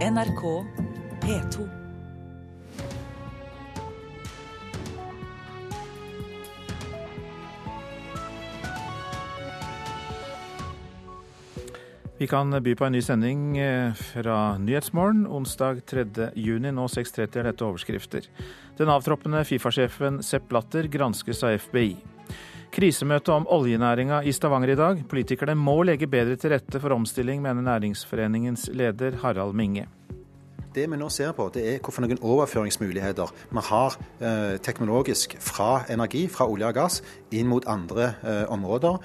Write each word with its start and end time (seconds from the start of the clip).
NRK 0.00 0.64
P2. 1.20 1.68
Vi 12.18 12.26
kan 12.26 12.62
by 12.62 12.74
på 12.74 12.84
en 12.84 12.92
ny 12.92 13.02
sending 13.04 13.58
eh, 13.58 13.92
fra 13.92 14.56
Nyhetsmorgen 14.56 15.26
onsdag 15.28 15.82
3. 15.84 16.30
juni. 16.32 16.72
Nå 16.72 16.86
6.30 16.88 17.36
er 17.36 17.50
dette 17.50 17.68
overskrifter. 17.68 18.30
Den 18.80 18.88
avtroppende 18.88 19.44
Fifa-sjefen 19.44 20.22
Sepp 20.24 20.48
Blatter 20.48 20.88
granskes 20.88 21.44
av 21.44 21.58
FBI. 21.60 21.92
Krisemøte 22.70 23.32
om 23.34 23.48
oljenæringa 23.50 24.20
i 24.22 24.32
Stavanger 24.32 24.70
i 24.70 24.76
dag. 24.78 25.00
Politikerne 25.10 25.56
må 25.58 25.80
legge 25.82 26.06
bedre 26.06 26.36
til 26.38 26.52
rette 26.54 26.78
for 26.78 26.94
omstilling, 26.94 27.42
mener 27.42 27.64
Næringsforeningens 27.66 28.68
leder 28.72 29.16
Harald 29.22 29.56
Minge. 29.58 29.88
Det 30.70 30.84
vi 30.86 30.98
nå 31.00 31.08
ser 31.10 31.32
på, 31.34 31.48
det 31.50 31.64
er 31.66 31.80
hvilke 31.82 32.22
overføringsmuligheter 32.22 33.32
vi 33.50 33.64
har 33.66 33.96
eh, 34.22 34.58
teknologisk 34.62 35.34
fra 35.42 35.82
energi, 35.90 36.28
fra 36.30 36.46
olje 36.46 36.68
og 36.70 36.76
gass, 36.78 37.00
inn 37.34 37.50
mot 37.50 37.66
andre 37.66 38.12
eh, 38.22 38.44
områder. 38.46 39.02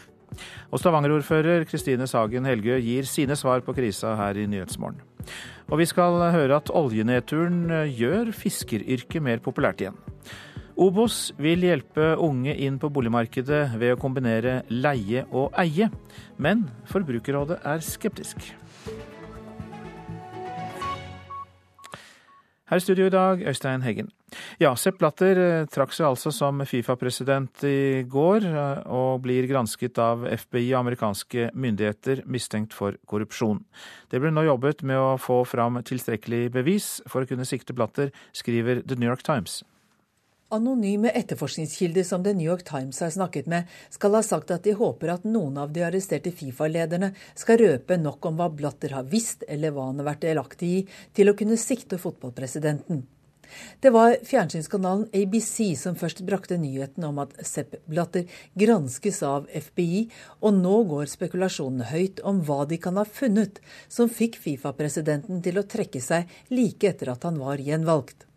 Og 0.69 0.79
Stavanger-ordfører 0.79 1.65
Kristine 1.65 2.05
Sagen 2.07 2.45
Helgø 2.45 2.77
gir 2.77 3.09
sine 3.09 3.33
svar 3.35 3.65
på 3.65 3.73
krisa 3.73 4.13
her 4.19 4.37
i 4.37 4.45
Nyhetsmorgen. 4.45 5.01
Og 5.71 5.81
vi 5.81 5.89
skal 5.89 6.21
høre 6.35 6.61
at 6.61 6.69
oljenedturen 6.69 7.65
eh, 7.71 7.95
gjør 7.97 8.29
fiskeryrket 8.29 9.25
mer 9.25 9.41
populært 9.41 9.81
igjen. 9.81 9.97
Obos 10.75 11.29
vil 11.39 11.63
hjelpe 11.63 12.13
unge 12.19 12.51
inn 12.59 12.75
på 12.81 12.89
boligmarkedet 12.91 13.77
ved 13.79 13.93
å 13.95 13.99
kombinere 13.99 14.57
leie 14.67 15.23
og 15.31 15.55
eie, 15.61 15.87
men 16.35 16.65
Forbrukerrådet 16.91 17.61
er 17.63 17.83
skeptisk. 17.83 18.49
Her 22.65 22.81
i 22.81 22.83
studio 22.83 23.05
i 23.07 23.13
dag, 23.13 23.43
Øystein 23.45 23.85
Heggen. 23.85 24.09
Ja, 24.59 24.71
Sepp 24.75 24.97
Blatter 24.99 25.37
eh, 25.39 25.67
trakk 25.71 25.93
seg 25.93 26.07
altså 26.09 26.31
som 26.33 26.63
Fifa-president 26.65 27.61
i 27.69 28.01
går, 28.09 28.47
eh, 28.49 28.81
og 28.89 29.21
blir 29.23 29.45
gransket 29.47 30.01
av 30.01 30.25
FBI 30.25 30.73
og 30.73 30.79
amerikanske 30.81 31.51
myndigheter 31.53 32.23
mistenkt 32.25 32.73
for 32.75 32.97
korrupsjon. 33.07 33.61
Det 34.09 34.19
blir 34.19 34.33
nå 34.33 34.43
jobbet 34.47 34.81
med 34.83 34.97
å 34.97 35.13
få 35.21 35.43
fram 35.47 35.77
tilstrekkelig 35.85 36.49
bevis 36.57 36.89
for 37.05 37.21
å 37.21 37.29
kunne 37.29 37.47
sikte 37.47 37.77
Blatter, 37.77 38.11
skriver 38.33 38.81
The 38.81 38.97
New 38.97 39.07
York 39.07 39.23
Times. 39.23 39.61
Anonyme 40.49 41.09
etterforskningskilder 41.09 42.03
som 42.03 42.23
The 42.23 42.33
New 42.33 42.45
York 42.45 42.63
Times 42.63 42.99
har 42.99 43.09
snakket 43.09 43.45
med, 43.45 43.63
skal 43.89 44.13
ha 44.13 44.21
sagt 44.23 44.51
at 44.53 44.63
de 44.63 44.75
håper 44.77 45.09
at 45.15 45.23
noen 45.25 45.57
av 45.57 45.71
de 45.73 45.81
arresterte 45.87 46.29
Fifa-lederne 46.29 47.09
skal 47.33 47.57
røpe 47.63 47.97
nok 47.97 48.27
om 48.29 48.37
hva 48.37 48.51
Blatter 48.53 48.93
har 48.93 49.07
visst, 49.09 49.41
eller 49.49 49.73
hva 49.73 49.87
han 49.89 50.03
har 50.03 50.11
vært 50.11 50.27
delaktig 50.27 50.69
i, 50.69 50.83
til 51.17 51.31
å 51.31 51.35
kunne 51.39 51.57
sikte 51.57 51.97
fotballpresidenten. 51.97 53.01
Det 53.81 53.89
var 53.93 54.19
fjernsynskanalen 54.25 55.07
ABC 55.17 55.73
som 55.81 55.97
først 55.97 56.21
brakte 56.27 56.59
nyheten 56.61 57.07
om 57.09 57.23
at 57.25 57.33
Sepp 57.45 57.75
Blatter 57.89 58.29
granskes 58.53 59.23
av 59.25 59.49
FBI, 59.49 60.05
og 60.45 60.61
nå 60.61 60.75
går 60.91 61.09
spekulasjonene 61.09 61.89
høyt 61.89 62.21
om 62.21 62.43
hva 62.45 62.61
de 62.69 62.77
kan 62.81 63.01
ha 63.01 63.07
funnet 63.09 63.61
som 63.89 64.13
fikk 64.13 64.37
Fifa-presidenten 64.45 65.41
til 65.45 65.57
å 65.57 65.65
trekke 65.65 66.01
seg 66.05 66.29
like 66.53 66.93
etter 66.93 67.15
at 67.15 67.25
han 67.25 67.41
var 67.41 67.61
gjenvalgt. 67.61 68.27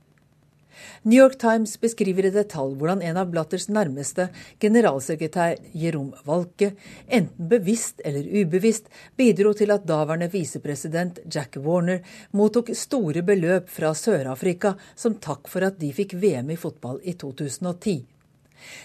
New 1.03 1.19
York 1.19 1.39
Times 1.41 1.77
beskriver 1.81 2.29
i 2.29 2.33
detalj 2.35 2.75
hvordan 2.79 3.03
en 3.03 3.21
av 3.21 3.31
Blatters 3.33 3.69
nærmeste, 3.73 4.29
generalsekretær 4.61 5.57
Jerome 5.73 6.19
Walke, 6.27 6.73
enten 7.07 7.49
bevisst 7.49 8.03
eller 8.05 8.27
ubevisst 8.43 8.91
bidro 9.17 9.55
til 9.57 9.73
at 9.75 9.87
daværende 9.89 10.31
visepresident 10.33 11.23
Jack 11.31 11.57
Warner 11.63 12.05
mottok 12.37 12.75
store 12.77 13.23
beløp 13.27 13.71
fra 13.73 13.95
Sør-Afrika 13.95 14.75
som 14.97 15.19
takk 15.23 15.49
for 15.49 15.67
at 15.67 15.81
de 15.81 15.93
fikk 15.95 16.17
VM 16.19 16.55
i 16.55 16.61
fotball 16.61 17.01
i 17.05 17.17
2010. 17.19 17.99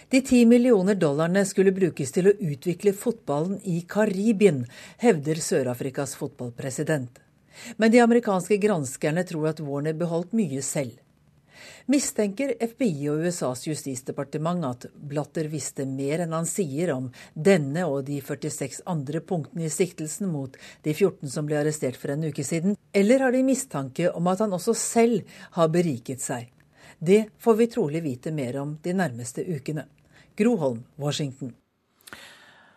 De 0.09 0.21
ti 0.21 0.45
millioner 0.45 0.95
dollarene 0.95 1.45
skulle 1.49 1.73
brukes 1.73 2.13
til 2.13 2.29
å 2.29 2.35
utvikle 2.37 2.93
fotballen 2.93 3.59
i 3.65 3.81
Karibien, 3.89 4.63
hevder 5.01 5.41
Sør-Afrikas 5.41 6.15
fotballpresident. 6.19 7.19
Men 7.77 7.93
de 7.93 8.01
amerikanske 8.01 8.57
granskerne 8.61 9.25
tror 9.29 9.51
at 9.51 9.61
Warner 9.61 9.97
beholdt 9.97 10.33
mye 10.37 10.61
selv 10.65 11.02
mistenker 11.91 12.53
FBI 12.59 13.09
og 13.11 13.23
USAs 13.25 13.65
justisdepartement 13.67 14.65
at 14.67 14.87
Blatter 14.93 15.49
visste 15.51 15.85
mer 15.89 16.25
enn 16.25 16.35
han 16.35 16.49
sier 16.49 16.93
om 16.95 17.09
denne 17.33 17.85
og 17.89 18.05
de 18.09 18.19
46 18.23 18.83
andre 18.89 19.23
punktene 19.23 19.67
i 19.67 19.73
siktelsen 19.73 20.31
mot 20.31 20.57
de 20.83 20.93
14 20.93 21.31
som 21.31 21.47
ble 21.47 21.61
arrestert 21.61 21.99
for 21.99 22.13
en 22.13 22.27
uke 22.27 22.45
siden, 22.45 22.77
eller 22.93 23.25
har 23.25 23.35
de 23.35 23.43
mistanke 23.47 24.11
om 24.11 24.27
at 24.31 24.43
han 24.43 24.53
også 24.53 24.75
selv 24.77 25.39
har 25.57 25.73
beriket 25.73 26.21
seg? 26.23 26.51
Det 26.99 27.25
får 27.39 27.59
vi 27.59 27.71
trolig 27.73 28.03
vite 28.03 28.31
mer 28.31 28.61
om 28.61 28.77
de 28.83 28.93
nærmeste 28.95 29.43
ukene. 29.43 29.87
Groholm, 30.37 30.83
Washington. 30.97 31.53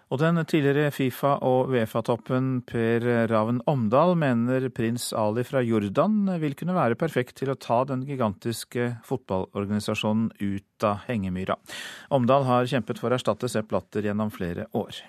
Og 0.06 0.20
den 0.22 0.38
tidligere 0.46 0.92
Fifa- 0.94 1.40
og 1.42 1.72
Uefa-toppen 1.74 2.60
Per 2.68 3.02
Raven 3.26 3.58
Omdal 3.66 4.14
mener 4.14 4.68
prins 4.70 5.08
Ali 5.16 5.42
fra 5.42 5.64
Jordan 5.66 6.28
vil 6.38 6.54
kunne 6.54 6.76
være 6.76 6.98
perfekt 6.98 7.40
til 7.40 7.50
å 7.50 7.58
ta 7.58 7.80
den 7.88 8.04
gigantiske 8.06 9.00
fotballorganisasjonen 9.08 10.30
ut 10.38 10.86
av 10.86 11.02
hengemyra. 11.08 11.58
Omdal 12.14 12.46
har 12.46 12.70
kjempet 12.70 13.02
for 13.02 13.10
å 13.10 13.18
erstatte 13.18 13.50
Sepp 13.50 13.74
Latter 13.74 14.06
gjennom 14.06 14.30
flere 14.30 14.70
år. 14.78 15.02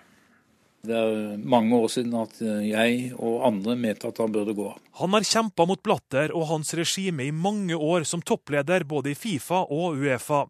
Det 0.88 0.96
er 0.98 1.40
mange 1.44 1.76
år 1.76 1.90
siden 1.92 2.14
at 2.18 2.38
jeg 2.42 3.14
og 3.18 3.46
andre 3.48 3.76
mente 3.80 4.08
at 4.08 4.20
han 4.22 4.34
burde 4.34 4.56
gå 4.56 4.70
av. 4.72 4.78
Han 5.02 5.14
har 5.14 5.26
kjempa 5.28 5.66
mot 5.70 5.82
Blatter 5.84 6.32
og 6.34 6.48
hans 6.50 6.74
regime 6.78 7.28
i 7.28 7.34
mange 7.36 7.76
år 7.76 8.06
som 8.08 8.24
toppleder 8.26 8.86
både 8.88 9.12
i 9.12 9.18
Fifa 9.18 9.66
og 9.68 10.00
Uefa. 10.00 10.46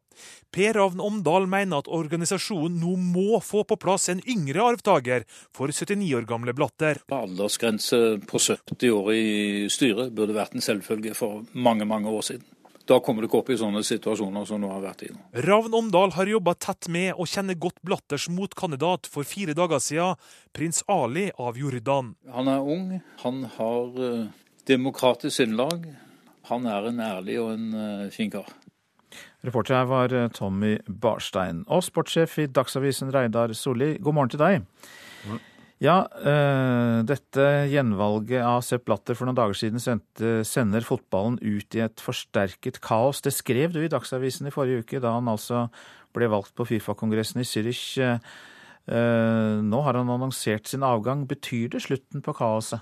Per 0.53 0.77
Ravn 0.77 1.01
Omdal 1.03 1.45
mener 1.49 1.81
at 1.81 1.89
organisasjonen 1.91 2.79
nå 2.81 2.95
må 3.01 3.41
få 3.43 3.63
på 3.67 3.77
plass 3.81 4.07
en 4.13 4.23
yngre 4.29 4.63
arvtaker 4.71 5.25
for 5.55 5.73
79 5.73 6.13
år 6.17 6.29
gamle 6.29 6.55
Blatter. 6.57 7.01
Aldersgrense 7.13 7.99
på 8.29 8.41
70 8.41 8.93
år 8.93 9.11
i 9.13 9.25
styret 9.73 10.15
burde 10.15 10.37
vært 10.37 10.55
en 10.55 10.63
selvfølge 10.63 11.17
for 11.17 11.43
mange, 11.53 11.85
mange 11.89 12.13
år 12.13 12.29
siden 12.31 12.47
da 12.87 12.99
kommer 13.03 13.23
du 13.23 13.27
ikke 13.27 13.41
opp 13.41 13.49
i 13.51 13.57
sånne 13.59 13.83
situasjoner 13.85 14.45
som 14.47 14.61
nå 14.63 14.69
har 14.71 14.83
vært 14.83 15.05
i. 15.07 15.11
nå. 15.13 15.21
Ravn 15.45 15.75
Omdal 15.75 16.13
har 16.15 16.31
jobba 16.31 16.53
tett 16.55 16.89
med 16.93 17.13
og 17.15 17.29
kjenner 17.29 17.57
godt 17.59 17.81
Blatters 17.85 18.27
motkandidat 18.31 19.09
for 19.11 19.27
fire 19.27 19.55
dager 19.57 19.81
siden, 19.83 20.19
prins 20.55 20.83
Ali 20.91 21.27
av 21.35 21.59
Jordan. 21.59 22.13
Han 22.35 22.51
er 22.51 22.71
ung, 22.75 22.87
han 23.23 23.43
har 23.57 23.99
uh, 23.99 24.29
demokratisk 24.69 25.35
sinnlag. 25.41 25.89
Han 26.47 26.67
er 26.69 26.87
en 26.91 27.03
ærlig 27.03 27.41
og 27.43 27.51
en 27.57 27.67
uh, 27.75 28.07
fin 28.13 28.31
kar. 28.31 28.47
Reporter 29.45 29.77
her 29.77 29.85
var 29.87 30.13
eh, 30.15 30.29
Tommy 30.33 30.77
Barstein. 30.87 31.61
Og 31.71 31.83
sportssjef 31.85 32.39
i 32.43 32.47
Dagsavisen 32.51 33.13
Reidar 33.13 33.53
Solli, 33.55 33.93
god 34.03 34.17
morgen 34.17 34.33
til 34.33 34.41
deg. 34.41 34.65
Mm. 35.27 35.39
Ja, 35.77 36.07
øh, 36.09 37.03
dette 37.05 37.43
gjenvalget 37.69 38.41
av 38.41 38.63
Sepp 38.65 38.87
Blatter 38.87 39.13
for 39.17 39.29
noen 39.29 39.37
dager 39.37 39.57
siden 39.57 39.81
sendte, 39.81 40.41
sender 40.47 40.81
fotballen 40.81 41.37
ut 41.43 41.77
i 41.77 41.83
et 41.85 42.01
forsterket 42.01 42.79
kaos. 42.81 43.21
Det 43.21 43.35
skrev 43.35 43.75
du 43.75 43.83
i 43.83 43.91
Dagsavisen 43.91 44.49
i 44.49 44.53
forrige 44.53 44.81
uke, 44.81 45.01
da 45.03 45.13
han 45.19 45.29
altså 45.29 45.67
ble 46.17 46.31
valgt 46.33 46.55
på 46.57 46.65
Fifa-kongressen 46.65 47.43
i 47.43 47.45
Zürich. 47.45 47.83
Uh, 48.87 49.59
nå 49.61 49.81
har 49.83 49.99
han 49.99 50.09
annonsert 50.09 50.65
sin 50.71 50.85
avgang. 50.87 51.27
Betyr 51.29 51.75
det 51.75 51.83
slutten 51.85 52.25
på 52.25 52.33
kaoset? 52.33 52.81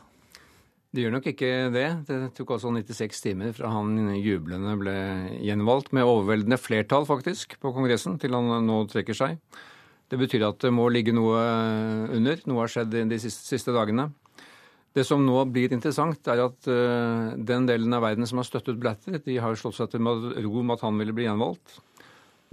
Det 0.96 1.04
gjør 1.04 1.18
nok 1.18 1.26
ikke 1.34 1.52
det. 1.76 1.88
Det 2.08 2.18
tok 2.38 2.56
altså 2.56 2.72
96 2.72 3.24
timer 3.26 3.56
fra 3.58 3.74
han 3.76 4.14
jublende 4.16 4.78
ble 4.80 4.96
gjenvalgt, 5.44 5.92
med 5.92 6.08
overveldende 6.08 6.62
flertall 6.62 7.04
faktisk, 7.10 7.58
på 7.60 7.76
kongressen, 7.76 8.16
til 8.22 8.38
han 8.38 8.54
nå 8.64 8.86
trekker 8.88 9.18
seg. 9.18 9.42
Det 10.12 10.20
betyr 10.22 10.46
at 10.46 10.62
det 10.62 10.72
må 10.74 10.86
ligge 10.94 11.16
noe 11.16 11.40
under. 12.14 12.42
Noe 12.46 12.62
har 12.62 12.72
skjedd 12.72 12.94
de 13.10 13.18
siste, 13.22 13.74
dagene. 13.74 14.12
Det 14.96 15.04
som 15.04 15.24
nå 15.26 15.42
blir 15.52 15.74
interessant, 15.76 16.22
er 16.32 16.44
at 16.46 16.70
uh, 16.72 17.34
den 17.36 17.66
delen 17.68 17.98
av 17.98 18.06
verden 18.06 18.30
som 18.30 18.40
har 18.40 18.48
støttet 18.48 18.80
Blatter, 18.80 19.18
de 19.26 19.42
har 19.44 19.58
slått 19.60 19.80
seg 19.80 19.92
til 19.92 20.06
ro 20.06 20.62
med 20.62 20.78
at 20.78 20.86
han 20.86 21.02
ville 21.02 21.16
bli 21.16 21.26
gjenvalgt. 21.26 21.80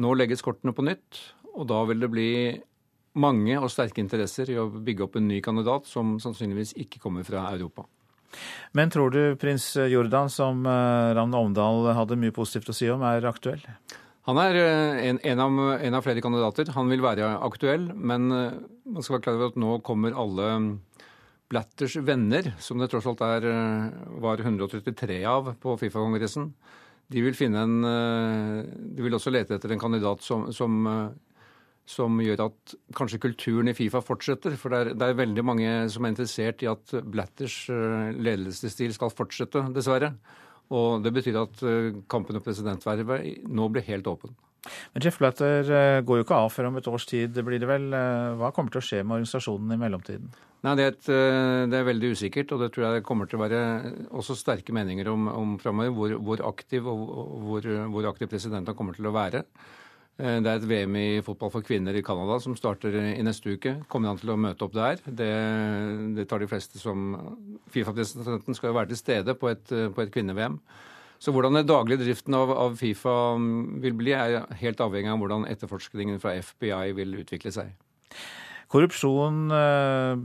Nå 0.02 0.16
legges 0.16 0.42
kortene 0.42 0.74
på 0.74 0.84
nytt, 0.88 1.20
og 1.52 1.68
da 1.70 1.84
vil 1.86 2.02
det 2.02 2.10
bli 2.10 2.30
mange 3.22 3.58
og 3.60 3.70
sterke 3.70 4.00
interesser 4.00 4.50
i 4.50 4.58
å 4.58 4.70
bygge 4.72 5.04
opp 5.04 5.18
en 5.20 5.28
ny 5.28 5.42
kandidat 5.44 5.86
som 5.86 6.16
sannsynligvis 6.22 6.72
ikke 6.80 7.02
kommer 7.02 7.26
fra 7.28 7.44
Europa. 7.52 7.84
Men 8.72 8.90
tror 8.90 9.12
du 9.12 9.36
prins 9.36 9.74
Jordan, 9.76 10.32
som 10.32 10.64
uh, 10.64 11.12
Ravn 11.14 11.36
Omdal 11.36 11.92
hadde 11.94 12.18
mye 12.18 12.34
positivt 12.34 12.72
å 12.72 12.76
si 12.80 12.88
om, 12.90 13.04
er 13.04 13.28
aktuell? 13.28 13.62
Han 14.28 14.38
er 14.38 14.56
eh, 14.60 15.00
en, 15.08 15.18
en, 15.18 15.40
av, 15.42 15.56
en, 15.82 15.96
av, 15.98 16.04
flere 16.04 16.22
kandidater. 16.22 16.70
Han 16.76 16.90
vil 16.92 17.02
være 17.02 17.32
aktuell, 17.42 17.88
men 17.94 18.30
eh, 18.30 18.60
man 18.86 19.02
skal 19.02 19.16
være 19.16 19.24
klar 19.26 19.38
over 19.38 19.50
at 19.50 19.58
nå 19.58 19.78
kommer 19.86 20.14
alle 20.14 20.52
Blatters 21.52 21.98
venner, 22.00 22.52
som 22.62 22.80
det 22.80 22.88
tross 22.92 23.08
alt 23.10 23.24
er, 23.26 23.48
eh, 23.50 23.88
var 24.22 24.40
133 24.44 25.18
av 25.28 25.50
på 25.62 25.74
Fifa-kongressen. 25.80 26.52
De 27.12 27.20
vil 27.20 27.34
finne 27.36 27.60
en 27.60 27.82
De 27.82 29.02
vil 29.04 29.12
også 29.12 29.28
lete 29.34 29.58
etter 29.58 29.74
en 29.74 29.80
kandidat 29.82 30.22
som, 30.24 30.46
som, 30.54 30.86
som 31.84 32.22
gjør 32.24 32.46
at 32.46 32.72
kanskje 32.96 33.20
kulturen 33.20 33.68
i 33.68 33.74
Fifa 33.76 34.00
fortsetter. 34.00 34.54
For 34.56 34.72
det 34.72 34.78
er, 34.78 34.90
det 34.96 35.08
er 35.10 35.18
veldig 35.18 35.44
mange 35.44 35.74
som 35.92 36.06
er 36.06 36.14
interessert 36.14 36.64
i 36.64 36.70
at 36.70 36.94
Blatters 37.04 37.66
ledelsesstil 37.68 38.94
skal 38.96 39.12
fortsette, 39.12 39.66
dessverre. 39.76 40.14
Og 40.72 41.02
det 41.04 41.12
betyr 41.14 41.42
at 41.42 41.60
eh, 41.66 41.90
kampen 42.10 42.38
om 42.38 42.44
presidentvervet 42.44 43.44
nå 43.48 43.68
blir 43.72 43.84
helt 43.90 44.08
åpen. 44.08 44.32
Men 44.94 45.04
Jeff 45.04 45.18
Blatter 45.18 45.66
eh, 45.66 45.98
går 46.06 46.20
jo 46.20 46.24
ikke 46.26 46.38
av 46.38 46.48
før 46.54 46.70
om 46.70 46.78
et 46.80 46.88
års 46.88 47.06
tid, 47.10 47.36
blir 47.44 47.60
det 47.60 47.68
vel. 47.68 47.90
Hva 48.40 48.52
kommer 48.54 48.72
til 48.72 48.82
å 48.82 48.86
skje 48.86 49.02
med 49.02 49.18
organisasjonen 49.18 49.74
i 49.74 49.80
mellomtiden? 49.80 50.32
Nei, 50.62 50.76
det 50.78 50.84
er, 50.84 50.92
et, 50.94 51.06
det 51.72 51.74
er, 51.74 51.86
veldig 51.88 52.12
usikkert, 52.14 52.52
og 52.54 52.60
det 52.62 52.68
tror 52.70 52.84
jeg 52.86 53.02
kommer 53.02 53.26
til 53.26 53.40
å 53.40 53.42
være 53.42 53.62
også 54.14 54.36
sterke 54.38 54.70
meninger 54.74 55.08
om, 55.10 55.26
om 55.26 55.56
framover 55.58 55.96
hvor, 55.96 56.14
hvor, 56.22 56.44
aktiv 56.52 56.86
og 56.86 57.00
hvor, 57.48 57.66
hvor 57.90 58.06
aktiv 58.12 58.30
presidenten 58.30 58.78
kommer 58.78 58.94
til 58.94 59.10
å 59.10 59.14
være. 59.16 59.42
Eh, 60.20 60.38
det 60.44 60.50
er 60.50 60.60
et 60.60 60.68
VM 60.68 60.96
i 61.00 61.06
fotball 61.24 61.52
for 61.54 61.64
kvinner 61.64 61.96
i 61.96 62.04
Canada 62.04 62.38
som 62.42 62.56
starter 62.58 62.94
i 63.00 63.24
neste 63.24 63.56
uke. 63.56 63.78
Kommer 63.88 64.12
han 64.12 64.20
til 64.20 64.34
å 64.34 64.38
møte 64.40 64.66
opp 64.66 64.76
der? 64.76 65.00
Det, 65.06 65.32
det 66.18 66.28
tar 66.28 66.42
de 66.42 66.50
fleste 66.50 66.80
som 66.82 67.12
Fifa-presidenten 67.72 68.58
skal 68.58 68.72
jo 68.72 68.78
være 68.78 68.92
til 68.92 69.00
stede 69.00 69.36
på 69.38 69.52
et, 69.52 69.64
på 69.68 70.04
et 70.04 70.12
kvinne-VM. 70.12 70.60
Så 71.22 71.30
hvordan 71.30 71.54
den 71.54 71.68
daglige 71.68 72.02
driften 72.02 72.34
av, 72.34 72.50
av, 72.50 72.76
Fifa 72.80 73.14
mm, 73.38 73.82
vil 73.84 73.94
bli, 73.94 74.14
er 74.16 74.42
helt 74.58 74.80
avhengig 74.82 75.12
av 75.12 75.20
hvordan 75.22 75.46
etterforskningen 75.46 76.18
fra 76.22 76.34
FBI 76.42 76.96
vil 76.98 77.20
utvikle 77.22 77.52
seg. 77.54 77.70
Korrupsjon 78.72 79.52
eh, 79.52 80.20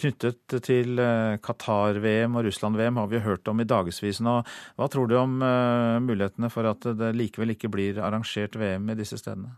knyttet 0.00 0.54
til 0.64 1.00
eh, 1.02 1.34
Qatar-VM 1.44 2.38
og 2.38 2.46
Russland-VM 2.46 3.00
har 3.02 3.10
vi 3.10 3.20
hørt 3.20 3.50
om 3.52 3.60
i 3.60 3.66
dagevis 3.68 4.22
nå. 4.24 4.38
Hva 4.78 4.88
tror 4.92 5.10
du 5.10 5.18
om 5.20 5.34
eh, 5.44 5.98
mulighetene 6.00 6.48
for 6.52 6.70
at 6.70 6.88
det 6.96 7.12
likevel 7.18 7.52
ikke 7.52 7.68
blir 7.72 8.00
arrangert 8.00 8.56
VM 8.56 8.88
i 8.88 8.96
disse 8.96 9.20
stedene? 9.20 9.52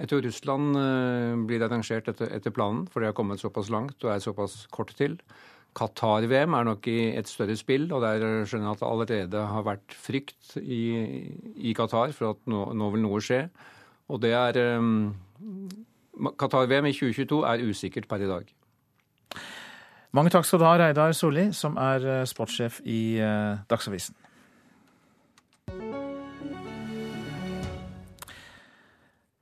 Jeg 0.00 0.12
tror 0.12 0.24
Russland 0.24 0.76
blir 1.44 1.60
arrangert 1.60 2.06
etter, 2.08 2.52
planen, 2.56 2.86
for 2.88 3.02
det 3.02 3.10
har 3.10 3.16
kommet 3.18 3.42
såpass 3.42 3.68
langt 3.68 4.00
og 4.06 4.14
er 4.14 4.22
såpass 4.24 4.62
kort 4.72 4.94
til. 4.96 5.18
Qatar-VM 5.76 6.56
er 6.56 6.64
nok 6.70 6.88
i 6.88 7.10
et 7.20 7.28
større 7.28 7.52
spill, 7.60 7.84
og 7.92 8.00
der 8.06 8.46
skjønner 8.48 8.70
jeg 8.70 8.78
at 8.78 8.80
det 8.80 8.88
allerede 8.88 9.42
har 9.52 9.66
vært 9.66 9.92
frykt 9.92 10.56
i, 10.62 10.80
i 11.52 11.76
Qatar 11.76 12.16
for 12.16 12.32
at 12.32 12.48
nå, 12.48 12.62
nå, 12.72 12.88
vil 12.96 13.04
noe 13.04 13.20
skje. 13.24 13.42
Og 14.08 14.24
det 14.24 14.32
er 14.32 14.56
um, 14.80 15.12
Qatar-VM 16.38 16.90
i 16.90 16.94
2022 16.96 17.42
er 17.48 17.64
usikkert 17.68 18.08
per 18.08 18.24
i 18.24 18.28
dag. 18.30 18.50
Mange 20.12 20.32
takk 20.34 20.44
skal 20.44 20.58
du 20.58 20.66
ha, 20.66 20.74
Reidar 20.80 21.12
Solli, 21.14 21.50
som 21.54 21.76
er 21.78 22.06
eh, 22.06 22.24
sportssjef 22.26 22.80
i 22.84 23.00
eh, 23.22 23.60
Dagsavisen. 23.70 24.16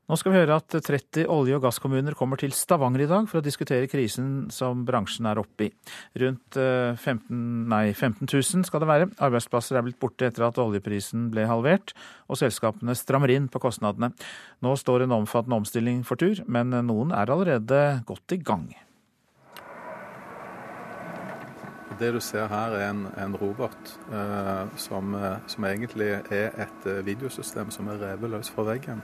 Nå 0.08 0.16
skal 0.16 0.32
vi 0.32 0.38
høre 0.40 0.56
at 0.56 0.72
30 0.72 1.26
olje- 1.28 1.58
og 1.58 1.66
gasskommuner 1.66 2.14
kommer 2.16 2.40
til 2.40 2.54
Stavanger 2.56 3.02
i 3.04 3.08
dag 3.10 3.26
for 3.28 3.42
å 3.42 3.44
diskutere 3.44 3.90
krisen 3.92 4.48
som 4.48 4.86
bransjen 4.88 5.28
er 5.28 5.36
oppe 5.36 5.66
i. 5.66 5.68
Rundt 6.22 6.56
15, 6.56 7.28
eh, 7.28 7.68
nei, 7.68 7.82
15 7.92 8.24
000 8.24 8.64
skal 8.64 8.80
det 8.80 8.88
være. 8.88 9.10
Arbeidsplasser 9.20 9.76
er 9.76 9.84
blitt 9.84 10.00
borte 10.00 10.30
etter 10.30 10.46
at 10.48 10.56
oljeprisen 10.56 11.28
ble 11.34 11.44
halvert, 11.44 11.92
og 12.24 12.40
selskapene 12.40 12.96
strammer 12.96 13.34
inn 13.36 13.50
på 13.52 13.60
kostnadene. 13.60 14.14
Nå 14.64 14.74
står 14.80 15.04
en 15.04 15.18
omfattende 15.20 15.60
omstilling 15.60 16.00
for 16.08 16.16
tur, 16.16 16.40
men 16.48 16.72
noen 16.88 17.12
er 17.12 17.28
allerede 17.28 18.00
godt 18.08 18.32
i 18.32 18.40
gang. 18.40 18.70
Det 21.98 22.14
du 22.14 22.20
ser 22.22 22.48
her 22.48 22.78
er 22.78 22.88
en, 22.94 23.06
en 23.18 23.36
robot 23.36 23.94
eh, 24.08 24.66
som, 24.78 25.14
eh, 25.18 25.36
som, 25.50 25.64
egentlig 25.68 26.12
er 26.30 26.54
et 26.54 26.86
eh, 26.86 27.04
videosystem 27.04 27.72
som 27.74 27.90
er 27.90 27.98
revet 27.98 28.30
løs 28.38 28.52
fra 28.54 28.64
veggen. 28.70 29.02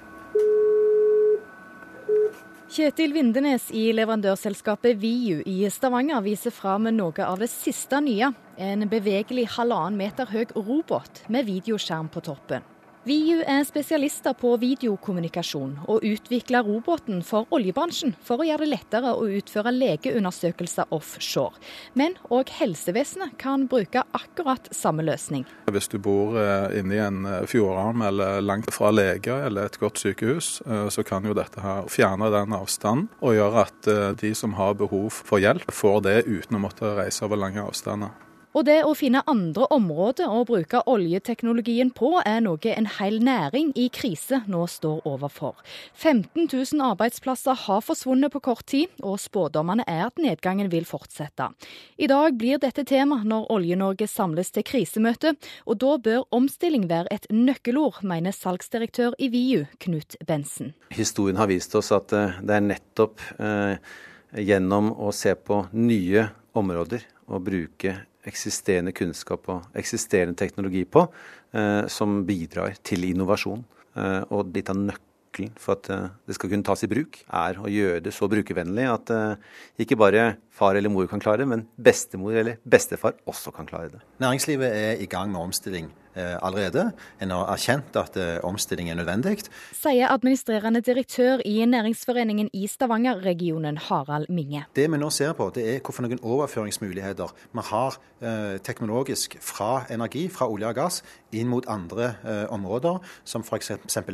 Kjetil 2.72 3.12
Vindenes 3.12 3.66
i 3.76 3.90
leverandørselskapet 3.92 4.96
VIU 4.96 5.42
i 5.44 5.68
Stavanger 5.70 6.22
viser 6.24 6.54
fram 6.54 6.88
noe 6.96 7.26
av 7.26 7.42
det 7.42 7.50
siste 7.52 8.00
nye. 8.00 8.30
En 8.56 8.88
bevegelig 8.88 9.50
halvannen 9.58 9.98
meter 10.00 10.30
høy 10.32 10.46
robot 10.56 11.26
med 11.28 11.44
videoskjerm 11.44 12.08
på 12.08 12.24
toppen. 12.24 12.64
VIU 13.04 13.42
er 13.44 13.66
spesialister 13.68 14.32
på 14.40 14.54
videokommunikasjon, 14.62 15.74
og 15.92 16.06
utvikler 16.08 16.64
roboten 16.64 17.18
for 17.20 17.44
oljebransjen 17.52 18.14
for 18.24 18.40
å 18.40 18.46
gjøre 18.48 18.64
det 18.64 18.70
lettere 18.70 19.12
å 19.12 19.26
utføre 19.28 19.74
legeundersøkelser 19.76 20.88
offshore. 20.88 21.60
Men 22.00 22.16
òg 22.32 22.48
helsevesenet 22.56 23.36
kan 23.36 23.66
bruke 23.68 24.06
akkurat 24.16 24.72
samme 24.72 25.04
løsning. 25.04 25.44
Hvis 25.68 25.92
du 25.92 25.98
bor 26.00 26.38
eh, 26.40 26.78
inne 26.80 26.96
i 26.96 27.04
en 27.04 27.28
eh, 27.28 27.44
fjordarm 27.50 28.06
eller 28.08 28.40
langt 28.40 28.72
fra 28.72 28.88
lege 28.94 29.36
eller 29.50 29.68
et 29.68 29.80
godt 29.84 30.00
sykehus, 30.00 30.62
eh, 30.64 30.88
så 30.88 31.04
kan 31.04 31.28
jo 31.28 31.36
dette 31.36 31.60
her 31.60 31.84
fjerne 31.92 32.32
den 32.32 32.56
avstanden 32.56 33.10
og 33.20 33.36
gjøre 33.36 33.66
at 33.68 33.94
de 34.16 34.30
som 34.32 34.56
har 34.56 34.78
behov 34.80 35.12
for 35.12 35.44
hjelp, 35.44 35.68
får 35.68 36.06
det 36.08 36.20
uten 36.24 36.56
å 36.56 36.64
måtte 36.64 36.96
reise 36.96 37.28
over 37.28 37.36
lange 37.36 37.60
avstander. 37.60 38.16
Og 38.54 38.62
det 38.68 38.84
å 38.86 38.92
finne 38.94 39.24
andre 39.26 39.66
områder 39.74 40.30
å 40.30 40.44
bruke 40.46 40.84
oljeteknologien 40.90 41.88
på, 41.94 42.12
er 42.22 42.38
noe 42.44 42.70
en 42.70 42.86
hel 43.00 43.16
næring 43.26 43.72
i 43.74 43.88
krise 43.90 44.44
nå 44.46 44.60
står 44.70 45.00
overfor. 45.10 45.58
15 45.98 46.46
000 46.46 46.84
arbeidsplasser 46.86 47.58
har 47.64 47.82
forsvunnet 47.82 48.30
på 48.30 48.44
kort 48.46 48.62
tid, 48.70 48.92
og 49.02 49.18
spådommene 49.18 49.82
er 49.90 50.04
at 50.06 50.22
nedgangen 50.22 50.70
vil 50.70 50.86
fortsette. 50.86 51.50
I 51.98 52.06
dag 52.10 52.38
blir 52.38 52.62
dette 52.62 52.86
tema 52.86 53.18
når 53.26 53.50
Olje-Norge 53.56 54.06
samles 54.10 54.54
til 54.54 54.66
krisemøte, 54.66 55.34
og 55.66 55.82
da 55.82 55.98
bør 55.98 56.22
omstilling 56.34 56.86
være 56.90 57.10
et 57.10 57.26
nøkkelord, 57.34 58.04
mener 58.06 58.34
salgsdirektør 58.36 59.18
i 59.18 59.32
VIU, 59.34 59.66
Knut 59.82 60.14
Bensen. 60.22 60.76
Historien 60.94 61.42
har 61.42 61.50
vist 61.50 61.74
oss 61.74 61.90
at 61.94 62.14
eh, 62.14 62.38
det 62.38 62.54
er 62.60 62.66
nettopp 62.70 63.18
eh, 63.34 63.82
gjennom 64.46 64.94
å 64.94 65.10
se 65.10 65.34
på 65.34 65.64
nye 65.74 66.28
områder 66.54 67.02
og 67.26 67.46
bruke 67.50 67.98
eksisterende 68.28 68.94
kunnskap 68.96 69.48
og 69.52 69.78
eksisterende 69.78 70.36
teknologi 70.38 70.84
på, 70.84 71.06
eh, 71.54 71.86
som 71.88 72.22
bidrar 72.26 72.76
til 72.82 73.04
innovasjon. 73.10 73.64
Eh, 73.96 74.22
og 74.30 74.54
litt 74.54 74.70
av 74.70 74.78
nøkkelen 74.80 75.52
for 75.58 75.76
at 75.76 75.90
eh, 75.90 76.08
det 76.26 76.36
skal 76.38 76.50
kunne 76.50 76.66
tas 76.66 76.84
i 76.86 76.90
bruk, 76.90 77.20
er 77.28 77.58
å 77.58 77.70
gjøre 77.70 78.02
det 78.04 78.14
så 78.14 78.28
brukervennlig 78.30 78.86
at 78.90 79.12
ikke 79.82 79.98
bare 79.98 80.36
far 80.54 80.78
eller 80.78 80.92
mor 80.92 81.06
kan 81.10 81.22
klare 81.22 81.42
det, 81.42 81.50
men 81.50 81.66
bestemor 81.76 82.34
eller 82.34 82.62
bestefar 82.64 83.18
også 83.26 83.54
kan 83.54 83.66
klare 83.66 83.92
det. 83.96 84.02
Næringslivet 84.22 84.70
er 84.70 85.02
i 85.02 85.10
gang 85.10 85.32
med 85.32 85.42
omstilling 85.42 85.90
allerede. 86.16 86.90
En 87.20 87.30
har 87.34 87.50
erkjent 87.54 87.96
at 87.96 88.16
eh, 88.16 88.38
omstilling 88.44 88.90
er 88.90 88.98
nødvendig. 88.98 89.44
Sier 89.74 90.12
administrerende 90.12 90.80
direktør 90.80 91.42
i 91.44 91.64
Næringsforeningen 91.66 92.50
i 92.52 92.66
Stavanger-regionen, 92.66 93.78
Harald 93.78 94.28
Minge. 94.28 94.64
Det 94.76 94.90
vi 94.92 94.98
nå 94.98 95.10
ser 95.10 95.32
på, 95.32 95.50
det 95.54 95.66
er 95.74 95.80
hvorfor 95.80 96.06
noen 96.06 96.22
overføringsmuligheter 96.22 97.34
vi 97.52 97.66
har 97.70 97.98
eh, 98.22 98.58
teknologisk 98.64 99.38
fra 99.40 99.84
energi, 99.90 100.28
fra 100.28 100.48
olje 100.50 100.70
og 100.70 100.78
gass, 100.78 101.02
inn 101.32 101.50
mot 101.50 101.66
andre 101.70 102.14
eh, 102.24 102.44
områder, 102.54 103.00
som 103.24 103.44
f.eks. 103.44 103.72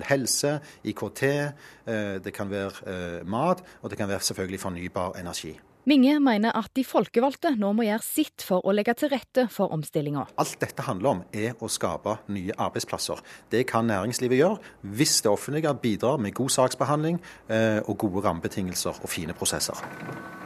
helse, 0.08 0.58
IKT, 0.84 1.24
eh, 1.30 2.14
det 2.24 2.34
kan 2.36 2.50
være 2.50 2.86
eh, 2.86 3.18
mat, 3.26 3.64
og 3.82 3.90
det 3.90 3.98
kan 3.98 4.08
være 4.08 4.20
selvfølgelig 4.30 4.60
fornybar 4.60 5.18
energi. 5.20 5.58
Minge 5.88 6.18
mener 6.20 6.52
at 6.58 6.68
de 6.76 6.82
folkevalgte 6.84 7.54
nå 7.56 7.70
må 7.72 7.86
gjøre 7.86 8.04
sitt 8.04 8.44
for 8.44 8.66
å 8.68 8.72
legge 8.76 8.92
til 9.00 9.08
rette 9.14 9.46
for 9.48 9.72
omstillinga. 9.72 10.26
Alt 10.42 10.58
dette 10.60 10.84
handler 10.84 11.14
om 11.14 11.22
er 11.32 11.56
å 11.56 11.70
skape 11.72 12.18
nye 12.36 12.52
arbeidsplasser. 12.60 13.22
Det 13.48 13.62
kan 13.70 13.88
næringslivet 13.88 14.42
gjøre 14.42 14.92
hvis 14.98 15.16
det 15.24 15.32
offentlige 15.32 15.72
bidrar 15.80 16.20
med 16.20 16.36
god 16.36 16.52
saksbehandling 16.52 17.16
eh, 17.48 17.80
og 17.86 17.96
gode 18.04 18.26
rammebetingelser 18.28 19.00
og 19.00 19.08
fine 19.08 19.32
prosesser. 19.32 19.80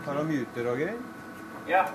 Tar 0.07 0.23
du 0.23 0.31
mute, 0.31 0.69
Roger? 0.69 0.95
Ja. 1.67 1.89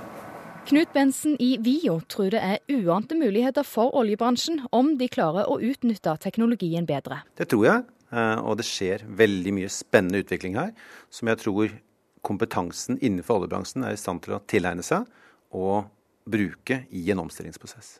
Knut 0.68 0.92
Bensen 0.92 1.40
i 1.40 1.54
VIO 1.64 2.02
tror 2.12 2.34
det 2.36 2.44
er 2.44 2.60
uante 2.76 3.16
muligheter 3.16 3.64
for 3.64 3.96
oljebransjen 3.96 4.66
om 4.76 4.98
de 5.00 5.08
klarer 5.08 5.48
å 5.48 5.62
utnytte 5.64 6.20
teknologien 6.20 6.86
bedre. 6.90 7.24
Det 7.40 7.48
tror 7.54 7.70
jeg, 7.72 7.92
eh, 8.12 8.40
og 8.44 8.60
det 8.60 8.68
skjer 8.68 9.08
veldig 9.08 9.62
mye 9.62 9.72
spennende 9.72 10.28
utvikling 10.28 10.60
her 10.60 10.76
som 11.08 11.32
jeg 11.32 11.48
tror 11.48 11.80
kompetansen 12.26 13.00
innenfor 13.00 13.42
oljebransjen 13.42 13.86
er 13.88 13.96
i 13.96 14.00
stand 14.00 14.24
til 14.26 14.38
å 14.38 14.44
tilegne 14.50 14.86
seg 14.86 15.08
og 15.56 15.90
bruke 16.30 16.84
i 16.94 17.08
en 17.14 17.24
omstillingsprosess. 17.24 17.98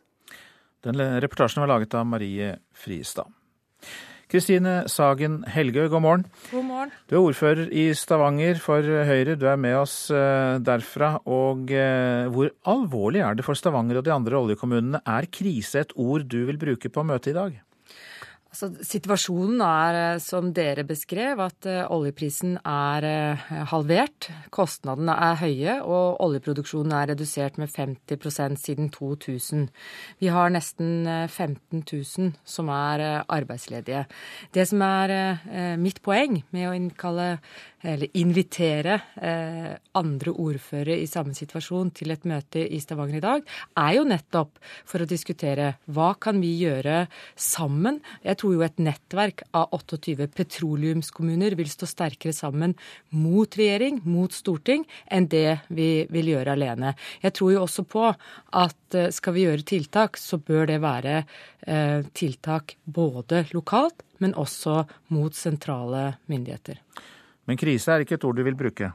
Den 0.84 1.00
reportasjen 1.20 1.60
var 1.64 1.74
laget 1.74 1.94
av 1.98 2.06
Marie 2.08 2.54
Friestad. 2.72 3.28
Kristine 4.30 4.84
Sagen 4.86 5.40
Helgø, 5.50 5.88
god 5.90 6.02
morgen. 6.04 6.24
God 6.52 6.66
morgen. 6.68 6.92
Du 7.10 7.16
er 7.16 7.24
ordfører 7.24 7.72
i 7.74 7.88
Stavanger 7.98 8.60
for 8.62 8.86
Høyre. 8.86 9.34
Du 9.34 9.48
er 9.50 9.58
med 9.58 9.74
oss 9.80 10.04
eh, 10.14 10.60
derfra. 10.62 11.16
Og 11.26 11.72
eh, 11.74 12.30
hvor 12.30 12.52
alvorlig 12.70 13.24
er 13.26 13.34
det 13.34 13.46
for 13.46 13.58
Stavanger 13.58 13.98
og 13.98 14.06
de 14.06 14.14
andre 14.14 14.38
oljekommunene? 14.38 15.02
Er 15.02 15.26
krise 15.34 15.82
et 15.82 15.96
ord 15.98 16.28
du 16.30 16.44
vil 16.46 16.60
bruke 16.62 16.92
på 16.94 17.04
møtet 17.08 17.32
i 17.32 17.36
dag? 17.40 17.58
Altså, 18.50 18.66
situasjonen 18.82 19.60
er 19.62 19.96
eh, 19.96 20.20
som 20.22 20.48
dere 20.50 20.82
beskrev, 20.82 21.38
at 21.44 21.68
uh, 21.70 21.84
oljeprisen 21.94 22.56
er 22.66 23.06
uh, 23.06 23.44
halvert. 23.70 24.26
Kostnadene 24.50 25.14
er 25.14 25.38
høye, 25.38 25.76
og 25.86 26.18
oljeproduksjonen 26.26 26.96
er 26.98 27.12
redusert 27.12 27.60
med 27.62 27.70
50% 27.70 28.58
siden 28.58 28.90
2000. 28.90 29.68
Vi 30.18 30.32
har 30.34 30.50
nesten 30.50 31.06
uh, 31.06 31.28
15 31.30 31.84
000 31.84 32.32
som 32.42 32.74
er 32.74 33.22
arbeidsledige. 33.30 34.02
Det 34.50 34.66
som 34.66 34.82
er 34.82 35.76
mitt 35.78 36.00
poeng 36.02 36.40
med 36.50 36.66
å 36.66 36.74
innkalle 36.74 37.36
eller 37.82 38.08
invitere 38.20 38.98
eh, 39.22 39.72
andre 39.96 40.32
ordførere 40.32 40.98
i 41.00 41.08
samme 41.08 41.34
situasjon 41.36 41.92
til 41.96 42.12
et 42.12 42.26
møte 42.28 42.62
i 42.62 42.80
Stavanger 42.82 43.20
i 43.20 43.24
dag, 43.24 43.46
er 43.80 43.94
jo 43.96 44.04
nettopp 44.08 44.60
for 44.88 45.02
å 45.02 45.08
diskutere 45.08 45.72
hva 45.88 46.12
kan 46.20 46.40
vi 46.42 46.52
gjøre 46.60 47.06
sammen. 47.40 48.00
Jeg 48.24 48.39
tror 48.40 48.56
jo 48.56 48.64
et 48.64 48.80
nettverk 48.80 49.44
av 49.56 49.74
28 49.76 50.28
petroleumskommuner 50.36 51.56
vil 51.58 51.70
stå 51.70 51.88
sterkere 51.88 52.34
sammen 52.36 52.74
mot 53.12 53.58
regjering, 53.60 54.00
mot 54.08 54.32
storting, 54.32 54.86
enn 55.06 55.28
det 55.30 55.60
vi 55.68 55.90
vil 56.12 56.32
gjøre 56.32 56.56
alene. 56.56 56.94
Jeg 57.22 57.36
tror 57.36 57.54
jo 57.54 57.64
også 57.66 57.84
på 57.90 58.06
at 58.08 58.98
eh, 58.98 59.10
skal 59.14 59.36
vi 59.36 59.46
gjøre 59.46 59.66
tiltak, 59.68 60.20
så 60.20 60.40
bør 60.40 60.70
det 60.72 60.80
være 60.82 61.20
eh, 61.20 62.00
tiltak 62.16 62.76
både 62.84 63.44
lokalt, 63.54 64.04
men 64.20 64.36
også 64.36 64.82
mot 65.14 65.36
sentrale 65.36 66.14
myndigheter. 66.30 66.80
Men 67.48 67.58
krise 67.60 67.92
er 67.92 68.04
ikke 68.04 68.18
et 68.18 68.26
ord 68.28 68.38
du 68.38 68.44
vil 68.46 68.58
bruke? 68.58 68.92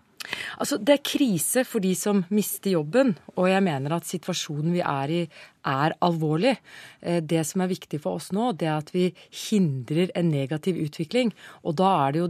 Altså, 0.58 0.78
Det 0.78 0.94
er 0.94 1.06
krise 1.06 1.66
for 1.68 1.84
de 1.84 1.94
som 1.98 2.24
mister 2.34 2.76
jobben, 2.76 3.16
og 3.36 3.50
jeg 3.50 3.64
mener 3.64 3.96
at 3.96 4.08
situasjonen 4.08 4.74
vi 4.74 4.82
er 4.82 5.12
i 5.12 5.22
er 5.66 5.96
alvorlig. 6.06 6.56
Eh, 7.02 7.22
det 7.24 7.42
som 7.48 7.64
er 7.64 7.72
viktig 7.72 8.00
for 8.04 8.20
oss 8.20 8.32
nå, 8.36 8.52
det 8.58 8.70
er 8.70 8.78
at 8.78 8.92
vi 8.94 9.10
hindrer 9.48 10.14
en 10.18 10.30
negativ 10.32 10.78
utvikling. 10.82 11.34
Og 11.66 11.78
da 11.80 11.92
er 12.06 12.16
det 12.16 12.22
jo 12.22 12.30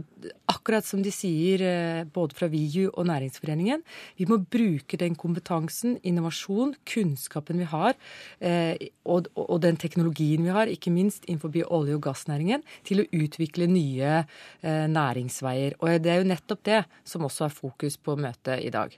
akkurat 0.50 0.86
som 0.86 1.02
de 1.04 1.12
sier 1.14 1.62
eh, 1.64 2.02
både 2.12 2.36
fra 2.38 2.48
VIU 2.52 2.88
og 2.92 3.06
Næringsforeningen, 3.10 3.84
vi 4.18 4.28
må 4.30 4.40
bruke 4.40 4.98
den 5.00 5.16
kompetansen, 5.18 5.96
innovasjon, 6.06 6.74
kunnskapen 6.88 7.62
vi 7.62 7.70
har, 7.70 7.96
eh, 8.40 8.88
og, 9.06 9.28
den 9.62 9.78
teknologien 9.80 10.44
vi 10.44 10.54
har, 10.54 10.70
ikke 10.70 10.92
minst 10.94 11.26
innenfor 11.26 11.54
olje- 11.72 11.96
og 11.96 12.04
gassnæringen, 12.04 12.64
til 12.84 13.02
å 13.02 13.08
utvikle 13.14 13.68
nye 13.70 14.24
næringsveier. 14.62 15.76
Og 15.80 16.02
det 16.02 16.12
er 16.12 16.20
jo 16.20 16.28
nettopp 16.28 16.62
det 16.66 16.80
som 17.06 17.24
også 17.26 17.46
er 17.46 17.54
fokus 17.54 17.96
på 17.96 18.16
møtet 18.20 18.64
i 18.66 18.72
dag. 18.74 18.94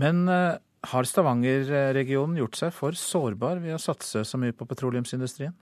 Men 0.00 0.24
har 0.90 1.06
Stavanger-regionen 1.06 2.40
gjort 2.40 2.58
seg 2.58 2.72
for 2.74 2.98
sårbar 2.98 3.60
ved 3.62 3.76
å 3.76 3.82
satse 3.82 4.24
så 4.26 4.40
mye 4.40 4.54
på 4.56 4.66
petroleumsindustrien? 4.66 5.54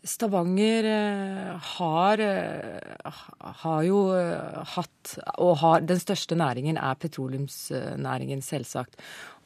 Stavanger 0.00 0.86
eh, 0.88 1.56
har, 1.76 2.20
eh, 2.24 3.18
har, 3.62 3.82
jo 3.84 3.98
eh, 4.16 4.62
hatt 4.76 5.18
Og 5.42 5.58
har, 5.60 5.82
den 5.84 6.00
største 6.00 6.38
næringen 6.38 6.78
er 6.80 6.96
petroleumsnæringen, 6.96 8.40
selvsagt. 8.40 8.96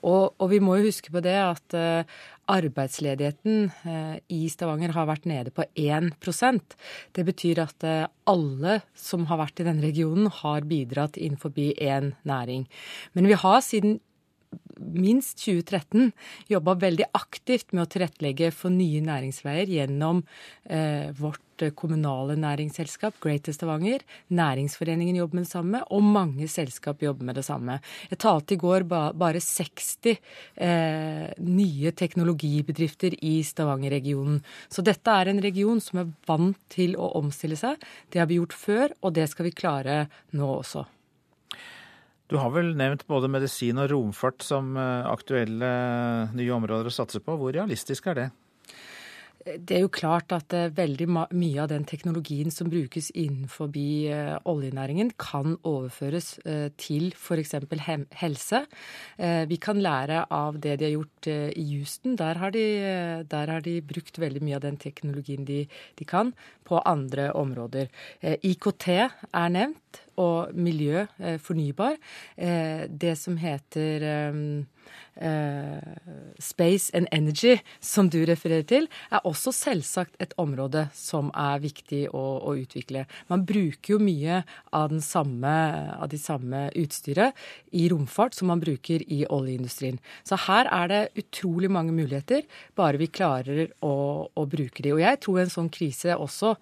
Og, 0.04 0.34
og, 0.36 0.46
vi 0.52 0.60
må 0.60 0.76
jo 0.78 0.90
huske 0.90 1.10
på 1.10 1.22
det 1.24 1.34
at 1.40 1.74
arbeidsledigheten 2.52 3.70
i 4.28 4.40
Stavanger 4.52 4.92
har 4.92 5.06
vært 5.08 5.24
nede 5.24 5.48
på 5.48 5.64
1% 5.80 6.74
Det 7.16 7.24
betyr 7.24 7.62
at 7.62 7.86
alle 8.28 8.74
som 8.92 9.24
har 9.30 9.40
vært 9.40 9.62
i 9.62 9.66
denne 9.70 9.80
regionen, 9.80 10.28
har 10.28 10.68
bidratt 10.68 11.16
innenfor 11.16 11.56
én 11.56 12.12
næring. 12.28 12.68
Men 13.16 13.30
vi 13.32 13.40
har 13.46 13.64
siden 13.64 13.96
minst 14.78 15.38
2013 15.44 16.12
jobba 16.50 16.76
veldig 16.82 17.08
aktivt 17.16 17.72
med 17.72 17.84
å 17.84 17.90
tilrettelegge 17.90 18.50
for 18.54 18.74
nye 18.74 19.02
næringsveier 19.04 19.70
gjennom 19.70 20.22
eh, 20.64 21.10
vårt 21.18 21.40
kommunale 21.78 22.34
næringsselskap, 22.40 23.14
Greater 23.22 23.54
Stavanger. 23.54 24.02
Næringsforeningen 24.34 25.16
jobber 25.20 25.38
med 25.38 25.46
det 25.46 25.52
samme, 25.52 25.82
og 25.90 26.02
mange 26.02 26.48
selskap 26.50 27.02
jobber 27.02 27.28
med 27.28 27.38
det 27.38 27.44
samme. 27.46 27.78
Jeg 28.10 28.20
talte 28.24 28.56
i 28.56 28.60
går 28.60 28.86
ba, 28.90 29.04
bare 29.14 29.42
60 29.42 30.10
eh, 30.10 31.30
nye 31.38 31.94
teknologibedrifter 31.94 33.18
i 33.22 33.36
Stavanger-regionen. 33.46 34.42
Så 34.68 34.82
dette 34.86 35.14
er 35.14 35.30
en 35.30 35.42
region 35.44 35.80
som 35.82 36.02
er 36.02 36.10
vant 36.26 36.58
til 36.74 36.98
å 36.98 37.12
omstille 37.20 37.58
seg. 37.58 37.78
Det 38.10 38.22
har 38.22 38.30
vi 38.30 38.40
gjort 38.40 38.58
før, 38.58 38.98
og 39.02 39.14
det 39.14 39.28
skal 39.30 39.50
vi 39.50 39.56
klare 39.56 40.04
nå 40.34 40.50
også. 40.58 40.86
Du 42.34 42.40
har 42.42 42.50
vel 42.50 42.72
nevnt 42.74 43.04
både 43.06 43.28
medisin 43.30 43.78
og 43.78 43.92
romfart 43.92 44.42
som 44.42 44.72
eh, 44.74 45.06
aktuelle 45.06 45.68
nye 46.34 46.54
områder 46.56 46.88
å 46.90 46.92
satse 46.96 47.20
på. 47.22 47.36
Hvor 47.38 47.54
realistisk 47.54 48.08
er 48.10 48.16
det? 48.18 48.24
Det 49.44 49.76
er 49.76 49.84
jo 49.84 49.90
klart 49.94 50.34
at 50.34 50.50
eh, 50.56 50.72
veldig 50.74 51.06
mye 51.14 51.60
av 51.62 51.68
den 51.70 51.86
teknologien 51.86 52.50
som 52.50 52.72
brukes 52.72 53.12
innenfor 53.14 53.70
eh, 53.78 54.32
oljenæringen, 54.50 55.12
kan 55.14 55.54
overføres 55.62 56.32
til 56.74 57.12
f.eks. 57.14 57.54
helse. 58.18 58.64
Vi 59.52 59.60
kan 59.62 59.84
lære 59.84 60.24
av 60.34 60.58
det 60.58 60.80
de 60.80 60.88
har 60.88 60.96
gjort 60.96 61.28
i 61.30 61.68
Houston. 61.76 62.16
Der 62.18 62.42
har 62.42 62.50
de, 62.56 62.64
der 63.30 63.52
har 63.54 63.62
de 63.62 63.76
brukt 63.94 64.18
veldig 64.18 64.42
mye 64.42 64.58
av 64.58 64.66
den 64.66 64.80
teknologien 64.82 65.46
de, 65.46 65.68
de 65.94 66.08
kan, 66.08 66.34
på 66.66 66.82
andre 66.82 67.30
områder. 67.30 67.94
IKT 68.42 68.88
er 68.90 69.54
nevnt 69.54 70.02
og 70.20 70.54
miljø, 70.54 71.06
eh, 71.18 71.38
fornybar. 71.38 71.96
Eh, 72.36 72.86
det 72.88 73.18
som 73.18 73.36
heter 73.36 74.02
eh, 74.02 74.64
Space 76.38 76.90
and 76.96 77.06
Energy, 77.12 77.58
som 77.80 78.08
du 78.10 78.24
refererer 78.26 78.66
til, 78.66 78.88
er 79.10 79.22
også 79.24 79.52
selvsagt 79.54 80.16
et 80.20 80.34
område 80.40 80.88
som 80.94 81.30
er 81.34 81.62
viktig 81.62 82.08
å, 82.10 82.24
å 82.42 82.54
utvikle. 82.58 83.04
Man 83.30 83.44
bruker 83.46 83.94
jo 83.94 84.00
mye 84.02 84.42
av, 84.74 84.94
samme, 85.00 85.54
av 85.94 86.10
de 86.10 86.18
samme 86.18 86.66
utstyret 86.74 87.38
i 87.72 87.86
romfart 87.92 88.34
som 88.34 88.50
man 88.50 88.62
bruker 88.62 89.04
i 89.06 89.22
oljeindustrien. 89.30 90.00
Så 90.26 90.38
her 90.48 90.68
er 90.72 90.90
det 90.90 91.02
utrolig 91.24 91.70
mange 91.70 91.94
muligheter, 91.94 92.44
bare 92.76 93.00
vi 93.00 93.06
klarer 93.06 93.70
å, 93.84 93.94
å 94.34 94.46
bruke 94.50 94.82
de. 94.82 94.94
Og 94.96 95.04
jeg 95.04 95.22
tror 95.22 95.44
en 95.44 95.54
sånn 95.54 95.72
krise 95.72 96.18
også 96.18 96.56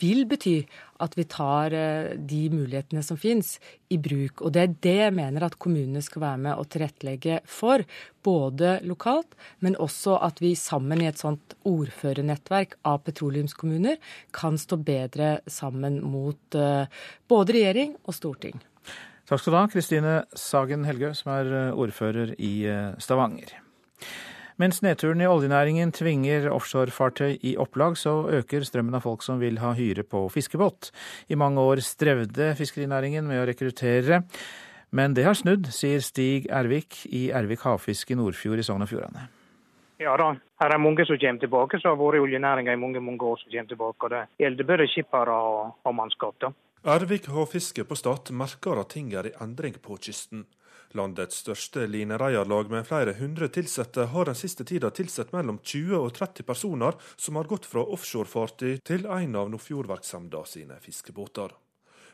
vil 0.00 0.24
bety 0.28 0.62
at 1.02 1.14
vi 1.18 1.24
tar 1.30 1.74
eh, 1.74 2.14
de 2.18 2.40
mulighetene 2.52 3.02
som 3.04 3.18
finnes, 3.20 3.56
i 3.88 3.98
bruk. 4.02 4.42
Og 4.42 4.52
det 4.54 4.62
er 4.62 4.76
det 4.84 4.96
jeg 4.98 5.14
mener 5.16 5.46
at 5.46 5.58
kommunene 5.62 6.02
skal 6.04 6.24
være 6.24 6.40
med 6.46 6.60
og 6.60 6.68
tilrettelegge 6.72 7.40
for. 7.48 7.84
Både 8.26 8.78
lokalt, 8.86 9.36
men 9.64 9.78
også 9.80 10.18
at 10.26 10.42
vi 10.44 10.52
sammen 10.58 11.02
i 11.02 11.08
et 11.08 11.20
sånt 11.20 11.54
ordførernettverk 11.68 12.76
av 12.88 13.00
petroleumskommuner 13.06 14.00
kan 14.36 14.58
stå 14.60 14.80
bedre 14.82 15.38
sammen 15.50 16.00
mot 16.04 16.58
eh, 16.58 16.90
både 17.30 17.56
regjering 17.56 17.94
og 18.04 18.18
storting. 18.18 18.58
Takk 19.28 19.42
skal 19.42 19.52
du 19.52 19.58
ha, 19.60 19.68
Kristine 19.68 20.18
Sagen 20.36 20.86
Helgø, 20.88 21.12
som 21.16 21.34
er 21.36 21.52
eh, 21.52 21.78
ordfører 21.86 22.34
i 22.36 22.52
Stavanger. 23.02 23.54
Mens 24.58 24.80
nedturen 24.82 25.20
i 25.22 25.26
oljenæringen 25.30 25.92
tvinger 25.94 26.48
offshorefartøy 26.50 27.36
i 27.46 27.52
opplag, 27.62 27.94
så 27.94 28.24
øker 28.40 28.64
strømmen 28.66 28.96
av 28.98 29.04
folk 29.04 29.22
som 29.22 29.38
vil 29.38 29.60
ha 29.62 29.70
hyre 29.78 30.02
på 30.02 30.24
fiskebåt. 30.34 30.90
I 31.30 31.38
mange 31.38 31.62
år 31.62 31.78
strevde 31.86 32.50
fiskerinæringen 32.58 33.28
med 33.30 33.38
å 33.38 33.46
rekruttere, 33.46 34.24
men 34.90 35.14
det 35.14 35.28
har 35.28 35.38
snudd, 35.38 35.70
sier 35.70 36.02
Stig 36.02 36.48
Ervik 36.50 37.04
i 37.06 37.28
Ervik 37.30 37.62
havfisk 37.68 38.10
i 38.10 38.18
Nordfjord 38.18 38.58
i 38.58 38.66
Sogn 38.66 38.82
og 38.82 38.90
Fjordane. 38.90 39.28
Ja 40.02 40.16
da, 40.18 40.32
her 40.62 40.74
er 40.74 40.82
mange 40.82 41.06
som 41.06 41.18
kommer 41.22 41.42
tilbake, 41.42 41.78
som 41.78 41.92
har 41.92 42.02
vært 42.02 42.18
i 42.18 42.26
oljenæringa 42.26 42.74
i 42.74 42.82
mange 42.82 43.02
mange 43.02 43.30
år 43.30 43.38
som 43.38 43.54
kommer 43.54 43.70
tilbake. 43.70 44.06
og 44.06 44.10
Det 44.10 44.24
gjelder 44.42 44.72
både 44.72 44.90
skippere 44.90 45.38
og, 45.38 45.78
og 45.86 45.94
mannskap. 45.94 46.34
da. 46.42 46.50
Ervik 46.98 47.30
havfiske 47.30 47.86
på 47.86 47.96
Stad 47.98 48.30
merker 48.34 48.78
at 48.78 48.90
ting 48.94 49.14
er 49.14 49.30
i 49.30 49.36
endring 49.42 49.78
på 49.82 49.98
kysten. 50.02 50.46
Landets 50.96 51.42
største 51.42 51.84
linereierlag 51.84 52.70
med 52.72 52.86
flere 52.88 53.12
hundre 53.18 53.50
ansatte 53.60 54.06
har 54.08 54.24
den 54.24 54.36
siste 54.38 54.64
tida 54.64 54.88
tilsatt 54.90 55.34
mellom 55.36 55.58
20 55.60 55.98
og 55.98 56.14
30 56.16 56.46
personer 56.48 56.96
som 57.16 57.36
har 57.36 57.44
gått 57.44 57.66
fra 57.68 57.84
offshorefartøy 57.84 58.78
til 58.80 59.04
en 59.04 59.36
av 59.36 59.50
Nordfjordverksemda 59.52 60.44
sine 60.48 60.80
fiskebåter. 60.80 61.52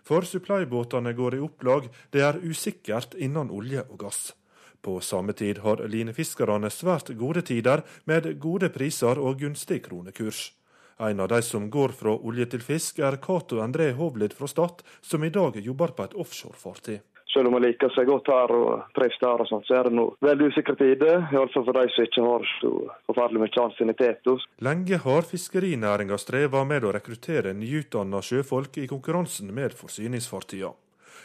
For 0.02 0.26
supplybåtene 0.26 1.14
går 1.14 1.36
i 1.36 1.44
opplag, 1.46 1.86
det 2.10 2.26
er 2.26 2.42
usikkert 2.42 3.14
innen 3.14 3.50
olje 3.54 3.86
og 3.88 4.02
gass. 4.02 4.34
På 4.82 4.98
samme 5.00 5.32
tid 5.32 5.62
har 5.64 5.80
linefiskerne 5.88 6.68
svært 6.68 7.14
gode 7.16 7.40
tider, 7.46 7.86
med 8.04 8.26
gode 8.42 8.68
priser 8.74 9.22
og 9.22 9.38
gunstig 9.40 9.84
kronekurs. 9.86 10.50
En 10.98 11.20
av 11.20 11.30
de 11.30 11.40
som 11.42 11.70
går 11.70 11.94
fra 11.96 12.12
olje 12.18 12.50
til 12.52 12.60
fisk, 12.62 12.98
er 12.98 13.16
Cato 13.22 13.62
André 13.62 13.92
Hovlid 13.94 14.34
fra 14.34 14.50
Stad, 14.50 14.82
som 15.00 15.24
i 15.24 15.32
dag 15.32 15.56
jobber 15.56 15.94
på 15.96 16.04
et 16.04 16.14
offshorefartøy. 16.14 17.00
Selv 17.34 17.50
om 17.50 17.56
man 17.56 17.64
liker 17.64 17.90
seg 17.90 18.06
godt 18.06 18.28
her 18.30 18.52
og 18.54 18.84
trives 18.94 19.18
der, 19.18 19.40
og 19.42 19.48
sånt, 19.50 19.66
så 19.66 19.80
er 19.80 19.88
det 19.88 19.96
nå 19.98 20.04
veldig 20.22 20.52
usikre 20.52 20.76
tider. 20.78 21.24
Iallfall 21.34 21.66
for 21.66 21.74
de 21.74 21.90
som 21.90 22.06
ikke 22.06 22.26
har 22.28 22.46
så 22.60 22.70
forferdelig 23.10 23.42
mye 23.42 23.64
ansiennitet. 23.64 24.30
Lenge 24.62 25.00
har 25.02 25.26
fiskerinæringa 25.26 26.18
streva 26.22 26.62
med 26.68 26.86
å 26.86 26.94
rekruttere 26.94 27.56
nyutdanna 27.58 28.22
sjøfolk 28.22 28.78
i 28.84 28.86
konkurransen 28.90 29.50
med 29.56 29.74
forsyningsfartøyene. 29.74 30.78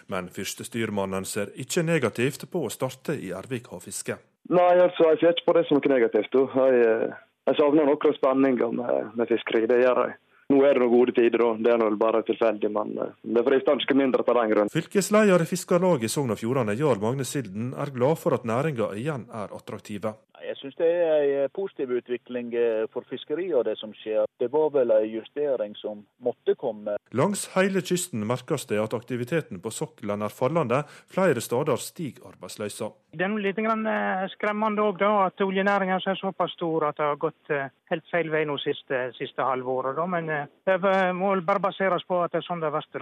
Men 0.09 0.31
fyrstestyrmannen 0.33 1.25
ser 1.29 1.51
ikke 1.61 1.83
negativt 1.85 2.47
på 2.49 2.63
å 2.65 2.71
starte 2.73 3.13
i 3.13 3.29
Ervik 3.35 3.69
havfiske. 3.69 4.17
Nei, 4.49 4.71
altså, 4.81 5.11
jeg 5.11 5.19
ser 5.21 5.35
ikke 5.35 5.51
på 5.51 5.55
det 5.59 5.65
som 5.67 5.77
noe 5.77 5.91
negativt. 5.91 6.33
Jeg, 6.33 6.79
eh, 6.81 7.13
jeg 7.51 7.59
savner 7.59 7.85
noen 7.85 8.15
spenninger 8.17 8.73
med, 8.79 9.11
med 9.19 9.29
fiskeri, 9.29 9.67
det 9.69 9.83
gjør 9.83 10.01
jeg. 10.07 10.17
Nå 10.49 10.63
er 10.65 10.73
det 10.73 10.81
noen 10.81 10.93
gode 10.93 11.13
tider, 11.17 11.43
og 11.45 11.59
det 11.63 11.73
er 11.73 11.81
vel 11.83 11.97
bare 12.01 12.23
tilfeldig. 12.25 12.71
Men 12.73 12.95
det 13.21 13.43
frister 13.45 13.83
ikke 13.83 13.97
mindre 13.97 14.25
av 14.25 14.39
den 14.41 14.53
grunn. 14.53 14.71
Fylkesleder 14.73 15.45
i 15.45 15.49
Fiskarlaget 15.49 16.09
i 16.09 16.13
Sogn 16.13 16.33
og 16.33 16.41
Fjordane, 16.41 16.77
Jarl 16.79 17.01
Magne 17.03 17.27
Silden, 17.27 17.73
er 17.77 17.93
glad 17.93 18.17
for 18.21 18.37
at 18.37 18.47
næringa 18.49 18.89
igjen 18.97 19.27
er 19.29 19.53
attraktive. 19.55 20.15
Jeg 20.39 20.55
syns 20.55 20.77
det 20.79 20.87
er 20.87 21.23
en 21.43 21.51
positiv 21.55 21.91
utvikling 21.99 22.53
eh, 22.55 22.85
for 22.93 23.05
fiskeriet 23.09 23.57
og 23.59 23.65
det 23.67 23.75
som 23.79 23.91
skjer. 23.95 24.27
Det 24.39 24.47
var 24.51 24.69
vel 24.73 24.93
en 24.95 25.07
justering 25.09 25.75
som 25.77 26.05
måtte 26.23 26.55
komme. 26.59 26.95
Langs 27.11 27.45
hele 27.55 27.83
kysten 27.83 28.23
merkes 28.27 28.65
det 28.69 28.79
at 28.79 28.95
aktiviteten 28.95 29.59
på 29.63 29.71
sokkelen 29.73 30.23
er 30.23 30.33
fallende. 30.33 30.83
Flere 31.11 31.43
steder 31.43 31.81
stiger 31.83 32.31
arbeidsløysa. 32.31 32.91
Det 33.11 33.25
er 33.25 33.35
litt 33.43 33.59
eh, 33.59 34.25
skremmende 34.35 34.85
òg 34.85 35.03
at 35.09 35.43
oljenæringen 35.43 35.99
er 35.99 36.19
såpass 36.19 36.55
stor 36.55 36.89
at 36.89 36.97
det 36.97 37.09
har 37.11 37.19
gått 37.19 37.53
eh, 37.53 37.71
helt 37.91 38.07
feil 38.11 38.31
vei 38.31 38.45
nå 38.47 38.57
siste, 38.63 39.09
siste 39.19 39.43
halvåret. 39.43 39.99
Men 40.09 40.29
det 40.67 40.77
må 41.17 41.33
bare 41.45 41.63
baseres 41.63 42.05
på 42.07 42.21
at 42.23 42.33
det 42.33 42.41
er 42.41 42.47
sånn 42.47 42.61
det 42.63 42.69
er 42.69 42.75
verst. 42.77 43.01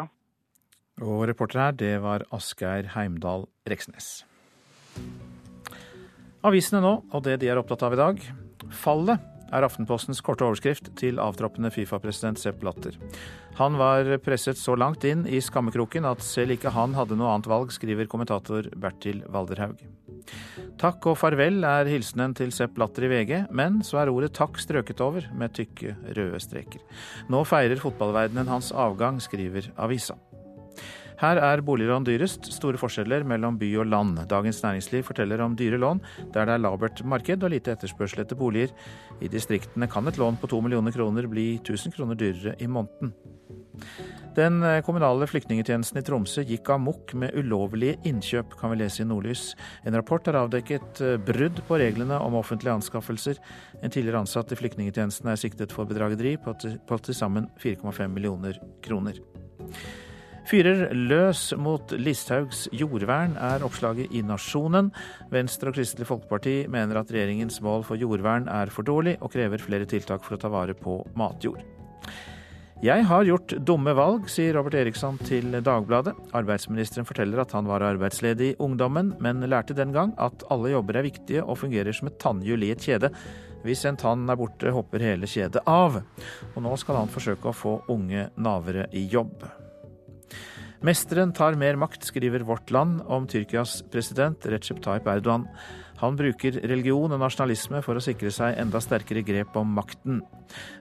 Og 0.98 1.24
reporter 1.30 1.62
her, 1.62 1.78
det 1.78 1.94
var 2.02 2.26
Asgeir 2.34 2.92
Heimdal 2.96 3.46
Reksnes. 3.70 4.26
Avisene 6.48 6.82
nå, 6.82 6.94
og 7.12 7.26
det 7.26 7.40
de 7.42 7.50
er 7.52 7.60
opptatt 7.60 7.84
av 7.86 7.96
i 7.96 8.00
dag. 8.00 8.22
Fallet 8.74 9.34
er 9.54 9.64
Aftenpostens 9.64 10.20
korte 10.26 10.46
overskrift 10.48 10.90
til 11.00 11.22
avtroppende 11.24 11.72
Fifa-president 11.72 12.40
Sepp 12.42 12.64
Latter. 12.68 12.98
Han 13.62 13.78
var 13.80 14.10
presset 14.24 14.60
så 14.60 14.76
langt 14.78 15.06
inn 15.08 15.26
i 15.28 15.42
skammekroken 15.44 16.08
at 16.10 16.26
selv 16.26 16.58
ikke 16.58 16.74
han 16.76 16.98
hadde 16.98 17.18
noe 17.18 17.32
annet 17.34 17.50
valg, 17.50 17.72
skriver 17.74 18.10
kommentator 18.12 18.68
Bertil 18.76 19.24
Walderhaug. 19.32 19.82
Takk 20.82 21.10
og 21.10 21.18
farvel 21.20 21.64
er 21.68 21.90
hilsenen 21.90 22.36
til 22.38 22.52
Sepp 22.56 22.78
Latter 22.82 23.08
i 23.08 23.12
VG, 23.12 23.34
men 23.56 23.82
så 23.86 24.02
er 24.02 24.12
ordet 24.14 24.34
takk 24.38 24.60
strøket 24.62 25.02
over 25.04 25.28
med 25.38 25.56
tykke 25.58 25.96
røde 26.18 26.42
streker. 26.44 26.84
Nå 27.34 27.44
feirer 27.48 27.82
fotballverdenen 27.82 28.52
hans 28.52 28.74
avgang, 28.76 29.22
skriver 29.24 29.72
avisa. 29.78 30.18
Her 31.18 31.40
er 31.42 31.64
boliglån 31.66 32.06
dyrest, 32.06 32.52
store 32.54 32.78
forskjeller 32.78 33.26
mellom 33.28 33.58
by 33.58 33.72
og 33.82 33.90
land. 33.90 34.20
Dagens 34.30 34.62
Næringsliv 34.64 35.08
forteller 35.08 35.42
om 35.42 35.56
dyre 35.58 35.80
lån 35.82 36.04
der 36.34 36.46
det 36.46 36.54
er 36.54 36.62
labert 36.62 37.04
marked 37.06 37.44
og 37.44 37.54
lite 37.54 37.74
etterspørsel 37.74 38.22
etter 38.22 38.38
boliger. 38.38 38.74
I 39.22 39.32
distriktene 39.32 39.90
kan 39.90 40.08
et 40.08 40.20
lån 40.22 40.38
på 40.38 40.50
to 40.52 40.62
millioner 40.62 40.94
kroner 40.94 41.26
bli 41.28 41.56
1000 41.58 41.98
kroner 41.98 42.20
dyrere 42.20 42.56
i 42.62 42.70
måneden. 42.70 43.16
Den 44.38 44.62
kommunale 44.86 45.26
flyktningetjenesten 45.30 45.98
i 45.98 46.04
Tromsø 46.06 46.44
gikk 46.46 46.70
amok 46.70 47.14
med 47.18 47.34
ulovlige 47.38 47.98
innkjøp, 48.06 48.54
kan 48.60 48.74
vi 48.74 48.80
lese 48.84 49.02
i 49.02 49.08
Nordlys. 49.10 49.56
En 49.86 49.98
rapport 49.98 50.26
har 50.30 50.38
avdekket 50.44 51.02
eh, 51.02 51.16
brudd 51.18 51.64
på 51.68 51.80
reglene 51.82 52.20
om 52.22 52.38
offentlige 52.38 52.76
anskaffelser. 52.78 53.42
En 53.82 53.94
tidligere 53.94 54.22
ansatt 54.22 54.54
i 54.54 54.60
flyktningetjenesten 54.60 55.32
er 55.32 55.42
siktet 55.42 55.74
for 55.74 55.90
bedrageri 55.90 56.36
på 56.38 56.54
til 56.62 57.18
sammen 57.18 57.50
4,5 57.64 58.14
millioner 58.14 58.62
kroner. 58.86 59.18
Fyrer 60.48 60.94
løs 60.96 61.50
mot 61.60 61.92
Listhaugs 62.00 62.70
jordvern, 62.72 63.34
er 63.36 63.66
oppslaget 63.68 64.14
i 64.16 64.22
Nasjonen. 64.24 64.94
Venstre 65.28 65.74
og 65.74 65.76
Kristelig 65.76 66.08
Folkeparti 66.08 66.62
mener 66.72 67.02
at 67.02 67.12
regjeringens 67.12 67.60
mål 67.66 67.84
for 67.84 68.00
jordvern 68.00 68.48
er 68.48 68.72
for 68.72 68.88
dårlig, 68.88 69.18
og 69.20 69.34
krever 69.34 69.60
flere 69.60 69.90
tiltak 69.90 70.24
for 70.24 70.38
å 70.38 70.40
ta 70.40 70.52
vare 70.54 70.78
på 70.78 71.02
matjord. 71.20 71.60
Jeg 72.80 73.04
har 73.10 73.28
gjort 73.28 73.58
dumme 73.68 73.92
valg, 73.98 74.30
sier 74.32 74.56
Robert 74.56 74.78
Eriksson 74.80 75.20
til 75.28 75.52
Dagbladet. 75.66 76.16
Arbeidsministeren 76.38 77.10
forteller 77.10 77.44
at 77.44 77.52
han 77.58 77.68
var 77.68 77.84
arbeidsledig 77.84 78.54
i 78.54 78.58
ungdommen, 78.64 79.16
men 79.20 79.44
lærte 79.50 79.76
den 79.76 79.92
gang 79.92 80.16
at 80.16 80.48
alle 80.54 80.72
jobber 80.78 81.02
er 81.02 81.10
viktige 81.10 81.44
og 81.44 81.60
fungerer 81.66 81.92
som 81.92 82.08
et 82.08 82.20
tannhjul 82.24 82.64
i 82.64 82.72
et 82.72 82.88
kjede. 82.88 83.12
Hvis 83.68 83.84
en 83.90 84.00
tann 84.00 84.30
er 84.32 84.40
borte, 84.40 84.72
hopper 84.72 85.04
hele 85.04 85.28
kjedet 85.28 85.68
av. 85.68 86.00
Og 86.54 86.60
nå 86.64 86.78
skal 86.80 87.02
han 87.02 87.12
forsøke 87.12 87.52
å 87.52 87.58
få 87.66 87.80
unge 87.92 88.30
navere 88.38 88.88
i 88.96 89.10
jobb. 89.12 89.42
Mesteren 90.86 91.32
tar 91.34 91.56
mer 91.58 91.74
makt, 91.80 92.04
skriver 92.06 92.44
Vårt 92.46 92.70
Land 92.70 93.02
om 93.10 93.26
Tyrkias 93.26 93.80
president 93.90 94.46
Recep 94.46 94.78
Tayyip 94.86 95.08
Erdogan. 95.10 95.48
Han 95.98 96.14
bruker 96.20 96.60
religion 96.70 97.10
og 97.16 97.18
nasjonalisme 97.24 97.82
for 97.82 97.98
å 97.98 98.04
sikre 98.04 98.30
seg 98.34 98.60
enda 98.62 98.78
sterkere 98.84 99.24
grep 99.26 99.58
om 99.58 99.72
makten. 99.74 100.22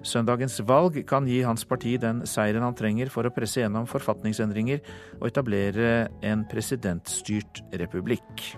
Søndagens 0.04 0.60
valg 0.68 1.00
kan 1.08 1.24
gi 1.24 1.40
hans 1.48 1.64
parti 1.64 1.96
den 2.02 2.26
seieren 2.28 2.66
han 2.66 2.76
trenger 2.76 3.08
for 3.12 3.24
å 3.24 3.32
presse 3.32 3.62
gjennom 3.62 3.88
forfatningsendringer 3.88 4.84
og 5.22 5.30
etablere 5.30 6.10
en 6.20 6.44
presidentstyrt 6.50 7.64
republikk. 7.80 8.50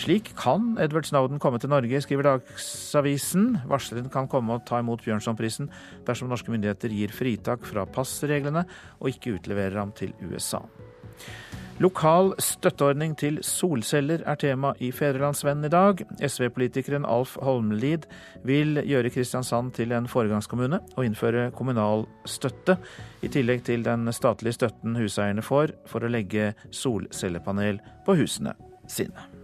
Slik 0.00 0.32
kan 0.38 0.74
Edward 0.82 1.08
Snowden 1.08 1.40
komme 1.42 1.60
til 1.62 1.72
Norge, 1.72 2.00
skriver 2.04 2.30
Dagsavisen. 2.30 3.60
Varsleren 3.70 4.10
kan 4.12 4.28
komme 4.30 4.56
og 4.58 4.66
ta 4.68 4.80
imot 4.82 5.04
Bjørnsonprisen 5.06 5.70
dersom 6.06 6.32
norske 6.32 6.52
myndigheter 6.52 6.92
gir 6.92 7.14
fritak 7.14 7.66
fra 7.68 7.86
passreglene 7.88 8.66
og 9.00 9.12
ikke 9.12 9.36
utleverer 9.38 9.78
ham 9.80 9.94
til 9.96 10.14
USA. 10.26 10.64
Lokal 11.76 12.30
støtteordning 12.40 13.12
til 13.20 13.36
solceller 13.44 14.22
er 14.24 14.38
tema 14.40 14.70
i 14.80 14.88
Fedrelandsvennen 14.96 15.68
i 15.68 15.72
dag. 15.72 16.00
SV-politikeren 16.24 17.04
Alf 17.04 17.34
Holmlid 17.44 18.06
vil 18.48 18.80
gjøre 18.80 19.12
Kristiansand 19.12 19.74
til 19.76 19.92
en 19.92 20.08
foregangskommune 20.08 20.80
og 20.96 21.04
innføre 21.04 21.50
kommunal 21.52 22.06
støtte, 22.24 22.78
i 23.20 23.28
tillegg 23.28 23.66
til 23.68 23.84
den 23.84 24.08
statlige 24.08 24.56
støtten 24.56 24.96
huseierne 24.96 25.44
får 25.44 25.76
for 25.90 26.00
å 26.00 26.12
legge 26.16 26.54
solcellepanel 26.72 27.82
på 28.08 28.16
husene 28.22 28.56
sine. 28.88 29.35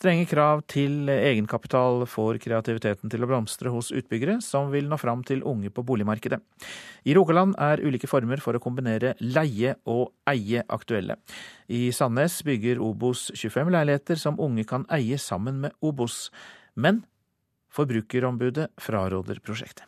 Strenge 0.00 0.24
krav 0.24 0.62
til 0.64 1.10
egenkapital 1.12 2.06
får 2.08 2.38
kreativiteten 2.40 3.10
til 3.12 3.20
å 3.20 3.26
blomstre 3.28 3.68
hos 3.68 3.90
utbyggere 3.92 4.38
som 4.40 4.70
vil 4.72 4.86
nå 4.88 4.96
fram 4.96 5.20
til 5.28 5.42
unge 5.44 5.68
på 5.76 5.84
boligmarkedet. 5.84 6.38
I 7.04 7.12
Rogaland 7.18 7.52
er 7.60 7.82
ulike 7.84 8.08
former 8.08 8.40
for 8.40 8.56
å 8.56 8.62
kombinere 8.64 9.10
leie 9.20 9.74
og 9.84 10.14
eie 10.32 10.62
aktuelle. 10.72 11.18
I 11.68 11.90
Sandnes 11.92 12.38
bygger 12.48 12.80
Obos 12.80 13.26
25 13.34 13.74
leiligheter 13.76 14.16
som 14.22 14.40
unge 14.40 14.64
kan 14.64 14.88
eie 14.88 15.20
sammen 15.20 15.60
med 15.66 15.76
Obos. 15.84 16.30
Men 16.80 17.02
Forbrukerombudet 17.68 18.70
fraråder 18.80 19.44
prosjektet. 19.44 19.84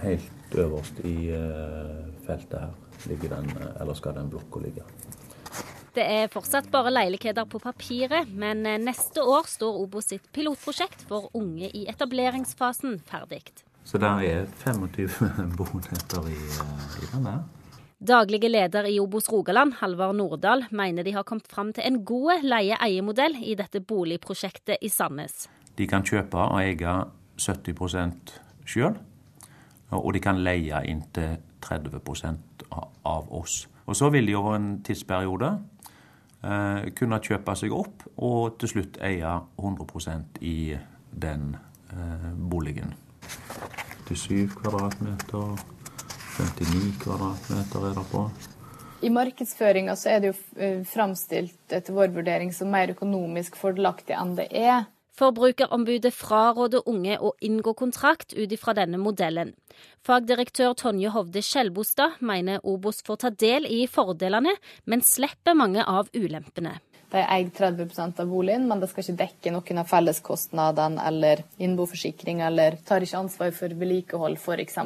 Helt 0.00 0.56
øverst 0.56 1.04
i 1.04 1.28
eh, 1.36 2.00
feltet 2.24 2.64
her 2.64 3.12
ligger 3.12 3.36
den, 3.36 3.52
eh, 3.60 3.80
eller 3.82 4.00
skal 4.00 4.16
den 4.16 4.32
blokka 4.32 4.64
ligge. 4.64 4.88
Det 5.96 6.04
er 6.04 6.26
fortsatt 6.28 6.66
bare 6.68 6.90
leiligheter 6.92 7.46
på 7.48 7.56
papiret, 7.62 8.28
men 8.28 8.66
eh, 8.68 8.76
neste 8.76 9.22
år 9.24 9.46
står 9.48 9.78
Obos 9.80 10.10
sitt 10.10 10.26
pilotprosjekt 10.36 11.06
for 11.08 11.30
unge 11.38 11.70
i 11.72 11.86
etableringsfasen 11.88 12.98
ferdig. 13.08 13.46
Så 13.86 13.96
der 14.02 14.20
er 14.26 14.42
25 14.60 15.06
boenheter 15.58 16.26
i, 16.28 16.36
eh, 16.36 16.98
i 17.00 17.08
denne? 17.14 17.32
Daglige 17.96 18.50
leder 18.50 18.84
i 18.90 18.98
Obos 19.00 19.30
Rogaland, 19.32 19.78
Halvard 19.78 20.18
Nordahl, 20.18 20.66
mener 20.68 21.06
de 21.06 21.14
har 21.16 21.24
kommet 21.24 21.48
fram 21.48 21.70
til 21.72 21.86
en 21.88 22.02
god 22.04 22.44
leie-eie-modell 22.44 23.38
i 23.40 23.54
dette 23.56 23.80
boligprosjektet 23.80 24.84
i 24.84 24.90
Sandnes. 24.92 25.46
De 25.80 25.86
kan 25.88 26.04
kjøpe 26.04 26.36
og 26.36 26.58
eie 26.60 26.96
70% 27.40 28.34
sjøl, 28.68 28.98
og 29.96 30.12
de 30.12 30.20
kan 30.20 30.44
leie 30.44 30.82
inntil 30.92 31.38
30% 31.64 32.68
av 32.68 33.32
oss. 33.32 33.64
Og 33.86 33.96
Så 33.96 34.10
vil 34.10 34.26
de 34.26 34.36
over 34.36 34.58
en 34.58 34.82
tidsperiode 34.84 35.54
kunne 36.94 37.18
kjøpe 37.24 37.54
seg 37.58 37.72
opp 37.74 38.04
og 38.22 38.58
til 38.60 38.70
slutt 38.70 38.98
eie 39.02 39.30
100% 39.58 40.36
i 40.46 40.76
den 41.10 41.56
eh, 41.90 42.32
boligen. 42.36 42.92
87 44.06 44.52
kvadratmeter, 44.60 45.56
59 46.36 46.92
kvadratmeter 47.02 47.88
er 47.88 47.96
det 47.96 48.04
på. 48.12 48.26
I 49.04 49.10
markedsføringa 49.12 49.96
så 49.98 50.12
er 50.14 50.22
det 50.22 50.30
jo 50.30 50.36
eh, 50.62 50.82
framstilt 50.88 51.74
etter 51.74 51.96
vår 51.96 52.14
vurdering 52.14 52.52
som 52.54 52.70
mer 52.72 52.92
økonomisk 52.94 53.58
fordelaktig 53.60 54.16
enn 54.16 54.36
det 54.38 54.48
er. 54.52 54.86
Forbrukerombudet 55.16 56.12
fraråder 56.12 56.82
unge 56.90 57.14
å 57.16 57.30
inngå 57.40 57.72
kontrakt 57.78 58.34
ut 58.36 58.50
ifra 58.52 58.74
denne 58.76 58.98
modellen. 59.00 59.54
Fagdirektør 60.04 60.74
Tonje 60.76 61.08
Hovde 61.14 61.40
Skjelbostad 61.40 62.18
mener 62.20 62.60
Obos 62.68 63.00
får 63.06 63.22
ta 63.22 63.30
del 63.32 63.64
i 63.64 63.86
fordelene, 63.88 64.52
men 64.84 65.04
slipper 65.08 65.56
mange 65.56 65.86
av 65.88 66.10
ulempene. 66.12 66.76
De 67.14 67.22
eier 67.22 67.48
30% 67.48 68.20
av 68.20 68.28
boligen, 68.28 68.68
men 68.68 68.82
det 68.82 68.90
skal 68.90 69.06
ikke 69.06 69.20
dekke 69.22 69.54
noen 69.54 69.80
av 69.80 69.88
felleskostnadene 69.88 71.08
eller 71.08 71.44
innboforsikring, 71.64 72.42
eller 72.44 72.76
tar 72.84 73.06
ikke 73.06 73.22
ansvar 73.22 73.56
for 73.56 73.72
vedlikehold 73.72 74.36
f.eks. 74.36 74.78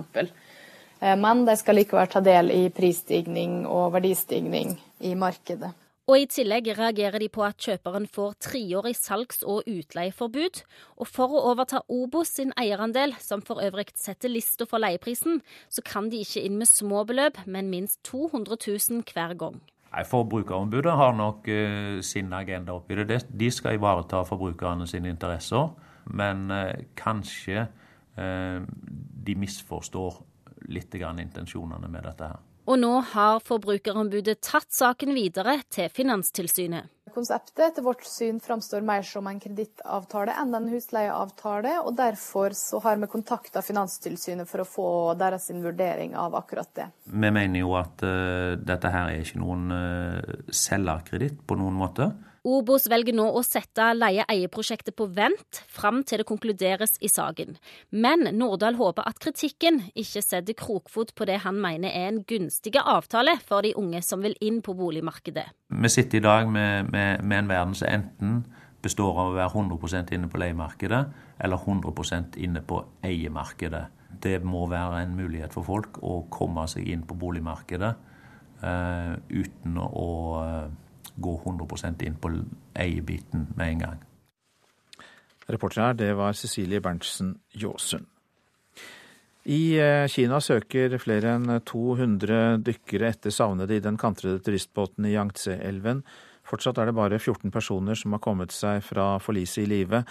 Eh, 1.01 1.17
men 1.19 1.47
de 1.49 1.59
skal 1.59 1.81
likevel 1.81 2.11
ta 2.13 2.23
del 2.23 2.53
i 2.55 2.69
prisstigning 2.77 3.65
og 3.67 3.97
verdistigning 3.97 4.77
i 5.01 5.17
markedet. 5.19 5.73
Og 6.11 6.17
I 6.19 6.27
tillegg 6.27 6.67
reagerer 6.75 7.23
de 7.23 7.29
på 7.31 7.45
at 7.47 7.61
kjøperen 7.63 8.09
får 8.11 8.33
treårig 8.43 8.97
salgs- 8.99 9.45
og 9.47 9.69
utleieforbud. 9.71 10.63
Og 10.99 11.07
for 11.07 11.31
å 11.31 11.43
overta 11.53 11.85
Obos 11.87 12.33
sin 12.35 12.51
eierandel, 12.59 13.15
som 13.23 13.45
for 13.47 13.63
øvrig 13.63 13.93
setter 13.95 14.33
lista 14.33 14.67
for 14.67 14.83
leieprisen, 14.83 15.39
så 15.71 15.85
kan 15.87 16.09
de 16.11 16.25
ikke 16.25 16.43
inn 16.43 16.59
med 16.59 16.67
små 16.67 17.05
beløp, 17.07 17.39
men 17.47 17.71
minst 17.71 18.03
200 18.11 18.59
000 18.59 19.07
hver 19.07 19.37
gang. 19.39 19.61
Nei, 19.93 20.03
Forbrukerombudet 20.03 20.99
har 20.99 21.15
nok 21.15 21.47
uh, 21.47 22.03
sin 22.03 22.35
agenda 22.35 22.75
oppi 22.75 22.99
det. 22.99 23.23
De 23.31 23.55
skal 23.55 23.79
ivareta 23.79 24.25
forbrukerne 24.27 24.91
sine 24.91 25.15
interesser. 25.15 25.71
Men 26.11 26.51
uh, 26.51 26.75
kanskje 26.99 27.69
uh, 28.19 28.67
de 28.67 29.39
misforstår 29.39 30.25
litt 30.75 30.95
intensjonene 30.95 31.87
med 31.87 32.03
dette 32.03 32.35
her. 32.35 32.50
Og 32.69 32.79
nå 32.79 32.93
har 33.13 33.41
Forbrukerombudet 33.45 34.41
tatt 34.45 34.69
saken 34.75 35.15
videre 35.17 35.61
til 35.73 35.89
Finanstilsynet. 35.93 36.91
Konseptet 37.11 37.65
etter 37.65 37.83
vårt 37.83 38.05
syn 38.07 38.39
framstår 38.41 38.85
mer 38.87 39.03
som 39.07 39.27
en 39.27 39.41
kredittavtale 39.43 40.35
enn 40.39 40.55
en 40.55 40.69
husleieavtale, 40.71 41.73
og 41.83 41.97
derfor 41.99 42.55
så 42.55 42.79
har 42.85 43.01
vi 43.03 43.09
kontakta 43.11 43.65
Finanstilsynet 43.67 44.49
for 44.49 44.63
å 44.63 44.69
få 44.69 44.89
deres 45.19 45.49
vurdering 45.51 46.15
av 46.15 46.37
akkurat 46.39 46.71
det. 46.79 46.87
Vi 47.11 47.33
mener 47.35 47.65
jo 47.65 47.75
at 47.81 48.05
uh, 48.07 48.55
dette 48.55 48.93
her 48.95 49.11
er 49.11 49.25
ikke 49.25 49.43
noen 49.43 49.75
uh, 49.75 50.37
selgerkreditt 50.55 51.43
på 51.47 51.59
noen 51.59 51.79
måte. 51.81 52.13
Obos 52.41 52.87
velger 52.89 53.13
nå 53.13 53.27
å 53.37 53.43
sette 53.45 53.91
leie-eie-prosjektet 53.93 54.95
på 54.97 55.05
vent 55.13 55.59
fram 55.69 56.01
til 56.09 56.23
det 56.23 56.27
konkluderes 56.31 56.97
i 57.05 57.11
saken. 57.13 57.59
Men 57.93 58.31
Nordahl 58.33 58.79
håper 58.79 59.05
at 59.05 59.21
kritikken 59.21 59.83
ikke 59.93 60.23
setter 60.25 60.57
krokfot 60.57 61.13
på 61.13 61.29
det 61.29 61.43
han 61.45 61.61
mener 61.61 61.93
er 61.93 62.09
en 62.09 62.23
gunstig 62.25 62.79
avtale 62.81 63.37
for 63.45 63.67
de 63.67 63.75
unge 63.77 64.01
som 64.07 64.25
vil 64.25 64.39
inn 64.41 64.63
på 64.65 64.73
boligmarkedet. 64.79 65.51
Vi 65.69 65.93
sitter 65.93 66.23
i 66.23 66.25
dag 66.25 66.49
med, 66.49 66.89
med, 66.89 67.21
med 67.21 67.43
en 67.43 67.53
verden 67.53 67.77
som 67.77 67.93
enten 67.93 68.43
består 68.81 69.13
av 69.21 69.35
å 69.35 69.37
være 69.37 69.53
100% 69.61 70.17
inne 70.17 70.33
på 70.33 70.41
leiemarkedet 70.41 71.05
eller 71.45 71.61
100% 71.61 72.41
inne 72.41 72.65
på 72.65 72.81
eiemarkedet. 73.05 73.87
Det 74.21 74.39
må 74.41 74.65
være 74.71 75.05
en 75.05 75.17
mulighet 75.19 75.53
for 75.53 75.69
folk 75.69 76.01
å 76.01 76.23
komme 76.33 76.65
seg 76.73 76.89
inn 76.89 77.05
på 77.05 77.21
boligmarkedet 77.21 77.91
uh, 78.65 79.13
uten 79.29 79.77
å 79.77 80.09
uh, 80.41 80.71
gå 81.21 81.35
100 81.45 82.07
inn 82.07 82.17
på 82.21 82.33
eiebiten 82.75 83.49
med 83.57 83.75
en 83.75 83.85
gang. 83.85 84.01
Reporter 85.51 85.83
her, 85.83 85.99
det 85.99 86.15
var 86.15 86.33
Cecilie 86.39 86.81
Berntsen 86.81 87.35
Jåsund. 87.53 88.07
I 89.51 89.79
eh, 89.81 90.07
Kina 90.13 90.39
søker 90.41 90.99
flere 91.01 91.35
enn 91.39 91.49
200 91.67 92.61
dykkere 92.63 93.09
etter 93.09 93.33
savnede 93.33 93.79
i 93.79 93.83
den 93.83 93.97
kantrede 93.99 94.43
turistbåten 94.45 95.09
i 95.09 95.15
Yangtze-elven. 95.15 96.05
Fortsatt 96.47 96.79
er 96.79 96.91
det 96.91 96.97
bare 96.99 97.19
14 97.19 97.51
personer 97.55 97.97
som 97.97 98.13
har 98.15 98.23
kommet 98.23 98.53
seg 98.53 98.85
fra 98.85 99.15
forliset 99.23 99.65
i 99.65 99.71
live. 99.71 100.03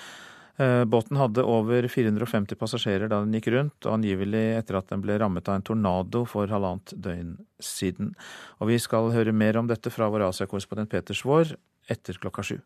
Eh, 0.59 0.85
båten 0.85 1.17
hadde 1.17 1.43
over 1.47 1.87
450 1.87 2.57
passasjerer 2.59 3.07
da 3.07 3.21
den 3.23 3.35
gikk 3.37 3.47
rundt, 3.53 3.77
og 3.85 3.93
angivelig 3.95 4.41
etter 4.57 4.75
at 4.81 4.89
den 4.91 4.99
ble 4.99 5.15
rammet 5.21 5.47
av 5.47 5.55
en 5.55 5.63
tornado 5.69 6.25
for 6.27 6.51
halvannet 6.51 6.91
døgn 6.99 7.37
siden. 7.63 8.11
Og 8.59 8.73
vi 8.73 8.79
skal 8.83 9.07
høre 9.15 9.31
mer 9.31 9.55
om 9.61 9.69
dette 9.71 9.91
fra 9.93 10.09
vår 10.11 10.27
Asia-korrespondent 10.27 10.91
Peter 10.91 11.15
Svaar 11.15 11.55
etter 11.87 12.19
klokka 12.19 12.43
sju. 12.43 12.57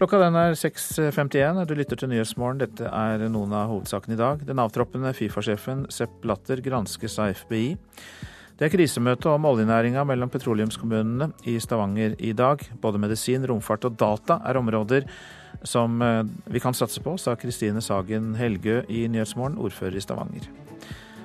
Klokka 0.00 0.16
den 0.22 0.38
er 0.40 0.56
6.51, 0.56 1.60
du 1.68 1.76
lytter 1.76 2.00
til 2.00 2.08
Nyhetsmorgen. 2.08 2.62
Dette 2.62 2.88
er 2.88 3.26
noen 3.28 3.52
av 3.52 3.68
hovedsakene 3.68 4.16
i 4.16 4.22
dag. 4.22 4.46
Den 4.48 4.62
avtroppende 4.64 5.12
Fifa-sjefen 5.12 5.84
Sepp 5.92 6.24
Latter 6.24 6.64
granskes 6.64 7.18
av 7.20 7.34
FBI. 7.36 7.74
Det 8.60 8.66
er 8.66 8.74
krisemøte 8.74 9.30
om 9.32 9.46
oljenæringa 9.48 10.02
mellom 10.04 10.28
petroleumskommunene 10.28 11.30
i 11.48 11.54
Stavanger 11.64 12.12
i 12.20 12.34
dag. 12.36 12.60
Både 12.82 13.00
medisin, 13.00 13.46
romfart 13.48 13.86
og 13.88 13.94
data 13.96 14.36
er 14.44 14.58
områder 14.60 15.06
som 15.64 15.96
eh, 16.04 16.26
vi 16.44 16.60
kan 16.60 16.76
satse 16.76 17.00
på, 17.00 17.14
sa 17.16 17.38
Kristine 17.40 17.80
Sagen 17.80 18.34
Helgø 18.36 18.82
i 18.84 19.06
Nyhetsmorgen, 19.08 19.56
ordfører 19.56 19.96
i 19.96 20.04
Stavanger. 20.04 20.50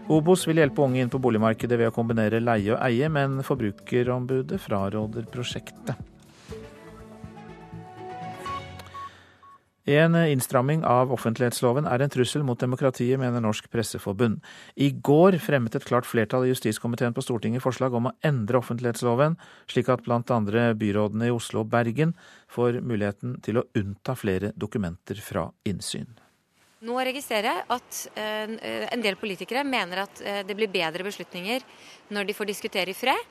Obos 0.07 0.47
vil 0.47 0.63
hjelpe 0.63 0.79
unge 0.85 1.03
inn 1.03 1.11
på 1.11 1.19
boligmarkedet 1.19 1.81
ved 1.81 1.91
å 1.91 1.97
kombinere 1.97 2.39
leie 2.39 2.71
og 2.71 2.79
eie, 2.87 3.11
men 3.11 3.41
Forbrukerombudet 3.43 4.61
fraråder 4.63 5.27
prosjektet. 5.27 5.99
En 9.85 10.15
innstramming 10.17 10.81
av 10.89 11.11
offentlighetsloven 11.13 11.85
er 11.85 12.01
en 12.01 12.09
trussel 12.09 12.41
mot 12.41 12.57
demokratiet, 12.57 13.19
mener 13.21 13.43
Norsk 13.43 13.67
Presseforbund. 13.69 14.39
I 14.81 14.89
går 14.89 15.37
fremmet 15.37 15.77
et 15.77 15.85
klart 15.85 16.09
flertall 16.09 16.47
i 16.47 16.49
justiskomiteen 16.49 17.13
på 17.13 17.21
Stortinget 17.21 17.61
forslag 17.61 17.93
om 17.93 18.09
å 18.09 18.15
endre 18.25 18.57
offentlighetsloven, 18.57 19.37
slik 19.69 19.93
at 19.93 20.01
bl.a. 20.07 20.23
byrådene 20.73 21.29
i 21.29 21.35
Oslo 21.35 21.61
og 21.61 21.69
Bergen 21.69 22.15
får 22.49 22.81
muligheten 22.81 23.37
til 23.45 23.61
å 23.61 23.67
unnta 23.77 24.17
flere 24.17 24.55
dokumenter 24.57 25.21
fra 25.21 25.51
innsyn. 25.69 26.09
Nå 26.85 26.97
registrerer 27.05 27.51
jeg 27.51 27.65
at 27.77 27.99
eh, 28.17 28.57
en 28.93 29.05
del 29.05 29.17
politikere 29.21 29.63
mener 29.65 30.03
at 30.03 30.21
eh, 30.21 30.41
det 30.45 30.57
blir 30.57 30.73
bedre 30.73 31.05
beslutninger 31.05 31.61
når 32.13 32.27
de 32.27 32.35
får 32.37 32.49
diskutere 32.49 32.89
i 32.89 32.97
fred. 32.97 33.21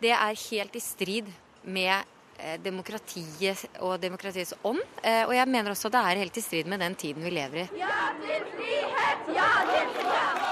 Det 0.00 0.12
er 0.12 0.44
helt 0.50 0.76
i 0.76 0.84
strid 0.84 1.32
med 1.64 2.04
demokratiet 2.62 3.66
og 3.80 3.98
demokratiets 4.02 4.54
ånd. 4.62 4.82
Eh, 5.02 5.24
og 5.26 5.34
jeg 5.36 5.48
mener 5.48 5.74
også 5.74 5.92
det 5.92 6.02
er 6.02 6.22
helt 6.24 6.36
i 6.36 6.44
strid 6.44 6.70
med 6.70 6.82
den 6.82 6.98
tiden 6.98 7.24
vi 7.24 7.34
lever 7.34 7.64
i. 7.64 7.68
Ja 7.80 8.12
til 8.22 8.48
frihet! 8.56 9.34
Ja 9.36 9.50
til 9.70 9.94
frihet! 9.98 10.42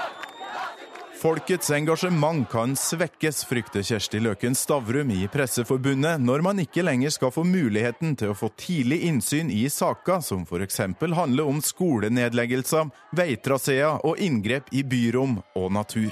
Folkets 1.21 1.69
engasjement 1.69 2.47
kan 2.49 2.71
svekkes, 2.73 3.43
frykter 3.45 3.83
Kjersti 3.85 4.17
Løken 4.25 4.55
Stavrum 4.57 5.11
i 5.13 5.27
Presseforbundet, 5.29 6.17
når 6.17 6.41
man 6.41 6.63
ikke 6.63 6.81
lenger 6.81 7.13
skal 7.13 7.29
få 7.35 7.43
muligheten 7.45 8.15
til 8.17 8.33
å 8.33 8.37
få 8.39 8.49
tidlig 8.57 9.03
innsyn 9.05 9.53
i 9.53 9.67
saker 9.69 10.25
som 10.25 10.47
f.eks. 10.49 10.81
handler 10.97 11.45
om 11.45 11.61
skolenedleggelser, 11.61 12.89
veitraseer 13.13 14.01
og 14.01 14.17
inngrep 14.17 14.73
i 14.73 14.81
byrom 14.81 15.37
og 15.53 15.71
natur. 15.77 16.09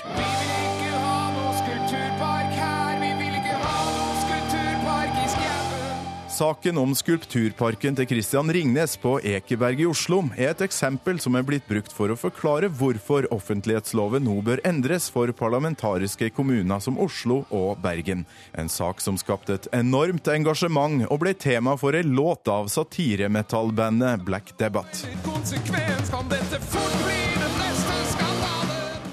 Saken 6.39 6.77
om 6.79 6.93
skulpturparken 6.95 7.97
til 7.97 8.05
Christian 8.07 8.47
Ringnes 8.55 8.93
på 9.01 9.17
Ekeberg 9.27 9.81
i 9.83 9.87
Oslo 9.89 10.21
er 10.37 10.53
et 10.53 10.61
eksempel 10.63 11.17
som 11.19 11.35
er 11.35 11.43
blitt 11.43 11.65
brukt 11.67 11.91
for 11.91 12.13
å 12.13 12.15
forklare 12.15 12.69
hvorfor 12.79 13.27
offentlighetsloven 13.35 14.23
nå 14.23 14.37
bør 14.47 14.61
endres 14.69 15.09
for 15.11 15.33
parlamentariske 15.35 16.29
kommuner 16.37 16.79
som 16.79 16.95
Oslo 17.03 17.41
og 17.49 17.81
Bergen. 17.83 18.23
En 18.55 18.71
sak 18.71 19.03
som 19.03 19.19
skapte 19.19 19.57
et 19.57 19.67
enormt 19.81 20.31
engasjement 20.31 21.03
og 21.09 21.19
ble 21.25 21.35
tema 21.35 21.75
for 21.81 21.97
en 21.99 22.15
låt 22.15 22.47
av 22.47 22.71
satiremetallbandet 22.71 24.23
Black 24.23 24.55
Debate. 24.63 25.11
Konsekvens 25.27 26.15
kan 26.15 26.31
dette 26.31 26.63
fort 26.71 27.03
bli 27.03 27.38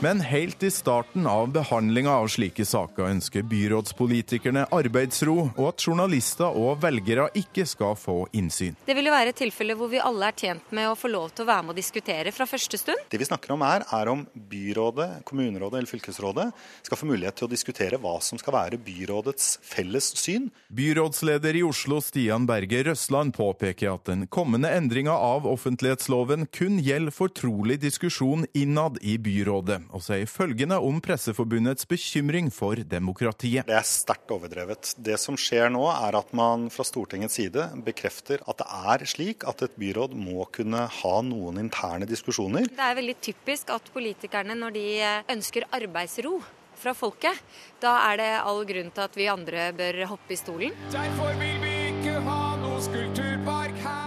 men 0.06 0.20
helt 0.20 0.62
i 0.62 0.70
starten 0.70 1.26
av 1.26 1.48
behandlinga 1.50 2.12
av 2.14 2.28
slike 2.30 2.62
saker 2.64 3.08
ønsker 3.10 3.42
byrådspolitikerne 3.50 4.68
arbeidsro, 4.70 5.48
og 5.48 5.64
at 5.72 5.82
journalister 5.82 6.54
og 6.54 6.78
velgere 6.84 7.24
ikke 7.34 7.64
skal 7.66 7.96
få 7.98 8.14
innsyn. 8.38 8.76
Det 8.86 8.94
vil 8.94 9.08
jo 9.08 9.14
være 9.16 9.32
et 9.32 9.40
tilfelle 9.40 9.74
hvor 9.74 9.90
vi 9.90 9.98
alle 9.98 10.28
er 10.30 10.36
tjent 10.38 10.70
med 10.78 10.86
å 10.86 10.92
få 10.94 11.10
lov 11.10 11.32
til 11.34 11.42
å 11.42 11.48
være 11.48 11.64
med 11.66 11.74
og 11.74 11.80
diskutere 11.80 12.30
fra 12.36 12.46
første 12.46 12.78
stund. 12.78 13.02
Det 13.10 13.18
vi 13.18 13.26
snakker 13.26 13.56
om 13.56 13.64
her, 13.66 13.82
er 13.98 14.10
om 14.12 14.22
byrådet, 14.52 15.08
kommunerådet 15.26 15.80
eller 15.80 15.90
fylkesrådet 15.90 16.46
skal 16.86 17.00
få 17.02 17.10
mulighet 17.10 17.40
til 17.40 17.48
å 17.48 17.50
diskutere 17.56 17.98
hva 17.98 18.14
som 18.22 18.38
skal 18.38 18.54
være 18.60 18.78
byrådets 18.86 19.50
felles 19.66 20.12
syn. 20.22 20.52
Byrådsleder 20.70 21.58
i 21.58 21.64
Oslo, 21.66 21.98
Stian 21.98 22.46
Berger 22.46 22.92
Røsland, 22.92 23.34
påpeker 23.34 23.96
at 23.96 24.06
den 24.12 24.28
kommende 24.30 24.70
endringa 24.70 25.18
av 25.18 25.50
offentlighetsloven 25.50 26.46
kun 26.54 26.78
gjelder 26.78 27.18
fortrolig 27.18 27.80
diskusjon 27.88 28.46
innad 28.54 29.02
i 29.02 29.18
byrådet 29.18 29.82
og 29.96 30.04
sier 30.04 30.28
følgende 30.28 30.78
om 30.82 31.00
Presseforbundets 31.04 31.88
bekymring 31.88 32.50
for 32.54 32.76
demokratiet. 32.76 33.66
Det 33.68 33.76
er 33.76 33.88
sterkt 33.88 34.32
overdrevet. 34.34 34.92
Det 35.00 35.16
som 35.20 35.38
skjer 35.40 35.70
nå, 35.72 35.86
er 35.92 36.18
at 36.20 36.32
man 36.36 36.68
fra 36.72 36.84
Stortingets 36.86 37.38
side 37.40 37.68
bekrefter 37.86 38.44
at 38.46 38.60
det 38.60 38.68
er 38.92 39.06
slik 39.08 39.46
at 39.48 39.64
et 39.66 39.78
byråd 39.80 40.16
må 40.18 40.46
kunne 40.54 40.86
ha 41.00 41.14
noen 41.24 41.60
interne 41.64 42.08
diskusjoner. 42.08 42.68
Det 42.68 42.86
er 42.90 42.98
veldig 43.00 43.16
typisk 43.24 43.72
at 43.74 43.90
politikerne, 43.94 44.56
når 44.58 44.76
de 44.76 44.86
ønsker 45.32 45.68
arbeidsro 45.76 46.38
fra 46.76 46.92
folket, 46.96 47.40
da 47.80 47.96
er 48.10 48.20
det 48.20 48.32
all 48.42 48.64
grunn 48.68 48.92
til 48.92 49.06
at 49.06 49.16
vi 49.16 49.30
andre 49.32 49.70
bør 49.76 50.02
hoppe 50.12 50.36
i 50.36 50.40
stolen. 50.40 50.76
Derfor 50.92 51.32
vil 51.40 51.56
vi 51.64 51.76
ikke 51.92 52.18
ha 52.26 52.42
noe 52.60 52.82
skulpturpark 52.84 53.22
her. 53.22 53.25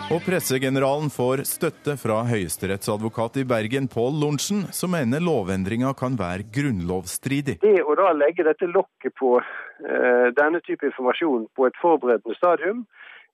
Og 0.10 0.24
pressegeneralen 0.26 1.12
får 1.14 1.44
støtte 1.46 1.94
fra 2.02 2.24
høyesterettsadvokat 2.26 3.36
i 3.38 3.44
Bergen, 3.46 3.86
Pål 3.94 4.16
Lorentzen, 4.18 4.64
som 4.74 4.96
mener 4.96 5.22
lovendringa 5.22 5.92
kan 5.94 6.16
være 6.18 6.48
grunnlovsstridig. 6.56 7.60
Det 7.62 7.84
å 7.86 7.94
da 7.94 8.08
legge 8.18 8.48
dette 8.48 8.66
lokket 8.72 9.14
på 9.22 9.36
eh, 9.38 10.32
denne 10.34 10.64
type 10.66 10.90
informasjon 10.90 11.46
på 11.54 11.70
et 11.70 11.78
forberedende 11.78 12.34
stadium, 12.40 12.88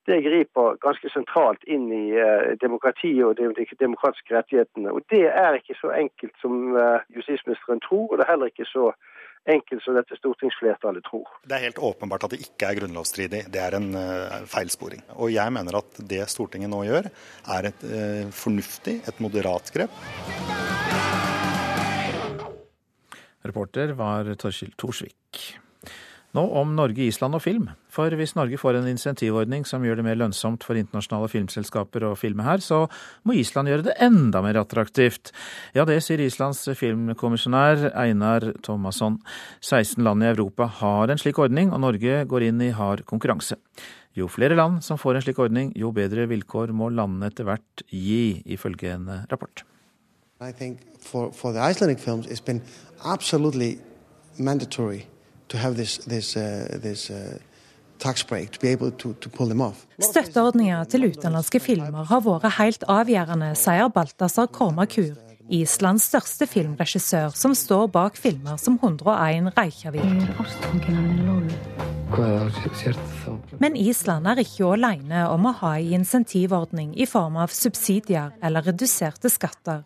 det 0.03 0.19
griper 0.27 0.75
ganske 0.83 1.13
sentralt 1.15 1.63
inn 1.63 1.87
i 1.95 2.09
eh, 2.19 2.51
demokratiet 2.59 3.23
og 3.23 3.39
de 3.39 3.69
demokratiske 3.79 4.35
rettighetene. 4.35 4.91
Og 4.91 5.07
det 5.15 5.29
er 5.31 5.55
ikke 5.55 5.79
så 5.79 5.95
enkelt 5.95 6.35
som 6.43 6.75
eh, 6.75 7.07
justisministeren 7.15 7.79
tror, 7.87 8.09
og 8.09 8.19
det 8.19 8.27
er 8.27 8.33
heller 8.35 8.51
ikke 8.51 8.67
så 8.67 8.91
enkelt 8.91 9.13
som 9.83 9.93
dette 9.97 10.17
stortingsflertallet 10.17 11.05
tror. 11.05 11.27
Det 11.45 11.57
er 11.57 11.67
helt 11.67 11.79
åpenbart 11.79 12.25
at 12.25 12.33
det 12.33 12.41
ikke 12.45 12.69
er 12.69 12.79
grunnlovsstridig. 12.79 13.43
Det 13.53 13.61
er 13.61 13.77
en 13.77 13.91
uh, 13.93 14.45
feilsporing. 14.49 15.03
Og 15.15 15.33
jeg 15.33 15.53
mener 15.53 15.77
at 15.77 15.99
det 16.09 16.23
Stortinget 16.29 16.71
nå 16.71 16.81
gjør, 16.87 17.09
er 17.57 17.69
et 17.69 17.85
uh, 17.85 18.31
fornuftig, 18.33 19.01
et 19.05 19.21
moderat 19.21 19.69
grep. 19.75 19.93
Reporter 23.45 23.93
var 23.93 24.33
Torskild 24.41 24.73
Thorsvik. 24.81 25.59
Nå 26.35 26.41
om 26.59 26.73
Norge, 26.75 27.05
Island 27.05 27.37
og 27.37 27.43
film. 27.45 27.69
For 27.93 28.11
hvis 28.19 28.33
Norge 28.35 28.57
får 28.59 28.75
en 28.75 28.89
insentivordning 28.89 29.63
som 29.67 29.83
gjør 29.85 30.01
det 30.01 30.03
mer 30.03 30.17
lønnsomt 30.19 30.65
for 30.67 30.75
internasjonale 30.75 31.29
filmselskaper 31.31 32.03
å 32.09 32.15
filme 32.19 32.43
her, 32.43 32.59
så 32.59 32.81
må 33.23 33.37
Island 33.39 33.71
gjøre 33.71 33.85
det 33.87 33.95
enda 34.03 34.41
mer 34.43 34.59
attraktivt. 34.59 35.31
Ja, 35.77 35.85
det 35.87 36.01
sier 36.03 36.19
Islands 36.19 36.65
filmkommisjonær 36.75 37.87
Einar 37.93 38.49
Thomasson. 38.67 39.21
16 39.63 40.03
land 40.03 40.25
i 40.25 40.29
Europa 40.33 40.67
har 40.81 41.13
en 41.13 41.21
slik 41.21 41.39
ordning, 41.39 41.71
og 41.71 41.85
Norge 41.85 42.25
går 42.27 42.49
inn 42.49 42.59
i 42.67 42.73
hard 42.75 43.05
konkurranse. 43.07 43.55
Jo 44.15 44.27
flere 44.31 44.59
land 44.59 44.83
som 44.83 44.99
får 44.99 45.15
en 45.15 45.27
slik 45.29 45.39
ordning, 45.39 45.71
jo 45.79 45.95
bedre 45.95 46.27
vilkår 46.27 46.75
må 46.75 46.91
landene 46.91 47.31
etter 47.31 47.47
hvert 47.47 47.87
gi, 47.87 48.43
ifølge 48.43 48.91
en 48.97 49.09
rapport. 49.31 49.63
I 50.43 50.51
think 50.51 50.83
for, 50.99 51.31
for 51.31 51.55
the 51.55 51.63
Icelandic 51.63 51.99
films, 52.03 52.27
it's 52.27 52.43
been 52.43 52.61
absolutely 53.05 53.79
mandatory 54.37 55.05
to 55.47 55.57
have 55.57 55.75
this, 55.75 55.97
this, 56.05 56.35
uh, 56.37 56.67
this 56.81 57.09
uh, 57.09 57.37
tax 57.99 58.23
break 58.23 58.51
to 58.51 58.59
be 58.59 58.69
able 58.69 58.91
to, 58.91 59.13
to 59.13 59.29
pull 59.29 59.47
them 59.47 59.61
off. 59.61 59.85
Støtteordninger 59.99 60.83
til 60.91 61.09
utenlandske 61.11 61.61
filmer 61.63 62.07
har 62.09 62.25
vært 62.25 62.57
helt 62.59 62.83
avgjørende, 62.91 63.53
sier 63.59 63.91
Balthazar 63.93 64.49
Kormakur, 64.51 65.15
Islands 65.53 66.07
største 66.09 66.47
filmregissør, 66.49 67.35
som 67.37 67.53
står 67.53 67.87
bak 67.93 68.17
filmer 68.17 68.57
som 68.57 68.79
101 68.81 69.51
Reykjavik. 69.53 70.01
Men 73.61 73.75
Island 73.77 74.29
er 74.31 74.41
ikke 74.41 74.71
alene 74.73 75.25
om 75.29 75.45
å 75.45 75.55
ha 75.61 75.75
en 75.77 75.99
insentivordning 75.99 76.95
i 76.97 77.05
form 77.09 77.37
av 77.41 77.53
subsidier 77.53 78.33
eller 78.41 78.65
reduserte 78.65 79.29
skatter. 79.29 79.83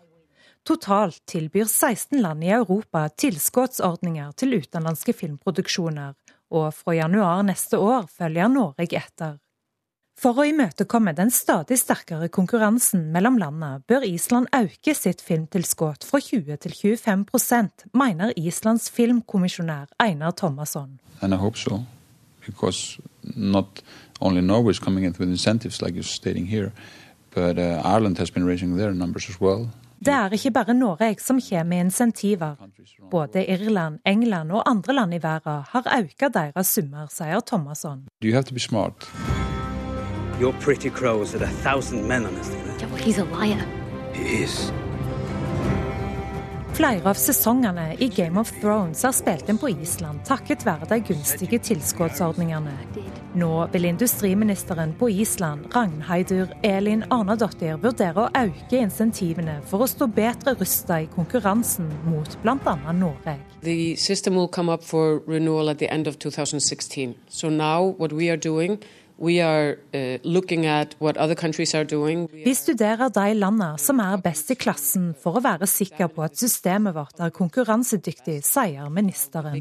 Totalt 0.68 1.22
tilbyr 1.26 1.66
16 1.66 2.22
land 2.22 2.44
i 2.44 2.52
Europa 2.54 3.08
tilskuddsordninger 3.10 4.32
til 4.38 4.60
utenlandske 4.60 5.16
filmproduksjoner, 5.18 6.16
og 6.52 6.74
fra 6.74 6.96
januar 6.98 7.46
neste 7.48 7.78
år 7.78 8.10
følger 8.12 8.52
Norge 8.52 8.98
etter. 8.98 9.38
For 10.20 10.36
å 10.36 10.44
imøtekomme 10.50 11.14
den 11.16 11.30
stadig 11.32 11.78
sterkere 11.80 12.28
konkurransen 12.28 13.06
mellom 13.14 13.38
landene, 13.40 13.80
bør 13.88 14.04
Island 14.04 14.50
øke 14.52 14.92
sitt 14.98 15.22
filmtilskudd 15.24 16.04
fra 16.04 16.20
20 16.20 16.60
til 16.66 16.76
25% 16.76 17.86
mener 17.96 18.34
Islands 18.36 18.90
filmkommisjonær 18.92 19.88
Einar 20.04 20.36
Thomasson. 20.36 21.00
So, 21.56 21.86
because 22.46 23.00
not 23.24 23.82
only 24.20 24.42
Norway 24.42 24.72
is 24.72 24.80
coming 24.80 25.06
in 25.06 25.16
with 25.18 25.30
incentives 25.30 25.82
like 25.82 25.96
you're 25.96 26.04
stating 26.04 26.48
here, 26.48 26.74
but 27.32 27.58
uh, 27.58 27.82
Ireland 27.86 28.18
has 28.18 28.30
been 28.30 28.46
raising 28.46 28.76
their 28.76 28.94
numbers 28.94 29.30
as 29.30 29.40
well. 29.40 29.70
Det 30.06 30.14
er 30.14 30.32
ikke 30.32 30.52
bare 30.52 30.74
Norge 30.74 31.16
som 31.20 31.40
kommer 31.42 31.64
med 31.64 31.80
insentiver. 31.86 32.56
Både 33.12 33.46
Irland, 33.46 34.00
England 34.06 34.52
og 34.52 34.64
andre 34.70 34.94
land 34.94 35.14
i 35.14 35.20
verden 35.24 35.64
har 35.70 35.90
økt 36.00 36.34
deres 36.34 36.68
summer, 36.68 37.08
sier 37.12 37.40
Thomasson. 37.40 38.08
You 38.24 38.34
have 38.34 38.44
to 38.44 38.54
be 38.54 38.60
smart. 38.60 39.12
Your 40.42 40.54
pretty 40.62 40.90
crows 40.90 41.34
had 41.34 41.42
a 41.42 41.50
thousand 41.64 42.08
men 42.08 42.26
on 42.26 42.34
us. 42.40 42.50
Yeah, 42.80 42.98
he's 42.98 43.20
a 43.20 43.26
liar. 43.26 43.66
He 44.14 44.44
is. 44.44 44.72
Flere 46.74 47.10
av 47.10 47.14
sesongene 47.20 47.96
i 48.00 48.08
Game 48.08 48.40
of 48.40 48.52
Thrones 48.62 49.04
er 49.04 49.12
spilt 49.12 49.50
inn 49.52 49.58
på 49.60 49.68
Island 49.74 50.24
takket 50.24 50.64
være 50.64 50.88
de 50.88 51.02
gunstige 51.10 51.60
tilskuddsordningene. 51.60 52.78
Nå 53.34 53.68
vil 53.74 53.86
industriministeren 53.86 54.94
på 55.00 55.10
Island, 55.10 55.66
Ragnheidur 55.76 56.48
Elin 56.64 57.04
Arnadottir, 57.14 57.78
vurdere 57.78 58.26
å 58.26 58.30
øke 58.34 58.80
insentivene 58.82 59.60
for 59.70 59.86
å 59.86 59.88
stå 59.90 60.08
bedre 60.10 60.56
rustet 60.58 61.06
i 61.06 61.10
konkurransen 61.14 61.92
mot 62.10 62.38
bl.a. 62.42 62.76
Norge. 62.92 63.38
The 63.62 63.96
system 63.96 64.36
will 64.36 64.48
come 64.48 64.74
up 64.74 64.84
for 64.84 65.22
renewal 65.28 65.70
at 65.70 65.78
the 65.78 65.92
end 65.94 66.08
of 66.08 66.18
2016. 66.18 67.16
So 67.28 67.50
now 67.50 67.94
what 67.98 68.14
we 68.14 68.30
are 68.30 68.38
doing 68.38 68.80
We 69.22 69.42
are 69.42 69.78
uh, 69.94 70.18
looking 70.24 70.66
at 70.66 70.96
what 71.00 71.18
other 71.18 71.36
are 71.76 71.84
doing. 71.84 72.30
Vi 72.32 72.54
studerer 72.54 73.10
de 73.10 73.34
landene 73.34 73.78
som 73.78 74.00
er 74.00 74.16
best 74.24 74.52
i 74.52 74.56
klassen 74.56 75.14
for 75.14 75.36
å 75.36 75.42
være 75.44 75.68
sikre 75.68 76.08
på 76.08 76.24
at 76.24 76.38
systemet 76.40 76.96
vårt 76.96 77.20
er 77.20 77.30
konkurransedyktig, 77.30 78.40
sier 78.48 78.88
ministeren. 78.90 79.60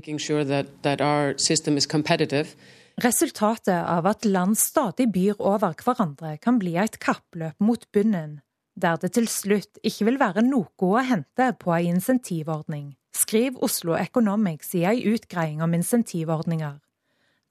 Resultatet 2.99 3.85
av 3.87 4.07
at 4.11 4.25
land 4.25 4.57
stadig 4.59 5.05
byr 5.15 5.37
over 5.39 5.71
hverandre, 5.79 6.33
kan 6.43 6.57
bli 6.59 6.73
et 6.83 6.97
kappløp 6.99 7.55
mot 7.63 7.85
bunnen, 7.95 8.41
der 8.75 8.97
det 8.99 9.13
til 9.15 9.29
slutt 9.31 9.79
ikke 9.87 10.09
vil 10.09 10.17
være 10.19 10.43
noe 10.43 10.67
å 10.83 11.05
hente 11.07 11.47
på 11.63 11.71
en 11.77 11.93
insentivordning, 11.93 12.97
skriver 13.15 13.63
Oslo 13.63 13.95
Economics 13.95 14.75
i 14.75 14.83
en 14.91 14.99
utgreiing 15.13 15.63
om 15.63 15.77
insentivordninger. 15.79 16.81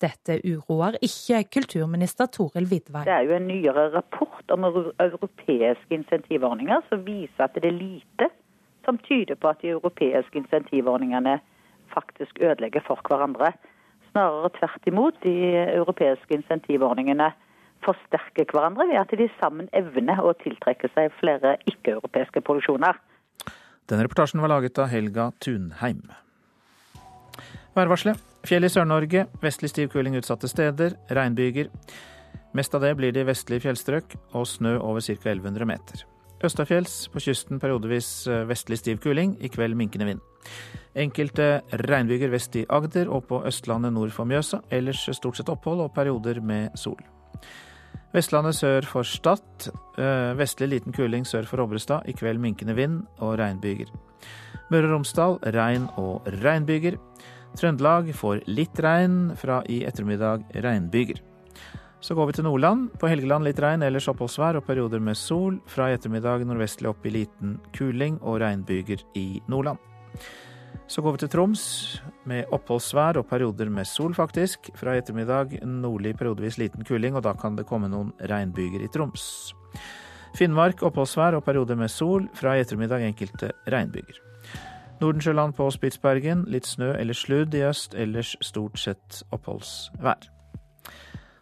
Dette 0.04 0.36
uroer 0.44 1.00
ikke 1.08 1.40
kulturminister 1.56 2.28
Toril 2.28 2.68
Vidvei. 2.68 3.06
Det 3.08 3.16
er 3.16 3.30
jo 3.30 3.38
en 3.38 3.48
nyere 3.48 3.88
rapport 3.96 4.52
om 4.52 4.68
europeiske 4.68 5.96
insentivordninger 5.96 6.84
som 6.90 7.08
viser 7.08 7.48
at 7.48 7.56
det 7.56 7.72
er 7.72 7.80
lite 7.80 8.28
som 8.84 9.00
tyder 9.08 9.40
på 9.40 9.56
at 9.56 9.64
de 9.64 9.72
europeiske 9.78 10.44
insentivordningene 10.44 11.40
faktisk 11.96 12.44
ødelegger 12.44 12.84
for 12.84 13.00
hverandre. 13.08 13.56
Snarere 14.18 14.50
tvert 14.58 14.88
imot. 14.90 15.18
De 15.22 15.34
europeiske 15.78 16.34
insentivordningene 16.40 17.30
forsterker 17.86 18.50
hverandre 18.50 18.88
ved 18.90 18.98
at 18.98 19.12
de 19.14 19.28
sammen 19.38 19.68
evner 19.78 20.24
å 20.26 20.32
tiltrekke 20.42 20.90
seg 20.96 21.14
flere 21.20 21.52
ikke-europeiske 21.70 22.42
produksjoner. 22.42 22.98
Denne 23.86 24.08
reportasjen 24.08 24.42
var 24.42 24.50
laget 24.56 24.82
av 24.82 24.90
Helga 24.90 25.30
Tunheim. 25.38 26.02
Værvarselet. 27.78 28.18
Fjell 28.48 28.66
i 28.66 28.72
Sør-Norge. 28.74 29.28
Vestlig 29.44 29.70
stiv 29.70 29.92
kuling 29.94 30.18
utsatte 30.18 30.50
steder. 30.50 30.98
Regnbyger. 31.14 31.70
Mest 32.58 32.74
av 32.74 32.82
det 32.82 32.96
blir 32.98 33.14
det 33.14 33.22
i 33.22 33.30
vestlige 33.30 33.68
fjellstrøk, 33.68 34.18
og 34.34 34.48
snø 34.50 34.80
over 34.80 35.04
ca. 35.06 35.14
1100 35.14 35.70
meter. 35.70 36.08
Østafjells 36.42 37.04
på 37.14 37.22
kysten 37.22 37.62
periodevis 37.62 38.10
eh, 38.26 38.48
vestlig 38.50 38.82
stiv 38.82 38.98
kuling, 39.04 39.38
i 39.42 39.52
kveld 39.54 39.78
minkende 39.78 40.10
vind. 40.10 40.26
Enkelte 40.98 41.62
regnbyger 41.86 42.32
vest 42.34 42.56
i 42.58 42.66
Agder 42.74 43.12
og 43.14 43.28
på 43.30 43.44
Østlandet 43.46 43.94
nord 43.94 44.14
for 44.16 44.26
Mjøsa. 44.26 44.64
Ellers 44.74 45.04
stort 45.14 45.38
sett 45.38 45.52
opphold 45.54 45.84
og 45.86 45.94
perioder 45.94 46.42
med 46.42 46.74
sol. 46.80 47.00
Vestlandet 48.16 48.56
sør 48.58 48.88
for 48.88 49.06
Stad. 49.06 49.70
Eh, 50.00 50.34
vestlig 50.40 50.72
liten 50.72 50.96
kuling 50.96 51.26
sør 51.28 51.46
for 51.46 51.62
Obrestad. 51.62 52.08
I 52.08 52.16
kveld 52.18 52.42
minkende 52.42 52.74
vind 52.76 53.04
og 53.20 53.38
regnbyger. 53.38 53.92
Møre 54.72 54.88
og 54.88 54.96
Romsdal 54.96 55.38
regn 55.54 55.86
og 56.02 56.26
regnbyger. 56.42 56.98
Trøndelag 57.58 58.10
får 58.16 58.44
litt 58.50 58.80
regn, 58.84 59.36
fra 59.38 59.62
i 59.70 59.84
ettermiddag 59.88 60.46
regnbyger. 60.64 61.22
Så 62.02 62.16
går 62.16 62.30
vi 62.30 62.38
til 62.38 62.46
Nordland. 62.46 62.90
På 63.00 63.10
Helgeland 63.10 63.44
litt 63.48 63.60
regn, 63.60 63.84
ellers 63.84 64.08
oppholdsvær 64.12 64.60
og 64.60 64.66
perioder 64.68 65.02
med 65.04 65.18
sol. 65.18 65.60
Fra 65.68 65.90
i 65.90 65.98
ettermiddag 65.98 66.46
nordvestlig 66.46 66.90
opp 66.90 67.06
i 67.06 67.14
liten 67.22 67.58
kuling 67.78 68.20
og 68.22 68.42
regnbyger 68.42 69.04
i 69.18 69.42
Nordland. 69.50 69.82
Så 70.88 71.04
går 71.04 71.18
vi 71.18 71.22
til 71.26 71.32
Troms, 71.34 71.64
med 72.28 72.48
oppholdsvær 72.56 73.20
og 73.20 73.28
perioder 73.28 73.70
med 73.72 73.88
sol, 73.88 74.14
faktisk. 74.16 74.70
Fra 74.80 74.96
i 74.96 75.02
ettermiddag 75.02 75.58
nordlig 75.68 76.16
periodevis 76.20 76.58
liten 76.62 76.88
kuling, 76.88 77.16
og 77.16 77.26
da 77.28 77.34
kan 77.36 77.58
det 77.58 77.68
komme 77.68 77.90
noen 77.92 78.14
regnbyger 78.32 78.86
i 78.86 78.92
Troms. 78.94 79.28
Finnmark 80.38 80.84
oppholdsvær 80.88 81.36
og 81.40 81.44
perioder 81.44 81.76
med 81.80 81.92
sol. 81.92 82.30
Fra 82.38 82.56
i 82.56 82.64
ettermiddag 82.64 83.04
enkelte 83.04 83.52
regnbyger. 83.68 84.22
Nordensjøland 85.02 85.54
på 85.58 85.68
Spitsbergen 85.76 86.48
litt 86.50 86.66
snø 86.66 86.94
eller 86.98 87.14
sludd 87.14 87.54
i 87.54 87.68
øst, 87.68 87.94
ellers 87.94 88.34
stort 88.42 88.80
sett 88.82 89.22
oppholdsvær. 89.36 90.32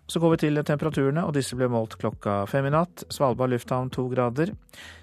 Så 0.05 0.21
går 0.21 0.35
vi 0.35 0.37
til 0.43 0.61
temperaturene, 0.61 1.23
og 1.25 1.33
disse 1.33 1.57
ble 1.57 1.65
målt 1.71 1.95
klokka 1.97 2.43
fem 2.49 2.67
i 2.69 2.73
natt. 2.73 3.07
Svalbard 3.09 3.49
lufthavn 3.55 3.89
to 3.89 4.05
grader. 4.11 4.51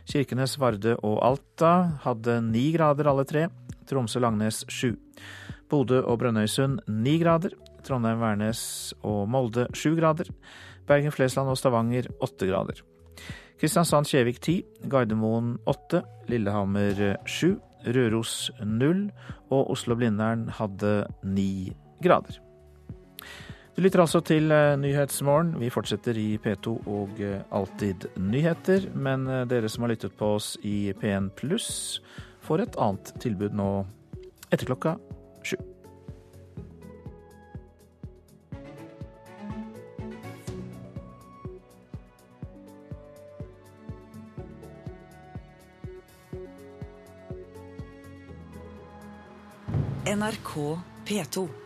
Kirkenes, 0.06 0.54
Vardø 0.62 0.94
og 1.02 1.18
Alta 1.26 1.72
hadde 2.04 2.38
ni 2.52 2.68
grader 2.76 3.10
alle 3.10 3.24
tre. 3.26 3.48
Tromsø-Langnes 3.90 4.62
7. 4.68 4.96
Bodø 5.70 6.02
og 6.02 6.18
Brønnøysund 6.22 6.80
9 6.88 7.18
grader. 7.22 7.56
Trondheim-Værnes 7.82 8.92
og 9.02 9.28
Molde 9.28 9.66
7 9.74 9.96
grader. 9.98 10.30
Bergen-Flesland 10.86 11.48
og 11.48 11.58
Stavanger 11.58 12.10
8 12.20 12.48
grader. 12.50 12.82
Kristiansand-Kjevik 13.62 14.40
10, 14.42 14.62
Gardermoen 14.90 15.56
8, 15.70 16.02
Lillehammer 16.28 17.16
7, 17.26 17.60
Røros 17.86 18.50
0 18.64 19.10
og 19.50 19.70
Oslo-Blindern 19.70 20.48
hadde 20.58 21.04
9 21.22 21.72
grader. 22.02 22.40
Du 23.72 23.80
lytter 23.80 24.02
altså 24.02 24.20
til 24.20 24.52
eh, 24.52 24.74
Nyhetsmorgen. 24.76 25.54
Vi 25.60 25.70
fortsetter 25.72 26.18
i 26.20 26.36
P2 26.36 26.74
og 26.92 27.20
eh, 27.24 27.40
Alltid 27.56 28.04
nyheter. 28.20 28.90
Men 28.92 29.24
eh, 29.24 29.46
dere 29.48 29.70
som 29.72 29.86
har 29.86 29.94
lyttet 29.94 30.12
på 30.18 30.34
oss 30.36 30.58
i 30.60 30.92
P1 30.92 31.30
pluss, 31.38 32.02
får 32.42 32.64
et 32.66 32.78
annet 32.82 33.12
tilbud 33.22 33.54
nå 33.56 33.68
etter 34.50 34.66
klokka 34.68 34.96
sju. 35.46 35.56
NRK 50.12 50.78
P2. 51.06 51.61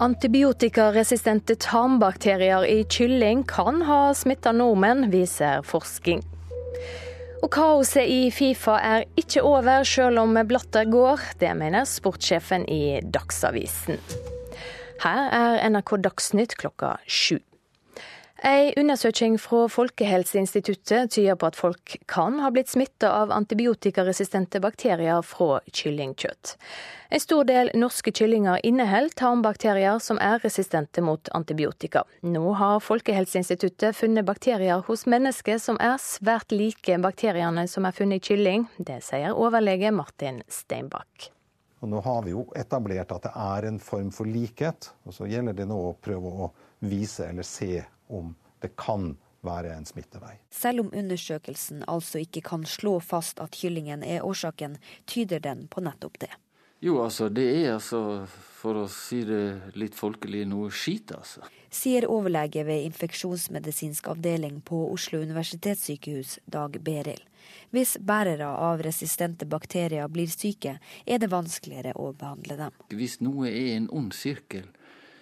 Antibiotikaresistente 0.00 1.54
tarmbakterier 1.60 2.64
i 2.64 2.84
kylling 2.88 3.42
kan 3.44 3.82
ha 3.84 4.14
smitta 4.16 4.48
nordmenn, 4.56 5.10
viser 5.12 5.60
forskning. 5.68 6.22
Og 7.42 7.50
kaoset 7.52 8.08
i 8.08 8.30
Fifa 8.32 8.78
er 8.80 9.04
ikke 9.20 9.44
over, 9.44 9.84
selv 9.84 10.22
om 10.22 10.40
Blatter 10.48 10.88
går. 10.88 11.20
Det 11.40 11.52
mener 11.56 11.84
sportssjefen 11.84 12.64
i 12.64 13.02
Dagsavisen. 13.04 14.00
Her 15.04 15.28
er 15.36 15.68
NRK 15.68 15.98
Dagsnytt 16.08 16.56
klokka 16.56 16.96
sju. 17.04 17.36
En 18.42 18.72
undersøking 18.76 19.34
fra 19.36 19.66
Folkehelseinstituttet 19.68 21.10
tyder 21.12 21.36
på 21.36 21.48
at 21.50 21.56
folk 21.60 21.96
kan 22.08 22.38
ha 22.40 22.48
blitt 22.48 22.70
smitta 22.72 23.10
av 23.12 23.34
antibiotikaresistente 23.36 24.62
bakterier 24.64 25.20
fra 25.28 25.58
kyllingkjøtt. 25.68 26.54
En 27.12 27.20
stor 27.20 27.44
del 27.44 27.68
norske 27.76 28.14
kyllinger 28.16 28.62
inneholder 28.64 29.12
tarmbakterier 29.20 30.00
som 30.00 30.16
er 30.24 30.40
resistente 30.40 31.04
mot 31.04 31.28
antibiotika. 31.36 32.06
Nå 32.24 32.54
har 32.56 32.80
Folkehelseinstituttet 32.80 33.98
funnet 34.00 34.24
bakterier 34.24 34.80
hos 34.88 35.04
mennesker 35.04 35.60
som 35.60 35.76
er 35.76 36.00
svært 36.00 36.56
like 36.56 36.96
bakteriene 37.04 37.68
som 37.68 37.84
er 37.84 37.92
funnet 37.92 38.24
i 38.24 38.32
kylling. 38.32 38.66
Det 38.78 39.02
sier 39.04 39.36
overlege 39.36 39.92
Martin 39.92 40.40
Steinbakk. 40.48 41.28
Og 41.84 41.92
nå 41.92 42.00
har 42.08 42.24
vi 42.24 42.32
jo 42.32 42.48
etablert 42.56 43.12
at 43.12 43.28
det 43.28 43.36
er 43.36 43.68
en 43.68 43.78
form 43.84 44.08
for 44.16 44.28
likhet, 44.28 44.94
og 45.04 45.12
så 45.16 45.28
gjelder 45.28 45.60
det 45.60 45.68
nå 45.68 45.76
å 45.90 45.96
prøve 46.00 46.36
å 46.48 46.52
vise 46.88 47.28
eller 47.28 47.44
se 47.44 47.82
om 48.10 48.34
det 48.60 48.74
kan 48.76 49.14
være 49.46 49.72
en 49.72 49.86
smittevei. 49.88 50.34
Selv 50.52 50.84
om 50.84 50.92
undersøkelsen 50.92 51.84
altså 51.88 52.20
ikke 52.20 52.42
kan 52.44 52.66
slå 52.68 52.98
fast 53.00 53.40
at 53.40 53.56
kyllingen 53.56 54.04
er 54.04 54.24
årsaken, 54.26 54.76
tyder 55.06 55.40
den 55.40 55.66
på 55.72 55.80
nettopp 55.84 56.20
det. 56.20 56.32
Jo, 56.80 57.02
altså, 57.04 57.28
det 57.28 57.44
er 57.44 57.74
altså, 57.74 58.24
for 58.60 58.78
å 58.80 58.86
si 58.88 59.20
det 59.28 59.76
litt 59.76 59.96
folkelig, 59.96 60.46
noe 60.48 60.70
skit, 60.72 61.12
altså. 61.12 61.44
Sier 61.70 62.06
overlege 62.08 62.64
ved 62.64 62.86
infeksjonsmedisinsk 62.88 64.08
avdeling 64.08 64.62
på 64.64 64.86
Oslo 64.88 65.20
universitetssykehus, 65.20 66.38
Dag 66.48 66.78
Berild. 66.80 67.26
Hvis 67.70 67.98
bærere 68.00 68.48
av 68.48 68.80
resistente 68.82 69.44
bakterier 69.46 70.08
blir 70.08 70.32
syke, 70.32 70.78
er 71.04 71.20
det 71.20 71.28
vanskeligere 71.30 71.92
å 72.00 72.10
behandle 72.16 72.56
dem. 72.58 72.80
Hvis 72.96 73.20
noe 73.20 73.52
er 73.52 73.76
en 73.76 73.90
ond 73.92 74.16
sirkel, 74.16 74.66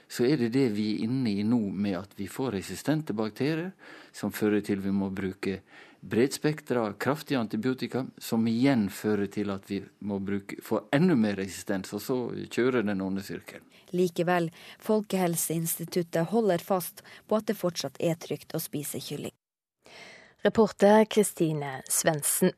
så 0.08 0.24
er 0.24 0.40
det 0.40 0.48
det 0.56 0.68
vi 0.72 0.88
er 0.94 1.04
inne 1.04 1.34
i 1.40 1.44
nå, 1.44 1.60
med 1.72 1.98
at 1.98 2.16
vi 2.16 2.28
får 2.28 2.56
resistente 2.56 3.12
bakterier, 3.16 3.72
som 4.12 4.32
fører 4.32 4.64
til 4.64 4.80
vi 4.80 4.92
må 4.94 5.10
bruke 5.12 5.60
bredspektra, 6.00 6.92
kraftige 6.92 7.38
antibiotika, 7.38 8.06
som 8.18 8.46
igjen 8.48 8.88
fører 8.90 9.26
til 9.26 9.50
at 9.50 9.66
vi 9.70 9.82
må 10.00 10.18
bruke, 10.22 10.60
få 10.62 10.84
enda 10.94 11.16
mer 11.18 11.36
resistens, 11.40 11.92
og 11.92 12.02
så 12.02 12.18
kjører 12.50 12.86
den 12.86 13.02
onde 13.04 13.24
sirkelen. 13.26 13.66
Likevel, 13.90 14.50
Folkehelseinstituttet 14.84 16.28
holder 16.32 16.60
fast 16.64 17.02
på 17.26 17.38
at 17.40 17.48
det 17.48 17.56
fortsatt 17.56 17.96
er 18.04 18.18
trygt 18.20 18.54
å 18.54 18.60
spise 18.60 19.00
kylling. 19.00 19.34
Reporter 20.44 21.04
Kristine 21.10 21.80
Svendsen. 21.90 22.52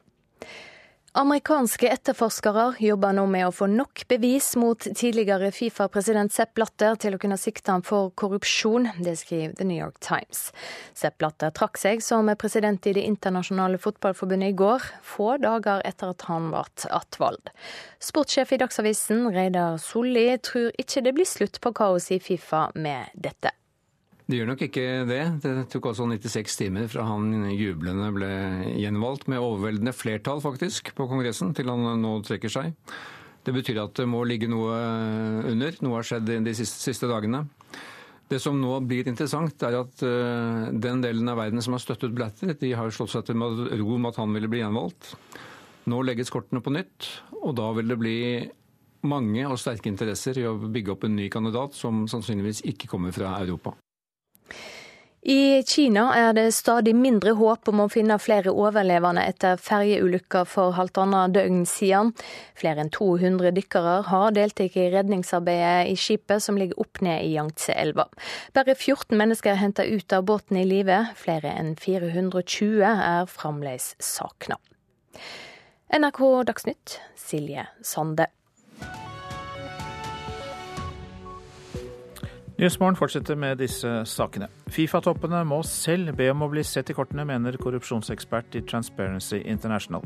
Amerikanske 1.12 1.88
etterforskere 1.90 2.76
jobber 2.78 3.16
nå 3.16 3.24
med 3.26 3.42
å 3.48 3.50
få 3.50 3.66
nok 3.66 4.04
bevis 4.12 4.52
mot 4.54 4.78
tidligere 4.78 5.48
Fifa-president 5.50 6.30
Sepp 6.30 6.52
Blatter 6.54 6.94
til 7.02 7.16
å 7.16 7.18
kunne 7.18 7.38
sikte 7.40 7.74
ham 7.74 7.82
for 7.82 8.12
korrupsjon. 8.14 8.86
Det 9.02 9.16
skriver 9.18 9.56
The 9.58 9.66
New 9.66 9.80
York 9.80 9.98
Times. 10.06 10.52
Sepp 10.94 11.18
Blatter 11.18 11.50
trakk 11.50 11.82
seg 11.82 12.04
som 12.06 12.30
president 12.38 12.86
i 12.86 12.94
Det 12.94 13.02
internasjonale 13.10 13.82
fotballforbundet 13.82 14.54
i 14.54 14.58
går, 14.62 14.86
få 15.02 15.34
dager 15.42 15.82
etter 15.82 16.14
at 16.14 16.28
han 16.30 16.52
ble 16.54 16.62
attvalgt. 16.94 17.50
Sportssjef 17.98 18.54
i 18.54 18.62
Dagsavisen, 18.62 19.32
Reidar 19.34 19.82
Solli, 19.82 20.28
tror 20.38 20.70
ikke 20.78 21.02
det 21.02 21.16
blir 21.18 21.26
slutt 21.26 21.58
på 21.58 21.74
kaoset 21.74 22.20
i 22.20 22.22
Fifa 22.30 22.68
med 22.78 23.10
dette. 23.18 23.50
Det 24.30 24.38
gjør 24.38 24.50
nok 24.52 24.60
ikke 24.62 24.82
det. 25.08 25.22
Det 25.42 25.52
tok 25.72 25.88
altså 25.90 26.04
96 26.06 26.58
timer 26.60 26.84
fra 26.92 27.02
han 27.08 27.48
jublende 27.50 28.12
ble 28.14 28.28
gjenvalgt, 28.78 29.26
med 29.26 29.42
overveldende 29.42 29.94
flertall 29.96 30.42
faktisk 30.44 30.92
på 30.94 31.06
Kongressen, 31.10 31.50
til 31.56 31.72
han 31.72 31.82
nå 31.98 32.12
trekker 32.26 32.52
seg. 32.52 32.76
Det 33.42 33.54
betyr 33.56 33.80
at 33.82 33.96
det 33.98 34.06
må 34.06 34.20
ligge 34.28 34.46
noe 34.52 34.76
under. 35.50 35.74
Noe 35.82 35.98
har 35.98 36.06
skjedd 36.06 36.30
de 36.46 36.54
siste, 36.54 36.78
siste 36.92 37.10
dagene. 37.10 37.42
Det 38.30 38.38
som 38.38 38.54
nå 38.60 38.76
blir 38.86 39.10
interessant, 39.10 39.66
er 39.66 39.80
at 39.80 40.06
uh, 40.06 40.70
den 40.70 41.02
delen 41.02 41.26
av 41.32 41.40
verden 41.40 41.64
som 41.64 41.74
har 41.74 41.82
støttet 41.82 42.14
Blatter, 42.14 42.54
de 42.54 42.72
har 42.78 42.94
slått 42.94 43.16
seg 43.16 43.26
til 43.26 43.42
ro 43.42 43.98
med 43.98 44.12
at 44.12 44.22
han 44.22 44.36
ville 44.36 44.52
bli 44.52 44.62
gjenvalgt. 44.62 45.16
Nå 45.90 46.04
legges 46.06 46.30
kortene 46.30 46.62
på 46.62 46.70
nytt, 46.76 47.10
og 47.40 47.56
da 47.58 47.72
vil 47.74 47.90
det 47.90 47.98
bli 47.98 48.18
mange 49.10 49.42
og 49.48 49.58
sterke 49.58 49.90
interesser 49.90 50.38
i 50.38 50.46
å 50.46 50.54
bygge 50.60 50.94
opp 50.94 51.08
en 51.08 51.18
ny 51.18 51.26
kandidat 51.32 51.74
som 51.74 52.04
sannsynligvis 52.06 52.62
ikke 52.70 52.92
kommer 52.92 53.16
fra 53.16 53.34
Europa. 53.40 53.74
I 55.20 55.60
Kina 55.68 56.06
er 56.16 56.30
det 56.32 56.46
stadig 56.56 56.94
mindre 56.96 57.34
håp 57.36 57.68
om 57.68 57.82
å 57.84 57.90
finne 57.92 58.16
flere 58.16 58.54
overlevende 58.56 59.20
etter 59.28 59.60
ferjeulykka 59.60 60.46
for 60.48 60.72
halvannet 60.78 61.34
døgn 61.34 61.66
siden. 61.68 62.14
Flere 62.56 62.80
enn 62.80 62.92
200 62.94 63.52
dykkere 63.58 63.98
har 64.08 64.32
deltatt 64.32 64.78
i 64.80 64.86
redningsarbeidet 64.94 65.92
i 65.92 65.98
skipet 66.00 66.40
som 66.40 66.56
ligger 66.56 66.80
opp 66.80 67.02
ned 67.04 67.26
i 67.26 67.34
Yangtze-elva. 67.34 68.08
Bare 68.56 68.72
14 68.72 69.12
mennesker 69.20 69.52
er 69.52 69.60
henta 69.60 69.84
ut 69.84 70.16
av 70.16 70.24
båten 70.24 70.56
i 70.56 70.64
live. 70.64 71.02
Flere 71.20 71.52
enn 71.52 71.74
420 71.76 72.80
er 72.88 73.28
fremdeles 73.28 73.92
savna. 74.00 74.56
NRK 75.92 76.24
Dagsnytt, 76.48 77.00
Silje 77.18 77.68
Sande. 77.84 78.30
Nyhetsmorgen 82.60 82.96
fortsetter 82.98 83.38
med 83.40 83.56
disse 83.56 83.88
sakene. 84.04 84.50
Fifa-toppene 84.68 85.38
må 85.48 85.62
selv 85.64 86.12
be 86.18 86.26
om 86.28 86.42
å 86.44 86.48
bli 86.52 86.60
sett 86.60 86.90
i 86.92 86.96
kortene, 86.98 87.24
mener 87.24 87.56
korrupsjonsekspert 87.56 88.58
i 88.58 88.60
Transparency 88.68 89.38
International. 89.48 90.02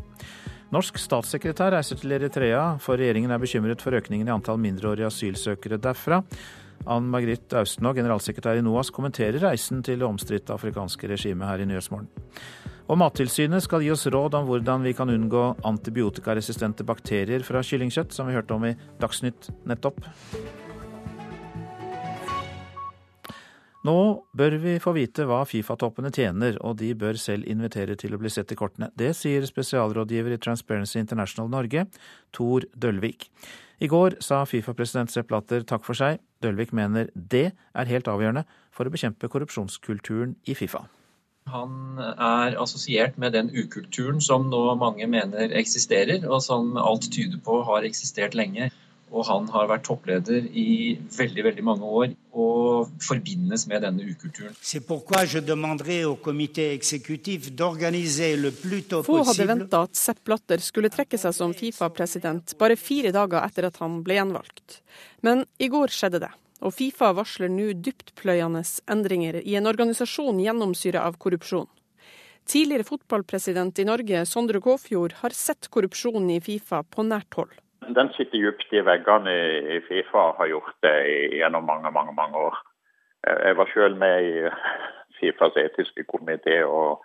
Norsk 0.71 1.01
statssekretær 1.03 1.75
reiser 1.75 1.99
til 1.99 2.15
Eritrea, 2.15 2.77
for 2.79 3.01
regjeringen 3.01 3.35
er 3.35 3.41
bekymret 3.43 3.83
for 3.83 3.99
økningen 3.99 4.31
i 4.31 4.35
antall 4.37 4.61
mindreårige 4.63 5.09
asylsøkere 5.11 5.81
derfra. 5.83 6.21
Ann 6.87 7.09
Margrit 7.11 7.57
Austenå, 7.59 7.91
generalsekretær 7.99 8.61
i 8.61 8.63
NOAS, 8.63 8.93
kommenterer 8.95 9.43
reisen 9.43 9.83
til 9.83 9.99
det 9.99 10.07
omstridte 10.07 10.55
afrikanske 10.55 11.11
regimet 11.11 11.51
her 11.51 11.65
i 11.65 11.67
Nyhetsmorgen. 11.73 12.07
Og 12.87 13.01
Mattilsynet 13.03 13.67
skal 13.67 13.83
gi 13.83 13.91
oss 13.91 14.07
råd 14.07 14.39
om 14.39 14.47
hvordan 14.47 14.87
vi 14.87 14.95
kan 14.95 15.11
unngå 15.11 15.57
antibiotikaresistente 15.67 16.87
bakterier 16.87 17.43
fra 17.43 17.67
kyllingkjøtt, 17.67 18.15
som 18.15 18.31
vi 18.31 18.39
hørte 18.39 18.55
om 18.55 18.69
i 18.71 18.77
Dagsnytt 19.03 19.51
nettopp. 19.67 20.07
Nå 23.85 23.97
bør 24.33 24.55
vi 24.63 24.79
få 24.81 24.95
vite 24.97 25.27
hva 25.29 25.43
Fifa-toppene 25.45 26.09
tjener, 26.15 26.57
og 26.65 26.79
de 26.81 26.95
bør 26.97 27.19
selv 27.21 27.45
invitere 27.53 27.99
til 28.01 28.17
å 28.17 28.21
bli 28.23 28.31
sett 28.33 28.55
i 28.55 28.57
kortene. 28.57 28.89
Det 28.97 29.11
sier 29.19 29.45
spesialrådgiver 29.45 30.33
i 30.33 30.41
Transparency 30.41 31.03
International 31.03 31.51
Norge, 31.53 31.85
Tor 32.33 32.65
Dølvik. 32.81 33.29
I 33.85 33.91
går 33.93 34.17
sa 34.25 34.41
Fifa-president 34.49 35.13
Sepp 35.13 35.35
Latter 35.35 35.67
takk 35.69 35.85
for 35.85 35.99
seg. 35.99 36.23
Dølvik 36.41 36.73
mener 36.73 37.11
det 37.15 37.51
er 37.53 37.91
helt 37.91 38.09
avgjørende 38.09 38.47
for 38.73 38.89
å 38.89 38.95
bekjempe 38.95 39.29
korrupsjonskulturen 39.29 40.33
i 40.49 40.57
Fifa. 40.57 40.87
Han 41.53 42.01
er 42.01 42.57
assosiert 42.57 43.19
med 43.21 43.35
den 43.37 43.51
ukulturen 43.53 44.23
som 44.25 44.47
nå 44.49 44.63
mange 44.81 45.05
mener 45.13 45.53
eksisterer, 45.61 46.25
og 46.25 46.41
som 46.41 46.73
alt 46.81 47.11
tyder 47.13 47.37
på 47.45 47.61
har 47.69 47.85
eksistert 47.85 48.33
lenge. 48.39 48.71
Og 49.13 49.29
han 49.29 49.51
har 49.53 49.69
vært 49.71 49.85
toppleder 49.87 50.49
i 50.57 50.97
veldig 51.19 51.45
veldig 51.51 51.65
mange 51.67 51.91
år 52.01 52.15
og 52.33 52.54
forbindes 53.03 53.67
med 53.71 53.83
denne 53.83 54.07
ukulturen. 54.09 54.55
Få 59.05 59.19
hadde 59.31 59.49
venta 59.49 59.83
at 59.87 59.99
Sepp 59.99 60.25
Blatter 60.25 60.63
skulle 60.65 60.93
trekke 60.93 61.21
seg 61.21 61.37
som 61.37 61.55
Fifa-president 61.57 62.57
bare 62.61 62.79
fire 62.81 63.13
dager 63.15 63.45
etter 63.45 63.69
at 63.71 63.81
han 63.83 64.03
ble 64.07 64.19
gjenvalgt. 64.21 64.81
Men 65.27 65.45
i 65.59 65.71
går 65.73 65.95
skjedde 65.95 66.25
det. 66.27 66.33
Og 66.65 66.73
Fifa 66.73 67.11
varsler 67.17 67.51
nå 67.53 67.73
dyptpløyende 67.85 68.63
endringer 68.91 69.41
i 69.43 69.57
en 69.59 69.69
organisasjon 69.69 70.41
gjennomsyra 70.41 71.03
av 71.05 71.19
korrupsjon. 71.21 71.69
Tidligere 72.49 72.85
fotballpresident 72.85 73.79
i 73.79 73.87
Norge, 73.89 74.25
Sondre 74.29 74.61
Kåfjord, 74.61 75.17
har 75.23 75.33
sett 75.37 75.69
korrupsjonen 75.73 76.31
i 76.37 76.41
Fifa 76.45 76.83
på 76.85 77.05
nært 77.09 77.37
hold. 77.39 77.53
Den 77.97 78.11
sitter 78.17 78.41
dypt 78.41 78.73
i 78.73 78.81
veggene 78.85 79.33
i 79.77 79.81
Fifa 79.85 80.31
og 80.31 80.39
har 80.41 80.53
gjort 80.53 80.77
det 80.85 80.95
gjennom 81.39 81.67
mange 81.69 81.91
mange, 81.93 82.13
mange 82.17 82.47
år. 82.49 82.61
Jeg 83.25 83.57
var 83.57 83.71
selv 83.73 83.97
med 84.01 84.29
i 84.29 84.35
Fifas 85.19 85.57
etiske 85.57 86.05
komité 86.11 86.61
og 86.67 87.05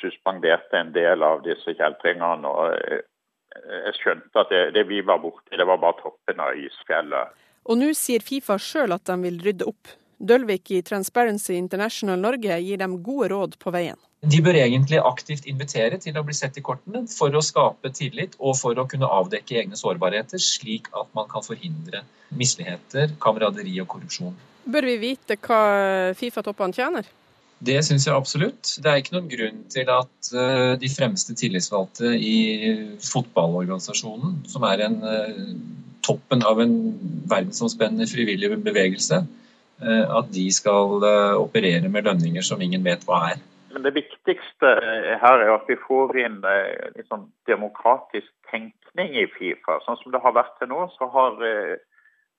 suspenderte 0.00 0.78
en 0.80 0.92
del 0.94 1.22
av 1.26 1.42
disse 1.44 1.74
kjeltringene. 1.76 2.48
og 2.48 2.72
Jeg 2.76 3.98
skjønte 3.98 4.40
at 4.40 4.52
det, 4.52 4.62
det 4.76 4.86
vi 4.88 5.02
var 5.04 5.20
borti, 5.22 5.56
det 5.56 5.66
var 5.66 5.82
bare 5.82 6.00
toppen 6.02 6.40
av 6.40 6.56
isfjellet. 6.60 7.36
Og 7.66 7.78
nå 7.80 7.92
sier 7.98 8.22
Fifa 8.22 8.58
sjøl 8.62 8.94
at 8.94 9.06
de 9.08 9.16
vil 9.24 9.40
rydde 9.42 9.68
opp. 9.68 9.94
Dølvik 10.16 10.70
i 10.72 10.82
Transparency 10.86 11.58
International 11.58 12.20
Norge 12.20 12.56
gir 12.64 12.78
dem 12.80 13.00
gode 13.04 13.28
råd 13.34 13.56
på 13.60 13.72
veien. 13.74 13.98
De 14.24 14.38
bør 14.42 14.56
egentlig 14.56 14.98
aktivt 15.04 15.44
invitere 15.50 15.98
til 16.00 16.16
å 16.16 16.22
bli 16.24 16.34
sett 16.34 16.56
i 16.56 16.64
kortene 16.64 17.02
for 17.10 17.34
å 17.36 17.42
skape 17.44 17.92
tillit 17.94 18.38
og 18.38 18.56
for 18.56 18.78
å 18.80 18.86
kunne 18.88 19.10
avdekke 19.12 19.58
egne 19.60 19.76
sårbarheter, 19.76 20.40
slik 20.40 20.88
at 20.96 21.10
man 21.14 21.28
kan 21.28 21.44
forhindre 21.44 22.00
misligheter, 22.32 23.12
kameraderi 23.22 23.76
og 23.82 23.90
korrupsjon. 23.92 24.34
Bør 24.66 24.88
vi 24.88 24.96
vite 24.98 25.38
hva 25.38 25.60
Fifa-toppene 26.18 26.74
tjener? 26.74 27.06
Det 27.64 27.78
syns 27.86 28.04
jeg 28.04 28.12
absolutt. 28.12 28.68
Det 28.82 28.90
er 28.90 29.00
ikke 29.00 29.14
noen 29.14 29.30
grunn 29.30 29.62
til 29.72 29.88
at 29.88 30.30
eh, 30.36 30.74
de 30.80 30.90
fremste 30.92 31.32
tillitsvalgte 31.38 32.12
i 32.12 32.36
fotballorganisasjonen, 33.00 34.42
som 34.50 34.66
er 34.68 34.84
en, 34.84 34.98
eh, 35.08 35.38
toppen 36.04 36.44
av 36.44 36.60
en 36.60 36.76
verdensomspennende 37.30 38.08
frivillig 38.10 38.52
bevegelse, 38.66 39.22
eh, 39.80 40.04
at 40.18 40.28
de 40.36 40.46
skal 40.52 41.00
operere 41.40 41.88
med 41.88 42.10
lønninger 42.10 42.44
som 42.44 42.60
ingen 42.60 42.84
vet 42.84 43.08
hva 43.08 43.22
er. 43.30 43.40
Men 43.72 43.88
det 43.88 43.96
viktigste 43.96 44.76
her 45.22 45.40
er 45.40 45.54
at 45.54 45.64
vi 45.68 45.80
får 45.80 46.12
inn 46.20 46.38
liksom, 46.96 47.26
demokratisk 47.48 48.28
tenkning 48.50 49.16
i 49.16 49.26
Fifa. 49.32 49.80
Sånn 49.84 49.98
som 50.02 50.12
det 50.12 50.20
har 50.24 50.36
vært 50.36 50.54
til 50.60 50.70
nå, 50.72 50.86
så 50.96 51.08
har 51.12 51.40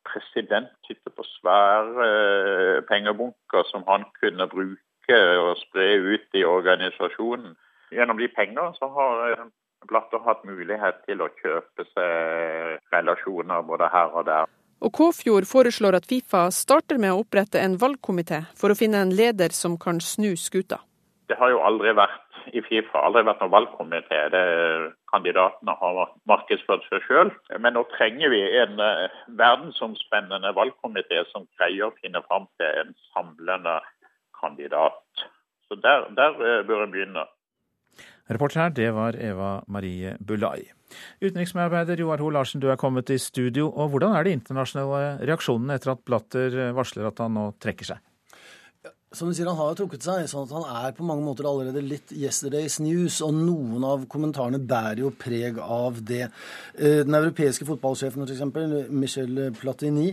president 0.08 0.72
sittet 0.88 1.14
på 1.16 1.26
svære 1.38 2.82
pengebunker 2.90 3.68
som 3.72 3.86
han 3.88 4.08
kunne 4.20 4.50
bruke 4.52 5.22
og 5.44 5.54
spre 5.62 5.88
ut 6.02 6.36
i 6.36 6.44
organisasjonen. 6.44 7.56
Gjennom 7.92 8.20
de 8.20 8.28
penger 8.28 8.74
så 8.80 8.90
har 8.92 9.24
eh, 9.32 9.48
Blatter 9.88 10.20
hatt 10.26 10.44
mulighet 10.44 11.04
til 11.06 11.22
å 11.24 11.30
kjøpe 11.40 11.86
seg 11.94 12.82
relasjoner 12.92 13.64
både 13.68 13.88
her 13.94 14.16
og 14.18 14.26
der. 14.28 14.50
Og 14.84 14.94
Kåfjord 14.94 15.48
foreslår 15.50 15.98
at 15.98 16.06
Fifa 16.10 16.48
starter 16.54 17.00
med 17.02 17.14
å 17.14 17.22
opprette 17.24 17.62
en 17.62 17.78
valgkomité 17.82 18.44
for 18.58 18.74
å 18.74 18.78
finne 18.78 19.00
en 19.02 19.14
leder 19.16 19.56
som 19.56 19.78
kan 19.82 20.02
snu 20.04 20.36
skuta. 20.38 20.82
Det 21.28 21.38
har 21.40 21.52
jo 21.52 21.64
aldri 21.66 21.92
vært 21.98 22.27
i 22.56 22.62
Fifa 22.66 23.02
aldri 23.08 23.24
vært 23.28 23.42
noen 23.44 23.54
valgkomité. 23.54 24.20
Kandidatene 25.12 25.76
har 25.82 26.14
markedsført 26.30 26.86
seg 26.90 27.06
sjøl. 27.08 27.32
Men 27.64 27.78
nå 27.78 27.86
trenger 27.96 28.32
vi 28.34 28.42
en 28.62 28.82
uh, 28.82 29.08
verdensomspennende 29.40 30.54
valgkomité 30.58 31.24
som 31.32 31.48
greier 31.58 31.90
å 31.90 31.96
finne 32.02 32.24
fram 32.28 32.48
til 32.60 32.84
en 32.84 32.94
samlende 33.14 33.80
kandidat. 34.38 35.28
Så 35.68 35.76
der, 35.84 36.08
der 36.16 36.38
eh, 36.40 36.62
bør 36.64 36.86
en 36.86 36.94
begynne. 36.94 37.26
Reporter 38.32 38.62
her, 38.62 38.70
det 38.76 38.88
var 38.96 39.18
Eva 39.20 39.50
Marie 39.68 40.14
Bulai. 40.24 40.70
Utenriksmedarbeider 41.20 42.00
Joar 42.00 42.22
Ho 42.24 42.30
Larsen, 42.32 42.62
du 42.64 42.70
er 42.72 42.80
kommet 42.80 43.10
i 43.12 43.18
studio. 43.20 43.68
og 43.68 43.90
Hvordan 43.92 44.16
er 44.16 44.24
de 44.24 44.36
internasjonale 44.38 45.26
reaksjonene 45.28 45.76
etter 45.76 45.92
at 45.92 46.06
Blatter 46.08 46.60
varsler 46.78 47.10
at 47.10 47.20
han 47.24 47.36
nå 47.36 47.50
trekker 47.60 47.92
seg? 47.92 48.04
Som 49.16 49.30
du 49.30 49.34
sier, 49.34 49.48
Han 49.48 49.56
har 49.56 49.70
jo 49.72 49.76
trukket 49.80 50.04
seg, 50.04 50.26
sånn 50.28 50.50
at 50.50 50.52
han 50.52 50.66
er 50.84 50.96
på 50.98 51.06
mange 51.08 51.24
måter 51.24 51.48
allerede 51.48 51.80
litt 51.80 52.10
yesterday's 52.12 52.76
news. 52.84 53.22
Og 53.24 53.32
noen 53.38 53.86
av 53.88 54.02
kommentarene 54.12 54.60
bærer 54.60 55.00
jo 55.06 55.14
preg 55.16 55.62
av 55.64 56.02
det. 56.04 56.26
Eh, 56.76 57.06
den 57.08 57.16
europeiske 57.16 57.64
fotballsjefen 57.70 58.26
f.eks., 58.28 58.90
Michel 58.92 59.40
Platini, 59.56 60.10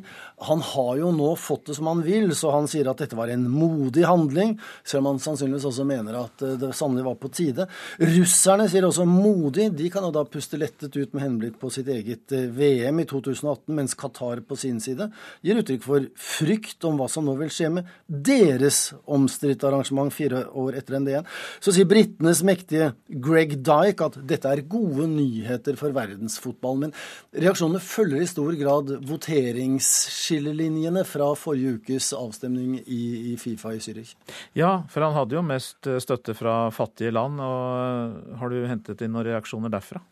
han 0.46 0.62
har 0.62 1.00
jo 1.00 1.10
nå 1.10 1.32
fått 1.34 1.72
det 1.72 1.76
som 1.80 1.90
han 1.90 2.04
vil, 2.06 2.30
så 2.38 2.52
han 2.54 2.70
sier 2.70 2.86
at 2.92 3.02
dette 3.02 3.18
var 3.18 3.32
en 3.34 3.48
modig 3.50 4.04
handling. 4.06 4.54
Selv 4.86 5.02
om 5.02 5.10
han 5.10 5.20
sannsynligvis 5.26 5.66
også 5.72 5.88
mener 5.90 6.20
at 6.20 6.46
eh, 6.46 6.54
det 6.62 6.70
sannelig 6.78 7.08
var 7.08 7.18
på 7.18 7.32
tide. 7.34 7.66
Russerne 7.98 8.68
sier 8.70 8.86
også 8.86 9.08
modig. 9.10 9.72
De 9.74 9.90
kan 9.90 10.06
jo 10.06 10.14
da 10.14 10.22
puste 10.22 10.62
lettet 10.62 10.94
ut 10.94 11.18
med 11.18 11.26
henblikk 11.26 11.58
på 11.58 11.72
sitt 11.74 11.90
eget 11.90 12.30
eh, 12.30 12.46
VM 12.46 13.02
i 13.02 13.08
2018, 13.10 13.74
mens 13.74 13.98
Qatar 13.98 14.46
på 14.46 14.62
sin 14.62 14.78
side 14.78 15.10
gir 15.42 15.58
uttrykk 15.64 15.82
for 15.90 16.08
frykt 16.30 16.86
om 16.86 17.02
hva 17.02 17.10
som 17.10 17.26
nå 17.26 17.34
vil 17.42 17.50
skje 17.50 17.74
med 17.74 17.90
deres 18.06 18.83
omstridt 19.10 19.64
arrangement 19.66 20.12
fire 20.14 20.44
år 20.50 20.78
etter 20.80 20.98
ND1, 21.00 21.28
så 21.62 21.74
sier 21.74 21.88
britenes 21.88 22.42
mektige 22.46 22.92
Greg 23.08 23.58
Dyke 23.64 24.08
at 24.08 24.18
dette 24.28 24.50
er 24.50 24.64
gode 24.68 25.08
nyheter 25.10 25.78
for 25.80 25.94
verdensfotballen. 25.96 26.88
Men 26.88 27.44
reaksjonene 27.44 27.82
følger 27.82 28.22
i 28.24 28.28
stor 28.30 28.52
grad 28.58 28.92
voteringsskillelinjene 29.08 31.04
fra 31.08 31.30
forrige 31.38 31.78
ukes 31.78 32.12
avstemning 32.16 32.78
i, 32.84 33.02
i 33.32 33.36
Fifa 33.40 33.74
i 33.74 33.80
Zürich. 33.82 34.14
Ja, 34.58 34.82
for 34.90 35.06
han 35.06 35.16
hadde 35.16 35.38
jo 35.38 35.44
mest 35.46 35.88
støtte 36.02 36.34
fra 36.36 36.70
fattige 36.74 37.12
land. 37.14 37.40
og 37.40 38.38
Har 38.40 38.52
du 38.52 38.64
hentet 38.68 39.04
inn 39.04 39.14
noen 39.14 39.28
reaksjoner 39.28 39.72
derfra? 39.72 40.02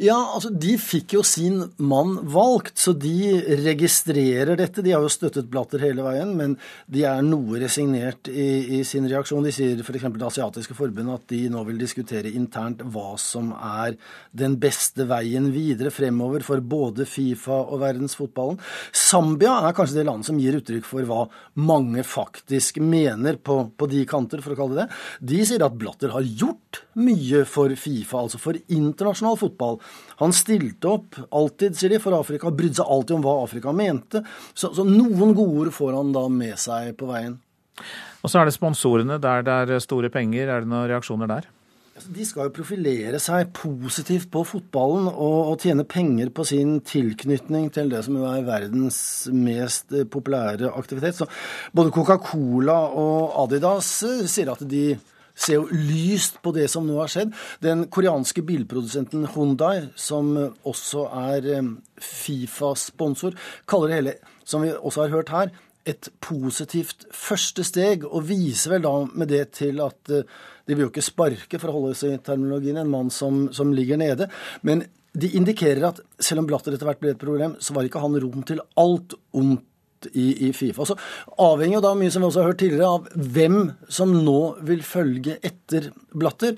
Ja, 0.00 0.16
altså 0.34 0.50
de 0.50 0.76
fikk 0.80 1.14
jo 1.18 1.22
sin 1.26 1.62
mann 1.76 2.16
valgt, 2.32 2.76
så 2.80 2.94
de 2.96 3.40
registrerer 3.62 4.56
dette. 4.58 4.82
De 4.84 4.94
har 4.94 5.04
jo 5.04 5.12
støttet 5.12 5.50
Blatter 5.50 5.82
hele 5.84 6.04
veien, 6.06 6.34
men 6.38 6.56
de 6.90 7.04
er 7.08 7.22
noe 7.26 7.60
resignert 7.62 8.09
nyansert 8.10 8.28
i, 8.28 8.78
i 8.80 8.84
sin 8.84 9.08
reaksjon. 9.08 9.42
De 9.44 9.52
sier 9.52 9.80
f.eks. 9.80 10.04
Det 10.10 10.26
asiatiske 10.26 10.74
forbundet 10.74 11.14
at 11.14 11.28
de 11.30 11.48
nå 11.50 11.62
vil 11.64 11.78
diskutere 11.78 12.30
internt 12.30 12.82
hva 12.82 13.16
som 13.18 13.52
er 13.52 13.96
den 14.32 14.58
beste 14.58 15.06
veien 15.06 15.50
videre 15.52 15.90
fremover 15.90 16.42
for 16.42 16.60
både 16.60 17.06
Fifa 17.06 17.70
og 17.70 17.80
verdensfotballen. 17.80 18.58
Zambia 18.92 19.60
er 19.66 19.74
kanskje 19.74 20.00
det 20.00 20.06
landet 20.06 20.26
som 20.26 20.38
gir 20.38 20.58
uttrykk 20.58 20.86
for 20.86 21.06
hva 21.06 21.26
mange 21.54 22.02
faktisk 22.04 22.80
mener 22.80 23.36
på, 23.36 23.70
på 23.76 23.86
de 23.90 24.04
kanter, 24.06 24.40
for 24.42 24.54
å 24.54 24.58
kalle 24.58 24.76
det 24.76 24.80
det. 24.80 24.88
De 25.20 25.42
sier 25.46 25.64
at 25.64 25.76
Blatter 25.76 26.12
har 26.14 26.24
gjort 26.24 26.82
mye 27.00 27.44
for 27.48 27.72
Fifa, 27.76 28.24
altså 28.24 28.40
for 28.40 28.58
internasjonal 28.68 29.38
fotball. 29.40 29.78
Han 30.20 30.34
stilte 30.36 30.90
opp 30.90 31.18
alltid, 31.30 31.76
sier 31.78 31.94
de, 31.94 32.00
for 32.02 32.16
Afrika, 32.16 32.52
brydde 32.52 32.80
seg 32.80 32.90
alltid 32.90 33.18
om 33.18 33.26
hva 33.26 33.36
Afrika 33.44 33.74
mente. 33.76 34.24
Så, 34.54 34.72
så 34.76 34.86
noen 34.86 35.34
gode 35.36 35.66
ord 35.66 35.74
får 35.74 35.96
han 35.98 36.14
da 36.16 36.26
med 36.32 36.58
seg 36.60 36.94
på 37.00 37.10
veien. 37.10 37.38
Og 38.20 38.30
så 38.30 38.40
er 38.40 38.48
det 38.48 38.56
sponsorene 38.56 39.16
der 39.22 39.46
det 39.46 39.56
er 39.56 39.82
store 39.82 40.10
penger. 40.12 40.48
Er 40.48 40.64
det 40.64 40.70
noen 40.70 40.88
reaksjoner 40.90 41.30
der? 41.30 41.48
Altså, 42.00 42.14
de 42.16 42.24
skal 42.24 42.46
jo 42.46 42.52
profilere 42.56 43.18
seg 43.20 43.50
positivt 43.52 44.30
på 44.32 44.40
fotballen 44.48 45.10
og, 45.10 45.50
og, 45.50 45.56
tjene 45.60 45.84
penger 45.84 46.30
på 46.32 46.46
sin 46.48 46.78
tilknytning 46.86 47.66
til 47.74 47.90
det 47.92 48.00
som 48.06 48.16
jo 48.16 48.24
er 48.24 48.46
verdens 48.46 49.00
mest 49.36 49.92
populære 50.08 50.70
aktivitet. 50.80 51.18
Så 51.18 51.28
både 51.76 51.92
Coca-Cola 51.92 52.78
og 52.96 53.36
Adidas 53.42 53.90
sier 54.32 54.54
at 54.54 54.64
de 54.64 54.94
ser 55.36 55.58
jo 55.58 55.66
lyst 55.72 56.40
på 56.40 56.54
det 56.56 56.70
som 56.72 56.88
nå 56.88 56.96
har 57.02 57.12
skjedd. 57.12 57.36
Den 57.60 57.84
koreanske 57.92 58.46
bilprodusenten 58.48 59.28
Hundai, 59.34 59.90
som 59.92 60.32
også 60.64 61.04
er 61.20 61.50
eh, 61.52 61.72
Fifa-sponsor, 62.00 63.36
kaller 63.68 63.92
det 63.92 64.00
hele, 64.00 64.16
som 64.44 64.64
vi 64.64 64.72
også 64.72 65.04
har 65.04 65.14
hørt 65.18 65.34
her, 65.36 65.52
et 65.88 66.10
positivt 66.20 67.06
første 67.16 67.64
steg, 67.64 68.04
og 68.04 68.26
viser 68.28 68.74
vel 68.74 68.84
da 68.84 68.94
med 69.08 69.30
det 69.32 69.46
til 69.56 69.80
at 69.84 70.12
uh, 70.12 70.24
de 70.66 70.76
vil 70.76 70.86
jo 70.86 70.92
ikke 70.92 71.04
sparke, 71.04 71.58
for 71.58 71.70
å 71.70 71.76
holde 71.78 71.96
seg 71.98 72.14
i 72.14 72.22
terminologien, 72.24 72.78
en 72.78 72.90
mann 72.90 73.10
som, 73.14 73.48
som, 73.54 73.72
ligger 73.74 73.98
nede. 74.00 74.28
Men 74.66 74.84
de 75.10 75.32
indikerer 75.38 75.88
at 75.88 75.98
selv 76.22 76.44
om 76.44 76.50
Blatter 76.50 76.76
etter 76.76 76.86
hvert 76.86 77.00
ble 77.02 77.14
et 77.14 77.22
problem, 77.22 77.56
så 77.58 77.74
var 77.74 77.88
ikke 77.88 78.02
han 78.04 78.18
rom 78.22 78.44
til 78.46 78.62
alt 78.78 79.16
ondt 79.34 79.66
i, 80.12 80.46
i, 80.46 80.52
Fifa. 80.56 80.86
Så 80.86 80.96
avhenger 81.42 81.78
jo 81.78 81.82
da 81.84 81.94
mye, 81.98 82.12
som 82.12 82.22
vi 82.22 82.28
også 82.30 82.44
har 82.44 82.52
hørt 82.52 82.60
tidligere, 82.62 82.92
av 82.94 83.26
hvem 83.34 83.58
som 83.92 84.14
nå 84.14 84.38
vil 84.68 84.84
følge 84.86 85.36
etter 85.44 85.90
Blatter. 86.14 86.54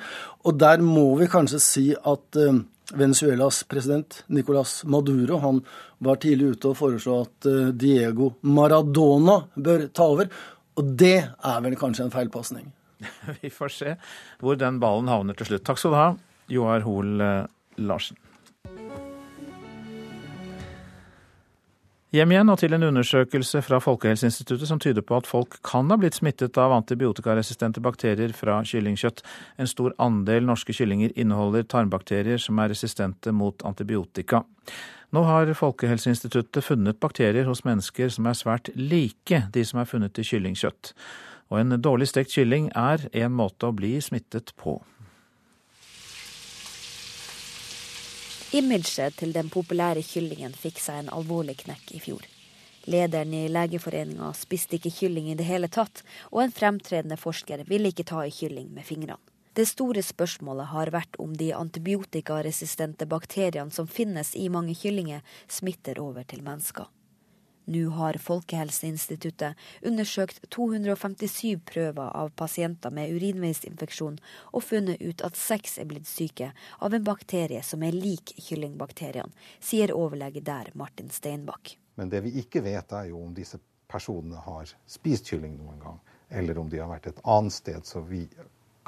Og 0.46 0.60
der 0.60 0.84
må 0.84 1.08
vi 1.18 1.30
kanskje 1.32 1.62
si 1.62 1.86
at 1.96 2.42
uh, 2.42 2.60
Venezuelas 2.98 3.62
president 3.68 4.22
Nicolas 4.32 4.82
Maduro 4.84 5.38
han 5.42 5.60
var 6.02 6.20
tidlig 6.22 6.56
ute 6.56 6.72
og 6.72 6.78
foreslo 6.78 7.20
at 7.24 7.48
eh, 7.50 7.70
Diego 7.76 8.32
Maradona 8.42 9.38
bør 9.54 9.86
ta 9.94 10.08
over. 10.14 10.30
Og 10.78 10.94
det 10.98 11.18
er 11.20 11.64
vel 11.64 11.76
kanskje 11.80 12.06
en 12.06 12.14
feilpasning. 12.14 12.70
Vi 13.42 13.50
får 13.52 13.74
se 13.74 13.94
hvor 14.42 14.58
den 14.60 14.80
ballen 14.82 15.10
havner 15.10 15.38
til 15.38 15.52
slutt. 15.52 15.66
Takk 15.66 15.80
skal 15.80 15.94
du 15.94 16.00
ha, 16.00 16.10
Joar 16.52 16.86
Hoel 16.86 17.24
eh, 17.24 17.50
Larsen. 17.82 18.21
Hjem 22.12 22.28
igjen 22.34 22.52
og 22.52 22.58
til 22.60 22.74
en 22.76 22.82
undersøkelse 22.84 23.62
fra 23.64 23.78
Folkehelseinstituttet 23.80 24.68
som 24.68 24.80
tyder 24.84 25.00
på 25.00 25.16
at 25.16 25.24
folk 25.24 25.54
kan 25.64 25.88
ha 25.88 25.96
blitt 25.96 26.18
smittet 26.18 26.58
av 26.60 26.74
antibiotikaresistente 26.76 27.80
bakterier 27.80 28.34
fra 28.36 28.58
kyllingkjøtt. 28.68 29.22
En 29.56 29.70
stor 29.70 29.94
andel 29.96 30.44
norske 30.44 30.76
kyllinger 30.76 31.14
inneholder 31.16 31.64
tarmbakterier 31.64 32.36
som 32.36 32.60
er 32.60 32.68
resistente 32.74 33.32
mot 33.32 33.64
antibiotika. 33.64 34.42
Nå 35.16 35.24
har 35.24 35.54
Folkehelseinstituttet 35.56 36.68
funnet 36.68 37.00
bakterier 37.00 37.48
hos 37.48 37.64
mennesker 37.64 38.12
som 38.12 38.28
er 38.28 38.36
svært 38.36 38.68
like 38.76 39.46
de 39.56 39.64
som 39.64 39.80
er 39.80 39.88
funnet 39.88 40.20
i 40.20 40.28
kyllingkjøtt. 40.34 40.92
Og 41.48 41.62
en 41.64 41.80
dårlig 41.80 42.12
stekt 42.12 42.36
kylling 42.36 42.68
er 42.76 43.08
en 43.24 43.32
måte 43.40 43.72
å 43.72 43.76
bli 43.76 43.96
smittet 44.04 44.52
på. 44.60 44.82
Imaget 48.52 49.14
til 49.16 49.30
den 49.32 49.48
populære 49.48 50.02
kyllingen 50.04 50.52
fikk 50.52 50.76
seg 50.84 50.98
en 51.00 51.06
alvorlig 51.16 51.54
knekk 51.62 51.94
i 51.96 52.00
fjor. 52.04 52.26
Lederen 52.84 53.32
i 53.32 53.46
Legeforeninga 53.48 54.28
spiste 54.36 54.76
ikke 54.76 54.92
kylling 54.92 55.30
i 55.32 55.36
det 55.38 55.46
hele 55.48 55.70
tatt, 55.72 56.02
og 56.28 56.42
en 56.42 56.52
fremtredende 56.52 57.16
forsker 57.16 57.62
ville 57.70 57.88
ikke 57.88 58.04
ta 58.10 58.26
i 58.26 58.34
kylling 58.34 58.68
med 58.76 58.84
fingrene. 58.84 59.16
Det 59.56 59.64
store 59.68 60.04
spørsmålet 60.04 60.68
har 60.68 60.92
vært 60.92 61.16
om 61.20 61.32
de 61.36 61.48
antibiotikaresistente 61.56 63.08
bakteriene 63.08 63.72
som 63.72 63.88
finnes 63.88 64.34
i 64.36 64.50
mange 64.52 64.76
kyllinger, 64.76 65.24
smitter 65.48 66.00
over 66.04 66.28
til 66.28 66.44
mennesker. 66.44 66.92
Nå 67.64 67.88
har 67.94 68.18
Folkehelseinstituttet 68.18 69.54
undersøkt 69.86 70.40
257 70.50 71.60
prøver 71.68 72.08
av 72.10 72.32
pasienter 72.34 72.90
med 72.90 73.12
urinveisinfeksjon 73.14 74.18
og 74.50 74.64
funnet 74.66 75.02
ut 75.02 75.22
at 75.22 75.38
seks 75.38 75.78
er 75.78 75.86
blitt 75.90 76.10
syke 76.10 76.50
av 76.82 76.94
en 76.94 77.04
bakterie 77.06 77.62
som 77.62 77.84
er 77.86 77.94
lik 77.94 78.34
kyllingbakteriene, 78.48 79.30
sier 79.62 79.94
overlege 79.94 80.42
der 80.42 80.72
Martin 80.74 81.10
Steinbakk. 81.10 81.76
Men 81.94 82.10
det 82.10 82.24
vi 82.26 82.34
ikke 82.42 82.64
vet, 82.64 82.92
er 82.92 83.12
jo 83.12 83.20
om 83.22 83.34
disse 83.36 83.60
personene 83.92 84.40
har 84.42 84.72
spist 84.88 85.30
kylling 85.30 85.54
noen 85.60 85.78
gang, 85.82 86.02
eller 86.30 86.58
om 86.58 86.70
de 86.72 86.80
har 86.80 86.90
vært 86.90 87.10
et 87.12 87.22
annet 87.28 87.54
sted. 87.54 87.86
Så 87.86 88.02
vi 88.08 88.24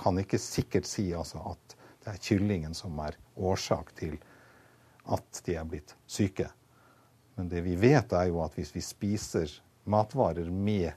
kan 0.00 0.18
ikke 0.18 0.40
sikkert 0.40 0.88
si 0.88 1.12
altså, 1.14 1.42
at 1.52 1.76
det 2.04 2.14
er 2.14 2.22
kyllingen 2.26 2.74
som 2.74 2.98
er 3.04 3.16
årsak 3.36 3.94
til 4.00 4.18
at 5.14 5.42
de 5.46 5.58
er 5.60 5.68
blitt 5.68 5.94
syke. 6.10 6.48
Men 7.34 7.48
det 7.50 7.64
vi 7.66 7.74
vet, 7.76 8.12
er 8.12 8.28
jo 8.30 8.42
at 8.44 8.54
hvis 8.58 8.74
vi 8.74 8.82
spiser 8.84 9.50
matvarer 9.90 10.50
med 10.50 10.92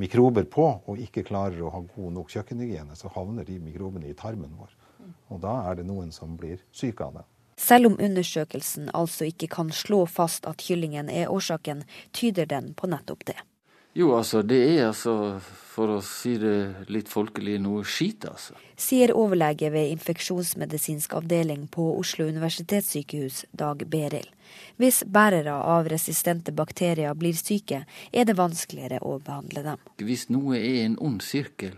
mikrober 0.00 0.44
på, 0.48 0.66
og 0.86 1.00
ikke 1.00 1.24
klarer 1.26 1.60
å 1.62 1.72
ha 1.72 1.82
god 1.94 2.16
nok 2.16 2.32
kjøkkenhygiene, 2.32 2.96
så 2.96 3.10
havner 3.12 3.46
de 3.48 3.58
mikrobene 3.60 4.08
i 4.08 4.16
tarmen 4.16 4.54
vår. 4.58 4.72
Og 5.32 5.40
da 5.42 5.58
er 5.68 5.80
det 5.80 5.86
noen 5.88 6.12
som 6.14 6.36
blir 6.38 6.62
syke 6.72 7.04
av 7.04 7.20
det. 7.20 7.24
Selv 7.60 7.92
om 7.92 7.98
undersøkelsen 8.00 8.88
altså 8.96 9.28
ikke 9.28 9.48
kan 9.52 9.70
slå 9.74 10.04
fast 10.08 10.46
at 10.48 10.64
kyllingen 10.64 11.10
er 11.12 11.30
årsaken, 11.30 11.84
tyder 12.16 12.48
den 12.48 12.72
på 12.74 12.88
nettopp 12.90 13.26
det. 13.28 13.36
Jo, 13.94 14.14
altså, 14.16 14.40
det 14.42 14.60
er 14.72 14.86
altså, 14.86 15.36
for 15.72 15.98
å 15.98 15.98
si 16.04 16.38
det 16.40 16.88
litt 16.92 17.10
folkelig, 17.12 17.58
noe 17.60 17.82
skit, 17.84 18.24
altså. 18.24 18.56
Sier 18.80 19.12
overlege 19.12 19.68
ved 19.72 19.92
infeksjonsmedisinsk 19.92 21.12
avdeling 21.18 21.66
på 21.72 21.90
Oslo 21.98 22.24
universitetssykehus, 22.32 23.44
Dag 23.52 23.84
Beril. 23.92 24.30
Hvis 24.80 25.02
bærere 25.04 25.58
av 25.60 25.90
resistente 25.92 26.54
bakterier 26.56 27.12
blir 27.16 27.36
syke, 27.36 27.82
er 28.12 28.28
det 28.28 28.36
vanskeligere 28.40 29.02
å 29.04 29.18
behandle 29.20 29.64
dem. 29.68 29.84
Hvis 30.00 30.28
noe 30.32 30.56
er 30.56 30.86
en 30.86 30.96
ond 31.00 31.20
sirkel, 31.24 31.76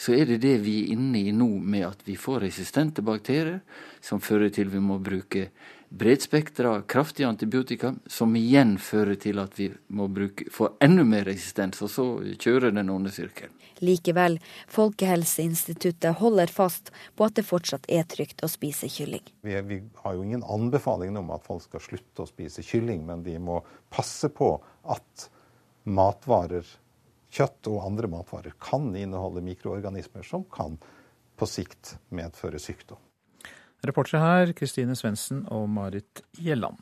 så 0.00 0.14
er 0.16 0.30
det 0.30 0.38
det 0.46 0.56
vi 0.62 0.78
er 0.84 0.94
inne 0.94 1.26
i 1.26 1.34
nå, 1.34 1.50
med 1.60 1.84
at 1.90 2.06
vi 2.06 2.14
får 2.16 2.46
resistente 2.46 3.02
bakterier, 3.04 3.58
som 4.00 4.22
fører 4.22 4.54
til 4.54 4.70
vi 4.72 4.80
må 4.80 5.02
bruke 5.02 5.50
bredspektra, 5.90 6.82
kraftige 6.82 7.28
antibiotika, 7.28 7.94
som 8.06 8.36
igjen 8.36 8.76
fører 8.78 9.16
til 9.18 9.40
at 9.42 9.56
vi 9.58 9.66
må 9.90 10.06
bruke, 10.08 10.46
få 10.54 10.68
enda 10.82 11.02
mer 11.04 11.26
resistens, 11.26 11.80
og 11.82 11.90
så 11.90 12.04
kjører 12.38 12.70
den 12.76 12.92
onde 12.94 13.10
sirkelen. 13.14 13.56
Likevel, 13.82 14.38
Folkehelseinstituttet 14.70 16.20
holder 16.20 16.52
fast 16.52 16.92
på 17.16 17.26
at 17.26 17.34
det 17.38 17.46
fortsatt 17.48 17.88
er 17.90 18.06
trygt 18.06 18.44
å 18.46 18.50
spise 18.52 18.90
kylling. 18.92 19.24
Vi, 19.42 19.56
vi 19.66 19.80
har 20.04 20.14
jo 20.14 20.22
ingen 20.22 20.46
anbefaling 20.46 21.18
om 21.18 21.34
at 21.34 21.46
folk 21.48 21.66
skal 21.66 21.82
slutte 21.82 22.22
å 22.22 22.30
spise 22.30 22.62
kylling, 22.66 23.02
men 23.08 23.26
de 23.26 23.34
må 23.42 23.58
passe 23.90 24.30
på 24.30 24.54
at 24.94 25.28
matvarer, 25.90 26.66
kjøtt 27.34 27.66
og 27.70 27.82
andre 27.86 28.10
matvarer 28.14 28.54
kan 28.62 28.90
inneholde 28.94 29.42
mikroorganismer 29.42 30.26
som 30.26 30.46
kan 30.54 30.78
på 31.40 31.48
sikt 31.48 31.96
medføre 32.14 32.62
sykdom. 32.62 33.00
Reportere 33.86 34.20
her 34.20 34.50
Kristine 34.56 34.94
Svendsen 34.98 35.44
og 35.48 35.68
Marit 35.72 36.20
Gjelland. 36.36 36.80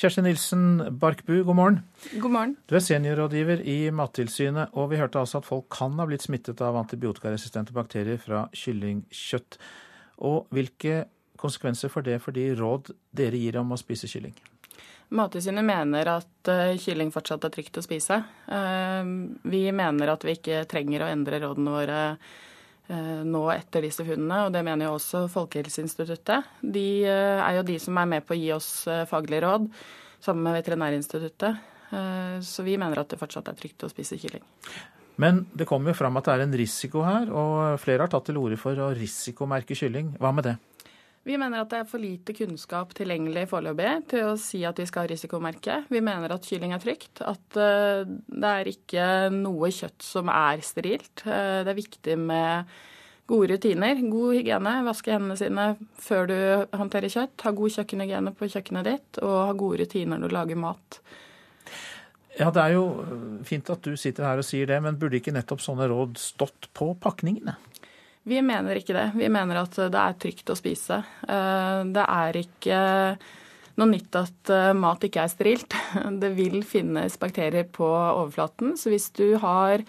Kjersti 0.00 0.22
Nilsen 0.24 0.64
Barkbu, 1.00 1.42
god 1.44 1.56
morgen. 1.56 1.78
God 2.20 2.32
morgen. 2.32 2.52
Du 2.68 2.76
er 2.76 2.84
seniorrådgiver 2.84 3.60
i 3.68 3.90
Mattilsynet, 3.92 4.72
og 4.72 4.90
vi 4.92 5.00
hørte 5.00 5.20
altså 5.20 5.40
at 5.40 5.48
folk 5.48 5.68
kan 5.72 5.96
ha 6.00 6.06
blitt 6.08 6.24
smittet 6.24 6.60
av 6.64 6.76
antibiotikaresistente 6.80 7.76
bakterier 7.76 8.20
fra 8.20 8.46
kyllingkjøtt. 8.56 9.58
Og 10.28 10.48
hvilke 10.56 11.02
konsekvenser 11.40 11.92
får 11.92 12.06
det 12.08 12.18
for 12.24 12.36
de 12.36 12.46
råd 12.56 12.92
dere 13.16 13.40
gir 13.40 13.60
om 13.60 13.72
å 13.72 13.80
spise 13.80 14.08
kylling? 14.08 14.36
Mattilsynet 15.16 15.66
mener 15.66 16.12
at 16.18 16.52
uh, 16.52 16.76
kylling 16.80 17.12
fortsatt 17.12 17.48
er 17.48 17.52
trygt 17.56 17.80
å 17.80 17.84
spise. 17.84 18.20
Uh, 18.48 19.04
vi 19.52 19.66
mener 19.72 20.12
at 20.12 20.24
vi 20.24 20.36
ikke 20.36 20.62
trenger 20.70 21.04
å 21.04 21.12
endre 21.12 21.42
rådene 21.44 21.76
våre 21.76 22.00
Eh, 22.14 22.49
nå 23.26 23.42
etter 23.52 23.84
disse 23.86 24.04
funnene, 24.06 24.44
og 24.46 24.54
det 24.54 24.62
mener 24.66 24.88
jo 24.88 24.96
også 24.96 25.24
Folkehelseinstituttet. 25.30 26.48
De 26.60 26.86
eh, 27.06 27.42
er 27.42 27.58
jo 27.58 27.66
de 27.66 27.76
som 27.82 27.98
er 28.00 28.08
med 28.10 28.26
på 28.26 28.36
å 28.36 28.40
gi 28.40 28.48
oss 28.54 28.70
eh, 28.90 29.04
faglige 29.10 29.44
råd, 29.46 29.68
sammen 30.20 30.46
med 30.48 30.58
Veterinærinstituttet. 30.60 31.66
Så 32.46 32.62
vi 32.62 32.76
mener 32.78 33.00
at 33.00 33.10
det 33.10 33.16
fortsatt 33.18 33.48
er 33.50 33.56
trygt 33.58 33.82
å 33.82 33.88
spise 33.90 34.14
kylling. 34.20 34.44
Men 35.18 35.40
det 35.58 35.66
kommer 35.66 35.90
jo 35.90 35.96
fram 35.98 36.14
at 36.20 36.28
det 36.28 36.34
er 36.36 36.42
en 36.44 36.52
risiko 36.60 37.02
her, 37.02 37.32
og 37.34 37.80
flere 37.82 38.04
har 38.04 38.12
tatt 38.12 38.28
til 38.28 38.38
orde 38.38 38.58
for 38.60 38.78
å 38.78 38.92
risikomerke 38.94 39.74
kylling. 39.74 40.12
Hva 40.22 40.30
med 40.36 40.46
det? 40.46 40.54
Vi 41.30 41.38
mener 41.38 41.62
at 41.62 41.70
det 41.70 41.78
er 41.84 41.86
for 41.86 42.02
lite 42.02 42.34
kunnskap 42.34 42.90
tilgjengelig 42.98 43.44
foreløpig 43.52 43.90
til 44.10 44.32
å 44.32 44.38
si 44.40 44.64
at 44.66 44.80
vi 44.80 44.86
skal 44.88 45.04
ha 45.04 45.10
risikomerke. 45.12 45.76
Vi 45.92 46.00
mener 46.02 46.32
at 46.34 46.46
kylling 46.48 46.74
er 46.74 46.82
trygt. 46.82 47.22
At 47.22 47.58
eh, 47.60 48.02
det 48.26 48.50
er 48.50 48.70
ikke 48.72 49.04
noe 49.36 49.70
kjøtt 49.70 50.02
som 50.02 50.30
er 50.32 50.64
sterilt. 50.66 51.22
Eh, 51.22 51.60
det 51.62 51.70
er 51.70 51.78
viktig 51.78 52.16
med 52.18 52.72
gode 53.30 53.52
rutiner, 53.54 54.02
god 54.10 54.40
hygiene. 54.40 54.74
Vaske 54.88 55.14
hendene 55.14 55.38
sine 55.38 55.68
før 56.02 56.26
du 56.32 56.36
håndterer 56.80 57.14
kjøtt. 57.14 57.46
Ha 57.46 57.54
god 57.62 57.78
kjøkkenhygiene 57.78 58.34
på 58.34 58.50
kjøkkenet 58.50 58.90
ditt, 58.90 59.22
og 59.22 59.36
ha 59.38 59.54
gode 59.54 59.84
rutiner 59.84 60.18
når 60.18 60.32
du 60.32 60.38
lager 60.40 60.62
mat. 60.66 61.02
Ja, 62.40 62.50
Det 62.50 62.62
er 62.62 62.74
jo 62.74 62.84
fint 63.46 63.70
at 63.70 63.86
du 63.86 63.94
sitter 63.98 64.26
her 64.26 64.42
og 64.42 64.46
sier 64.50 64.66
det, 64.66 64.82
men 64.82 64.98
burde 64.98 65.18
ikke 65.20 65.34
nettopp 65.34 65.62
sånne 65.62 65.86
råd 65.90 66.18
stått 66.18 66.72
på 66.74 66.96
pakningene? 66.98 67.54
Vi 68.30 68.38
mener 68.46 68.78
ikke 68.78 68.94
det. 68.94 69.08
Vi 69.18 69.26
mener 69.32 69.58
at 69.64 69.74
det 69.74 69.98
er 69.98 70.14
trygt 70.22 70.50
å 70.52 70.54
spise. 70.58 71.00
Eh, 71.26 71.80
det 71.90 72.04
er 72.04 72.36
ikke 72.38 72.76
noe 73.80 73.88
nytt 73.90 74.18
at 74.20 74.50
eh, 74.54 74.70
mat 74.78 75.02
ikke 75.06 75.24
er 75.24 75.32
sterilt. 75.32 75.74
Det 76.22 76.30
vil 76.36 76.62
finnes 76.66 77.18
bakterier 77.18 77.66
på 77.66 77.88
overflaten. 77.90 78.76
Så 78.78 78.92
hvis 78.92 79.10
du 79.18 79.34
har 79.42 79.82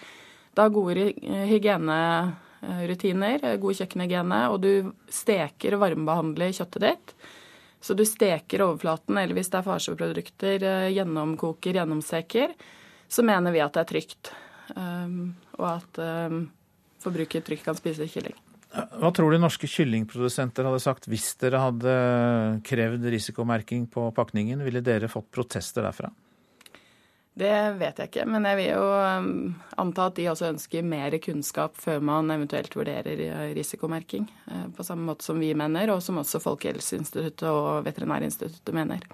da 0.57 0.65
gode 0.73 1.13
hygienerutiner, 1.51 3.45
god 3.61 3.77
kjøkkenhygiene, 3.77 4.39
og 4.51 4.57
du 4.65 4.89
steker 5.13 5.77
og 5.77 5.83
varmebehandler 5.85 6.51
kjøttet 6.57 6.83
ditt, 6.87 7.13
så 7.81 7.93
du 7.97 8.03
steker 8.05 8.65
overflaten, 8.65 9.17
eller 9.21 9.37
hvis 9.37 9.49
det 9.53 9.59
er 9.61 9.67
farseprodukter, 9.69 10.57
eh, 10.65 10.89
gjennomkoker, 10.95 11.77
gjennomsteker, 11.77 12.57
så 13.05 13.21
mener 13.27 13.53
vi 13.53 13.61
at 13.61 13.77
det 13.77 13.85
er 13.85 13.91
trygt. 13.93 14.33
Og 14.71 15.65
at 15.67 15.97
forbruker 17.03 17.43
trygt 17.45 17.67
kan 17.67 17.77
spise 17.77 18.07
kylling. 18.09 18.37
Hva 18.71 19.09
tror 19.11 19.33
du 19.33 19.41
norske 19.41 19.67
kyllingprodusenter 19.67 20.63
hadde 20.63 20.79
sagt 20.79 21.07
hvis 21.11 21.33
dere 21.41 21.59
hadde 21.59 21.95
krevd 22.63 23.07
risikomerking 23.11 23.89
på 23.91 24.05
pakningen? 24.15 24.63
Ville 24.63 24.83
dere 24.85 25.11
fått 25.11 25.27
protester 25.33 25.83
derfra? 25.83 26.11
Det 27.41 27.51
vet 27.79 27.99
jeg 27.99 28.09
ikke, 28.09 28.25
men 28.27 28.43
jeg 28.43 28.57
vil 28.59 28.69
jo 28.73 28.87
um, 28.91 29.27
anta 29.79 30.09
at 30.09 30.17
de 30.17 30.27
også 30.27 30.49
ønsker 30.51 30.83
mer 30.83 31.15
kunnskap 31.23 31.77
før 31.79 32.01
man 32.03 32.31
eventuelt 32.33 32.75
vurderer 32.75 33.23
uh, 33.31 33.45
risikomerking. 33.55 34.25
Uh, 34.51 34.65
på 34.75 34.83
samme 34.83 35.07
måte 35.07 35.23
som 35.23 35.39
vi 35.39 35.53
mener, 35.55 35.93
og 35.93 36.03
som 36.03 36.19
også 36.19 36.43
Folkehelseinstituttet 36.43 37.47
og 37.47 37.85
Veterinærinstituttet 37.87 38.75
mener. 38.75 39.07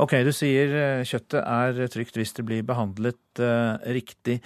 Ok, 0.00 0.18
du 0.28 0.32
sier 0.36 0.76
uh, 0.76 1.04
kjøttet 1.08 1.40
er 1.40 1.92
trygt 1.92 2.20
hvis 2.20 2.36
det 2.36 2.44
blir 2.48 2.68
behandlet 2.68 3.42
riktig. 3.96 4.42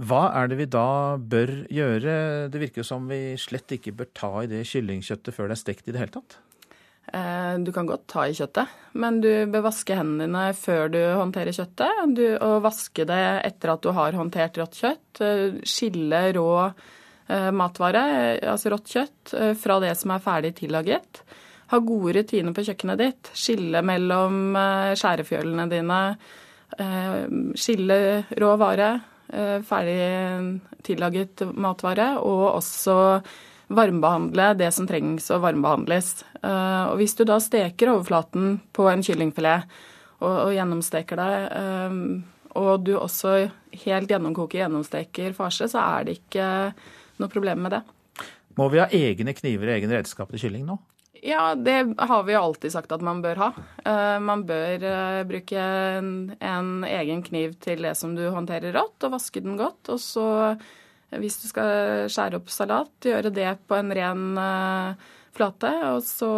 Hva 0.00 0.20
er 0.38 0.48
det 0.48 0.56
vi 0.60 0.68
da 0.70 1.16
bør 1.18 1.50
gjøre? 1.68 2.12
Det 2.52 2.60
virker 2.62 2.86
som 2.86 3.08
vi 3.10 3.34
slett 3.40 3.76
ikke 3.76 3.92
bør 3.98 4.08
ta 4.16 4.30
i 4.42 4.48
det 4.48 4.62
kyllingkjøttet 4.70 5.36
før 5.36 5.50
det 5.50 5.58
er 5.58 5.60
stekt 5.60 5.90
i 5.90 5.94
det 5.94 6.00
hele 6.00 6.14
tatt. 6.14 6.38
Eh, 7.12 7.58
du 7.58 7.72
kan 7.74 7.88
godt 7.88 8.06
ta 8.08 8.24
i 8.28 8.36
kjøttet, 8.36 8.70
men 9.02 9.18
du 9.20 9.28
bør 9.50 9.66
vaske 9.66 9.96
hendene 9.98 10.28
dine 10.28 10.44
før 10.56 10.88
du 10.92 11.00
håndterer 11.02 11.56
kjøttet. 11.56 12.14
Du, 12.16 12.24
og 12.38 12.62
vaske 12.64 13.06
det 13.08 13.20
etter 13.48 13.74
at 13.74 13.84
du 13.84 13.90
har 13.96 14.16
håndtert 14.16 14.60
rått 14.62 14.80
kjøtt. 14.80 15.22
Eh, 15.26 15.60
skille 15.68 16.22
rå 16.38 16.48
eh, 16.64 17.50
matvare, 17.52 18.04
altså 18.40 18.72
rått 18.72 18.94
kjøtt, 18.94 19.34
fra 19.60 19.80
det 19.84 19.92
som 20.00 20.14
er 20.14 20.24
ferdig 20.24 20.54
tillaget. 20.62 21.24
Ha 21.74 21.82
gode 21.84 22.16
rutiner 22.16 22.56
på 22.56 22.64
kjøkkenet 22.66 23.04
ditt. 23.04 23.34
Skille 23.36 23.84
mellom 23.86 24.56
skjærefjølene 24.98 25.68
dine. 25.70 26.00
Skille 27.58 27.98
rå 28.38 28.56
vare 28.58 28.88
ferdig 29.30 30.00
tillaget 30.86 31.44
matvare, 31.54 32.12
og 32.18 32.56
også 32.56 32.96
varmebehandle 33.70 34.50
det 34.58 34.70
som 34.74 34.88
trengs 34.88 35.30
å 35.30 35.38
varmebehandles. 35.42 36.10
Eh, 36.42 36.82
og 36.90 36.98
hvis 37.00 37.14
du 37.18 37.24
da 37.28 37.38
steker 37.42 37.92
overflaten 37.94 38.58
på 38.74 38.88
en 38.90 39.04
kyllingfilet 39.06 39.70
og, 40.20 40.34
og 40.48 40.52
gjennomsteker 40.56 41.20
det, 41.20 41.30
eh, 41.60 41.98
og 42.60 42.82
du 42.82 42.96
også 42.98 43.36
helt 43.84 44.10
gjennomkoker 44.10 44.64
gjennomsteker 44.64 45.36
farse, 45.36 45.70
så 45.70 45.84
er 46.00 46.08
det 46.08 46.18
ikke 46.18 46.46
noe 47.22 47.30
problem 47.30 47.66
med 47.66 47.78
det. 47.78 47.82
Må 48.58 48.66
vi 48.72 48.80
ha 48.82 48.88
egne 48.90 49.34
kniver 49.36 49.70
og 49.70 49.76
egen 49.78 49.94
redskap 49.94 50.32
til 50.34 50.48
kylling 50.48 50.66
nå? 50.66 50.80
Ja, 51.22 51.54
det 51.54 51.94
har 51.98 52.22
vi 52.22 52.32
jo 52.32 52.40
alltid 52.40 52.72
sagt 52.72 52.92
at 52.92 53.02
man 53.04 53.20
bør 53.20 53.40
ha. 53.42 53.48
Uh, 53.84 54.18
man 54.24 54.44
bør 54.48 54.84
uh, 54.84 55.22
bruke 55.28 55.60
en, 55.60 56.30
en, 56.40 56.70
egen 56.88 57.20
kniv 57.26 57.58
til 57.60 57.84
det 57.84 57.92
som 57.98 58.14
du 58.16 58.22
håndterer 58.32 58.72
rått, 58.76 59.04
og 59.04 59.14
vaske 59.16 59.42
den 59.44 59.58
godt. 59.60 59.92
Og 59.92 60.00
så, 60.00 60.26
hvis 61.12 61.36
du 61.42 61.48
skal 61.50 62.08
skjære 62.12 62.40
opp 62.40 62.52
salat, 62.52 62.92
gjøre 63.04 63.34
det 63.36 63.50
på 63.68 63.76
en 63.76 63.92
ren 63.96 64.24
uh, 64.40 65.10
flate. 65.36 65.74
Og 65.92 66.04
så 66.08 66.30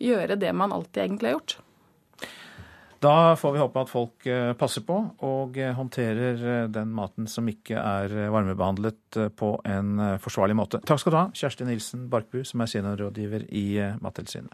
gjøre 0.00 0.38
det 0.40 0.50
man 0.56 0.72
alltid 0.74 1.04
egentlig 1.04 1.28
har 1.28 1.36
gjort. 1.36 1.58
Da 3.00 3.36
får 3.36 3.52
vi 3.52 3.60
håpe 3.62 3.80
at 3.80 3.88
folk 3.88 4.26
eh, 4.28 4.50
passer 4.60 4.84
på 4.84 4.96
og 5.24 5.54
eh, 5.56 5.72
håndterer 5.72 6.42
eh, 6.44 6.64
den 6.68 6.90
maten 6.92 7.28
som 7.32 7.46
ikke 7.48 7.80
er 7.80 8.12
varmebehandlet 8.28 9.20
på 9.40 9.54
en 9.64 9.94
forsvarlig 10.20 10.56
måte. 10.58 10.82
Takk 10.84 11.00
skal 11.00 11.14
du 11.14 11.16
ha, 11.16 11.28
Kjersti 11.32 11.64
Nilsen 11.64 12.10
Barkbu, 12.12 12.42
som 12.44 12.60
er 12.60 12.68
seniorrådgiver 12.68 13.46
i 13.56 13.64
Mattilsynet. 14.04 14.52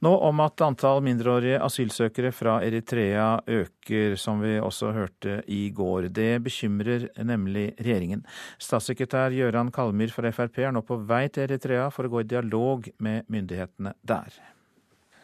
Nå 0.00 0.12
om 0.24 0.38
at 0.40 0.62
antall 0.64 1.02
mindreårige 1.04 1.58
asylsøkere 1.60 2.30
fra 2.32 2.54
Eritrea 2.64 3.42
øker, 3.50 4.14
som 4.16 4.40
vi 4.40 4.54
også 4.62 4.94
hørte 4.96 5.42
i 5.50 5.66
går. 5.76 6.08
Det 6.14 6.38
bekymrer 6.46 7.10
nemlig 7.26 7.66
regjeringen. 7.74 8.22
Statssekretær 8.56 9.34
Gøran 9.34 9.74
Kalmyr 9.74 10.14
fra 10.14 10.32
Frp 10.32 10.62
er 10.62 10.72
nå 10.72 10.86
på 10.86 11.02
vei 11.10 11.26
til 11.28 11.50
Eritrea 11.50 11.90
for 11.92 12.06
å 12.06 12.14
gå 12.14 12.22
i 12.22 12.30
dialog 12.32 12.88
med 13.02 13.28
myndighetene 13.28 13.92
der. 14.00 14.40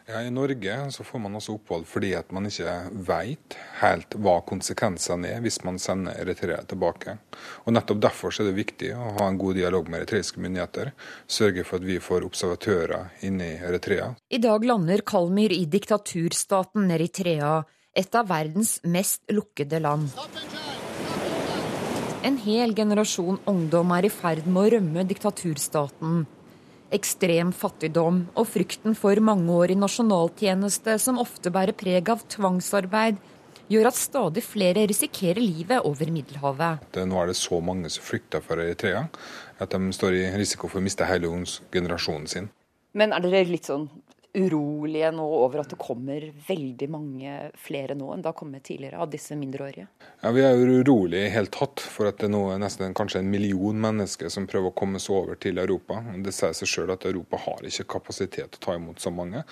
Ja, 0.08 0.22
I 0.22 0.30
Norge 0.30 0.90
så 0.90 1.04
får 1.04 1.18
man 1.18 1.34
også 1.34 1.56
opphold 1.56 1.82
fordi 1.90 2.12
at 2.14 2.28
man 2.30 2.46
ikke 2.46 2.72
vet 3.08 3.56
helt 3.80 4.14
hva 4.22 4.36
konsekvensene 4.46 5.32
er 5.34 5.40
hvis 5.42 5.58
man 5.66 5.80
sender 5.82 6.14
eritreere 6.22 6.62
tilbake. 6.70 7.16
Og 7.66 7.74
Nettopp 7.74 8.04
derfor 8.04 8.30
er 8.30 8.46
det 8.46 8.54
viktig 8.54 8.92
å 8.94 9.08
ha 9.16 9.26
en 9.26 9.40
god 9.40 9.58
dialog 9.58 9.90
med 9.90 10.04
eritreiske 10.04 10.38
myndigheter. 10.44 10.92
Sørge 11.26 11.64
for 11.66 11.80
at 11.80 11.88
vi 11.88 11.98
får 11.98 12.22
observatører 12.28 13.26
inne 13.26 13.50
i 13.56 13.58
Eritrea. 13.58 14.12
I 14.30 14.38
dag 14.38 14.68
lander 14.70 15.02
Kalmyr 15.02 15.56
i 15.56 15.64
diktaturstaten 15.74 16.86
Eritrea, 16.94 17.64
et 17.90 18.14
av 18.14 18.30
verdens 18.30 18.76
mest 18.86 19.26
lukkede 19.34 19.82
land. 19.82 20.14
En 22.22 22.38
hel 22.46 22.78
generasjon 22.78 23.42
ungdom 23.50 23.90
er 23.98 24.06
i 24.06 24.14
ferd 24.14 24.46
med 24.46 24.62
å 24.62 24.70
rømme 24.78 25.08
diktaturstaten. 25.10 26.26
Ekstrem 26.96 27.50
fattigdom 27.52 28.22
og 28.38 28.46
frykten 28.48 28.94
for 28.96 29.18
mangeårig 29.20 29.76
nasjonaltjeneste, 29.76 30.96
som 31.02 31.18
ofte 31.20 31.52
bærer 31.52 31.76
preg 31.76 32.08
av 32.12 32.22
tvangsarbeid, 32.32 33.18
gjør 33.68 33.88
at 33.90 33.98
stadig 33.98 34.44
flere 34.46 34.86
risikerer 34.88 35.42
livet 35.42 35.84
over 35.84 36.10
Middelhavet. 36.14 36.86
Nå 36.96 37.18
er 37.20 37.32
det 37.32 37.38
så 37.38 37.58
mange 37.60 37.90
som 37.92 38.06
flykter 38.06 38.44
fra 38.44 38.60
Eritrea 38.62 39.06
at 39.60 39.74
de 39.74 39.92
står 39.92 40.16
i 40.20 40.24
risiko 40.38 40.70
for 40.70 40.80
å 40.80 40.86
miste 40.86 41.08
hele 41.08 41.32
generasjonen 41.74 42.30
sin. 42.30 42.48
Men 42.96 43.12
er 43.12 43.24
dere 43.24 43.44
litt 43.50 43.68
sånn 43.68 43.90
urolige 44.36 45.10
nå 45.16 45.24
over 45.40 45.62
at 45.62 45.72
det 45.72 45.78
kommer 45.80 46.26
veldig 46.46 46.88
mange 46.92 47.36
flere 47.60 47.96
nå 47.98 48.10
enn 48.12 48.24
det 48.24 48.30
har 48.30 48.36
kommet 48.38 48.66
tidligere 48.68 49.00
av 49.02 49.10
disse 49.12 49.36
mindreårige? 49.38 49.86
Ja, 50.22 50.32
Vi 50.36 50.44
er 50.44 50.60
urolige 50.60 51.32
helt 51.32 51.54
tatt 51.56 51.80
for 51.80 52.10
at 52.10 52.20
det 52.20 52.30
nå 52.32 52.42
er 52.52 52.60
nesten 52.62 52.94
kanskje 52.96 53.22
en 53.22 53.32
million 53.32 53.80
mennesker 53.80 54.30
som 54.32 54.48
prøver 54.50 54.72
å 54.72 54.76
komme 54.76 55.00
seg 55.02 55.16
over 55.16 55.40
til 55.40 55.58
Europa. 55.62 56.02
Det 56.22 56.34
sier 56.36 56.54
seg 56.56 56.70
sjøl 56.70 56.94
at 56.94 57.08
Europa 57.08 57.40
har 57.46 57.64
ikke 57.66 57.88
kapasitet 57.96 58.52
til 58.52 58.62
å 58.62 58.66
ta 58.68 58.78
imot 58.78 59.02
så 59.02 59.12
mange. 59.14 59.44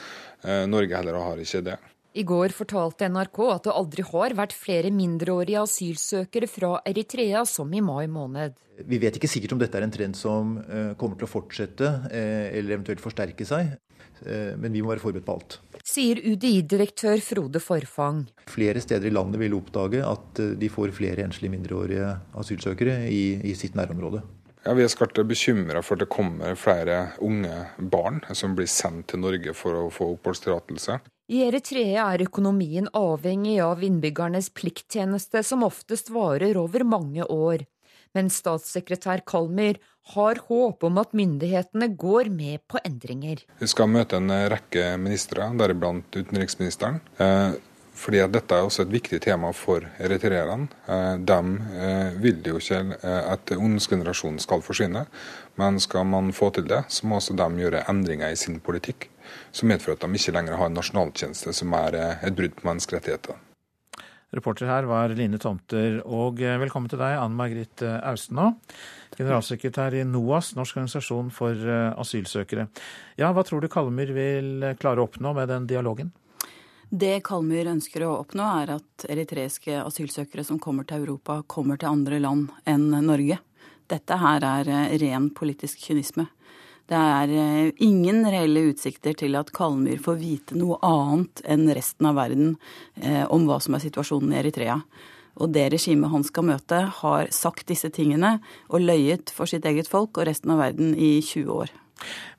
Eh, 0.45 0.65
Norge 0.69 0.97
heller 0.97 1.21
har 1.23 1.41
ikke 1.41 1.65
det. 1.73 1.81
I 2.15 2.23
går 2.23 2.53
fortalte 2.55 3.09
NRK 3.11 3.39
at 3.51 3.65
det 3.67 3.73
aldri 3.75 4.05
har 4.07 4.35
vært 4.39 4.53
flere 4.55 4.91
mindreårige 4.95 5.65
asylsøkere 5.65 6.47
fra 6.47 6.77
Eritrea 6.87 7.41
som 7.49 7.73
i 7.75 7.81
mai 7.83 8.07
måned. 8.07 8.55
Vi 8.87 9.01
vet 9.03 9.19
ikke 9.19 9.31
sikkert 9.31 9.55
om 9.57 9.63
dette 9.63 9.79
er 9.79 9.87
en 9.87 9.95
trend 9.95 10.15
som 10.19 10.53
eh, 10.63 10.93
kommer 10.99 11.19
til 11.19 11.27
å 11.27 11.33
fortsette 11.33 11.89
eh, 12.15 12.55
eller 12.55 12.77
eventuelt 12.77 13.03
forsterke 13.03 13.47
seg. 13.49 13.73
Eh, 14.23 14.53
men 14.55 14.71
vi 14.71 14.83
må 14.85 14.93
være 14.93 15.03
forberedt 15.03 15.27
på 15.27 15.35
alt. 15.35 15.57
Sier 15.83 16.21
UDI-direktør 16.23 17.19
Frode 17.23 17.63
Forfang. 17.63 18.23
Flere 18.51 18.83
steder 18.83 19.11
i 19.11 19.15
landet 19.15 19.43
vil 19.43 19.57
oppdage 19.59 20.03
at 20.07 20.43
de 20.61 20.71
får 20.71 20.95
flere 20.95 21.27
enslige 21.27 21.55
mindreårige 21.57 22.13
asylsøkere 22.39 23.01
i, 23.11 23.25
i 23.43 23.57
sitt 23.59 23.75
nærområde. 23.79 24.23
Ja, 24.65 24.73
Vi 24.73 24.87
er 24.87 24.89
skarpt 24.89 25.19
bekymra 25.29 25.83
for 25.85 25.99
at 25.99 26.07
det 26.07 26.15
kommer 26.15 26.55
flere 26.57 27.01
unge 27.21 27.67
barn 27.77 28.23
som 28.33 28.55
blir 28.57 28.71
sendt 28.71 29.11
til 29.11 29.21
Norge 29.21 29.53
for 29.59 29.83
å 29.83 29.91
få 29.93 30.15
oppholdstillatelse. 30.15 31.03
I 31.29 31.47
Eritrea 31.47 32.11
er 32.13 32.27
økonomien 32.27 32.91
avhengig 32.93 33.57
av 33.65 33.85
innbyggernes 33.85 34.51
plikttjeneste, 34.53 35.41
som 35.43 35.65
oftest 35.65 36.11
varer 36.13 36.59
over 36.61 36.85
mange 36.85 37.25
år 37.25 37.65
men 38.15 38.31
statssekretær 38.31 39.25
Kalmyr 39.27 39.81
har 40.15 40.41
håp 40.49 40.85
om 40.87 40.99
at 41.03 41.15
myndighetene 41.17 41.91
går 41.99 42.31
med 42.33 42.63
på 42.71 42.81
endringer. 42.87 43.43
Vi 43.59 43.71
skal 43.71 43.91
møte 43.91 44.21
en 44.21 44.33
rekke 44.53 44.95
ministre, 45.01 45.51
deriblant 45.59 46.15
utenriksministeren. 46.15 47.01
Eh, 47.19 47.57
fordi 47.95 48.19
at 48.25 48.33
Dette 48.35 48.57
er 48.57 48.67
også 48.67 48.83
et 48.83 48.91
viktig 48.91 49.21
tema 49.23 49.53
for 49.55 49.87
eritreerne. 50.03 50.69
Eh, 50.91 51.17
de 51.23 51.41
eh, 51.79 52.21
vil 52.23 52.43
jo 52.51 52.61
ikke 52.61 52.81
at 53.07 53.55
ungdomsgenerasjonen 53.57 54.43
skal 54.43 54.63
forsvinne, 54.67 55.07
men 55.61 55.83
skal 55.83 56.07
man 56.11 56.33
få 56.35 56.51
til 56.55 56.69
det, 56.71 56.85
så 56.91 57.07
må 57.07 57.19
også 57.21 57.39
de 57.39 57.51
gjøre 57.65 57.87
endringer 57.91 58.35
i 58.35 58.39
sin 58.39 58.61
politikk 58.63 59.09
som 59.55 59.71
medfører 59.71 59.97
at 59.97 60.05
de 60.05 60.19
ikke 60.19 60.35
lenger 60.35 60.59
har 60.59 60.71
en 60.71 60.79
nasjonaltjeneste 60.83 61.55
som 61.55 61.75
er 61.79 62.01
et 62.03 62.35
brudd 62.35 62.59
på 62.59 62.67
menneskerettigheter. 62.67 63.39
Reporter 64.35 64.67
her 64.67 64.89
var 64.91 65.13
Line 65.15 65.39
Tomter. 65.39 66.01
Og 66.05 66.43
eh, 66.43 66.59
velkommen 66.59 66.91
til 66.91 67.01
deg, 67.01 67.17
Anne 67.21 67.39
Margrit 67.39 67.85
eh, 67.87 68.01
Austenå. 68.11 68.51
Generalsekretær 69.15 69.95
i 69.95 70.03
NOAS, 70.09 70.55
Norsk 70.59 70.81
organisasjon 70.81 71.31
for 71.35 71.55
eh, 71.55 71.93
asylsøkere. 72.01 72.67
Ja, 73.21 73.31
Hva 73.35 73.45
tror 73.47 73.63
du 73.63 73.71
Kalmyr 73.71 74.11
vil 74.17 74.69
klare 74.81 75.03
å 75.03 75.09
oppnå 75.09 75.35
med 75.39 75.51
den 75.53 75.69
dialogen? 75.71 76.11
Det 76.91 77.21
Kalmyr 77.27 77.71
ønsker 77.73 78.05
å 78.07 78.17
oppnå, 78.21 78.47
er 78.63 78.77
at 78.77 79.07
eritreiske 79.11 79.81
asylsøkere 79.83 80.45
som 80.47 80.61
kommer 80.63 80.87
til 80.89 81.05
Europa, 81.05 81.41
kommer 81.47 81.79
til 81.81 81.91
andre 81.91 82.21
land 82.23 82.51
enn 82.71 82.91
Norge. 83.07 83.39
Dette 83.91 84.19
her 84.19 84.45
er 84.47 84.71
ren 85.03 85.29
politisk 85.37 85.83
kynisme. 85.87 86.27
Det 86.91 87.01
er 87.01 87.31
eh, 87.33 87.73
ingen 87.85 88.27
reelle 88.29 88.67
utsikter 88.69 89.17
til 89.17 89.39
at 89.41 89.53
Kalmyr 89.57 90.03
får 90.05 90.19
vite 90.21 90.59
noe 90.59 90.77
annet 90.85 91.41
enn 91.49 91.65
resten 91.73 92.11
av 92.11 92.19
verden 92.19 92.57
eh, 93.01 93.25
om 93.33 93.47
hva 93.49 93.57
som 93.65 93.77
er 93.77 93.85
situasjonen 93.87 94.35
i 94.35 94.41
Eritrea. 94.43 94.77
Og 95.41 95.51
det 95.55 95.71
regimet 95.73 96.13
han 96.13 96.27
skal 96.27 96.47
møte, 96.51 96.83
har 97.01 97.31
sagt 97.35 97.67
disse 97.73 97.89
tingene 97.95 98.37
og 98.69 98.85
løyet 98.85 99.33
for 99.35 99.51
sitt 99.51 99.65
eget 99.67 99.89
folk 99.91 100.21
og 100.21 100.29
resten 100.29 100.53
av 100.55 100.61
verden 100.61 100.93
i 100.95 101.17
20 101.25 101.57
år. 101.57 101.73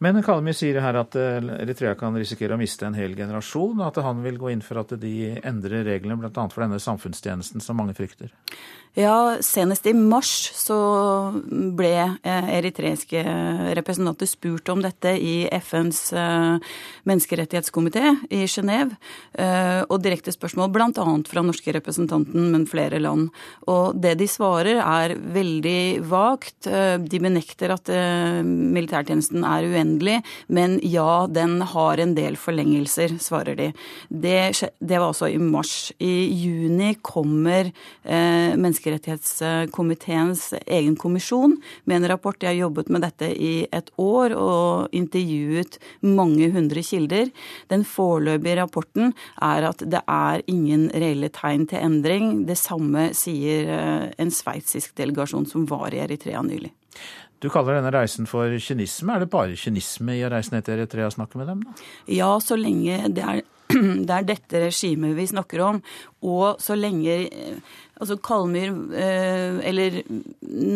Men 0.04 0.20
Kalmy 0.24 0.54
sier 0.56 0.82
her 0.84 0.98
at 1.00 1.16
eh, 1.20 1.40
Eritrea 1.62 1.96
kan 2.00 2.16
risikere 2.20 2.56
å 2.56 2.60
miste 2.60 2.88
en 2.88 2.98
hel 2.98 3.16
generasjon, 3.18 3.80
og 3.80 3.86
at 3.88 4.02
han 4.04 4.24
vil 4.26 4.40
gå 4.42 4.52
inn 4.52 4.64
for 4.66 4.82
at 4.82 4.96
de 5.00 5.36
endrer 5.46 5.86
reglene 5.88 6.20
bl.a. 6.20 6.48
for 6.52 6.66
denne 6.66 6.82
samfunnstjenesten 6.84 7.64
som 7.64 7.80
mange 7.80 7.96
frykter. 7.98 8.34
Ja, 8.96 9.36
senest 9.44 9.88
i 9.90 9.92
mars 9.96 10.30
så 10.56 10.78
ble 11.76 11.94
eh, 12.24 12.52
eritreiske 12.58 13.24
representanter 13.76 14.30
spurt 14.30 14.72
om 14.72 14.84
dette 14.84 15.12
i 15.20 15.34
FNs 15.52 16.02
eh, 16.16 16.76
menneskerettighetskomité 17.08 18.14
i 18.32 18.46
Genéve. 18.48 18.96
Og 19.92 20.00
direkte 20.02 20.32
spørsmål 20.34 20.70
bl.a. 20.74 21.06
fra 21.28 21.42
norske 21.44 21.74
representanten, 21.76 22.48
men 22.54 22.64
flere 22.70 23.02
land. 23.04 23.28
Og 23.72 23.98
det 24.00 24.16
de 24.20 24.28
svarer 24.30 24.80
er 24.80 25.16
veldig 25.20 26.06
vagt. 26.08 26.66
De 26.66 27.20
benekter 27.22 27.74
at 27.76 27.92
militærtjenesten 28.46 29.45
er 29.48 29.68
uendelig, 29.70 30.20
men 30.48 30.78
ja, 30.84 31.26
den 31.32 31.60
har 31.62 32.02
en 32.02 32.16
del 32.18 32.38
forlengelser, 32.40 33.18
svarer 33.22 33.58
de. 33.60 33.72
Det, 34.10 34.68
det 34.80 35.00
var 35.00 35.10
altså 35.12 35.30
i 35.32 35.40
mars. 35.42 35.92
I 36.00 36.28
juni 36.34 36.96
kommer 37.06 37.70
eh, 37.70 38.56
menneskerettighetskomiteens 38.58 40.48
egen 40.66 40.96
kommisjon 41.00 41.58
med 41.86 42.02
en 42.02 42.10
rapport. 42.14 42.40
De 42.40 42.50
har 42.50 42.58
jobbet 42.58 42.92
med 42.94 43.06
dette 43.06 43.32
i 43.32 43.68
et 43.72 43.92
år 44.02 44.36
og 44.38 44.96
intervjuet 44.96 45.80
mange 46.06 46.50
hundre 46.54 46.84
kilder. 46.86 47.32
Den 47.72 47.86
foreløpige 47.88 48.60
rapporten 48.62 49.14
er 49.42 49.70
at 49.70 49.84
det 49.86 50.02
er 50.06 50.46
ingen 50.52 50.90
reelle 50.94 51.30
tegn 51.34 51.68
til 51.70 51.84
endring. 51.84 52.46
Det 52.50 52.58
samme 52.60 53.10
sier 53.18 53.70
eh, 53.76 54.08
en 54.22 54.34
sveitsisk 54.34 54.96
delegasjon 54.98 55.48
som 55.50 55.68
var 55.70 55.94
i 55.94 56.02
Eritrea 56.06 56.44
nylig. 56.46 56.74
Du 57.46 57.52
kaller 57.54 57.78
denne 57.78 57.92
reisen 57.94 58.26
for 58.26 58.50
kynisme. 58.58 59.14
Er 59.14 59.22
det 59.22 59.30
bare 59.30 59.58
kynisme 59.60 60.16
i 60.18 60.24
å 60.26 60.32
reise 60.34 60.56
ned 60.56 60.66
til 60.66 60.80
Eritrea 60.80 61.12
og 61.12 61.14
snakke 61.14 61.38
med 61.38 61.52
dem? 61.52 61.60
da? 61.62 61.76
Ja, 62.10 62.32
så 62.42 62.58
lenge 62.58 62.98
det 63.14 63.22
er, 63.22 63.44
det 64.08 64.16
er 64.16 64.26
dette 64.26 64.62
regimet 64.64 65.14
vi 65.14 65.28
snakker 65.30 65.62
om, 65.62 65.82
og 66.26 66.62
så 66.64 66.78
lenge 66.78 67.26
eh, 67.30 67.74
Altså 67.96 68.18
Kalmyr, 68.20 68.74
eh, 69.00 69.62
eller 69.70 70.02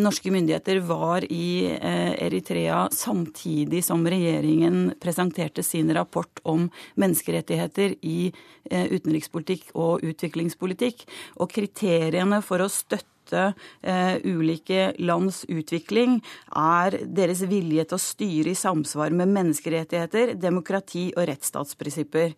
norske 0.00 0.30
myndigheter, 0.32 0.78
var 0.88 1.26
i 1.28 1.66
eh, 1.68 2.14
Eritrea 2.24 2.86
samtidig 2.96 3.82
som 3.84 4.06
regjeringen 4.08 4.94
presenterte 5.02 5.60
sin 5.60 5.92
rapport 5.92 6.40
om 6.48 6.70
menneskerettigheter 6.96 7.98
i 8.00 8.30
utenrikspolitikk 8.70 9.74
og 9.74 10.06
utviklingspolitikk. 10.06 11.04
Og 11.44 11.52
kriteriene 11.52 12.40
for 12.46 12.64
å 12.64 12.72
støtte 12.72 13.19
støtte 13.30 13.54
eh, 13.82 14.18
ulike 14.24 14.92
lands 14.98 15.44
utvikling, 15.48 16.20
er 16.56 16.98
deres 17.06 17.42
vilje 17.48 17.86
til 17.86 17.96
å 17.96 18.02
styre 18.02 18.50
i 18.50 18.58
samsvar 18.58 19.14
med 19.14 19.30
menneskerettigheter, 19.30 20.34
demokrati 20.40 21.12
og 21.16 21.28
rettsstatsprinsipper. 21.30 22.34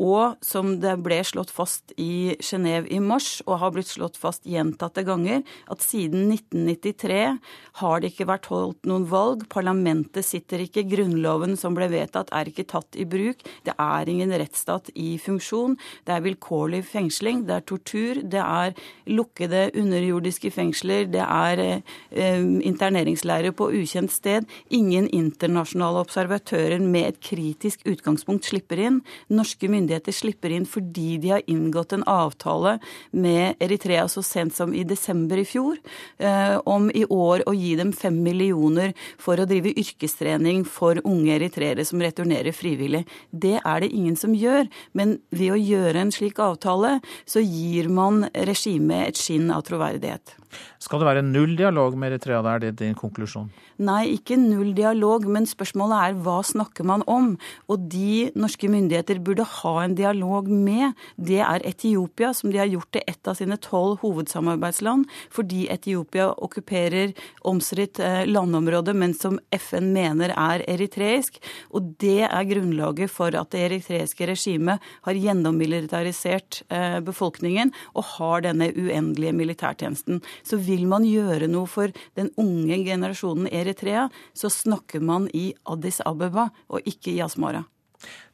Og 0.00 0.40
som 0.40 0.78
det 0.80 0.94
ble 1.04 1.18
slått 1.28 1.50
fast 1.52 1.92
i 2.00 2.32
Genéve 2.40 2.88
i 2.88 3.02
mars, 3.04 3.42
og 3.44 3.58
har 3.60 3.74
blitt 3.74 3.90
slått 3.90 4.16
fast 4.16 4.46
gjentatte 4.48 5.04
ganger, 5.04 5.42
at 5.68 5.84
siden 5.84 6.30
1993 6.32 7.36
har 7.82 8.00
det 8.00 8.14
ikke 8.14 8.28
vært 8.30 8.48
holdt 8.48 8.88
noen 8.88 9.04
valg. 9.10 9.44
Parlamentet 9.52 10.24
sitter 10.24 10.64
ikke. 10.64 10.86
Grunnloven 10.88 11.52
som 11.60 11.76
ble 11.76 11.90
vedtatt, 11.92 12.32
er 12.32 12.48
ikke 12.48 12.64
tatt 12.72 12.96
i 12.96 13.04
bruk. 13.04 13.44
Det 13.66 13.74
er 13.76 14.08
ingen 14.08 14.32
rettsstat 14.32 14.88
i 14.96 15.18
funksjon. 15.20 15.76
Det 16.08 16.16
er 16.16 16.24
vilkårlig 16.24 16.80
fengsling, 16.88 17.44
det 17.44 17.58
er 17.58 17.68
tortur, 17.68 18.22
det 18.24 18.40
er 18.40 18.72
lukkede 19.10 19.68
underjordiske 19.76 20.29
fengsler, 20.54 21.08
det 21.10 21.24
er 21.24 21.60
eh, 21.60 22.44
interneringsleirer 22.68 23.52
på 23.56 23.70
ukjent 23.74 24.12
sted. 24.12 24.46
Ingen 24.70 25.08
internasjonale 25.08 26.04
observatører 26.04 26.80
med 26.80 27.08
et 27.08 27.20
kritisk 27.20 27.82
utgangspunkt 27.84 28.46
slipper 28.46 28.78
inn. 28.78 29.00
Norske 29.28 29.68
myndigheter 29.68 30.14
slipper 30.14 30.54
inn 30.54 30.68
fordi 30.68 31.18
de 31.18 31.34
har 31.34 31.42
inngått 31.50 31.92
en 31.96 32.06
avtale 32.06 32.78
med 33.10 33.58
Eritrea 33.60 34.06
så 34.08 34.22
sent 34.22 34.54
som 34.54 34.74
i 34.74 34.84
desember 34.84 35.40
i 35.40 35.46
fjor 35.48 35.78
eh, 36.18 36.56
om 36.64 36.90
i 36.94 37.04
år 37.04 37.44
å 37.50 37.54
gi 37.56 37.74
dem 37.80 37.92
fem 37.96 38.22
millioner 38.22 38.94
for 39.18 39.40
å 39.40 39.48
drive 39.48 39.74
yrkestrening 39.74 40.64
for 40.68 41.00
unge 41.04 41.34
eritreere 41.36 41.84
som 41.86 42.02
returnerer 42.02 42.54
frivillig. 42.56 43.04
Det 43.30 43.58
er 43.58 43.82
det 43.82 43.92
ingen 43.94 44.16
som 44.16 44.34
gjør. 44.36 44.68
Men 44.92 45.18
ved 45.34 45.54
å 45.54 45.60
gjøre 45.60 46.04
en 46.04 46.14
slik 46.14 46.40
avtale, 46.42 46.98
så 47.24 47.42
gir 47.42 47.88
man 47.92 48.26
regimet 48.34 49.10
et 49.10 49.20
skinn 49.20 49.50
av 49.54 49.64
troverdighet. 49.68 50.19
Murat. 50.26 50.49
Skal 50.82 51.02
det 51.02 51.08
være 51.10 51.24
null 51.26 51.56
dialog 51.58 51.96
med 51.98 52.14
Eritrea? 52.14 52.58
Det 52.60 52.72
er 52.72 52.78
din 52.78 52.98
konklusjon? 52.98 53.50
Nei, 53.80 54.16
ikke 54.16 54.36
null 54.36 54.74
dialog, 54.76 55.24
men 55.24 55.46
spørsmålet 55.48 56.02
er 56.04 56.16
hva 56.24 56.40
snakker 56.44 56.84
man 56.84 57.04
om? 57.08 57.30
Og 57.72 57.86
de 57.92 58.28
norske 58.36 58.68
myndigheter 58.68 59.20
burde 59.24 59.46
ha 59.48 59.74
en 59.84 59.96
dialog 59.96 60.50
med, 60.52 60.98
det 61.16 61.40
er 61.44 61.64
Etiopia, 61.68 62.34
som 62.36 62.52
de 62.52 62.60
har 62.60 62.68
gjort 62.68 62.90
til 62.92 63.06
ett 63.08 63.30
av 63.30 63.38
sine 63.38 63.56
tolv 63.62 64.02
hovedsamarbeidsland, 64.04 65.06
fordi 65.32 65.66
Etiopia 65.72 66.28
okkuperer 66.36 67.14
omstridt 67.48 68.02
eh, 68.04 68.26
landområde, 68.28 68.94
men 68.96 69.14
som 69.16 69.38
FN 69.56 69.92
mener 69.94 70.34
er 70.36 70.64
eritreisk. 70.68 71.40
Og 71.72 71.94
det 72.02 72.26
er 72.28 72.48
grunnlaget 72.50 73.12
for 73.12 73.34
at 73.36 73.52
det 73.54 73.64
eritreiske 73.68 74.28
regimet 74.28 74.84
har 75.06 75.20
gjennommilitarisert 75.24 76.62
eh, 76.68 76.98
befolkningen 77.04 77.72
og 77.94 78.08
har 78.16 78.44
denne 78.44 78.70
uendelige 78.74 79.36
militærtjenesten. 79.36 80.20
Så 80.42 80.58
vil 80.60 80.86
man 80.90 81.06
gjøre 81.06 81.48
noe 81.50 81.68
for 81.70 81.92
den 82.18 82.30
unge 82.40 82.80
generasjonen 82.86 83.50
Eritrea, 83.50 84.08
så 84.34 84.50
snakker 84.52 85.02
man 85.04 85.28
i 85.34 85.50
Addis 85.70 86.00
Abeba 86.06 86.50
og 86.68 86.86
ikke 86.88 87.14
i 87.14 87.22
Asmara. 87.24 87.64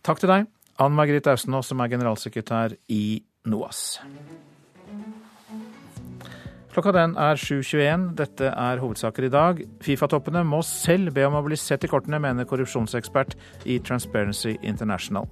Takk 0.07 0.22
til 0.22 0.30
deg, 0.30 0.50
Ann 0.82 0.94
Margrethe 0.94 1.32
Austenås, 1.32 1.72
som 1.72 1.80
er 1.82 1.90
generalsekretær 1.94 2.76
i 2.92 3.22
NOAS. 3.48 3.98
Klokka 6.76 6.92
den 6.92 7.14
er 7.16 7.38
7.21. 7.40 8.02
Dette 8.18 8.50
er 8.52 8.82
hovedsaker 8.82 9.24
i 9.24 9.32
dag. 9.32 9.62
Fifa-toppene 9.80 10.42
må 10.44 10.59
selv 10.61 11.14
be 11.16 11.24
om 11.24 11.38
å 11.38 11.40
bli 11.46 11.57
sett 11.57 11.86
i 11.86 11.88
kortene, 11.88 12.20
mener 12.20 12.44
korrupsjonsekspert 12.44 13.32
i 13.64 13.78
Transparency 13.80 14.59
International. 14.61 15.24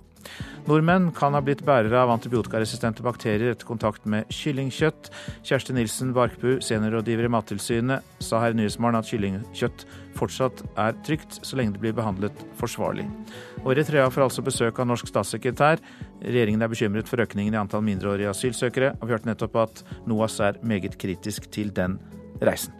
Nordmenn 0.64 1.10
kan 1.16 1.36
ha 1.36 1.42
blitt 1.44 1.64
bærere 1.66 1.98
av 2.00 2.12
antibiotikaresistente 2.14 3.04
bakterier 3.04 3.52
etter 3.52 3.68
kontakt 3.68 4.06
med 4.08 4.30
kyllingkjøtt. 4.32 5.10
Kjersti 5.44 5.76
Nilsen 5.76 6.14
Barkbu, 6.16 6.56
seniorrådgiver 6.64 7.28
i 7.28 7.32
Mattilsynet, 7.34 8.14
sa 8.24 8.40
her 8.40 8.54
i 8.54 8.58
Nyhetsmorgen 8.58 9.00
at 9.00 9.10
kyllingkjøtt 9.10 9.84
fortsatt 10.16 10.62
er 10.80 10.96
trygt 11.04 11.40
så 11.44 11.58
lenge 11.58 11.76
det 11.76 11.82
blir 11.84 11.96
behandlet 11.96 12.44
forsvarlig. 12.60 13.04
Og 13.64 13.74
Eritrea 13.74 14.08
får 14.12 14.28
altså 14.28 14.46
besøk 14.46 14.80
av 14.80 14.88
norsk 14.88 15.10
statssekretær. 15.10 15.82
Regjeringen 16.24 16.64
er 16.64 16.72
bekymret 16.72 17.10
for 17.10 17.20
økningen 17.24 17.56
i 17.56 17.60
antall 17.60 17.84
mindreårige 17.84 18.32
asylsøkere, 18.32 18.94
og 19.00 19.08
vi 19.08 19.16
hørte 19.16 19.28
nettopp 19.28 19.60
at 19.66 19.84
NOAS 20.08 20.40
er 20.44 20.60
meget 20.64 20.96
kritisk 21.00 21.50
til 21.52 21.74
den 21.76 21.98
reisen. 22.40 22.72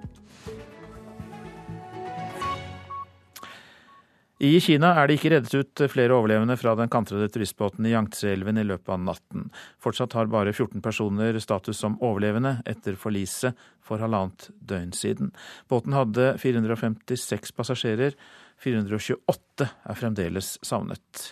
I 4.43 4.59
Kina 4.59 4.89
er 4.99 5.07
det 5.07 5.15
ikke 5.21 5.31
reddet 5.31 5.53
ut 5.55 5.81
flere 5.93 6.15
overlevende 6.17 6.57
fra 6.59 6.73
den 6.75 6.91
kantrede 6.91 7.29
turistbåten 7.31 7.87
i 7.87 7.93
Yangtze-elven 7.95 8.59
i 8.59 8.65
løpet 8.67 8.91
av 8.91 9.03
natten. 9.07 9.45
Fortsatt 9.79 10.17
har 10.19 10.27
bare 10.33 10.51
14 10.51 10.83
personer 10.83 11.39
status 11.39 11.79
som 11.79 11.95
overlevende 12.03 12.57
etter 12.67 12.99
forliset 12.99 13.55
for 13.85 14.03
halvannet 14.03 14.49
døgn 14.59 14.91
siden. 14.97 15.31
Båten 15.71 15.95
hadde 15.95 16.33
456 16.43 17.55
passasjerer. 17.55 18.19
428 18.59 19.69
er 19.71 20.01
fremdeles 20.01 20.57
savnet. 20.67 21.31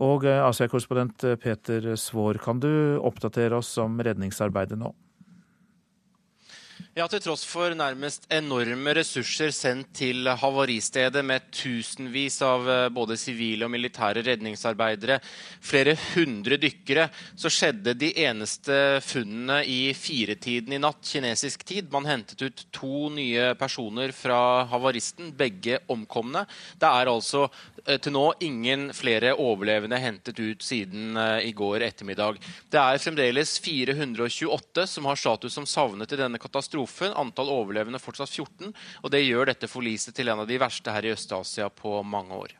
Og 0.00 0.24
eh, 0.24 0.40
Asia-korrespondent 0.40 1.26
Peter 1.42 1.92
Svaar, 2.00 2.40
kan 2.40 2.64
du 2.64 2.70
oppdatere 3.04 3.60
oss 3.60 3.74
om 3.82 4.00
redningsarbeidet 4.00 4.80
nå? 4.80 4.94
Ja, 6.98 7.04
Til 7.06 7.20
tross 7.22 7.44
for 7.46 7.70
nærmest 7.78 8.24
enorme 8.34 8.90
ressurser 8.98 9.52
sendt 9.54 9.92
til 10.00 10.26
havaristedet 10.26 11.20
med 11.22 11.44
tusenvis 11.54 12.40
av 12.42 12.64
eh, 12.66 12.86
både 12.90 13.14
sivile 13.14 13.68
og 13.68 13.70
militære 13.70 14.24
redningsarbeidere, 14.26 15.20
flere 15.62 15.94
hundre 16.16 16.58
dykkere, 16.58 17.04
så 17.38 17.52
skjedde 17.54 17.94
de 18.00 18.08
eneste 18.24 18.98
funnene 19.06 19.60
i 19.62 19.92
firetiden 19.94 20.74
i 20.74 20.80
natt, 20.82 20.98
kinesisk 21.06 21.62
tid. 21.70 21.86
Man 21.94 22.08
hentet 22.10 22.42
ut 22.42 22.64
to 22.74 23.06
nye 23.14 23.52
personer 23.60 24.10
fra 24.10 24.66
havaristen, 24.72 25.30
begge 25.38 25.78
omkomne. 25.94 26.48
Det 26.82 26.90
er 26.90 27.12
altså 27.14 27.46
til 28.02 28.14
nå 28.14 28.24
ingen 28.44 28.88
flere 28.96 29.34
overlevende 29.38 29.98
hentet 30.00 30.38
ut 30.40 30.64
siden 30.64 31.16
eh, 31.16 31.48
i 31.48 31.52
går 31.56 31.84
ettermiddag. 31.86 32.38
Det 32.70 32.80
er 32.80 33.02
fremdeles 33.02 33.56
428 33.64 34.86
som 34.90 35.08
har 35.10 35.20
status 35.20 35.58
som 35.58 35.66
savnet 35.68 36.12
i 36.14 36.20
denne 36.20 36.40
katastrofen. 36.42 37.14
Antall 37.18 37.52
overlevende 37.52 38.00
fortsatt 38.02 38.32
14. 38.32 38.72
Og 39.02 39.12
det 39.14 39.24
gjør 39.24 39.52
dette 39.52 39.70
forliset 39.70 40.16
til 40.16 40.32
en 40.32 40.44
av 40.44 40.48
de 40.50 40.60
verste 40.60 40.94
her 40.94 41.06
i 41.06 41.14
Øst-Asia 41.14 41.70
på 41.72 42.00
mange 42.02 42.36
år. 42.38 42.56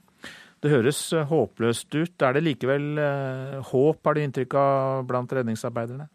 Det 0.58 0.72
høres 0.72 1.00
eh, 1.14 1.26
håpløst 1.28 1.94
ut. 1.94 2.22
Er 2.22 2.34
det 2.34 2.44
likevel 2.46 2.98
eh, 2.98 3.58
håp, 3.70 4.00
har 4.04 4.16
du 4.16 4.24
inntrykk 4.24 4.58
av, 4.58 5.04
blant 5.08 5.34
redningsarbeiderne? 5.38 6.08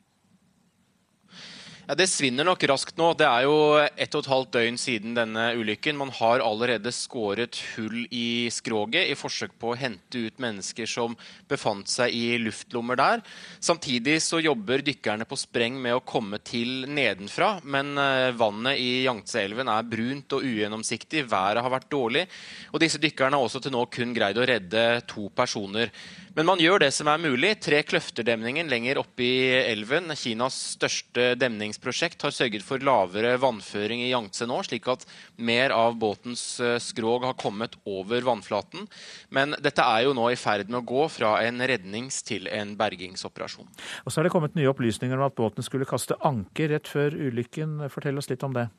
Ja, 1.83 1.95
Det 1.99 2.05
svinner 2.07 2.45
nok 2.47 2.61
raskt 2.71 2.95
nå. 2.95 3.09
Det 3.19 3.25
er 3.27 3.43
jo 3.43 3.55
ett 3.75 4.13
og 4.15 4.21
et 4.23 4.29
halvt 4.31 4.51
døgn 4.55 4.77
siden 4.79 5.17
denne 5.17 5.49
ulykken. 5.59 5.97
Man 5.99 6.13
har 6.15 6.39
allerede 6.39 6.93
skåret 6.95 7.59
hull 7.73 8.05
i 8.07 8.47
skroget 8.55 9.11
i 9.11 9.17
forsøk 9.19 9.57
på 9.59 9.73
å 9.73 9.75
hente 9.75 10.21
ut 10.29 10.39
mennesker 10.39 10.87
som 10.87 11.17
befant 11.51 11.91
seg 11.91 12.15
i 12.15 12.39
luftlommer 12.39 12.95
der. 12.95 13.25
Samtidig 13.59 14.21
så 14.23 14.39
jobber 14.39 14.79
dykkerne 14.79 15.27
på 15.27 15.35
spreng 15.35 15.75
med 15.75 15.97
å 15.97 16.05
komme 16.07 16.39
til 16.39 16.87
nedenfra. 16.87 17.57
Men 17.67 17.97
eh, 17.99 18.31
vannet 18.31 18.79
i 18.79 19.03
Yangtze-elven 19.03 19.67
er 19.67 19.83
brunt 19.83 20.39
og 20.39 20.47
ugjennomsiktig. 20.47 21.27
Været 21.27 21.67
har 21.67 21.75
vært 21.75 21.91
dårlig. 21.91 22.29
Og 22.71 22.79
disse 22.79 23.01
dykkerne 23.03 23.35
har 23.35 23.43
også 23.43 23.59
til 23.59 23.75
nå 23.75 23.83
kun 23.91 24.15
greid 24.15 24.39
å 24.39 24.47
redde 24.47 25.01
to 25.11 25.27
personer. 25.35 25.91
Men 26.33 26.47
man 26.47 26.61
gjør 26.63 26.81
det 26.81 26.93
som 26.95 27.11
er 27.11 27.19
mulig. 27.21 27.51
Tre 27.61 27.83
Kløfterdemningen 27.85 28.71
lenger 28.71 29.03
oppe 29.03 29.27
i 29.27 29.35
elven, 29.67 30.15
Kinas 30.17 30.55
største 30.79 31.33
demningsprosjekt, 31.73 32.21
har 32.21 32.31
sørget 32.31 32.63
for 32.63 32.79
lavere 32.79 33.37
vannføring 33.41 34.01
i 34.03 34.11
Yangtze 34.11 34.45
nå, 34.45 34.61
slik 34.63 34.87
at 34.87 35.05
mer 35.37 35.71
av 35.71 35.97
båtens 35.97 36.59
eh, 36.59 36.79
skrog 36.79 37.23
har 37.25 37.33
kommet 37.33 37.75
over 37.85 38.21
vannflaten. 38.21 38.87
Men 39.31 39.55
dette 39.59 39.81
er 39.81 40.05
jo 40.05 40.13
nå 40.13 40.29
i 40.31 40.37
ferd 40.37 40.69
med 40.69 40.81
å 40.81 40.85
gå 40.85 41.07
fra 41.09 41.41
en 41.43 41.59
rednings- 41.61 42.23
til 42.23 42.47
en 42.47 42.75
bergingsoperasjon. 42.77 43.67
Og 44.05 44.11
så 44.11 44.19
er 44.19 44.27
det 44.27 44.33
kommet 44.33 44.55
nye 44.55 44.69
opplysninger 44.69 45.17
om 45.17 45.25
at 45.25 45.35
båten 45.35 45.63
skulle 45.63 45.87
kaste 45.89 46.15
anker 46.21 46.69
rett 46.69 46.87
før 46.87 47.13
ulykken. 47.13 47.81
Fortell 47.89 48.17
oss 48.17 48.29
litt 48.29 48.43
om 48.43 48.53
det. 48.53 48.69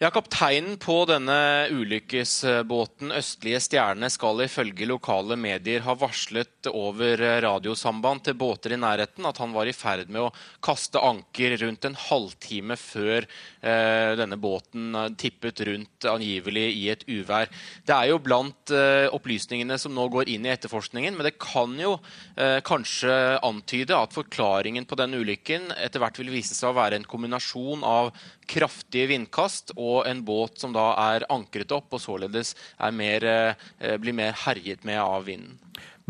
Ja, 0.00 0.08
Kapteinen 0.08 0.78
på 0.80 0.94
denne 1.04 1.66
ulykkesbåten 1.76 3.10
Østlige 3.12 3.58
Stjerne 3.60 4.08
skal 4.08 4.38
ifølge 4.40 4.86
lokale 4.88 5.36
medier 5.36 5.82
ha 5.84 5.92
varslet 5.92 6.70
over 6.72 7.20
radiosamband 7.44 8.24
til 8.24 8.38
båter 8.40 8.72
i 8.72 8.78
nærheten 8.80 9.28
at 9.28 9.36
han 9.42 9.52
var 9.52 9.68
i 9.68 9.74
ferd 9.76 10.08
med 10.08 10.22
å 10.22 10.30
kaste 10.64 11.02
anker 11.04 11.58
rundt 11.60 11.84
en 11.84 11.98
halvtime 12.00 12.78
før 12.80 13.26
eh, 13.26 14.14
denne 14.16 14.40
båten 14.40 14.96
tippet 15.20 15.60
rundt 15.68 16.08
angivelig 16.08 16.64
i 16.78 16.88
et 16.94 17.04
uvær. 17.04 17.52
Det 17.84 17.92
er 17.98 18.14
jo 18.14 18.22
blant 18.24 18.72
eh, 18.72 19.04
opplysningene 19.12 19.76
som 19.76 19.92
nå 19.92 20.08
går 20.16 20.32
inn 20.32 20.48
i 20.48 20.54
etterforskningen, 20.54 21.12
men 21.12 21.28
det 21.28 21.34
kan 21.36 21.76
jo 21.76 21.98
eh, 22.40 22.62
kanskje 22.64 23.36
antyde 23.44 24.00
at 24.00 24.16
forklaringen 24.16 24.88
på 24.88 24.96
denne 24.96 25.20
ulykken 25.20 25.74
etter 25.76 26.00
hvert 26.00 26.24
vil 26.24 26.32
vise 26.32 26.56
seg 26.56 26.72
å 26.72 26.80
være 26.80 26.96
en 26.96 27.08
kombinasjon 27.12 27.84
av 27.84 28.14
kraftige 28.50 29.12
vindkast 29.12 29.76
og 29.76 29.89
en 30.08 30.22
båt 30.26 30.60
som 30.62 30.74
da 30.74 30.90
er 31.10 31.26
ankret 31.32 31.72
opp 31.76 31.96
og 31.96 32.02
således 32.02 32.54
mer, 32.96 33.24
eh, 33.24 33.96
blir 34.00 34.16
mer 34.16 34.36
herjet 34.46 34.84
med 34.84 35.00
av 35.00 35.26
vinden. 35.28 35.58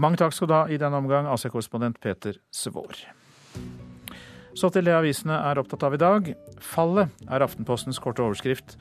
Mange 0.00 0.20
takk 0.20 0.32
skal 0.32 0.48
du 0.48 0.54
ha 0.54 0.64
i 0.68 0.78
denne 0.80 0.96
omgang, 0.96 1.26
AC-korrespondent 1.28 2.00
Peter 2.00 2.38
Svår. 2.54 3.04
Så 4.54 4.70
til 4.72 4.84
det 4.84 4.94
avisene 4.96 5.36
er 5.50 5.60
opptatt 5.60 5.84
av 5.86 5.94
i 5.94 6.00
dag. 6.00 6.34
Fallet 6.60 7.10
er 7.28 7.44
Aftenpostens 7.44 8.00
korte 8.02 8.24
overskrift 8.24 8.76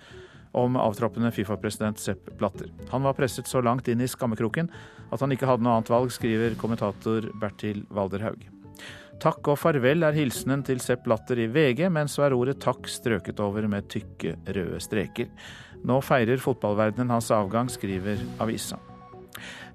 om 0.57 0.77
avtroppende 0.81 1.31
Fifa-president 1.33 1.99
Sepp 2.01 2.31
Blatter. 2.39 2.71
Han 2.93 3.05
var 3.05 3.17
presset 3.17 3.49
så 3.49 3.61
langt 3.61 3.87
inn 3.91 4.01
i 4.01 4.09
skammekroken 4.09 4.71
at 5.09 5.21
han 5.21 5.33
ikke 5.33 5.49
hadde 5.49 5.65
noe 5.65 5.77
annet 5.77 5.91
valg, 5.91 6.13
skriver 6.13 6.57
kommentator 6.59 7.29
Bertil 7.41 7.83
Walderhaug. 7.93 8.58
Takk 9.19 9.49
og 9.51 9.57
farvel 9.59 10.05
er 10.07 10.15
hilsenen 10.15 10.61
til 10.63 10.79
Sepp 10.79 11.07
Latter 11.11 11.41
i 11.43 11.49
VG, 11.51 11.89
men 11.91 12.07
så 12.07 12.23
er 12.23 12.35
ordet 12.37 12.61
takk 12.63 12.87
strøket 12.87 13.41
over 13.43 13.65
med 13.67 13.89
tykke 13.91 14.37
røde 14.47 14.79
streker. 14.79 15.27
Nå 15.83 15.99
feirer 16.03 16.39
fotballverdenen 16.39 17.11
hans 17.11 17.27
avgang, 17.35 17.67
skriver 17.71 18.21
avisa. 18.39 18.79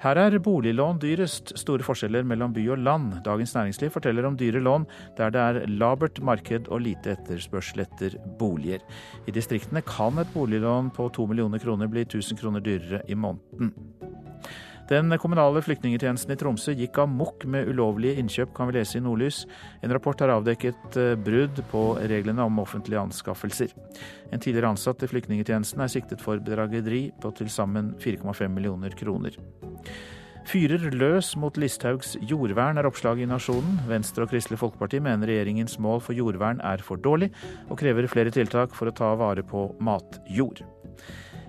Her 0.01 0.19
er 0.21 0.39
boliglån 0.41 0.99
dyrest, 1.01 1.55
store 1.61 1.85
forskjeller 1.85 2.25
mellom 2.29 2.53
by 2.57 2.65
og 2.75 2.81
land. 2.85 3.13
Dagens 3.25 3.55
Næringsliv 3.57 3.93
forteller 3.93 4.27
om 4.29 4.37
dyre 4.37 4.61
lån 4.65 4.85
der 5.17 5.33
det 5.33 5.41
er 5.41 5.61
labert 5.69 6.21
marked 6.25 6.69
og 6.69 6.83
lite 6.85 7.15
etterspørsel 7.15 7.85
etter 7.85 8.17
boliger. 8.41 8.81
I 9.29 9.33
distriktene 9.33 9.85
kan 9.85 10.21
et 10.21 10.33
boliglån 10.35 10.93
på 10.97 11.09
to 11.13 11.29
millioner 11.29 11.61
kroner 11.61 11.89
bli 11.89 12.05
1000 12.09 12.41
kroner 12.41 12.65
dyrere 12.65 13.05
i 13.09 13.17
måneden. 13.17 13.73
Den 14.89 15.09
kommunale 15.19 15.63
flyktningetjenesten 15.65 16.35
i 16.35 16.37
Tromsø 16.37 16.75
gikk 16.77 16.99
amok 17.01 17.47
med 17.49 17.71
ulovlige 17.73 18.21
innkjøp, 18.21 18.51
kan 18.57 18.69
vi 18.69 18.77
lese 18.77 18.99
i 18.99 19.05
Nordlys. 19.05 19.45
En 19.81 19.95
rapport 19.97 20.21
har 20.21 20.35
avdekket 20.35 20.99
eh, 21.01 21.15
brudd 21.17 21.63
på 21.71 21.85
reglene 22.05 22.45
om 22.45 22.61
offentlige 22.61 23.01
anskaffelser. 23.01 23.73
En 24.29 24.43
tidligere 24.43 24.75
ansatt 24.75 25.07
i 25.07 25.09
flyktningetjenesten 25.09 25.81
er 25.81 25.95
siktet 25.95 26.21
for 26.21 26.43
bedrageri 26.43 27.07
på 27.23 27.33
til 27.39 27.49
sammen 27.49 27.95
4,5 28.03 28.45
millioner 28.53 28.93
kroner. 28.99 29.41
Fyrer 30.45 30.91
løs 30.93 31.33
mot 31.41 31.57
Listhaugs 31.57 32.19
jordvern, 32.29 32.77
er 32.77 32.85
oppslaget 32.85 33.25
i 33.25 33.31
Nasjonen. 33.31 33.81
Venstre 33.89 34.27
og 34.27 34.35
Kristelig 34.35 34.61
Folkeparti 34.61 35.01
mener 35.01 35.33
regjeringens 35.33 35.79
mål 35.81 36.05
for 36.05 36.13
jordvern 36.13 36.61
er 36.61 36.85
for 36.85 37.01
dårlig, 37.01 37.33
og 37.71 37.81
krever 37.81 38.11
flere 38.13 38.35
tiltak 38.35 38.77
for 38.77 38.93
å 38.93 38.97
ta 39.01 39.15
vare 39.17 39.47
på 39.49 39.71
matjord. 39.81 40.61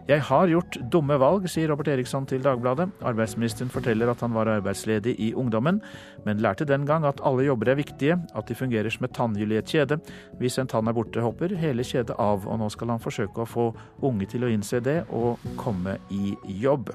Jeg 0.06 0.22
har 0.22 0.45
gjort 0.45 0.76
dumme 0.93 1.16
valg, 1.18 1.47
sier 1.49 1.72
Robert 1.72 1.88
Eriksson 1.89 2.28
til 2.30 2.43
Dagbladet. 2.45 2.91
Arbeidsministeren 3.10 3.72
forteller 3.74 4.12
at 4.12 4.20
han 4.22 4.36
var 4.38 4.51
arbeidsledig 4.53 5.16
i 5.18 5.32
ungdommen, 5.34 5.80
men 6.28 6.43
lærte 6.45 6.68
den 6.70 6.86
gang 6.86 7.08
at 7.10 7.24
alle 7.26 7.47
jobber 7.47 7.72
er 7.74 7.80
viktige, 7.80 8.20
at 8.38 8.45
de 8.45 8.53
fungerer 8.53 8.93
som 8.93 9.08
et 9.08 9.16
tannhjul 9.18 9.56
i 9.56 9.58
et 9.58 9.74
kjede. 9.74 9.97
Hvis 10.38 10.60
en 10.62 10.70
tann 10.70 10.86
er 10.86 10.93
borte, 10.93 11.24
hopper 11.26 11.58
hele 11.58 11.82
kjedet 11.82 12.14
av, 12.22 12.45
og 12.45 12.62
nå 12.62 12.70
skal 12.70 12.93
han 12.93 13.01
forsøke 13.01 13.41
å 13.41 13.49
få 13.49 13.66
unge 14.06 14.30
til 14.30 14.45
å 14.45 14.51
innse 14.53 14.78
det 14.86 14.99
og 15.10 15.41
komme 15.58 15.97
i 16.14 16.36
jobb. 16.62 16.93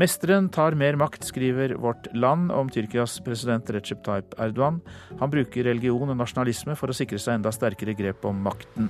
Mesteren 0.00 0.46
tar 0.48 0.72
mer 0.72 0.96
makt, 0.96 1.26
skriver 1.28 1.74
Vårt 1.76 2.06
Land 2.16 2.48
om 2.56 2.70
Tyrkias 2.72 3.18
president 3.20 3.68
Recep 3.74 3.98
Tayyip 4.06 4.32
Erdogan. 4.40 4.78
Han 5.20 5.28
bruker 5.28 5.66
religion 5.66 6.08
og 6.08 6.16
nasjonalisme 6.16 6.72
for 6.78 6.88
å 6.88 6.94
sikre 6.96 7.18
seg 7.20 7.36
enda 7.36 7.50
sterkere 7.52 7.92
grep 7.98 8.24
om 8.24 8.38
makten. 8.40 8.86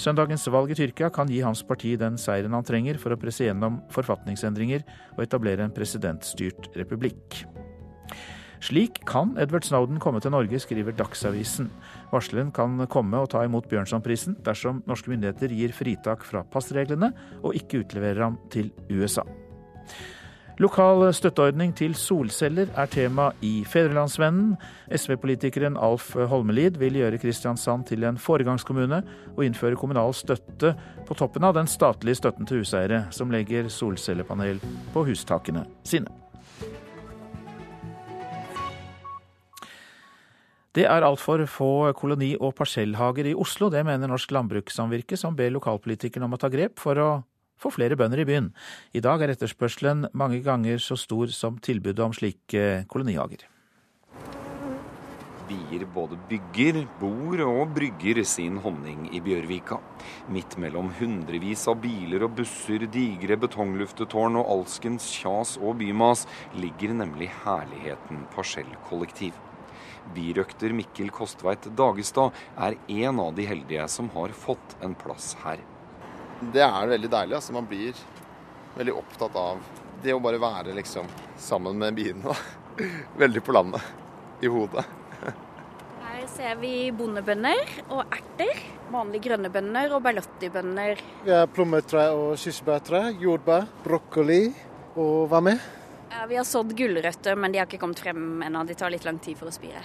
Søndagens 0.00 0.48
valg 0.50 0.72
i 0.72 0.78
Tyrkia 0.80 1.12
kan 1.14 1.30
gi 1.30 1.38
hans 1.44 1.62
parti 1.68 1.92
den 2.00 2.16
seieren 2.18 2.56
han 2.56 2.66
trenger 2.66 2.98
for 2.98 3.14
å 3.14 3.18
presse 3.20 3.46
gjennom 3.46 3.78
forfatningsendringer 3.94 4.82
og 5.12 5.22
etablere 5.22 5.62
en 5.68 5.74
presidentstyrt 5.76 6.66
republikk. 6.80 7.44
Slik 8.58 8.98
kan 9.06 9.36
Edward 9.38 9.68
Snowden 9.68 10.00
komme 10.02 10.18
til 10.24 10.34
Norge, 10.34 10.58
skriver 10.64 10.96
Dagsavisen. 10.98 11.68
Varsleren 12.10 12.50
kan 12.56 12.88
komme 12.90 13.20
og 13.22 13.30
ta 13.36 13.44
imot 13.46 13.70
Bjørnsonprisen 13.70 14.40
dersom 14.48 14.82
norske 14.90 15.14
myndigheter 15.14 15.54
gir 15.54 15.76
fritak 15.76 16.26
fra 16.26 16.42
passreglene 16.42 17.12
og 17.44 17.54
ikke 17.60 17.84
utleverer 17.84 18.26
ham 18.26 18.40
til 18.50 18.72
USA. 18.90 19.22
Lokal 20.60 21.06
støtteordning 21.16 21.70
til 21.72 21.94
solceller 21.96 22.68
er 22.76 22.88
tema 22.92 23.30
i 23.40 23.62
Fedrelandsvennen. 23.64 24.58
SV-politikeren 24.92 25.78
Alf 25.80 26.10
Holmelid 26.12 26.76
vil 26.76 26.98
gjøre 27.00 27.16
Kristiansand 27.22 27.86
til 27.88 28.04
en 28.04 28.18
foregangskommune 28.20 28.98
og 29.38 29.40
innføre 29.46 29.78
kommunal 29.80 30.12
støtte 30.12 30.74
på 31.08 31.16
toppen 31.16 31.48
av 31.48 31.56
den 31.56 31.70
statlige 31.70 32.20
støtten 32.20 32.44
til 32.44 32.60
huseiere 32.60 33.06
som 33.08 33.32
legger 33.32 33.72
solcellepanel 33.72 34.60
på 34.92 35.06
hustakene 35.08 35.64
sine. 35.80 36.12
Det 40.76 40.84
er 40.84 41.08
altfor 41.08 41.46
få 41.48 41.72
koloni- 41.96 42.36
og 42.36 42.52
parsellhager 42.60 43.32
i 43.32 43.34
Oslo. 43.34 43.72
Det 43.72 43.80
mener 43.88 44.12
Norsk 44.12 44.30
Landbrukssamvirke, 44.30 45.16
som 45.16 45.32
ber 45.34 45.56
lokalpolitikerne 45.56 46.28
om 46.28 46.36
å 46.36 46.44
ta 46.44 46.52
grep 46.52 46.76
for 46.78 47.00
å 47.00 47.10
få 47.60 47.72
flere 47.74 47.98
bønder 48.00 48.22
i 48.22 48.28
byen. 48.28 48.50
I 48.96 49.04
dag 49.04 49.22
er 49.22 49.34
etterspørselen 49.34 50.08
mange 50.16 50.40
ganger 50.44 50.80
så 50.82 50.96
stor 50.98 51.32
som 51.34 51.60
tilbudet 51.60 52.04
om 52.04 52.16
slike 52.16 52.84
kolonihager. 52.90 53.46
Bier 55.50 55.82
både 55.94 56.14
bygger, 56.30 56.84
bor 57.00 57.40
og 57.42 57.72
brygger 57.74 58.20
sin 58.22 58.60
honning 58.62 59.08
i 59.10 59.18
Bjørvika. 59.24 59.80
Midt 60.30 60.54
mellom 60.62 60.92
hundrevis 61.00 61.64
av 61.70 61.80
biler 61.82 62.22
og 62.22 62.36
busser, 62.38 62.84
digre 62.86 63.34
betongluftetårn 63.42 64.38
og 64.38 64.52
alskens 64.54 65.08
kjas 65.18 65.56
og 65.58 65.80
bymas 65.82 66.22
ligger 66.54 66.94
nemlig 67.00 67.32
herligheten 67.42 68.22
parsellkollektiv. 68.36 69.34
Birøkter 70.14 70.72
Mikkel 70.74 71.10
Kostveit 71.14 71.66
Dagestad 71.78 72.30
er 72.54 72.78
en 73.02 73.20
av 73.26 73.34
de 73.34 73.50
heldige 73.50 73.90
som 73.90 74.10
har 74.14 74.34
fått 74.46 74.78
en 74.86 74.94
plass 75.02 75.34
her 75.42 75.58
det 76.40 76.62
er 76.64 76.90
veldig 76.94 77.10
deilig. 77.12 77.36
Altså, 77.36 77.54
man 77.56 77.68
blir 77.68 77.96
veldig 78.76 78.94
opptatt 78.96 79.36
av 79.36 79.60
det 80.00 80.14
å 80.16 80.20
bare 80.22 80.40
være 80.40 80.74
liksom 80.76 81.08
sammen 81.40 81.78
med 81.80 81.96
biene. 81.98 82.36
Veldig 83.20 83.42
på 83.44 83.52
landet. 83.52 83.84
I 84.40 84.48
hodet. 84.48 84.86
Her 86.00 86.22
ser 86.32 86.54
vi 86.62 86.88
bondebønner 86.96 87.58
og 87.90 88.06
erter. 88.06 88.62
Vanlige 88.90 89.26
grønne 89.28 89.50
bønner 89.52 89.92
og 89.92 90.00
berlottibønner. 90.06 91.02
Vi 91.26 91.34
har 91.34 91.50
plommetre 91.52 92.06
og 92.16 92.38
kirsebærtre, 92.40 93.02
jordbær, 93.20 93.68
brokkoli 93.84 94.46
og 94.96 95.28
hva 95.28 95.42
med? 95.44 95.60
Ja, 96.10 96.24
vi 96.26 96.40
har 96.40 96.48
sådd 96.48 96.72
gulrøtter, 96.76 97.36
men 97.36 97.52
de 97.52 97.60
har 97.60 97.68
ikke 97.68 97.82
kommet 97.84 98.00
frem 98.00 98.40
ennå. 98.48 98.64
De 98.66 98.74
tar 98.80 98.90
litt 98.96 99.04
lang 99.04 99.20
tid 99.22 99.36
for 99.38 99.52
å 99.52 99.54
spire. 99.54 99.84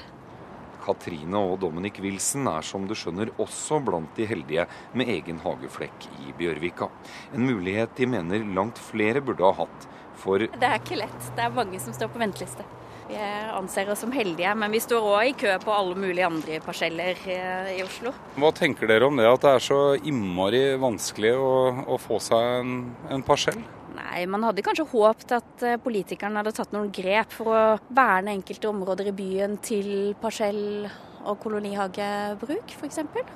Katrine 0.85 1.41
og 1.41 1.59
Dominic 1.63 1.99
Wilson 2.03 2.47
er 2.51 2.65
som 2.65 2.85
du 2.87 2.95
skjønner 2.97 3.33
også 3.41 3.81
blant 3.85 4.13
de 4.17 4.27
heldige 4.29 4.67
med 4.93 5.11
egen 5.11 5.41
hageflekk 5.43 6.07
i 6.21 6.33
Bjørvika. 6.37 6.89
En 7.33 7.45
mulighet 7.47 7.95
de 7.97 8.09
mener 8.09 8.45
langt 8.55 8.81
flere 8.81 9.23
burde 9.25 9.45
ha 9.45 9.65
hatt. 9.65 9.91
For 10.15 10.39
Det 10.39 10.63
er 10.63 10.79
ikke 10.79 11.01
lett. 11.01 11.31
Det 11.35 11.43
er 11.43 11.53
mange 11.53 11.79
som 11.83 11.95
står 11.95 12.13
på 12.13 12.21
venteliste. 12.21 12.65
Vi 13.05 13.17
anser 13.53 13.89
oss 13.93 14.01
som 14.01 14.13
heldige, 14.15 14.55
men 14.57 14.73
vi 14.73 14.81
står 14.81 15.05
òg 15.05 15.29
i 15.29 15.35
kø 15.37 15.51
på 15.61 15.73
alle 15.75 15.97
mulige 15.99 16.25
andre 16.25 16.57
parseller 16.65 17.19
eh, 17.29 17.75
i 17.75 17.83
Oslo. 17.85 18.15
Hva 18.41 18.49
tenker 18.57 18.89
dere 18.89 19.05
om 19.05 19.19
det 19.19 19.27
at 19.29 19.45
det 19.45 19.51
er 19.53 19.65
så 19.67 19.79
innmari 20.01 20.63
vanskelig 20.81 21.35
å, 21.37 21.51
å 21.85 21.99
få 22.01 22.17
seg 22.23 22.63
en, 22.63 22.77
en 23.13 23.25
parsell? 23.25 23.61
Nei, 23.95 24.25
man 24.27 24.43
hadde 24.43 24.63
kanskje 24.65 24.87
håpet 24.91 25.37
at 25.37 25.63
eh, 25.63 25.79
politikerne 25.81 26.41
hadde 26.41 26.55
tatt 26.57 26.73
noen 26.75 26.91
grep 26.93 27.31
for 27.35 27.53
å 27.53 27.63
verne 27.95 28.33
enkelte 28.35 28.69
områder 28.71 29.11
i 29.11 29.15
byen 29.15 29.59
til 29.63 29.89
parsell- 30.21 30.89
og 31.25 31.39
kolonihagebruk, 31.41 32.75
f.eks. 32.75 32.99
For, 33.15 33.31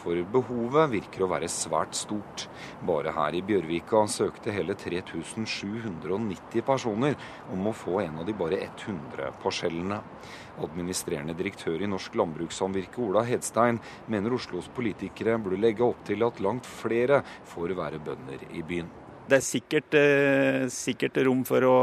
for 0.00 0.22
behovet 0.32 0.92
virker 0.94 1.26
å 1.26 1.28
være 1.28 1.50
svært 1.52 1.98
stort. 1.98 2.46
Bare 2.88 3.12
her 3.12 3.36
i 3.36 3.42
Bjørvika 3.44 4.00
søkte 4.08 4.54
hele 4.54 4.76
3790 4.80 6.64
personer 6.64 7.18
om 7.52 7.68
å 7.68 7.74
få 7.76 8.00
en 8.06 8.22
av 8.22 8.28
de 8.28 8.36
bare 8.38 8.62
100 8.64 9.34
parsellene. 9.44 10.00
Administrerende 10.64 11.36
direktør 11.36 11.84
i 11.84 11.90
Norsk 11.90 12.16
Landbrukssamvirke, 12.16 13.02
Ola 13.04 13.26
Hedstein, 13.28 13.82
mener 14.08 14.40
Oslos 14.40 14.72
politikere 14.72 15.36
burde 15.36 15.60
legge 15.60 15.84
opp 15.84 16.04
til 16.08 16.24
at 16.24 16.40
langt 16.40 16.68
flere 16.80 17.24
får 17.52 17.76
være 17.76 18.04
bønder 18.08 18.48
i 18.54 18.64
byen. 18.64 19.03
Det 19.24 19.38
er 19.38 19.44
sikkert, 19.44 19.94
eh, 19.96 20.66
sikkert 20.68 21.16
rom 21.24 21.44
for 21.48 21.64
å 21.64 21.76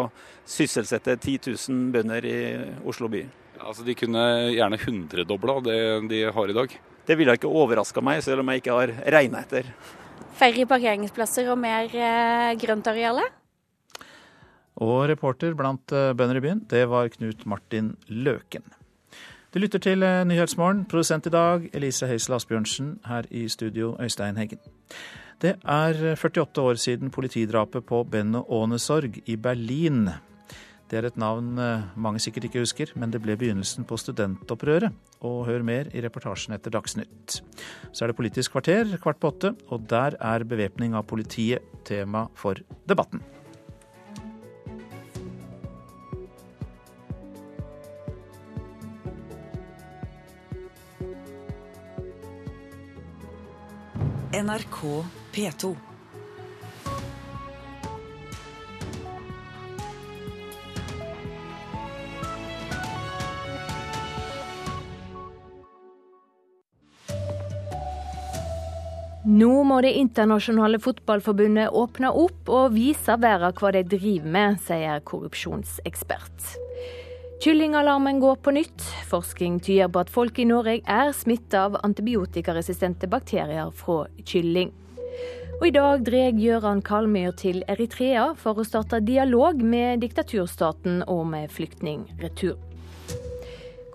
sysselsette 0.45 1.15
10 1.17 1.39
000 1.49 1.91
bønder 1.93 2.25
i 2.25 2.37
Oslo 2.85 3.09
by. 3.09 3.23
Altså 3.61 3.85
De 3.85 3.95
kunne 3.97 4.21
gjerne 4.53 4.77
hundredobla 4.81 5.59
det 5.65 5.79
de 6.09 6.23
har 6.33 6.49
i 6.49 6.57
dag? 6.57 6.75
Det 7.05 7.17
ville 7.17 7.33
ikke 7.33 7.49
overraska 7.49 8.01
meg, 8.01 8.21
selv 8.21 8.41
om 8.41 8.49
jeg 8.49 8.61
ikke 8.61 8.77
har 8.77 8.93
regna 9.17 9.41
etter. 9.41 9.71
Færre 10.37 10.65
parkeringsplasser 10.69 11.49
og 11.49 11.57
mer 11.61 11.89
eh, 11.89 12.51
grøntareale? 12.61 13.25
Og 14.81 15.09
reporter 15.09 15.57
blant 15.57 15.91
eh, 15.91 16.13
bønder 16.13 16.37
i 16.37 16.45
byen, 16.45 16.61
det 16.69 16.85
var 16.89 17.09
Knut 17.09 17.45
Martin 17.49 17.95
Løken. 18.07 18.63
Du 19.51 19.59
lytter 19.59 19.81
til 19.83 19.99
Nyhetsmorgen. 19.99 20.85
Produsent 20.87 21.25
i 21.27 21.33
dag 21.33 21.65
Elise 21.75 22.07
Heisel 22.07 22.37
Asbjørnsen. 22.37 23.01
Her 23.03 23.25
i 23.35 23.49
studio 23.51 23.97
Øystein 23.99 24.37
Heggen. 24.39 24.61
Det 25.41 25.55
er 25.65 25.97
48 26.13 26.61
år 26.61 26.77
siden 26.77 27.09
politidrapet 27.09 27.85
på 27.89 28.03
Benno 28.05 28.43
Ånesorg 28.53 29.23
i 29.25 29.35
Berlin. 29.41 30.05
Det 30.91 30.99
er 30.99 31.07
et 31.07 31.17
navn 31.17 31.57
eh, 31.57 31.87
mange 31.97 32.21
sikkert 32.21 32.45
ikke 32.45 32.61
husker, 32.61 32.91
men 32.99 33.09
det 33.09 33.23
ble 33.23 33.33
begynnelsen 33.39 33.87
på 33.89 33.97
studentopprøret. 33.97 34.93
Og 35.25 35.47
hør 35.47 35.65
mer 35.65 35.89
i 35.95 36.03
reportasjen 36.05 36.53
etter 36.53 36.73
Dagsnytt. 36.75 37.39
Så 37.89 38.03
er 38.03 38.11
det 38.11 38.19
Politisk 38.19 38.53
kvarter 38.53 38.97
kvart 39.01 39.21
på 39.21 39.33
åtte, 39.33 39.55
og 39.73 39.89
der 39.89 40.19
er 40.21 40.45
bevæpning 40.45 40.93
av 40.93 41.07
politiet 41.09 41.65
tema 41.89 42.27
for 42.37 42.61
debatten. 42.85 43.23
NRK 54.51 55.05
P2. 55.31 55.75
Nå 69.23 69.63
må 69.63 69.77
det 69.85 69.93
internasjonale 69.95 70.81
fotballforbundet 70.83 71.71
åpne 71.71 72.09
opp 72.11 72.51
og 72.51 72.73
vise 72.75 73.15
verden 73.23 73.55
hva 73.55 73.71
de 73.71 73.85
driver 73.87 74.35
med, 74.35 74.59
sier 74.67 74.99
korrupsjonsekspert. 75.07 76.57
Kyllingalarmen 77.41 78.19
går 78.19 78.35
på 78.35 78.51
nytt. 78.51 78.81
Forskning 79.09 79.59
tyder 79.59 79.87
på 79.89 80.03
at 80.03 80.09
folk 80.13 80.37
i 80.37 80.43
Norge 80.45 80.75
er 80.85 81.07
smitta 81.17 81.63
av 81.65 81.77
antibiotikaresistente 81.81 83.07
bakterier 83.09 83.71
fra 83.73 84.03
kylling. 84.29 84.69
Og 85.57 85.65
I 85.65 85.71
dag 85.73 86.03
drar 86.05 86.37
Gøran 86.37 86.83
Kalmyr 86.85 87.33
til 87.41 87.63
Eritrea 87.65 88.27
for 88.37 88.61
å 88.61 88.65
starte 88.67 88.99
dialog 89.01 89.57
med 89.57 90.03
diktaturstaten 90.05 91.01
og 91.09 91.23
med 91.31 91.49
flyktningretur. 91.49 92.61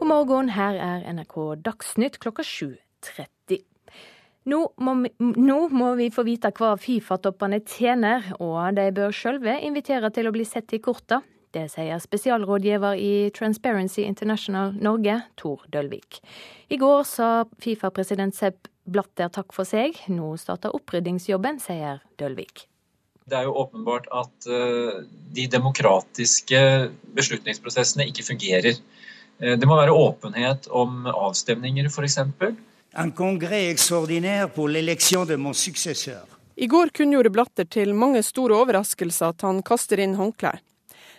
God 0.00 0.10
morgen, 0.10 0.50
her 0.58 0.74
er 0.74 1.06
NRK 1.14 1.38
Dagsnytt 1.70 2.18
klokka 2.18 2.42
7.30. 2.42 3.62
Nå 4.50 4.60
må, 4.74 4.96
vi, 5.04 5.14
nå 5.22 5.60
må 5.70 5.94
vi 6.02 6.10
få 6.10 6.26
vite 6.26 6.50
hva 6.50 6.74
Fifa-toppene 6.82 7.62
tjener, 7.62 8.26
og 8.42 8.74
de 8.74 8.90
bør 8.90 9.14
sjølve 9.14 9.60
invitere 9.70 10.10
til 10.10 10.26
å 10.26 10.34
bli 10.34 10.50
sett 10.50 10.74
i 10.74 10.82
korta. 10.82 11.22
Det 11.54 11.66
sier 11.72 11.98
spesialrådgiver 12.02 12.98
i 13.00 13.30
Transparency 13.36 14.04
International 14.04 14.74
Norge, 14.82 15.20
Tor 15.38 15.62
Dølvik. 15.72 16.20
I 16.68 16.78
går 16.80 17.04
sa 17.06 17.28
Fifa-president 17.62 18.34
Sepp 18.36 18.68
Blatter 18.86 19.30
takk 19.32 19.54
for 19.54 19.66
seg. 19.66 19.98
Nå 20.12 20.34
starter 20.40 20.74
oppryddingsjobben, 20.76 21.60
sier 21.62 22.02
Dølvik. 22.20 22.66
Det 23.26 23.34
er 23.40 23.48
jo 23.48 23.56
åpenbart 23.58 24.06
at 24.14 24.46
uh, 24.46 25.02
de 25.34 25.46
demokratiske 25.50 26.60
beslutningsprosessene 27.16 28.06
ikke 28.06 28.26
fungerer. 28.26 28.78
Uh, 29.42 29.56
det 29.58 29.66
må 29.66 29.78
være 29.78 29.94
åpenhet 29.94 30.70
om 30.70 31.08
avstemninger, 31.10 31.90
f.eks 31.90 32.20
En 32.96 33.10
congrès 33.12 33.70
extraordinaire 33.70 34.48
pour 34.48 34.68
l'élection 34.68 35.26
de 35.26 35.36
mon 35.36 35.52
successeur. 35.52 36.24
I 36.56 36.66
går 36.66 36.88
kunngjorde 36.94 37.30
Blatter 37.30 37.66
til 37.68 37.92
mange 37.94 38.22
store 38.24 38.56
overraskelser 38.56 39.34
at 39.34 39.42
han 39.44 39.58
kaster 39.66 40.00
inn 40.00 40.14
håndklær. 40.16 40.62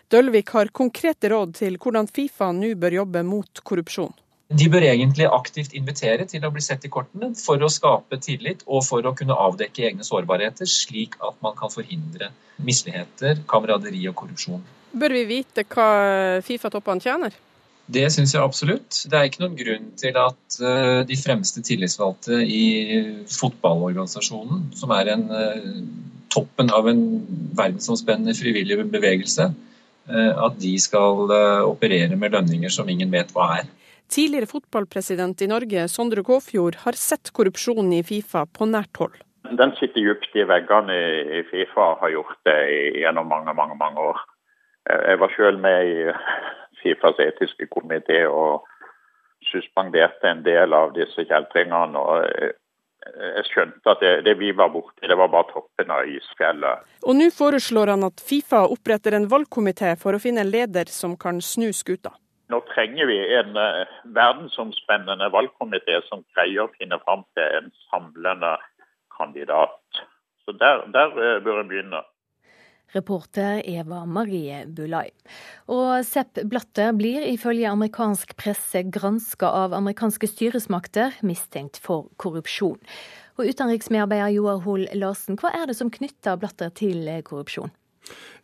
Dølvik 0.07 0.53
har 0.55 0.69
konkrete 0.71 1.27
råd 1.33 1.57
til 1.57 1.75
hvordan 1.83 2.07
Fifa 2.07 2.53
nå 2.55 2.69
bør 2.79 3.01
jobbe 3.01 3.23
mot 3.27 3.59
korrupsjon. 3.67 4.13
De 4.47 4.69
bør 4.71 4.85
egentlig 4.87 5.25
aktivt 5.27 5.73
invitere 5.75 6.23
til 6.31 6.45
å 6.47 6.51
bli 6.55 6.63
sett 6.63 6.85
i 6.87 6.91
kortene 6.91 7.33
for 7.35 7.59
å 7.59 7.67
skape 7.67 8.15
tillit 8.23 8.63
og 8.63 8.85
for 8.87 9.03
å 9.03 9.11
kunne 9.17 9.35
avdekke 9.35 9.89
egne 9.89 10.07
sårbarheter, 10.07 10.69
slik 10.71 11.17
at 11.19 11.35
man 11.43 11.57
kan 11.59 11.73
forhindre 11.73 12.31
misligheter, 12.63 13.43
kameraderi 13.51 14.05
og 14.07 14.15
korrupsjon. 14.21 14.63
Bør 14.95 15.17
vi 15.17 15.25
vite 15.27 15.67
hva 15.67 15.89
Fifa-toppene 16.47 17.03
tjener? 17.03 17.35
Det 17.91 18.07
syns 18.11 18.31
jeg 18.35 18.43
absolutt. 18.43 19.03
Det 19.11 19.19
er 19.19 19.27
ikke 19.27 19.43
noen 19.43 19.59
grunn 19.59 19.91
til 19.99 20.15
at 20.23 20.59
uh, 20.63 21.03
de 21.07 21.19
fremste 21.19 21.63
tillitsvalgte 21.67 22.39
i 22.43 22.63
fotballorganisasjonen, 23.35 24.69
som 24.79 24.95
er 24.95 25.11
en 25.17 25.27
uh, 25.27 25.69
toppen 26.31 26.71
av 26.71 26.87
en 26.87 27.05
verdensomspennende 27.59 28.35
frivillig 28.39 28.79
bevegelse, 28.95 29.51
at 30.07 30.55
de 30.61 30.73
skal 30.79 31.27
operere 31.67 32.15
med 32.15 32.31
lønninger 32.31 32.71
som 32.71 32.87
ingen 32.89 33.11
vet 33.11 33.33
hva 33.35 33.49
er. 33.57 33.67
Tidligere 34.07 34.47
fotballpresident 34.47 35.41
i 35.43 35.49
Norge, 35.51 35.87
Sondre 35.91 36.23
Kåfjord, 36.23 36.77
har 36.85 36.95
sett 36.95 37.33
korrupsjonen 37.35 37.91
i 37.97 38.03
Fifa 38.07 38.45
på 38.47 38.67
nært 38.69 38.95
hold. 39.01 39.17
Den 39.59 39.73
sitter 39.79 40.03
dypt 40.03 40.35
i 40.35 40.45
veggene 40.47 40.95
i 41.39 41.43
Fifa, 41.49 41.89
har 41.99 42.13
gjort 42.13 42.39
det 42.47 42.55
gjennom 43.01 43.27
mange, 43.27 43.53
mange, 43.55 43.75
mange 43.79 43.99
år. 44.11 44.23
Jeg 44.87 45.19
var 45.19 45.33
selv 45.35 45.59
med 45.59 45.91
i 45.91 45.99
Fifas 46.81 47.19
etiske 47.19 47.67
komité 47.67 48.23
og 48.31 48.67
suspenderte 49.51 50.31
en 50.31 50.43
del 50.45 50.73
av 50.73 50.95
disse 50.95 51.27
kjeltringene. 51.27 51.99
og 51.99 52.55
jeg 53.15 53.47
skjønte 53.49 53.93
at 53.93 54.03
det, 54.03 54.13
det, 54.27 54.35
vi 54.39 54.51
var 54.55 54.71
borti, 54.73 55.07
det 55.07 55.17
var 55.17 55.31
bare 55.33 55.49
toppen 55.51 55.91
av 55.93 56.07
isfjellet. 56.11 56.87
Og 57.07 57.17
nå 57.17 57.29
foreslår 57.33 57.93
han 57.93 58.05
at 58.07 58.23
Fifa 58.23 58.65
oppretter 58.67 59.17
en 59.17 59.27
valgkomité 59.31 59.93
for 60.01 60.15
å 60.17 60.21
finne 60.21 60.43
en 60.43 60.51
leder 60.51 60.91
som 60.91 61.15
kan 61.19 61.41
snu 61.43 61.69
skuta. 61.75 62.13
Nå 62.51 62.61
trenger 62.71 63.09
vi 63.09 63.17
en 63.35 63.57
uh, 63.59 63.83
verdensomspennende 64.15 65.27
valgkomité 65.33 65.99
som 66.07 66.23
greier 66.35 66.63
å 66.63 66.73
finne 66.77 66.99
fram 67.03 67.25
til 67.35 67.57
en 67.59 67.73
samlende 67.89 68.53
kandidat. 69.17 69.81
Så 70.45 70.55
der, 70.55 70.85
der 70.95 71.11
uh, 71.17 71.39
bør 71.43 71.63
en 71.63 71.71
begynne. 71.71 72.05
Reporter 72.95 73.61
Eva 73.67 74.05
Marie 74.05 74.63
Bulai. 74.67 75.09
Og 75.71 76.05
Sepp 76.07 76.39
Blatter 76.47 76.93
blir 76.97 77.25
ifølge 77.27 77.69
amerikansk 77.69 78.35
presse 78.39 78.83
granska 78.87 79.49
av 79.63 79.75
amerikanske 79.77 80.29
styresmakter, 80.31 81.17
mistenkt 81.27 81.81
for 81.83 82.07
korrupsjon. 82.21 82.79
Og 83.37 83.51
utenriksmedarbeider 83.51 84.33
Joar 84.37 84.63
Hoel 84.63 84.87
Larsen, 84.97 85.37
hva 85.37 85.51
er 85.53 85.67
det 85.69 85.77
som 85.77 85.91
knytter 85.93 86.39
Blatter 86.41 86.71
til 86.73 87.05
korrupsjon? 87.27 87.73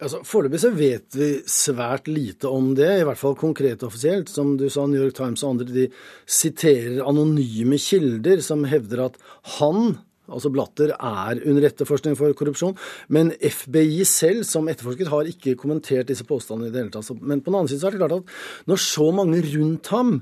Altså, 0.04 0.20
Foreløpig 0.28 0.60
så 0.60 0.72
vet 0.76 1.16
vi 1.16 1.30
svært 1.50 2.10
lite 2.12 2.50
om 2.52 2.74
det, 2.78 2.90
i 3.00 3.06
hvert 3.08 3.20
fall 3.20 3.38
konkret 3.40 3.84
og 3.84 3.92
offisielt. 3.92 4.32
Som 4.32 4.58
du 4.60 4.66
sa, 4.72 4.86
New 4.90 5.00
York 5.00 5.16
Times 5.18 5.44
og 5.46 5.56
andre 5.56 5.70
de 5.72 5.86
siterer 6.28 7.04
anonyme 7.06 7.80
kilder 7.80 8.44
som 8.44 8.66
hevder 8.68 9.06
at 9.08 9.22
han 9.60 9.96
altså 10.32 10.52
Blatter, 10.54 10.94
er 10.96 11.42
under 11.50 11.68
etterforskning 11.68 12.16
for 12.20 12.34
korrupsjon. 12.38 12.78
Men 13.14 13.34
FBI 13.38 14.06
selv, 14.08 14.46
som 14.48 14.70
etterforsket, 14.72 15.12
har 15.12 15.30
ikke 15.30 15.58
kommentert 15.60 16.10
disse 16.12 16.26
påstandene 16.28 16.70
i 16.70 16.74
det 16.74 16.84
hele 16.84 16.94
tatt. 16.94 17.12
Men 17.20 17.44
på 17.44 17.52
den 17.52 17.60
annen 17.60 17.72
side 17.72 17.84
så 17.84 17.90
er 17.90 17.98
det 17.98 18.04
klart 18.04 18.18
at 18.22 18.68
når 18.72 18.84
så 18.86 19.10
mange 19.16 19.44
rundt 19.52 19.92
ham, 19.94 20.16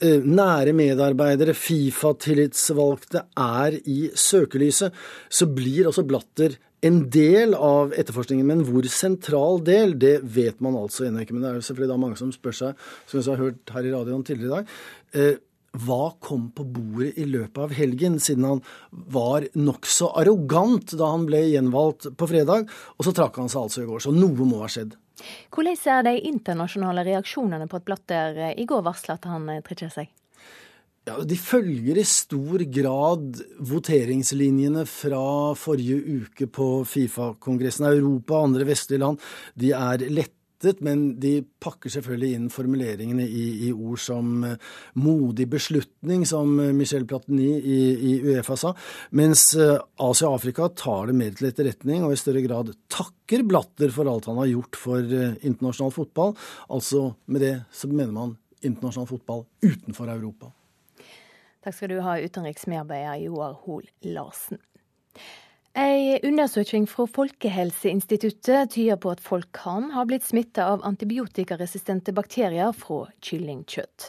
eh, 0.00 0.20
nære 0.20 0.76
medarbeidere, 0.76 1.56
Fifa-tillitsvalgte, 1.56 3.24
er 3.36 3.80
i 3.84 4.10
søkelyset, 4.14 4.92
så 5.30 5.46
blir 5.46 5.88
også 5.88 6.06
Blatter 6.06 6.58
en 6.86 7.00
del 7.10 7.56
av 7.58 7.92
etterforskningen, 7.98 8.46
men 8.46 8.62
hvor 8.66 8.86
sentral 8.92 9.58
del, 9.66 9.96
det 9.98 10.20
vet 10.22 10.60
man 10.62 10.78
altså 10.78 11.08
ennå 11.08 11.24
ikke. 11.24 11.34
Men 11.34 11.42
det 11.42 11.50
er 11.50 11.58
jo 11.58 11.66
selvfølgelig 11.66 11.90
da 11.90 12.00
mange 12.04 12.20
som 12.20 12.30
spør 12.34 12.54
seg, 12.54 12.86
som 13.08 13.18
vi 13.18 13.26
har 13.26 13.42
hørt 13.42 13.74
her 13.74 13.88
i 13.88 13.92
radioen 13.94 14.24
tidligere 14.26 14.48
i 14.48 14.54
dag, 14.54 14.74
eh, 15.18 15.36
hva 15.76 16.14
kom 16.24 16.48
på 16.56 16.64
bordet 16.64 17.18
i 17.20 17.26
løpet 17.28 17.58
av 17.66 17.74
helgen, 17.76 18.16
siden 18.22 18.46
han 18.48 18.62
var 18.90 19.46
nokså 19.58 20.12
arrogant 20.20 20.94
da 20.96 21.12
han 21.12 21.26
ble 21.28 21.42
gjenvalgt 21.50 22.08
på 22.16 22.30
fredag, 22.30 22.70
og 22.96 23.04
så 23.06 23.14
trakk 23.16 23.36
han 23.42 23.52
seg 23.52 23.66
altså 23.66 23.84
i 23.84 23.90
går. 23.90 24.04
Så 24.04 24.14
noe 24.14 24.48
må 24.48 24.62
ha 24.64 24.70
skjedd. 24.72 24.96
Hvordan 25.54 25.80
er 25.92 26.06
de 26.06 26.14
internasjonale 26.30 27.04
reaksjonene 27.08 27.66
på 27.68 27.80
at 27.80 27.86
Blatter 27.88 28.40
i 28.54 28.66
går 28.68 28.84
varsla 28.86 29.18
at 29.18 29.26
han 29.28 29.48
eh, 29.50 29.62
trekker 29.66 29.92
seg? 29.92 30.12
Ja, 31.08 31.16
De 31.24 31.36
følger 31.40 31.98
i 31.98 32.04
stor 32.06 32.62
grad 32.68 33.38
voteringslinjene 33.70 34.84
fra 34.88 35.54
forrige 35.56 36.20
uke 36.24 36.48
på 36.52 36.66
Fifa-kongressen. 36.88 37.88
Europa 37.88 38.36
og 38.36 38.50
andre 38.50 38.68
vestlige 38.68 39.02
land 39.02 39.22
de 39.58 39.72
er 39.76 40.04
lette 40.12 40.37
rettet, 40.58 40.80
men 40.80 41.18
de 41.20 41.42
pakker 41.60 41.90
selvfølgelig 41.90 42.34
inn 42.34 42.50
formuleringene 42.50 43.24
i, 43.26 43.68
i 43.68 43.72
ord 43.72 43.98
som 43.98 44.44
uh, 44.44 44.56
modig 44.94 45.48
beslutning, 45.48 46.26
som 46.26 46.58
uh, 46.58 46.72
Michel 46.72 47.06
Platini 47.06 47.58
i, 47.58 47.80
i, 47.94 48.14
Uefa 48.24 48.56
sa, 48.56 48.74
mens 49.10 49.54
uh, 49.56 49.78
Asia 49.98 50.28
og 50.28 50.38
Afrika 50.38 50.68
tar 50.68 51.08
det 51.08 51.16
mer 51.16 51.32
til 51.32 51.48
etterretning 51.50 52.04
og 52.04 52.12
i 52.12 52.18
større 52.18 52.42
grad 52.42 52.72
takker 52.88 53.44
Blatter 53.46 53.90
for 53.90 54.08
alt 54.08 54.26
han 54.26 54.38
har 54.38 54.50
gjort 54.50 54.76
for 54.76 55.02
internasjonal 55.02 55.92
fotball. 55.92 56.36
Altså 56.70 57.14
med 57.26 57.42
det 57.44 57.56
så 57.72 57.88
mener 57.88 58.12
man 58.12 58.36
internasjonal 58.62 59.08
fotball 59.08 59.44
utenfor 59.62 60.08
Europa. 60.10 60.52
Takk 61.64 61.74
skal 61.74 61.90
du 61.92 61.98
ha, 62.00 62.16
utenriksmedarbeider 62.22 63.18
Joar 63.26 63.58
Hoel 63.64 63.88
Larsen. 64.06 64.60
En 65.78 66.18
undersøking 66.26 66.88
fra 66.90 67.04
Folkehelseinstituttet 67.06 68.72
tyder 68.74 68.96
på 68.98 69.12
at 69.14 69.20
folk 69.22 69.46
kan 69.54 69.92
ha 69.94 70.02
blitt 70.08 70.24
smitta 70.26 70.64
av 70.72 70.80
antibiotikaresistente 70.88 72.10
bakterier 72.16 72.72
fra 72.74 73.04
kyllingkjøtt. 73.22 74.08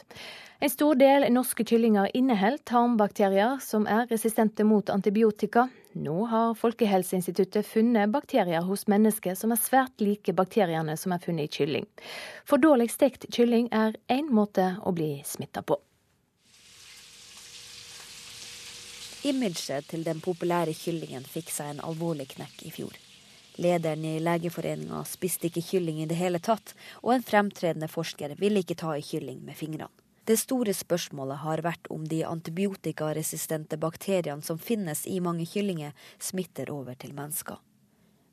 En 0.66 0.72
stor 0.72 0.98
del 0.98 1.28
norske 1.30 1.62
kyllinger 1.62 2.10
inneholder 2.18 2.58
tarmbakterier 2.66 3.60
som 3.62 3.86
er 3.86 4.10
resistente 4.10 4.66
mot 4.66 4.90
antibiotika. 4.90 5.68
Nå 5.94 6.24
har 6.32 6.58
Folkehelseinstituttet 6.58 7.68
funnet 7.70 8.10
bakterier 8.10 8.66
hos 8.66 8.88
mennesker 8.90 9.38
som 9.38 9.54
er 9.54 9.62
svært 9.62 10.02
like 10.02 10.34
bakteriene 10.34 10.98
som 10.98 11.14
er 11.14 11.22
funnet 11.22 11.52
i 11.52 11.54
kylling. 11.60 11.86
For 12.42 12.58
dårlig 12.58 12.90
stekt 12.90 13.30
kylling 13.30 13.70
er 13.70 13.94
én 14.10 14.26
måte 14.34 14.72
å 14.82 14.90
bli 14.96 15.20
smitta 15.22 15.62
på. 15.62 15.78
Imaget 19.22 19.88
til 19.90 20.04
den 20.04 20.20
populære 20.24 20.72
kyllingen 20.72 21.26
fikk 21.28 21.50
seg 21.52 21.74
en 21.74 21.82
alvorlig 21.84 22.24
knekk 22.30 22.62
i 22.64 22.70
fjor. 22.72 22.94
Lederen 23.60 24.04
i 24.08 24.14
Legeforeninga 24.22 25.02
spiste 25.04 25.50
ikke 25.50 25.64
kylling 25.66 25.98
i 26.00 26.06
det 26.08 26.16
hele 26.16 26.40
tatt, 26.40 26.72
og 27.02 27.12
en 27.12 27.26
fremtredende 27.26 27.90
forsker 27.92 28.32
ville 28.40 28.62
ikke 28.64 28.78
ta 28.80 28.94
i 28.96 29.04
kylling 29.04 29.42
med 29.44 29.58
fingrene. 29.58 29.92
Det 30.24 30.38
store 30.40 30.72
spørsmålet 30.76 31.42
har 31.42 31.60
vært 31.66 31.90
om 31.92 32.06
de 32.08 32.22
antibiotikaresistente 32.24 33.76
bakteriene 33.80 34.46
som 34.46 34.60
finnes 34.60 35.04
i 35.04 35.20
mange 35.20 35.44
kyllinger, 35.48 35.92
smitter 36.16 36.72
over 36.72 36.96
til 36.96 37.12
mennesker. 37.16 37.60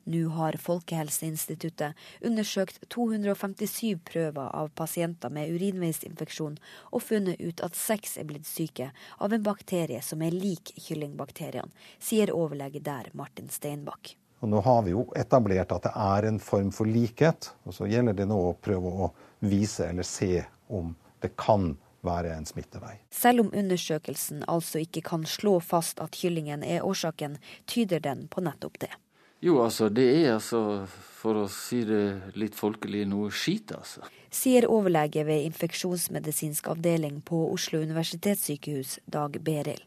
Nå 0.08 0.28
har 0.28 0.56
Folkehelseinstituttet 0.56 1.92
undersøkt 2.24 2.78
257 2.88 3.98
prøver 4.08 4.46
av 4.56 4.70
pasienter 4.72 5.28
med 5.28 5.50
urinveisinfeksjon 5.52 6.54
og 6.96 7.02
funnet 7.04 7.42
ut 7.42 7.60
at 7.60 7.76
seks 7.76 8.16
er 8.16 8.24
blitt 8.30 8.48
syke 8.48 8.86
av 9.20 9.34
en 9.36 9.42
bakterie 9.44 10.00
som 10.00 10.22
er 10.24 10.32
lik 10.32 10.72
kyllingbakteriene, 10.80 11.68
sier 12.00 12.32
overlege 12.32 12.80
der 12.80 13.10
Martin 13.12 13.50
Steinbakk. 13.52 14.14
Og 14.40 14.48
nå 14.48 14.62
har 14.64 14.80
vi 14.86 14.94
jo 14.94 15.02
etablert 15.18 15.74
at 15.76 15.90
det 15.90 15.92
er 15.92 16.28
en 16.30 16.38
form 16.40 16.70
for 16.72 16.88
likhet, 16.88 17.50
og 17.68 17.76
så 17.76 17.88
gjelder 17.90 18.16
det 18.16 18.28
nå 18.30 18.38
å 18.48 18.54
prøve 18.64 18.88
å 18.88 19.10
vise 19.44 19.90
eller 19.90 20.08
se 20.08 20.46
om 20.72 20.94
det 21.20 21.34
kan 21.36 21.74
være 22.06 22.32
en 22.32 22.48
smittevei. 22.48 22.94
Selv 23.12 23.44
om 23.44 23.52
undersøkelsen 23.52 24.40
altså 24.48 24.80
ikke 24.86 25.04
kan 25.10 25.28
slå 25.28 25.58
fast 25.60 26.00
at 26.00 26.16
kyllingen 26.16 26.64
er 26.64 26.86
årsaken, 26.86 27.36
tyder 27.68 28.00
den 28.00 28.24
på 28.32 28.46
nettopp 28.46 28.80
det. 28.86 28.94
Jo, 29.40 29.60
altså, 29.62 29.86
det 29.88 30.06
er 30.24 30.32
altså, 30.34 30.86
for 30.90 31.44
å 31.44 31.48
si 31.52 31.84
det 31.86 32.34
litt 32.38 32.56
folkelig, 32.58 33.04
noe 33.06 33.30
skit, 33.30 33.70
altså. 33.76 34.02
Sier 34.34 34.66
overlege 34.68 35.22
ved 35.24 35.46
infeksjonsmedisinsk 35.46 36.66
avdeling 36.68 37.20
på 37.24 37.44
Oslo 37.52 37.80
universitetssykehus, 37.80 38.98
Dag 39.06 39.38
Beril. 39.46 39.80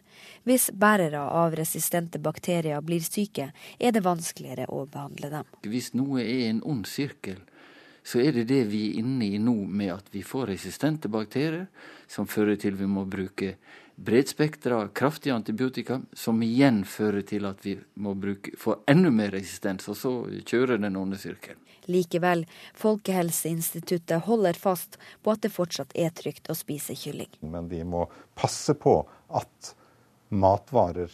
Hvis 0.47 0.69
bærere 0.73 1.21
av 1.21 1.53
resistente 1.57 2.19
bakterier 2.23 2.81
blir 2.81 3.03
syke, 3.05 3.51
er 3.77 3.93
det 3.93 4.05
vanskeligere 4.05 4.69
å 4.71 4.85
behandle 4.89 5.29
dem. 5.35 5.51
Hvis 5.67 5.91
noe 5.99 6.23
er 6.23 6.47
en 6.49 6.63
ond 6.65 6.87
sirkel, 6.89 7.43
så 8.03 8.23
er 8.23 8.33
det 8.33 8.47
det 8.49 8.63
vi 8.71 8.85
er 8.87 9.01
inne 9.03 9.27
i 9.35 9.41
nå, 9.41 9.53
med 9.67 9.93
at 9.99 10.07
vi 10.15 10.23
får 10.25 10.47
resistente 10.55 11.11
bakterier, 11.11 11.67
som 12.09 12.25
fører 12.27 12.57
til 12.61 12.79
vi 12.79 12.87
må 12.89 13.03
bruke 13.05 13.57
bredspektra, 14.05 14.87
kraftige 14.87 15.35
antibiotika, 15.35 16.01
som 16.13 16.41
igjen 16.43 16.81
fører 16.85 17.21
til 17.27 17.45
at 17.45 17.65
vi 17.65 17.75
må 18.01 18.13
bruke, 18.17 18.53
få 18.57 18.79
enda 18.89 19.11
mer 19.13 19.33
resistens, 19.35 19.85
og 19.91 19.97
så 19.99 20.13
kjører 20.47 20.81
den 20.81 20.97
onde 20.97 21.19
sirkelen. 21.21 21.59
Likevel, 21.91 22.45
Folkehelseinstituttet 22.77 24.25
holder 24.27 24.57
fast 24.57 24.97
på 25.21 25.33
at 25.33 25.41
det 25.45 25.51
fortsatt 25.53 25.93
er 25.97 26.13
trygt 26.17 26.49
å 26.49 26.55
spise 26.57 26.95
kylling. 26.97 27.29
Men 27.41 27.69
vi 27.69 27.81
må 27.85 28.05
passe 28.37 28.73
på 28.77 28.95
at 29.37 29.73
matvarer, 30.29 31.11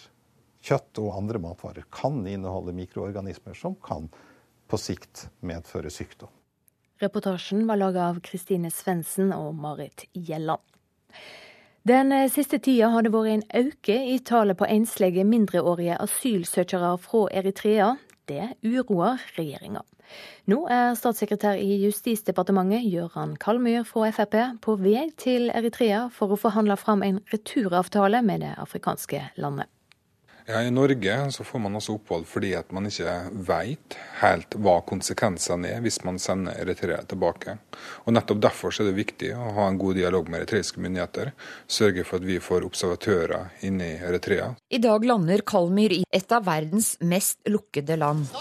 kjøtt 0.63 1.01
og 1.03 1.15
andre 1.17 1.41
matvarer 1.43 1.87
kan 1.91 2.19
inneholde 2.27 2.75
mikroorganismer 2.75 3.55
som 3.55 3.75
kan 3.83 4.09
på 4.67 4.79
sikt 4.79 5.27
medføre 5.39 5.91
sykdom. 5.91 6.31
Reportasjen 6.99 7.67
var 7.67 7.79
laga 7.79 8.07
av 8.11 8.23
Kristine 8.25 8.71
Svendsen 8.73 9.31
og 9.35 9.53
Marit 9.55 10.07
Gjelland. 10.17 10.63
Den 11.87 12.11
eh, 12.11 12.29
siste 12.29 12.57
tida 12.59 12.89
har 12.91 13.05
det 13.05 13.13
vært 13.13 13.29
en 13.31 13.43
øke 13.55 13.95
i 14.11 14.17
tallet 14.25 14.57
på 14.59 14.67
enslige 14.67 15.23
mindreårige 15.23 15.95
asylsøkere 16.03 16.89
fra 16.99 17.21
Eritrea. 17.31 17.93
Det 18.27 18.49
uroer 18.65 19.21
regjeringa. 19.37 19.85
Nå 20.51 20.57
er 20.73 20.97
statssekretær 20.99 21.61
i 21.61 21.77
Justisdepartementet 21.85 22.83
Gøran 22.91 23.37
Kalmyr 23.39 23.87
fra 23.87 24.09
Frp 24.11 24.35
på 24.65 24.75
vei 24.81 25.05
til 25.21 25.47
Eritrea 25.53 26.07
for 26.11 26.33
å 26.33 26.41
forhandle 26.41 26.75
fram 26.81 27.05
en 27.07 27.21
returavtale 27.31 28.19
med 28.25 28.43
det 28.43 28.53
afrikanske 28.59 29.23
landet. 29.39 29.71
Ja, 30.49 30.63
I 30.63 30.71
Norge 30.71 31.31
så 31.31 31.43
får 31.43 31.59
man 31.59 31.75
også 31.75 31.97
opphold 31.97 32.23
fordi 32.31 32.53
at 32.55 32.69
man 32.71 32.85
ikke 32.87 33.15
vet 33.49 33.97
helt 34.21 34.55
hva 34.63 34.77
konsekvensene 34.87 35.73
er 35.75 35.81
hvis 35.83 35.99
man 36.07 36.21
sender 36.23 36.55
eritreere 36.61 37.03
tilbake. 37.11 37.57
Og 38.05 38.15
Nettopp 38.15 38.39
derfor 38.45 38.71
er 38.71 38.87
det 38.87 38.95
viktig 38.95 39.33
å 39.35 39.49
ha 39.57 39.65
en 39.67 39.81
god 39.81 39.99
dialog 39.99 40.31
med 40.31 40.45
eritreiske 40.45 40.79
myndigheter. 40.79 41.33
Sørge 41.67 42.07
for 42.07 42.21
at 42.21 42.29
vi 42.29 42.39
får 42.39 42.63
observatører 42.63 43.59
inne 43.67 43.91
i 43.91 43.99
Eritrea. 43.99 44.53
I 44.71 44.79
dag 44.79 45.03
lander 45.11 45.43
Kalmyr 45.43 45.99
i 45.99 46.01
et 46.15 46.31
av 46.31 46.47
verdens 46.47 46.93
mest 47.03 47.43
lukkede 47.51 47.99
land. 47.99 48.31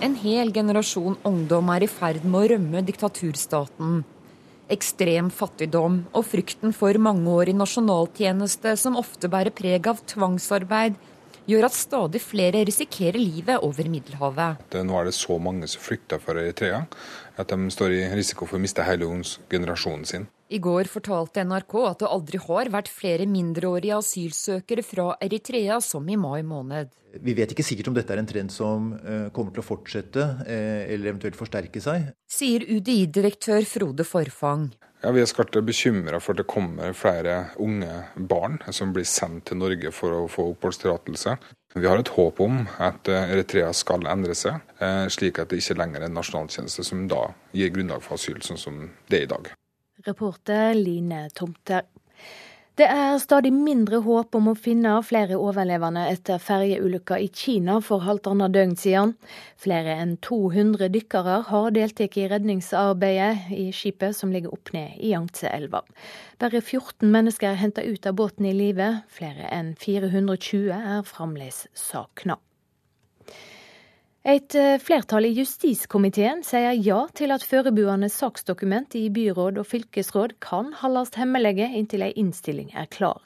En 0.00 0.16
hel 0.24 0.56
generasjon 0.56 1.20
ungdom 1.28 1.68
er 1.76 1.84
i 1.84 1.92
ferd 2.00 2.24
med 2.24 2.46
å 2.46 2.48
rømme 2.54 2.88
diktaturstaten. 2.88 4.06
Ekstrem 4.68 5.30
fattigdom 5.32 6.02
og 6.12 6.26
frykten 6.28 6.74
for 6.76 6.96
mangeårig 7.00 7.54
nasjonaltjeneste 7.56 8.74
som 8.76 8.98
ofte 9.00 9.30
bærer 9.32 9.54
preg 9.56 9.88
av 9.88 10.02
tvangsarbeid, 10.12 10.98
gjør 11.48 11.68
at 11.70 11.76
stadig 11.76 12.20
flere 12.20 12.60
risikerer 12.68 13.16
livet 13.16 13.64
over 13.64 13.88
Middelhavet. 13.88 14.66
Nå 14.84 14.98
er 14.98 15.08
det 15.08 15.16
så 15.16 15.38
mange 15.40 15.68
som 15.72 15.80
flykter 15.80 16.20
fra 16.20 16.36
Eritrea 16.36 16.82
at 17.40 17.48
de 17.48 17.72
står 17.72 17.96
i 17.96 18.02
risiko 18.18 18.44
for 18.44 18.58
å 18.58 18.62
miste 18.62 18.84
hele 18.84 19.08
generasjonen 19.48 20.04
sin. 20.08 20.28
I 20.48 20.58
går 20.64 20.88
fortalte 20.88 21.42
NRK 21.44 21.74
at 21.84 22.02
det 22.02 22.08
aldri 22.08 22.38
har 22.40 22.70
vært 22.72 22.88
flere 22.88 23.26
mindreårige 23.28 23.98
asylsøkere 24.00 24.84
fra 24.86 25.10
Eritrea 25.20 25.76
som 25.84 26.08
i 26.08 26.16
mai 26.16 26.40
måned. 26.46 26.94
Vi 27.20 27.34
vet 27.36 27.52
ikke 27.52 27.64
sikkert 27.64 27.90
om 27.90 27.96
dette 27.96 28.14
er 28.14 28.20
en 28.20 28.28
trend 28.28 28.52
som 28.52 28.90
eh, 28.96 29.28
kommer 29.34 29.52
til 29.52 29.62
å 29.62 29.66
fortsette 29.66 30.24
eh, 30.44 30.88
eller 30.92 31.12
eventuelt 31.12 31.36
forsterke 31.36 31.80
seg. 31.84 32.10
Sier 32.30 32.64
UDI-direktør 32.64 33.64
Frode 33.68 34.06
Forfang. 34.08 34.70
Ja, 35.02 35.12
Vi 35.14 35.22
er 35.22 35.28
skarpt 35.30 35.56
bekymra 35.64 36.20
for 36.20 36.32
at 36.32 36.42
det 36.42 36.48
kommer 36.50 36.96
flere 36.96 37.36
unge 37.60 37.92
barn 38.16 38.58
som 38.74 38.92
blir 38.96 39.06
sendt 39.08 39.46
til 39.50 39.60
Norge 39.60 39.92
for 39.94 40.16
å 40.16 40.24
få 40.32 40.48
oppholdstillatelse. 40.54 41.36
Vi 41.76 41.86
har 41.86 42.00
et 42.00 42.12
håp 42.16 42.40
om 42.44 42.64
at 42.80 43.08
eh, 43.12 43.36
Eritrea 43.36 43.70
skal 43.76 44.08
endre 44.08 44.36
seg, 44.36 44.64
slik 45.12 45.40
at 45.40 45.52
det 45.52 45.60
ikke 45.60 45.80
lenger 45.80 46.02
er 46.02 46.08
en 46.08 46.20
nasjonaltjeneste 46.22 46.84
som 46.88 47.04
da 47.10 47.26
gir 47.56 47.72
grunnlag 47.72 48.04
for 48.04 48.16
asyl, 48.16 48.40
sånn 48.44 48.60
som 48.60 48.84
det 49.08 49.22
er 49.22 49.28
i 49.28 49.32
dag. 49.36 49.52
Reporter 50.08 50.74
Line 50.74 51.28
Tomter. 51.36 51.84
Det 52.78 52.86
er 52.86 53.16
stadig 53.18 53.50
mindre 53.50 53.98
håp 54.04 54.36
om 54.38 54.52
å 54.52 54.54
finne 54.54 54.92
flere 55.02 55.34
overlevende 55.42 56.04
etter 56.12 56.38
ferjeulykka 56.38 57.18
i 57.18 57.26
Kina 57.34 57.80
for 57.82 58.04
halvannet 58.06 58.54
døgn 58.54 58.76
siden. 58.78 59.16
Flere 59.58 59.96
enn 59.98 60.14
200 60.22 60.86
dykkere 60.94 61.40
har 61.50 61.74
deltatt 61.74 62.14
i 62.22 62.28
redningsarbeidet 62.30 63.50
i 63.58 63.68
skipet 63.74 64.14
som 64.14 64.30
ligger 64.30 64.54
opp 64.54 64.70
ned 64.76 64.94
i 64.94 65.10
Yangtze-elva. 65.10 65.82
Bare 66.38 66.62
14 66.62 67.10
mennesker 67.10 67.50
er 67.50 67.62
henta 67.64 67.82
ut 67.82 68.06
av 68.06 68.14
båten 68.22 68.46
i 68.46 68.54
live. 68.54 68.92
Flere 69.10 69.50
enn 69.50 69.74
420 69.82 70.70
er 70.78 71.02
fremdeles 71.08 71.66
savna. 71.74 72.38
Et 74.28 74.54
eh, 74.60 74.74
flertall 74.76 75.24
i 75.24 75.30
justiskomiteen 75.38 76.42
sier 76.44 76.74
ja 76.84 76.98
til 77.16 77.32
at 77.32 77.44
forberedende 77.48 78.10
saksdokument 78.12 78.92
i 78.98 79.06
byråd 79.14 79.56
og 79.62 79.64
fylkesråd 79.70 80.34
kan 80.44 80.74
holdes 80.82 81.14
hemmelige 81.16 81.64
inntil 81.78 82.04
ei 82.04 82.10
innstilling 82.20 82.68
er 82.76 82.90
klar. 82.92 83.22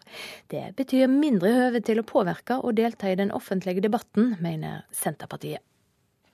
Det 0.53 0.63
betyr 0.79 1.11
mindre 1.11 1.51
høve 1.57 1.81
til 1.83 1.99
å 1.99 2.07
påvirke 2.07 2.61
og 2.61 2.77
delta 2.79 3.11
i 3.11 3.17
den 3.19 3.35
offentlige 3.35 3.83
debatten, 3.83 4.37
mener 4.45 4.85
Senterpartiet. 4.95 5.65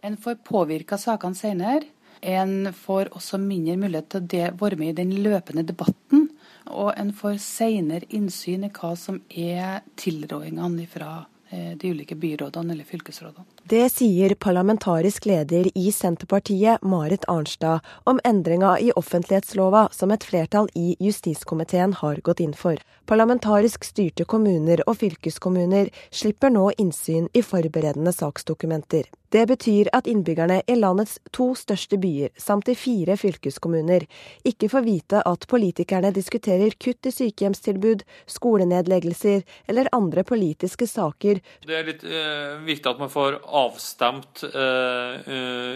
En 0.05 0.21
får 0.21 0.43
påvirka 0.45 1.01
sakene 1.01 1.39
senere. 1.39 1.89
En 2.21 2.69
får 2.75 3.14
også 3.16 3.41
mindre 3.41 3.79
mulighet 3.81 4.19
til 4.29 4.51
å 4.51 4.53
være 4.61 4.83
med 4.83 4.93
i 4.93 4.99
den 5.01 5.16
løpende 5.25 5.64
debatten. 5.64 6.29
Og 6.69 6.93
en 6.93 7.16
får 7.16 7.41
senere 7.41 8.12
innsyn 8.12 8.69
i 8.69 8.73
hva 8.75 8.93
som 9.01 9.23
er 9.33 9.81
tilrådingene 9.97 10.85
fra 10.93 11.23
de 11.51 11.90
ulike 11.90 12.14
byrådene 12.14 12.72
eller 12.72 12.84
fylkesrådene. 12.84 13.44
Det 13.68 13.86
sier 13.92 14.34
parlamentarisk 14.34 15.26
leder 15.28 15.70
i 15.74 15.92
Senterpartiet, 15.92 16.82
Marit 16.82 17.24
Arnstad, 17.28 17.80
om 18.05 18.20
endringa 18.24 18.78
i 18.80 18.92
offentlighetslova 18.96 19.88
som 19.92 20.12
et 20.12 20.24
flertall 20.24 20.68
i 20.74 20.96
justiskomiteen 21.01 21.96
har 22.03 22.20
gått 22.24 22.40
inn 22.44 22.55
for. 22.57 22.76
Parlamentarisk 23.09 23.84
styrte 23.88 24.26
kommuner 24.28 24.82
og 24.86 24.99
fylkeskommuner 25.01 25.88
slipper 26.11 26.53
nå 26.53 26.66
innsyn 26.76 27.30
i 27.32 27.42
forberedende 27.42 28.12
saksdokumenter. 28.12 29.09
Det 29.29 29.45
betyr 29.45 29.91
at 29.93 30.07
innbyggerne 30.09 30.62
i 30.64 30.74
landets 30.79 31.18
to 31.37 31.51
største 31.59 31.99
byer, 32.01 32.31
samt 32.41 32.70
i 32.72 32.74
fire 32.79 33.12
fylkeskommuner, 33.20 34.07
ikke 34.49 34.70
får 34.72 34.85
vite 34.87 35.20
at 35.29 35.45
politikerne 35.51 36.09
diskuterer 36.16 36.72
kutt 36.81 37.05
i 37.05 37.12
sykehjemstilbud, 37.12 38.07
skolenedleggelser 38.31 39.45
eller 39.68 39.91
andre 39.93 40.24
politiske 40.24 40.89
saker. 40.89 41.43
Det 41.68 41.76
er 41.76 41.85
litt 41.91 42.07
uh, 42.09 42.57
viktig 42.64 42.89
at 42.89 43.02
man 43.02 43.12
får 43.12 43.36
avstemt 43.44 44.47
uh, 44.48 45.28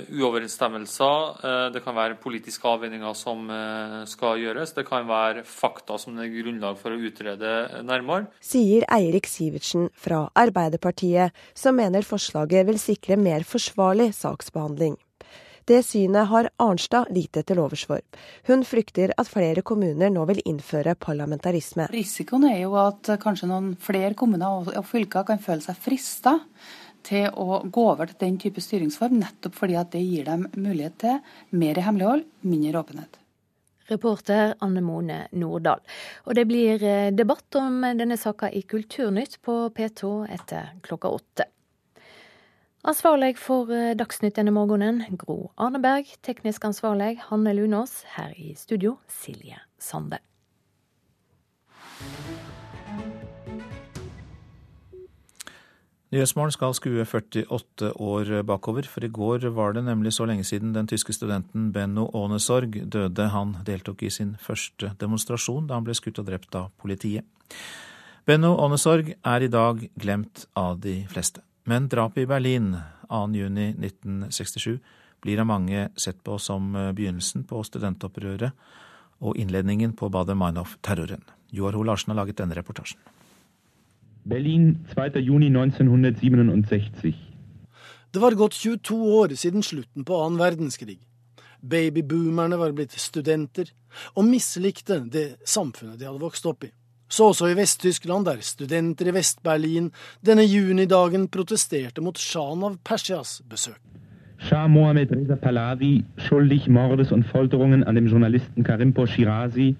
uoverensstemmelser. 0.08 1.70
det 1.74 1.84
kan 1.84 1.96
være 1.96 2.16
politiske 2.22 2.68
avveininger 2.68 3.14
som 3.16 3.50
skal 4.08 4.40
gjøres. 4.40 4.72
Det 4.76 4.84
kan 4.88 5.06
være 5.08 5.44
fakta 5.44 5.98
som 6.00 6.16
det 6.16 6.26
er 6.26 6.34
grunnlag 6.38 6.78
for 6.80 6.94
å 6.94 7.00
utrede 7.00 7.82
nærmere. 7.84 8.30
Sier 8.44 8.86
Eirik 8.92 9.28
Sivertsen 9.28 9.90
fra 9.98 10.24
Arbeiderpartiet, 10.38 11.36
som 11.58 11.76
mener 11.76 12.06
forslaget 12.06 12.66
vil 12.68 12.80
sikre 12.80 13.18
mer 13.20 13.41
mer 13.42 13.48
forsvarlig 13.48 14.14
saksbehandling. 14.14 14.96
Det 15.64 15.82
synet 15.84 16.26
har 16.26 16.50
Arnstad 16.58 17.06
lite 17.10 17.42
til 17.42 17.58
overs 17.58 17.84
for. 17.86 18.00
Hun 18.48 18.64
frykter 18.64 19.12
at 19.16 19.28
flere 19.28 19.62
kommuner 19.62 20.10
nå 20.10 20.24
vil 20.26 20.42
innføre 20.44 20.96
parlamentarisme. 20.96 21.86
Risikoen 21.92 22.48
er 22.50 22.64
jo 22.64 22.74
at 22.74 23.12
kanskje 23.22 23.46
noen 23.46 23.76
flere 23.78 24.14
kommuner 24.14 24.66
og 24.66 24.86
fylker 24.86 25.24
kan 25.24 25.38
føle 25.38 25.62
seg 25.62 25.78
frista 25.78 26.40
til 27.02 27.30
å 27.30 27.62
gå 27.62 27.86
over 27.92 28.10
til 28.10 28.18
den 28.18 28.38
type 28.38 28.60
styringsform, 28.60 29.18
nettopp 29.22 29.54
fordi 29.54 29.78
at 29.78 29.92
det 29.92 30.02
gir 30.02 30.26
dem 30.26 30.48
mulighet 30.56 30.98
til 30.98 31.18
mer 31.58 31.78
hemmelighold, 31.82 32.26
mindre 32.42 32.82
åpenhet. 32.82 33.18
Reporter 33.90 34.54
Anne 34.62 34.82
Mone 34.82 35.24
Nordahl. 35.32 35.82
Og 36.26 36.34
det 36.38 36.46
blir 36.46 36.82
eh, 36.82 37.10
debatt 37.14 37.58
om 37.58 37.82
denne 37.82 38.16
saka 38.18 38.50
i 38.50 38.62
Kulturnytt 38.62 39.40
på 39.42 39.66
P2 39.74 40.12
etter 40.30 40.78
klokka 40.86 41.10
åtte. 41.10 41.50
Ansvarlig 42.82 43.36
for 43.38 43.70
eh, 43.70 43.92
Dagsnytt 43.94 44.34
denne 44.34 44.50
morgenen, 44.50 45.04
Gro 45.14 45.52
Arneberg. 45.54 46.08
Teknisk 46.26 46.64
ansvarlig, 46.66 47.20
Hanne 47.28 47.52
Lunås. 47.54 48.00
Her 48.16 48.32
i 48.34 48.56
studio, 48.58 48.96
Silje 49.06 49.60
Sande. 49.78 50.18
Nyhetsmorgen 56.10 56.52
skal 56.52 56.74
skue 56.74 57.06
48 57.06 57.92
år 58.02 58.42
bakover, 58.42 58.90
for 58.90 59.06
i 59.06 59.12
går 59.14 59.46
var 59.54 59.78
det 59.78 59.84
nemlig 59.86 60.12
så 60.18 60.26
lenge 60.26 60.44
siden 60.44 60.74
den 60.74 60.90
tyske 60.90 61.14
studenten 61.14 61.70
Benno 61.72 62.08
Ånesorg 62.12 62.82
døde. 62.82 63.28
Han 63.30 63.54
deltok 63.62 64.02
i 64.02 64.10
sin 64.10 64.34
første 64.42 64.90
demonstrasjon 64.98 65.70
da 65.70 65.78
han 65.78 65.86
ble 65.86 65.94
skutt 65.94 66.18
og 66.18 66.26
drept 66.26 66.58
av 66.58 66.74
politiet. 66.82 67.22
Benno 68.26 68.56
Ånesorg 68.58 69.14
er 69.22 69.46
i 69.46 69.54
dag 69.54 69.86
glemt 69.94 70.48
av 70.58 70.82
de 70.82 70.98
fleste. 71.06 71.46
Men 71.64 71.88
drapet 71.88 72.24
i 72.24 72.26
Berlin 72.26 72.76
2.6.1967 73.08 74.78
blir 75.22 75.40
av 75.40 75.46
mange 75.46 75.88
sett 75.96 76.22
på 76.24 76.38
som 76.42 76.72
begynnelsen 76.72 77.44
på 77.46 77.62
studentopprøret 77.66 78.50
og 79.22 79.38
innledningen 79.38 79.92
på 79.94 80.08
Bader-Meinhof-terroren. 80.10 81.22
Joar 81.54 81.76
Ho 81.78 81.84
Larsen 81.86 82.10
har 82.10 82.22
laget 82.22 82.40
denne 82.40 82.56
reportasjen. 82.58 82.98
Berlin 84.24 84.86
2. 84.94 85.20
juni 85.22 85.50
1967. 85.50 87.14
Det 88.12 88.20
var 88.20 88.36
gått 88.38 88.54
22 88.54 88.98
år 89.18 89.34
siden 89.38 89.62
slutten 89.62 90.04
på 90.04 90.18
annen 90.24 90.40
verdenskrig. 90.40 90.98
Babyboomerne 91.62 92.58
var 92.58 92.74
blitt 92.74 92.94
studenter, 92.98 93.70
og 94.18 94.26
mislikte 94.26 94.98
det 95.06 95.26
samfunnet 95.46 95.98
de 96.00 96.08
hadde 96.08 96.22
vokst 96.22 96.46
opp 96.50 96.66
i. 96.66 96.72
Så 97.12 97.28
også 97.28 97.50
i 97.52 97.56
Vest-Tyskland, 97.58 98.24
der 98.24 98.40
studenter 98.40 99.10
i 99.10 99.14
Vest-Berlin 99.18 99.90
denne 100.24 100.46
junidagen 100.48 101.28
protesterte 101.28 102.00
mot 102.00 102.16
sjahen 102.16 102.64
av 102.64 102.78
Persias 102.84 103.42
besøk. 103.48 103.80
Shah 104.42 104.64
Mohammed 104.66 105.12
Reza 105.12 105.36
Pahlavi 105.38 105.92
skyldig 106.24 106.64
Mordes 106.72 107.12
og 107.14 107.22
Folterungen 107.30 107.84
an 107.86 108.00
dem 108.00 108.08
Journalisten 108.10 108.64
Karimpo 108.64 109.06
Shirazi, 109.06 109.74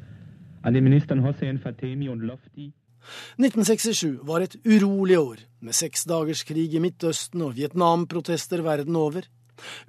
an 0.62 0.76
den 0.76 0.84
Ministern 0.84 1.24
Hossein 1.24 1.58
Fatemi 1.58 2.12
og 2.12 2.22
Lofti 2.22 2.68
1967 3.42 4.20
var 4.22 4.44
et 4.44 4.56
urolig 4.62 5.18
år, 5.18 5.40
med 5.60 5.74
seksdagerskrig 5.74 6.68
i 6.74 6.82
Midtøsten 6.82 7.42
og 7.42 7.56
Vietnam-protester 7.56 8.62
verden 8.62 8.96
over. 8.96 9.26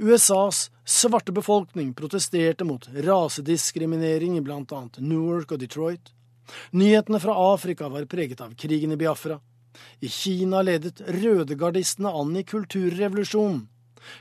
USAs 0.02 0.70
svarte 0.86 1.34
befolkning 1.34 1.94
protesterte 1.98 2.66
mot 2.68 2.88
rasediskriminering 3.06 4.38
i 4.38 4.44
blant 4.46 4.74
annet 4.74 5.00
Newark 5.02 5.54
og 5.54 5.62
Detroit. 5.62 6.12
Nyhetene 6.72 7.20
fra 7.20 7.36
Afrika 7.54 7.90
var 7.90 8.06
preget 8.06 8.42
av 8.42 8.56
krigen 8.56 8.92
i 8.92 9.00
Biafra. 9.00 9.40
I 10.00 10.10
Kina 10.10 10.62
ledet 10.62 11.02
rødegardistene 11.08 12.12
an 12.14 12.36
i 12.38 12.44
kulturrevolusjonen. 12.44 13.68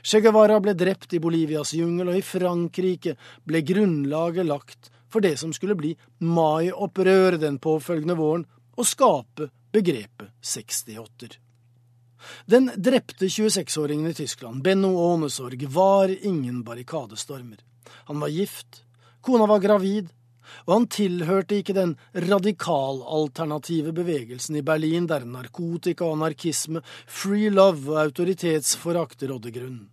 Che 0.01 0.21
Guevara 0.21 0.59
ble 0.63 0.73
drept 0.73 1.13
i 1.13 1.19
Bolivias 1.19 1.73
jungel, 1.75 2.13
og 2.13 2.17
i 2.17 2.25
Frankrike 2.25 3.17
ble 3.43 3.61
grunnlaget 3.67 4.47
lagt 4.47 4.91
for 5.11 5.21
det 5.21 5.35
som 5.37 5.53
skulle 5.53 5.75
bli 5.77 5.91
mai-opprør 6.23 7.37
den 7.37 7.59
påfølgende 7.61 8.15
våren, 8.17 8.45
og 8.73 8.87
skape 8.87 9.51
begrepet 9.73 10.31
68-er. 10.41 11.37
Den 12.49 12.71
drepte 12.75 13.27
26-åringen 13.27 14.09
i 14.09 14.15
Tyskland, 14.17 14.63
Benno 14.63 14.95
Aanesorg, 15.11 15.67
var 15.69 16.09
ingen 16.09 16.63
barrikadestormer. 16.63 17.59
Han 18.07 18.23
var 18.23 18.31
gift, 18.31 18.83
kona 19.21 19.45
var 19.45 19.59
gravid, 19.59 20.09
og 20.65 20.73
han 20.75 20.89
tilhørte 20.91 21.59
ikke 21.61 21.75
den 21.77 21.95
radikalalternative 22.13 23.93
bevegelsen 23.95 24.59
i 24.59 24.65
Berlin 24.65 25.07
der 25.09 25.25
narkotika 25.25 26.05
og 26.07 26.19
anarkisme, 26.19 26.83
free 27.07 27.49
love 27.53 27.91
og 27.93 28.01
autoritetsforakt 28.07 29.25
rådde 29.29 29.53
grunnen. 29.55 29.89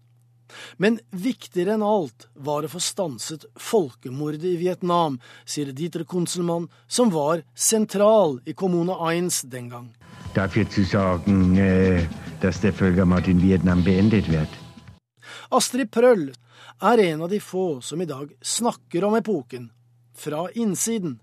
Men 0.83 0.99
viktigere 1.11 1.77
enn 1.77 1.85
alt 1.87 2.27
var 2.35 2.67
å 2.67 2.71
få 2.73 2.81
stanset 2.83 3.47
folkemordet 3.61 4.49
i 4.51 4.57
Vietnam, 4.61 5.21
sier 5.47 5.71
Dieter 5.77 6.05
Kunzelmann, 6.09 6.69
som 6.89 7.13
var 7.15 7.45
sentral 7.55 8.41
i 8.47 8.57
Kommune 8.59 8.97
1 9.13 9.45
den 9.53 9.71
gang. 9.71 9.89
Dafür 10.35 10.69
zu 10.71 10.85
sorgen, 10.85 11.57
äh, 11.57 12.07
dass 12.41 12.61
der 12.61 12.73
Völkermord 12.73 13.29
in 13.29 13.43
Vietnam 13.43 13.85
beendet 13.85 14.31
wird. 14.31 14.49
Astrid 15.51 15.91
Prøll 15.91 16.31
er 16.81 16.99
en 16.99 17.23
av 17.23 17.29
de 17.31 17.41
få 17.41 17.81
som 17.83 18.01
i 18.01 18.07
dag 18.07 18.31
snakker 18.41 19.05
om 19.05 19.17
epoken 19.19 19.71
fra 20.21 20.47
innsiden. 20.55 21.19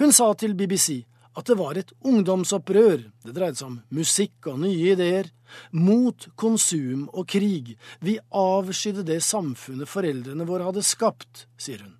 Hun 0.00 0.12
sa 0.12 0.32
til 0.38 0.56
BBC 0.56 1.04
at 1.36 1.48
det 1.50 1.58
var 1.58 1.76
et 1.76 1.92
ungdomsopprør, 2.00 3.02
det 3.26 3.34
dreide 3.36 3.58
seg 3.58 3.68
om 3.68 3.80
musikk 3.92 4.48
og 4.48 4.62
nye 4.62 4.94
ideer, 4.94 5.28
mot 5.70 6.28
konsum 6.40 7.06
og 7.12 7.28
krig. 7.28 7.74
Vi 8.00 8.16
avskydde 8.32 9.04
det 9.06 9.20
samfunnet 9.22 9.90
foreldrene 9.90 10.46
våre 10.48 10.70
hadde 10.70 10.84
skapt, 10.86 11.44
sier 11.60 11.84
hun. 11.84 11.92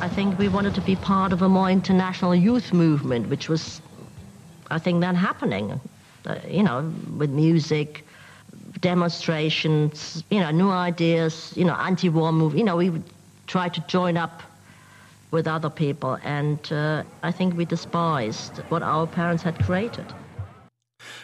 I 0.00 0.08
think 0.08 0.38
we 0.38 0.48
wanted 0.48 0.74
to 0.74 0.80
be 0.80 0.96
part 0.96 1.32
of 1.32 1.42
a 1.42 1.48
more 1.48 1.70
international 1.70 2.34
youth 2.34 2.72
movement, 2.72 3.28
which 3.28 3.50
was, 3.50 3.82
I 4.70 4.78
think, 4.78 5.02
then 5.02 5.14
happening, 5.14 5.78
uh, 6.24 6.36
you 6.48 6.62
know, 6.62 6.90
with 7.18 7.28
music, 7.28 8.06
demonstrations, 8.80 10.24
you 10.30 10.40
know, 10.40 10.50
new 10.50 10.70
ideas, 10.70 11.52
you 11.54 11.66
know, 11.66 11.74
anti-war 11.74 12.32
move. 12.32 12.56
You 12.56 12.64
know, 12.64 12.76
we 12.76 12.90
try 13.46 13.68
to 13.68 13.80
join 13.88 14.16
up 14.16 14.42
with 15.32 15.46
other 15.46 15.70
people. 15.70 16.18
And 16.24 16.58
uh, 16.72 17.02
I 17.22 17.32
think 17.32 17.56
we 17.56 17.64
despised 17.64 18.62
what 18.68 18.82
our 18.82 19.06
parents 19.06 19.42
had 19.42 19.58
created. 19.66 20.06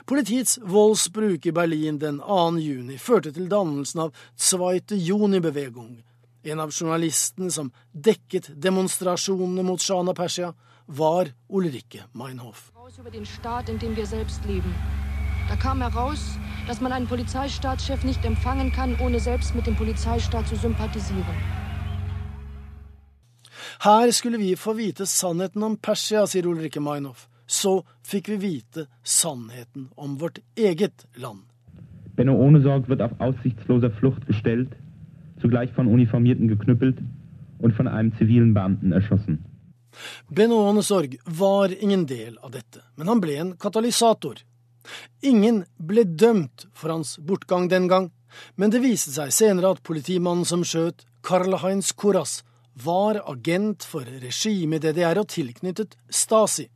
Politiets 0.04 0.58
voldsbruk 0.62 1.46
i 1.46 1.52
Berlin 1.52 1.98
den 2.00 2.18
2. 2.18 2.58
juni 2.58 2.98
førte 2.98 3.32
til 3.32 3.50
dannelsen 3.50 4.00
av 4.06 4.14
Zweite 4.36 4.96
Juni-bevegung. 4.96 6.02
En 6.46 6.60
av 6.60 6.70
journalistene 6.70 7.50
som 7.50 7.72
dekket 7.92 8.52
demonstrasjonene 8.62 9.64
mot 9.66 9.82
Shana 9.82 10.14
Persia, 10.14 10.52
var 10.86 11.32
Ulrikke 11.48 12.04
Meinhof. 12.12 12.70
Da 15.48 15.56
kam 15.56 15.80
heraus, 15.80 16.38
dass 16.66 16.80
man 16.80 16.92
einen 16.92 17.06
Polizeistaatschef 17.06 18.04
nicht 18.04 18.24
empfangen 18.24 18.72
kann, 18.72 18.96
ohne 19.00 19.20
selbst 19.20 19.54
mit 19.54 19.66
dem 19.66 19.76
Polizeistaat 19.76 20.48
zu 20.48 20.56
sympathisieren. 20.56 21.65
Her 23.84 24.10
skulle 24.10 24.38
vi 24.38 24.56
få 24.56 24.72
vite 24.72 25.06
sannheten 25.06 25.62
om 25.62 25.76
Persia, 25.76 26.26
sier 26.26 26.46
Ulrikke 26.46 26.80
Meinhof. 26.80 27.26
Så 27.46 27.82
fikk 28.02 28.28
vi 28.28 28.36
vite 28.36 28.86
sannheten 29.02 29.90
om 29.96 30.16
vårt 30.18 30.38
eget 30.56 31.06
land. 31.14 31.44
Benno 32.16 32.34
Ohnesorg 32.34 32.88
wird 32.88 33.02
auf 33.02 33.12
aussichtsloser 33.20 33.90
Flucht 33.90 34.26
gestellt, 34.26 34.70
zugleich 35.40 35.72
von 35.76 35.86
Uniformierten 35.86 36.48
geknüppelt 36.48 36.98
und 37.58 37.76
von 37.76 37.88
einem 37.88 38.16
zivilen 38.18 38.54
Beamten 38.54 38.92
erschossen. 38.92 39.44
Benno 40.28 40.68
Ohnesorg 40.68 41.18
var 41.24 41.82
ingen 41.82 42.06
del 42.06 42.38
av 42.38 42.50
dette, 42.50 42.82
men 42.96 43.08
han 43.08 43.20
ble 43.20 43.36
en 43.40 43.52
katalysator. 43.60 44.40
Ingen 45.22 45.64
ble 45.76 46.04
dømt 46.04 46.66
for 46.74 46.92
hans 46.92 47.16
bortgang 47.18 47.68
den 47.68 47.88
gang, 47.88 48.10
men 48.56 48.72
det 48.72 48.82
viste 48.84 49.12
seg 49.14 49.32
senere 49.32 49.74
at 49.74 49.84
politimannen 49.86 50.44
som 50.48 50.64
skjøt, 50.64 51.04
Karl 51.26 51.56
Heinz 51.62 51.92
Kuras, 51.92 52.42
var 52.84 53.22
agent 53.24 53.84
for 53.84 54.04
regimet 54.04 54.84
DDR 54.84 55.22
og 55.22 55.30
tilknyttet 55.32 55.96
Stasi. 56.12 56.66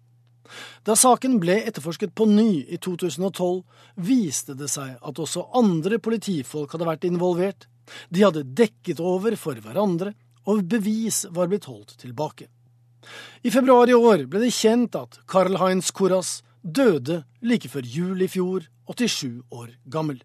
Da 0.82 0.97
saken 0.98 1.36
ble 1.43 1.60
etterforsket 1.62 2.14
på 2.16 2.27
ny 2.27 2.64
i 2.66 2.78
2012, 2.82 3.60
viste 4.02 4.56
det 4.59 4.70
seg 4.72 4.97
at 4.97 5.20
også 5.22 5.47
andre 5.60 6.01
politifolk 6.02 6.72
hadde 6.74 6.89
vært 6.89 7.06
involvert. 7.06 7.68
De 8.10 8.24
hadde 8.24 8.48
dekket 8.56 9.02
over 9.02 9.36
for 9.39 9.60
hverandre, 9.62 10.14
og 10.48 10.64
bevis 10.66 11.27
var 11.31 11.51
blitt 11.51 11.68
holdt 11.70 11.98
tilbake. 12.01 12.48
I 13.44 13.52
februar 13.52 13.89
i 13.89 13.97
år 13.97 14.27
ble 14.28 14.43
det 14.43 14.55
kjent 14.56 14.97
at 14.98 15.20
Karl 15.31 15.56
Heinz 15.60 15.93
Kuras 15.94 16.40
døde 16.62 17.22
like 17.40 17.68
før 17.72 17.86
jul 17.86 18.24
i 18.24 18.28
fjor, 18.28 18.66
87 18.90 19.43
år 19.55 19.70
gammel. 19.86 20.20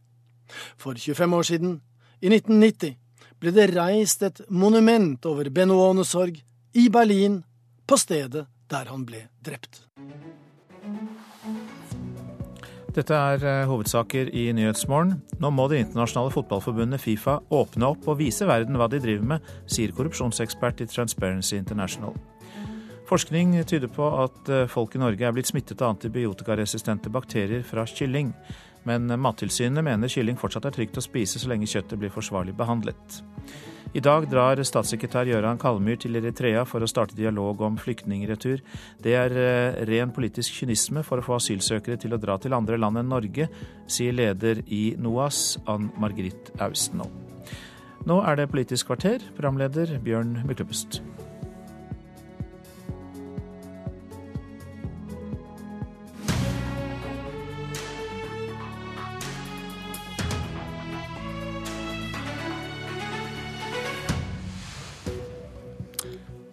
For 0.77 0.97
25 0.97 1.35
år 1.37 1.47
siden, 1.47 1.79
i 2.21 2.31
1990, 2.31 2.95
ble 3.45 3.53
det 3.53 3.75
reist 3.75 4.23
et 4.25 4.41
monument 4.49 5.25
over 5.29 5.51
Benno 5.53 5.77
Ånesorg 5.85 6.39
i 6.73 6.87
Berlin, 6.89 7.43
på 7.85 7.97
stedet 8.01 8.47
der 8.71 8.89
han 8.89 9.03
ble 9.05 9.27
drept. 9.45 9.83
Dette 12.95 13.13
er 13.13 13.43
eh, 13.43 13.65
hovedsaker 13.67 14.31
i 14.33 14.47
Nyhetsmorgen. 14.55 15.19
Nå 15.43 15.51
må 15.51 15.67
det 15.69 15.81
internasjonale 15.83 16.31
fotballforbundet 16.33 17.03
Fifa 17.03 17.41
åpne 17.53 17.91
opp 17.91 18.07
og 18.07 18.21
vise 18.21 18.47
verden 18.47 18.79
hva 18.79 18.87
de 18.89 19.01
driver 19.03 19.27
med, 19.35 19.49
sier 19.69 19.93
korrupsjonsekspert 19.93 20.81
i 20.81 20.87
Transparency 20.89 21.59
International. 21.59 22.15
Forskning 23.05 23.59
tyder 23.69 23.91
på 23.91 24.07
at 24.23 24.49
eh, 24.49 24.65
folk 24.71 24.95
i 24.95 25.03
Norge 25.03 25.27
er 25.27 25.35
blitt 25.35 25.51
smittet 25.51 25.83
av 25.83 25.93
antibiotikaresistente 25.93 27.11
bakterier 27.13 27.67
fra 27.67 27.85
kylling. 27.85 28.31
Men 28.85 29.09
Mattilsynet 29.21 29.85
mener 29.85 30.11
kylling 30.11 30.37
fortsatt 30.39 30.67
er 30.69 30.75
trygt 30.75 30.99
å 30.99 31.03
spise 31.03 31.41
så 31.41 31.49
lenge 31.51 31.69
kjøttet 31.69 31.99
blir 32.01 32.13
forsvarlig 32.13 32.53
behandlet. 32.57 33.21
I 33.95 34.01
dag 34.03 34.25
drar 34.27 34.59
statssekretær 34.67 35.29
Gøran 35.29 35.59
Kalmyr 35.61 35.95
til 36.03 36.17
Eritrea 36.19 36.65
for 36.67 36.83
å 36.83 36.89
starte 36.89 37.15
dialog 37.15 37.61
om 37.63 37.77
flyktningretur. 37.79 38.59
Det 38.99 39.13
er 39.15 39.35
eh, 39.39 39.77
ren 39.87 40.11
politisk 40.11 40.59
kynisme 40.59 41.05
for 41.07 41.21
å 41.21 41.23
få 41.23 41.37
asylsøkere 41.37 41.95
til 42.03 42.11
å 42.11 42.19
dra 42.19 42.35
til 42.35 42.57
andre 42.57 42.75
land 42.81 42.99
enn 42.99 43.13
Norge, 43.13 43.47
sier 43.87 44.17
leder 44.17 44.65
i 44.67 44.83
NOAS, 44.99 45.61
Ann 45.71 45.93
Margrit 45.95 46.51
Austenå. 46.59 47.07
Nå 48.05 48.19
er 48.27 48.41
det 48.41 48.51
Politisk 48.51 48.91
kvarter, 48.91 49.23
programleder 49.37 49.95
Bjørn 50.03 50.41
Myklebust. 50.43 50.99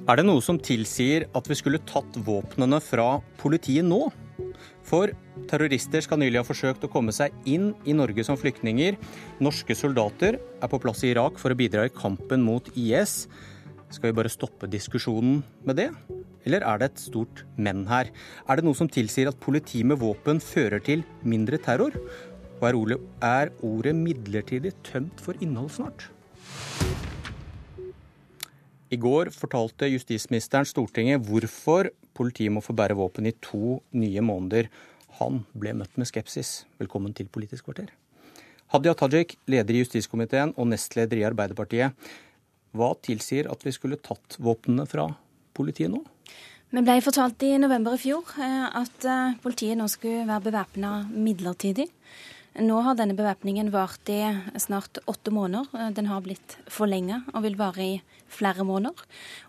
Er 0.03 0.19
det 0.19 0.25
noe 0.27 0.43
som 0.43 0.57
tilsier 0.59 1.29
at 1.31 1.47
vi 1.47 1.55
skulle 1.55 1.79
tatt 1.87 2.17
våpnene 2.27 2.81
fra 2.83 3.21
politiet 3.39 3.87
nå? 3.87 4.09
For 4.83 5.13
terrorister 5.47 6.03
skal 6.03 6.19
nylig 6.19 6.41
ha 6.41 6.47
forsøkt 6.47 6.83
å 6.83 6.91
komme 6.91 7.15
seg 7.15 7.31
inn 7.47 7.69
i 7.87 7.95
Norge 7.95 8.25
som 8.27 8.35
flyktninger. 8.39 8.99
Norske 9.39 9.77
soldater 9.79 10.41
er 10.43 10.73
på 10.73 10.81
plass 10.83 11.05
i 11.07 11.13
Irak 11.13 11.39
for 11.39 11.55
å 11.55 11.59
bidra 11.59 11.87
i 11.87 11.95
kampen 11.95 12.43
mot 12.43 12.67
IS. 12.75 13.29
Skal 13.95 14.11
vi 14.11 14.19
bare 14.19 14.33
stoppe 14.33 14.67
diskusjonen 14.67 15.45
med 15.63 15.79
det? 15.79 15.93
Eller 16.43 16.67
er 16.67 16.83
det 16.83 16.91
et 16.91 17.05
stort 17.05 17.45
men 17.55 17.85
her? 17.87 18.11
Er 18.51 18.59
det 18.59 18.67
noe 18.67 18.75
som 18.75 18.91
tilsier 18.91 19.31
at 19.31 19.39
politi 19.39 19.85
med 19.87 20.03
våpen 20.03 20.43
fører 20.43 20.83
til 20.83 21.07
mindre 21.23 21.63
terror? 21.63 21.95
Og 22.59 22.99
er 23.23 23.55
ordet 23.63 23.95
midlertidig 23.95 24.75
tømt 24.83 25.23
for 25.23 25.39
innhold 25.39 25.71
snart? 25.79 26.11
I 28.93 28.99
går 29.01 29.31
fortalte 29.33 29.89
justisministeren 29.89 30.67
Stortinget 30.69 31.23
hvorfor 31.25 31.89
politiet 32.13 32.53
må 32.53 32.61
få 32.61 32.75
bære 32.77 32.97
våpen 32.99 33.25
i 33.25 33.33
to 33.41 33.79
nye 33.97 34.21
måneder. 34.21 34.69
Han 35.17 35.43
ble 35.57 35.73
møtt 35.79 35.97
med 35.97 36.11
skepsis. 36.11 36.67
Velkommen 36.81 37.15
til 37.17 37.31
Politisk 37.33 37.71
kvarter. 37.71 37.89
Hadia 38.73 38.93
Tajik, 38.97 39.39
leder 39.49 39.77
i 39.77 39.81
justiskomiteen 39.81 40.53
og 40.57 40.69
nestleder 40.69 41.21
i 41.21 41.25
Arbeiderpartiet. 41.29 41.97
Hva 42.77 42.91
tilsier 43.05 43.49
at 43.53 43.65
vi 43.65 43.73
skulle 43.73 44.01
tatt 44.01 44.37
våpnene 44.41 44.85
fra 44.89 45.09
politiet 45.57 45.93
nå? 45.93 46.03
Vi 46.73 46.85
ble 46.85 47.01
fortalt 47.05 47.41
i 47.49 47.55
november 47.61 47.97
i 47.97 48.01
fjor 48.01 48.29
eh, 48.41 48.69
at 48.81 49.09
eh, 49.09 49.35
politiet 49.45 49.77
nå 49.81 49.89
skulle 49.93 50.25
være 50.29 50.51
bevæpna 50.51 50.93
midlertidig. 51.13 51.89
Nå 52.53 52.83
har 52.85 52.99
denne 52.99 53.15
bevæpningen 53.17 53.71
vart 53.73 54.11
i 54.13 54.19
snart 54.61 54.99
åtte 55.09 55.33
måneder. 55.33 55.93
Den 55.97 56.11
har 56.11 56.21
blitt 56.21 56.59
forlenga 56.69 57.23
og 57.33 57.47
vil 57.47 57.55
vare 57.57 57.85
i 57.85 57.95
flere 58.29 58.67
måneder. 58.69 58.93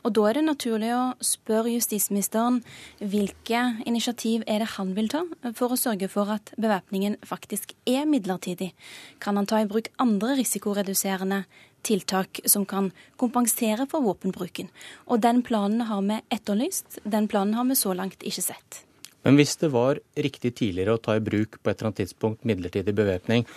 Og 0.04 0.14
Da 0.16 0.30
er 0.30 0.34
det 0.34 0.44
naturlig 0.46 0.94
å 0.96 1.12
spørre 1.20 1.74
justisministeren 1.74 2.62
hvilke 3.00 3.84
initiativ 3.86 4.46
er 4.48 4.64
det 4.64 4.70
han 4.78 4.96
vil 4.96 5.10
ta 5.12 5.26
for 5.52 5.76
å 5.76 5.80
sørge 5.80 6.08
for 6.08 6.32
at 6.32 6.54
bevæpningen 6.56 7.18
faktisk 7.28 7.76
er 7.86 8.08
midlertidig. 8.08 8.72
Kan 9.20 9.36
han 9.36 9.52
ta 9.52 9.60
i 9.60 9.68
bruk 9.68 9.92
andre 10.00 10.38
risikoreduserende 10.40 11.44
tiltak 11.84 12.40
som 12.46 12.64
kan 12.66 12.94
kompensere 13.18 13.84
for 13.86 14.00
våpenbruken? 14.00 14.72
Og 15.08 15.20
Den 15.20 15.44
planen 15.44 15.82
har 15.92 16.02
vi 16.02 16.22
etterlyst. 16.32 17.04
Den 17.04 17.28
planen 17.28 17.54
har 17.54 17.66
vi 17.66 17.76
så 17.76 17.92
langt 17.94 18.24
ikke 18.24 18.48
sett. 18.48 18.86
Men 19.24 19.40
hvis 19.40 19.56
det 19.62 19.72
var 19.74 20.02
riktig 20.20 20.54
tidligere 20.60 20.98
å 20.98 21.02
ta 21.02 21.16
i 21.18 21.24
bruk 21.24 21.60
på 21.62 21.70
et 21.70 21.78
eller 21.78 21.92
annet 21.92 22.02
tidspunkt 22.04 22.46
midlertidig 22.48 22.96
bevæpning, 22.96 23.48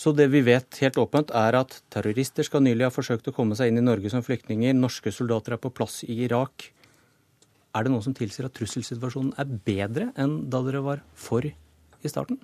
så 0.00 0.14
det 0.16 0.30
vi 0.32 0.40
vet 0.46 0.78
helt 0.80 0.98
åpent, 1.02 1.32
er 1.36 1.58
at 1.58 1.74
terrorister 1.92 2.46
skal 2.46 2.62
nylig 2.64 2.86
ha 2.86 2.92
forsøkt 2.94 3.28
å 3.28 3.34
komme 3.36 3.56
seg 3.58 3.70
inn 3.70 3.82
i 3.82 3.84
Norge 3.84 4.10
som 4.12 4.24
flyktninger. 4.24 4.72
Norske 4.76 5.12
soldater 5.12 5.56
er 5.56 5.60
på 5.60 5.72
plass 5.76 6.00
i 6.06 6.22
Irak. 6.24 6.70
Er 7.76 7.86
det 7.86 7.92
noe 7.92 8.02
som 8.02 8.14
tilsier 8.16 8.48
at 8.48 8.54
trusselsituasjonen 8.56 9.34
er 9.38 9.50
bedre 9.66 10.08
enn 10.18 10.38
da 10.50 10.62
dere 10.64 10.80
var 10.86 11.04
for 11.14 11.44
i 11.44 12.10
starten? 12.10 12.40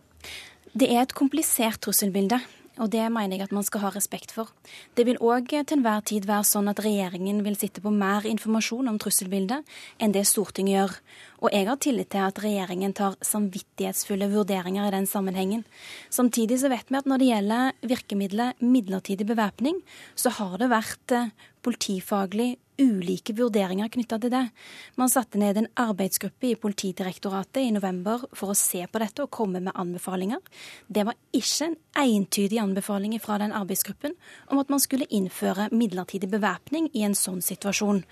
Det 0.77 0.91
er 0.93 1.01
et 1.07 1.17
komplisert 1.17 1.81
trusselbilde. 1.87 2.39
Og 2.77 2.91
det 2.93 3.05
mener 3.13 3.37
jeg 3.39 3.47
at 3.47 3.55
man 3.57 3.65
skal 3.65 3.87
ha 3.87 3.91
respekt 3.95 4.35
for. 4.37 4.51
Det 4.97 5.07
vil 5.09 5.21
òg 5.25 5.49
til 5.55 5.79
enhver 5.79 6.05
tid 6.05 6.27
være 6.29 6.45
sånn 6.49 6.69
at 6.69 6.83
regjeringen 6.85 7.41
vil 7.47 7.57
sitte 7.57 7.81
på 7.85 7.93
mer 7.95 8.27
informasjon 8.29 8.91
om 8.91 8.99
trusselbildet 9.01 9.65
enn 10.03 10.13
det 10.13 10.27
Stortinget 10.29 10.77
gjør. 10.77 10.95
Og 11.45 11.53
jeg 11.53 11.69
har 11.69 11.81
tillit 11.81 12.11
til 12.13 12.25
at 12.27 12.41
regjeringen 12.43 12.95
tar 12.97 13.17
samvittighetsfulle 13.25 14.29
vurderinger 14.33 14.89
i 14.89 14.95
den 14.95 15.09
sammenhengen. 15.09 15.65
Samtidig 16.13 16.61
så 16.63 16.71
vet 16.73 16.89
vi 16.91 17.01
at 17.01 17.09
når 17.09 17.23
det 17.23 17.33
gjelder 17.33 17.91
virkemidlet 17.93 18.65
midlertidig 18.65 19.29
bevæpning, 19.29 19.83
så 20.17 20.33
har 20.37 20.57
det 20.61 20.73
vært 20.73 21.17
eh, 21.17 21.33
politifaglig 21.67 22.55
ulike 22.79 23.35
vurderinger 23.37 23.89
knytta 23.93 24.19
til 24.21 24.33
det. 24.33 24.43
Man 25.01 25.11
satte 25.11 25.41
ned 25.41 25.59
en 25.59 25.69
arbeidsgruppe 25.81 26.51
i 26.51 26.59
Politidirektoratet 26.61 27.63
i 27.65 27.73
november 27.75 28.27
for 28.37 28.53
å 28.53 28.59
se 28.59 28.83
på 28.87 29.03
dette 29.03 29.25
og 29.25 29.33
komme 29.35 29.63
med 29.65 29.75
anbefalinger. 29.75 30.43
Det 30.87 31.07
var 31.09 31.17
ikke 31.35 31.71
en 31.71 31.77
entydig 32.05 32.61
anbefaling 32.63 33.17
fra 33.23 33.41
den 33.43 33.55
arbeidsgruppen 33.57 34.17
om 34.53 34.61
at 34.63 34.73
man 34.73 34.83
skulle 34.83 35.09
innføre 35.09 35.71
midlertidig 35.73 36.31
bevæpning 36.33 36.91
i 36.95 37.07
en 37.09 37.17
sånn 37.17 37.43
situasjon. 37.45 38.05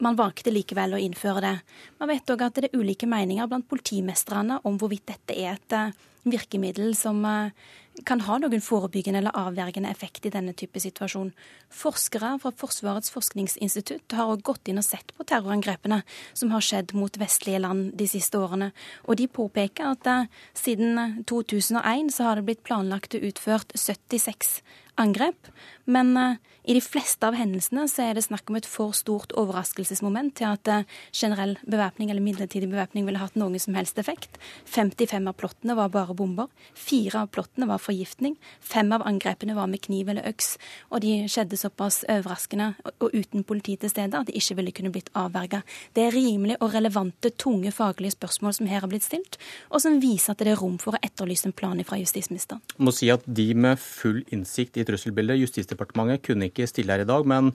Man 0.00 0.16
valgte 0.16 0.52
likevel 0.52 0.96
å 0.96 1.00
innføre 1.00 1.44
det. 1.44 1.56
Man 2.00 2.08
vet 2.10 2.30
òg 2.32 2.46
at 2.46 2.56
det 2.56 2.70
er 2.70 2.80
ulike 2.80 3.08
meninger 3.08 3.48
blant 3.50 3.68
politimestrene 3.68 4.62
om 4.64 4.78
hvorvidt 4.80 5.10
dette 5.12 5.36
er 5.36 5.58
et 5.58 5.76
eh, 5.76 5.92
virkemiddel 6.24 6.94
som 6.96 7.20
eh, 7.28 7.52
kan 8.06 8.22
ha 8.24 8.38
noen 8.40 8.62
forebyggende 8.64 9.20
eller 9.20 9.36
avvergende 9.36 9.90
effekt 9.90 10.26
i 10.26 10.32
denne 10.32 10.54
type 10.56 10.80
situasjon. 10.80 11.32
Forskere 11.74 12.32
fra 12.42 12.52
Forsvarets 12.56 13.12
forskningsinstitutt 13.12 14.16
har 14.16 14.32
også 14.32 14.46
gått 14.50 14.70
inn 14.70 14.80
og 14.80 14.86
sett 14.86 15.14
på 15.16 15.26
terrorangrepene 15.28 16.00
som 16.32 16.54
har 16.54 16.64
skjedd 16.64 16.94
mot 16.96 17.20
vestlige 17.20 17.62
land 17.62 17.92
de 17.98 18.08
siste 18.10 18.38
årene. 18.40 18.70
Og 19.06 19.20
de 19.20 19.28
påpeker 19.28 19.92
at 19.92 20.10
uh, 20.10 20.44
siden 20.56 21.24
2001 21.28 22.14
så 22.14 22.28
har 22.28 22.38
det 22.38 22.46
blitt 22.48 22.66
planlagt 22.66 23.18
og 23.18 23.26
utført 23.30 23.74
76 23.76 24.60
angrep. 25.00 25.50
Men 25.90 26.14
uh, 26.16 26.38
i 26.68 26.76
de 26.76 26.82
fleste 26.84 27.24
av 27.26 27.34
hendelsene 27.38 27.86
så 27.88 28.04
er 28.04 28.16
det 28.16 28.26
snakk 28.26 28.50
om 28.52 28.58
et 28.58 28.68
for 28.68 28.94
stort 28.96 29.32
overraskelsesmoment 29.40 30.36
til 30.38 30.52
at 30.52 30.68
generell 31.16 31.56
bevæpning 31.64 32.12
eller 32.12 32.22
midlertidig 32.22 32.68
bevæpning 32.70 33.08
ville 33.08 33.22
hatt 33.22 33.38
noen 33.40 33.58
som 33.58 33.74
helst 33.78 33.98
effekt. 33.98 34.36
55 34.68 35.30
av 35.30 35.38
plottene 35.40 35.76
var 35.78 35.90
bare 35.94 36.14
bomber. 36.16 36.50
Fire 36.76 37.24
av 37.24 37.32
plottene 37.32 37.66
var 37.70 37.79
forgiftning. 37.80 38.36
Fem 38.60 38.92
av 38.94 39.04
angrepene 39.08 39.56
var 39.56 39.70
med 39.70 39.82
kniv 39.84 40.12
eller 40.12 40.26
øks. 40.28 40.54
Og 40.90 41.02
de 41.04 41.14
skjedde 41.30 41.58
såpass 41.60 42.02
overraskende 42.08 42.74
og 43.00 43.14
uten 43.14 43.44
politi 43.48 43.76
til 43.80 43.92
stede 43.92 44.18
at 44.18 44.28
de 44.28 44.36
ikke 44.36 44.58
ville 44.60 44.74
kunne 44.76 44.92
blitt 44.94 45.10
avverga. 45.18 45.62
Det 45.96 46.06
er 46.06 46.14
rimelig 46.16 46.60
og 46.60 46.74
relevante, 46.74 47.32
tunge 47.40 47.72
faglige 47.74 48.14
spørsmål 48.16 48.56
som 48.56 48.70
her 48.70 48.84
har 48.84 48.90
blitt 48.92 49.06
stilt, 49.06 49.40
og 49.70 49.82
som 49.82 50.00
viser 50.02 50.34
at 50.34 50.44
det 50.44 50.54
er 50.54 50.60
rom 50.60 50.78
for 50.82 50.96
å 50.96 51.02
etterlyse 51.04 51.48
en 51.48 51.56
plan 51.56 51.80
fra 51.86 51.98
justisministeren. 52.00 52.62
Må 52.78 52.92
si 52.94 53.10
at 53.12 53.24
de 53.26 53.50
med 53.54 53.80
full 53.80 54.22
innsikt 54.34 54.76
i 54.80 54.84
trusselbildet. 54.86 55.40
Justisdepartementet 55.40 56.24
kunne 56.26 56.50
ikke 56.50 56.68
stille 56.68 56.92
her 56.92 57.04
i 57.04 57.08
dag, 57.08 57.28
men 57.28 57.54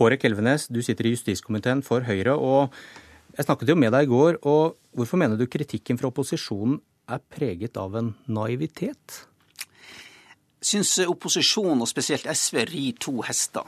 Hårek 0.00 0.24
Elvenes, 0.24 0.68
du 0.72 0.80
sitter 0.80 1.06
i 1.06 1.14
justiskomiteen 1.14 1.82
for 1.84 2.06
Høyre. 2.06 2.32
og 2.32 2.72
Jeg 3.36 3.44
snakket 3.44 3.68
jo 3.68 3.76
med 3.76 3.92
deg 3.92 4.08
i 4.08 4.10
går. 4.10 4.38
og 4.42 4.76
Hvorfor 4.96 5.20
mener 5.20 5.36
du 5.36 5.46
kritikken 5.46 5.98
fra 5.98 6.08
opposisjonen 6.08 6.80
er 7.06 7.20
preget 7.30 7.76
av 7.76 7.94
en 7.96 8.14
naivitet? 8.26 9.26
Syns 10.60 10.98
opposisjonen, 11.08 11.80
og 11.80 11.88
spesielt 11.88 12.28
SV, 12.28 12.64
rir 12.68 12.98
to 13.00 13.20
hester. 13.24 13.64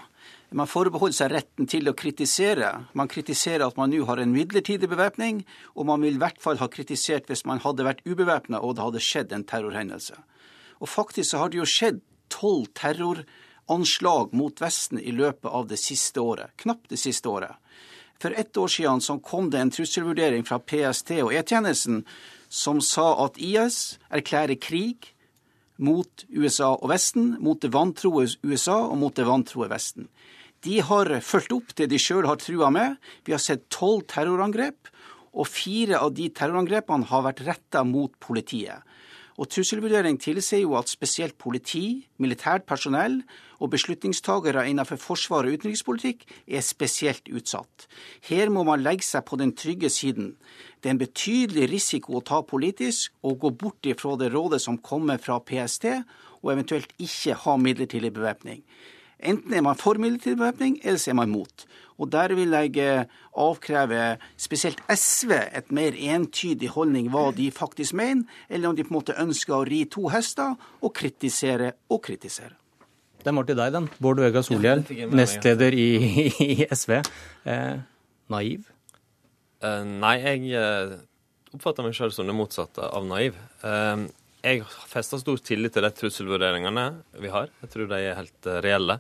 Man 0.52 0.68
forbeholder 0.68 1.16
seg 1.16 1.30
retten 1.32 1.68
til 1.70 1.88
å 1.88 1.94
kritisere. 1.96 2.68
Man 2.98 3.08
kritiserer 3.08 3.64
at 3.64 3.78
man 3.80 3.88
nå 3.92 4.04
har 4.08 4.20
en 4.20 4.34
midlertidig 4.34 4.90
bevæpning, 4.90 5.40
og 5.72 5.88
man 5.88 6.04
vil 6.04 6.18
i 6.18 6.20
hvert 6.20 6.40
fall 6.42 6.60
ha 6.60 6.68
kritisert 6.68 7.30
hvis 7.30 7.46
man 7.48 7.62
hadde 7.64 7.86
vært 7.86 8.04
ubevæpna 8.04 8.60
og 8.60 8.76
det 8.76 8.84
hadde 8.84 9.04
skjedd 9.06 9.32
en 9.32 9.46
terrorhendelse. 9.48 10.18
Og 10.84 10.90
faktisk 10.92 11.30
så 11.30 11.40
har 11.40 11.52
det 11.52 11.62
jo 11.62 11.68
skjedd 11.68 12.02
tolv 12.32 12.68
terroranslag 12.76 14.36
mot 14.36 14.60
Vesten 14.60 15.00
i 15.00 15.14
løpet 15.16 15.48
av 15.48 15.70
det 15.72 15.80
siste 15.80 16.20
året. 16.20 16.52
Knapt 16.60 16.92
det 16.92 17.00
siste 17.00 17.32
året. 17.32 17.56
For 18.20 18.36
ett 18.36 18.56
år 18.56 18.68
siden 18.68 19.00
så 19.00 19.16
kom 19.24 19.48
det 19.50 19.62
en 19.62 19.72
trusselvurdering 19.72 20.44
fra 20.46 20.60
PST 20.60 21.16
og 21.24 21.32
E-tjenesten 21.34 22.04
som 22.52 22.84
sa 22.84 23.08
at 23.24 23.40
IS 23.40 23.96
erklærer 24.12 24.60
krig 24.60 25.08
mot 25.78 26.24
USA 26.28 26.74
og 26.76 26.90
Vesten, 26.92 27.36
mot 27.40 27.60
det 27.62 27.72
vantroe 27.74 28.26
USA 28.44 28.78
og 28.88 28.98
mot 29.00 29.16
det 29.16 29.26
vantroe 29.28 29.70
Vesten. 29.72 30.08
De 30.62 30.78
har 30.84 31.10
fulgt 31.26 31.54
opp 31.56 31.72
det 31.78 31.88
de 31.90 31.98
sjøl 31.98 32.28
har 32.28 32.38
trua 32.38 32.70
med. 32.70 32.98
Vi 33.26 33.34
har 33.34 33.42
sett 33.42 33.66
tolv 33.72 34.04
terrorangrep, 34.10 34.90
og 35.32 35.48
fire 35.48 35.98
av 35.98 36.12
de 36.14 36.28
terrorangrepene 36.30 37.08
har 37.10 37.24
vært 37.24 37.42
retta 37.46 37.82
mot 37.88 38.12
politiet. 38.22 38.84
Og 39.40 39.48
Trusselvurdering 39.48 40.18
tilsier 40.20 40.64
jo 40.64 40.74
at 40.76 40.90
spesielt 40.92 41.38
politi, 41.40 42.04
militært 42.20 42.66
personell 42.68 43.20
og 43.62 43.70
beslutningstagere 43.72 44.66
innenfor 44.68 45.00
forsvar 45.00 45.46
og 45.48 45.56
utenrikspolitikk 45.56 46.26
er 46.46 46.64
spesielt 46.66 47.30
utsatt. 47.32 47.86
Her 48.28 48.52
må 48.52 48.66
man 48.68 48.84
legge 48.84 49.06
seg 49.06 49.24
på 49.28 49.38
den 49.40 49.54
trygge 49.56 49.88
siden. 49.92 50.34
Det 50.80 50.90
er 50.90 50.96
en 50.96 51.04
betydelig 51.04 51.70
risiko 51.70 52.18
å 52.18 52.24
ta 52.26 52.42
politisk 52.44 53.14
og 53.22 53.38
gå 53.44 53.52
bort 53.64 53.88
ifra 53.88 54.16
det 54.20 54.32
rådet 54.34 54.60
som 54.64 54.80
kommer 54.82 55.22
fra 55.22 55.38
PST, 55.40 55.88
og 56.42 56.52
eventuelt 56.52 56.92
ikke 56.98 57.38
ha 57.44 57.56
midlertidig 57.56 58.12
bevæpning. 58.12 58.64
Enten 59.22 59.54
er 59.54 59.62
man 59.64 59.78
for 59.78 60.00
midlertidig 60.00 60.38
bevæpning, 60.40 60.80
eller 60.82 60.98
så 60.98 61.12
er 61.12 61.18
man 61.20 61.30
mot. 61.30 61.66
Og 62.02 62.10
der 62.12 62.34
vil 62.34 62.54
jeg 62.56 62.78
eh, 62.82 63.04
avkreve 63.38 64.16
spesielt 64.40 64.80
SV 64.90 65.30
et 65.54 65.70
mer 65.72 65.94
entydig 65.94 66.72
holdning 66.74 67.10
hva 67.12 67.28
de 67.36 67.50
faktisk 67.54 67.94
mener, 67.94 68.24
eller 68.48 68.68
om 68.72 68.76
de 68.76 68.86
på 68.86 68.92
en 68.92 68.98
måte 68.98 69.18
ønsker 69.22 69.54
å 69.54 69.62
ri 69.68 69.84
to 69.90 70.08
hester 70.12 70.56
og 70.80 70.92
kritisere 70.96 71.72
og 71.92 72.02
kritisere. 72.02 72.56
Den 73.22 73.38
var 73.38 73.46
til 73.46 73.58
deg, 73.58 73.70
den. 73.76 73.86
Bård 74.02 74.18
Vegar 74.18 74.42
Solhjell, 74.42 74.82
nestleder 75.14 75.74
i, 75.78 75.88
i 76.48 76.66
SV. 76.66 76.98
Eh, 77.46 77.76
naiv? 78.32 78.66
Uh, 79.62 79.84
nei, 79.86 80.16
jeg 80.18 80.58
uh, 80.58 80.96
oppfatter 81.54 81.86
meg 81.86 81.94
selv 81.94 82.14
som 82.16 82.26
det 82.26 82.34
motsatte 82.34 82.82
av 82.82 83.06
naiv. 83.06 83.36
Uh, 83.62 84.08
jeg 84.42 84.64
fester 84.90 85.20
stor 85.22 85.38
tillit 85.38 85.74
til 85.76 85.84
de 85.86 85.90
trusselvurderingene 85.94 86.86
vi 87.22 87.30
har. 87.30 87.52
Jeg 87.62 87.70
tror 87.72 87.90
de 87.90 88.00
er 88.00 88.18
helt 88.18 88.48
reelle. 88.64 88.98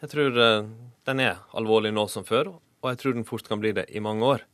Jeg 0.00 0.12
tror 0.14 0.38
den 1.06 1.20
er 1.22 1.42
alvorlig 1.58 1.92
nå 1.94 2.06
som 2.10 2.24
før, 2.24 2.54
og 2.56 2.88
jeg 2.90 3.00
tror 3.02 3.14
den 3.16 3.28
fort 3.28 3.46
kan 3.48 3.60
bli 3.62 3.74
det 3.76 3.86
i 3.92 4.02
mange 4.02 4.24
år. 4.24 4.46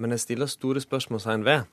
Men 0.00 0.14
jeg 0.14 0.24
stiller 0.24 0.50
store 0.50 0.82
spørsmålstegn 0.82 1.44
ved 1.46 1.68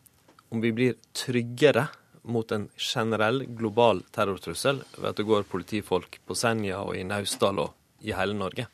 om 0.52 0.62
vi 0.62 0.74
blir 0.76 1.00
tryggere 1.16 1.88
mot 2.28 2.52
en 2.54 2.68
generell 2.78 3.46
global 3.58 4.04
terrortrussel 4.14 4.84
ved 4.98 5.10
at 5.10 5.18
det 5.18 5.26
går 5.26 5.48
politifolk 5.50 6.20
på 6.28 6.38
Senja 6.38 6.84
og 6.84 6.98
i 7.00 7.06
Naustdal 7.08 7.64
og 7.64 8.04
i 8.06 8.14
hele 8.14 8.36
Norge. 8.38 8.68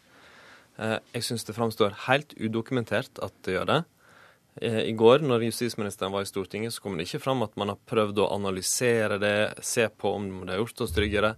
Jeg 0.78 1.24
syns 1.26 1.46
det 1.48 1.56
framstår 1.58 1.96
helt 2.08 2.36
udokumentert 2.38 3.22
at 3.24 3.34
det 3.46 3.56
gjør 3.56 3.70
det. 3.70 3.80
Eh, 4.62 4.80
I 4.90 4.94
går, 4.98 5.26
når 5.26 5.48
justisministeren 5.48 6.14
var 6.14 6.26
i 6.26 6.30
Stortinget, 6.30 6.74
så 6.74 6.82
kom 6.82 6.98
det 6.98 7.08
ikke 7.08 7.22
fram 7.24 7.44
at 7.46 7.56
man 7.60 7.74
har 7.74 7.82
prøvd 7.90 8.24
å 8.24 8.32
analysere 8.34 9.20
det, 9.22 9.38
se 9.66 9.88
på 9.90 10.16
om 10.18 10.30
det 10.46 10.56
har 10.56 10.64
gjort 10.64 10.86
oss 10.88 10.96
tryggere. 10.96 11.36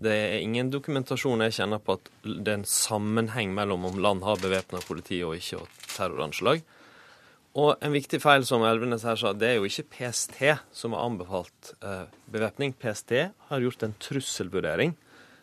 Det 0.00 0.12
er 0.16 0.38
ingen 0.40 0.70
dokumentasjon 0.72 1.42
jeg 1.44 1.58
kjenner 1.58 1.80
på 1.84 1.98
at 1.98 2.06
det 2.24 2.48
er 2.48 2.60
en 2.62 2.68
sammenheng 2.68 3.50
mellom 3.56 3.84
om 3.90 3.98
land 4.00 4.24
har 4.24 4.40
bevæpna 4.40 4.80
politi 4.86 5.18
og 5.26 5.36
ikke, 5.36 5.60
og 5.60 5.88
terroranslag. 5.96 6.62
Og 7.58 7.74
en 7.82 7.92
viktig 7.92 8.20
feil 8.22 8.46
som 8.46 8.62
Elvenes 8.64 9.02
her 9.04 9.18
sa, 9.18 9.32
det 9.34 9.48
er 9.48 9.56
jo 9.58 9.66
ikke 9.66 9.88
PST 9.96 10.38
som 10.72 10.94
har 10.94 11.08
anbefalt 11.08 11.72
eh, 11.82 12.06
bevæpning. 12.30 12.72
PST 12.78 13.16
har 13.50 13.64
gjort 13.64 13.82
en 13.82 13.96
trusselvurdering. 13.98 14.94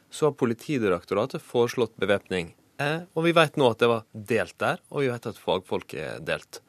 Så 0.10 0.30
har 0.30 0.38
Politidirektoratet 0.40 1.44
foreslått 1.44 1.98
bevæpning. 2.00 2.54
Eh, 2.80 3.04
og 3.12 3.28
vi 3.28 3.36
vet 3.36 3.60
nå 3.60 3.68
at 3.74 3.84
det 3.84 3.92
var 3.92 4.08
delt 4.14 4.56
der, 4.64 4.80
og 4.88 5.04
vi 5.04 5.12
vet 5.12 5.28
at 5.28 5.42
fagfolk 5.42 5.98
er 6.00 6.24
delt. 6.24 6.62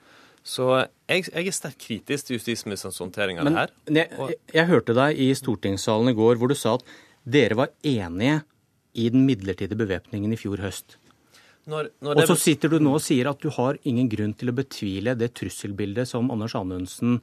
Så 0.49 0.69
jeg, 0.81 1.27
jeg 1.29 1.51
er 1.51 1.57
sterkt 1.57 1.83
kritisk 1.83 2.29
til 2.29 2.39
justisministerens 2.39 3.01
håndtering 3.03 3.41
av 3.41 3.49
det 3.49 3.57
her. 3.57 3.75
Jeg, 3.91 4.09
jeg, 4.09 4.39
jeg 4.57 4.71
hørte 4.71 4.97
deg 4.97 5.21
i 5.21 5.29
stortingssalen 5.37 6.13
i 6.13 6.17
går 6.17 6.41
hvor 6.41 6.49
du 6.49 6.57
sa 6.57 6.79
at 6.79 6.87
dere 7.29 7.59
var 7.59 7.75
enige 7.85 8.41
i 8.99 9.11
den 9.13 9.27
midlertidige 9.29 9.79
bevæpningen 9.79 10.33
i 10.33 10.41
fjor 10.41 10.63
høst. 10.65 10.97
Når, 11.69 11.91
når 12.01 12.23
og 12.23 12.31
så 12.31 12.39
sitter 12.41 12.73
du 12.73 12.79
nå 12.81 12.95
og 12.97 13.05
sier 13.05 13.29
at 13.29 13.43
du 13.45 13.51
har 13.53 13.77
ingen 13.89 14.09
grunn 14.09 14.33
til 14.39 14.49
å 14.49 14.57
betvile 14.57 15.13
det 15.21 15.35
trusselbildet 15.37 16.09
som 16.09 16.31
Anders 16.33 16.57
Anundsen 16.57 17.19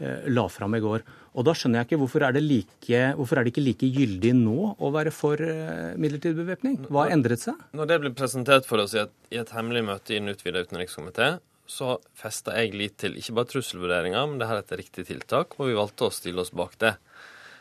eh, 0.00 0.26
la 0.34 0.48
fram 0.50 0.74
i 0.74 0.82
går. 0.82 1.04
Og 1.38 1.46
da 1.46 1.54
skjønner 1.54 1.80
jeg 1.80 1.92
ikke 1.92 2.00
hvorfor 2.02 2.26
er, 2.26 2.34
det 2.34 2.42
like, 2.42 3.04
hvorfor 3.20 3.38
er 3.38 3.46
det 3.46 3.54
ikke 3.54 3.66
like 3.68 3.92
gyldig 3.94 4.34
nå 4.40 4.74
å 4.74 4.90
være 4.94 5.14
for 5.14 5.38
eh, 5.38 5.94
midlertidig 5.94 6.40
bevæpning? 6.42 6.80
Hva 6.88 7.06
har 7.06 7.14
endret 7.14 7.46
seg? 7.46 7.62
Når 7.78 7.92
det 7.92 8.00
ble 8.02 8.14
presentert 8.18 8.66
for 8.66 8.82
oss 8.82 8.98
i 8.98 9.04
et, 9.04 9.14
i 9.30 9.38
et 9.38 9.54
hemmelig 9.54 9.86
møte 9.86 10.16
i 10.16 10.18
den 10.18 10.34
utvida 10.34 10.66
utenrikskomité, 10.66 11.36
så 11.66 11.96
festa 12.18 12.54
jeg 12.58 12.74
lit 12.76 12.96
til 13.00 13.16
ikke 13.18 13.36
bare 13.38 13.50
trusselvurderinger, 13.52 14.26
men 14.28 14.40
det 14.40 14.48
her 14.50 14.60
er 14.60 14.66
et 14.66 14.76
riktig 14.82 15.06
tiltak, 15.08 15.56
og 15.58 15.70
vi 15.70 15.76
valgte 15.78 16.08
å 16.08 16.14
stille 16.14 16.42
oss 16.44 16.52
bak 16.54 16.76
det. 16.82 16.96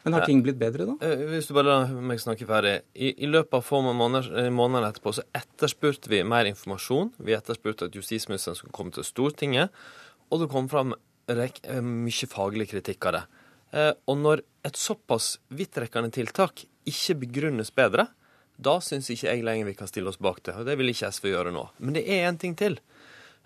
Men 0.03 0.17
har 0.17 0.25
ting 0.27 0.41
blitt 0.43 0.59
bedre, 0.59 0.85
da? 0.89 0.95
Eh, 1.07 1.21
hvis 1.31 1.47
du 1.47 1.53
bare 1.55 1.69
lar 1.69 1.91
meg 2.03 2.19
snakke 2.19 2.47
ferdig. 2.47 2.73
I, 2.91 3.13
I, 3.23 3.29
løpet 3.31 3.55
av 3.55 3.63
få 3.63 3.79
måneder, 3.85 4.27
eh, 4.41 4.49
måneder 4.51 4.89
etterpå 4.89 5.13
så 5.15 5.23
etterspurte 5.39 6.11
vi 6.11 6.19
mer 6.27 6.49
informasjon. 6.49 7.13
Vi 7.23 7.35
etterspurte 7.37 7.87
at 7.87 7.95
justisministeren 7.95 8.57
skulle 8.59 8.75
komme 8.75 8.91
til 8.95 9.07
Stortinget, 9.07 9.71
og 10.27 10.43
det 10.43 10.49
kom 10.51 10.67
fram 10.71 10.91
eh, 11.31 11.79
mye 11.79 12.29
faglig 12.29 12.67
kritikk 12.73 13.07
av 13.09 13.17
det. 13.19 13.23
Og 14.05 14.19
når 14.19 14.43
et 14.67 14.75
såpass 14.77 15.39
vidtrekkende 15.49 16.11
tiltak 16.13 16.61
ikke 16.85 17.15
begrunnes 17.23 17.71
bedre, 17.73 18.05
da 18.61 18.75
syns 18.85 19.07
ikke 19.09 19.31
jeg 19.31 19.45
lenger 19.47 19.65
vi 19.65 19.77
kan 19.79 19.89
stille 19.89 20.11
oss 20.11 20.19
bak 20.21 20.43
det. 20.45 20.53
Og 20.59 20.67
det 20.67 20.75
vil 20.77 20.91
ikke 20.91 21.09
SV 21.09 21.31
gjøre 21.31 21.53
nå. 21.55 21.63
Men 21.79 21.97
det 21.97 22.03
er 22.05 22.27
en 22.27 22.37
ting 22.37 22.53
til 22.59 22.77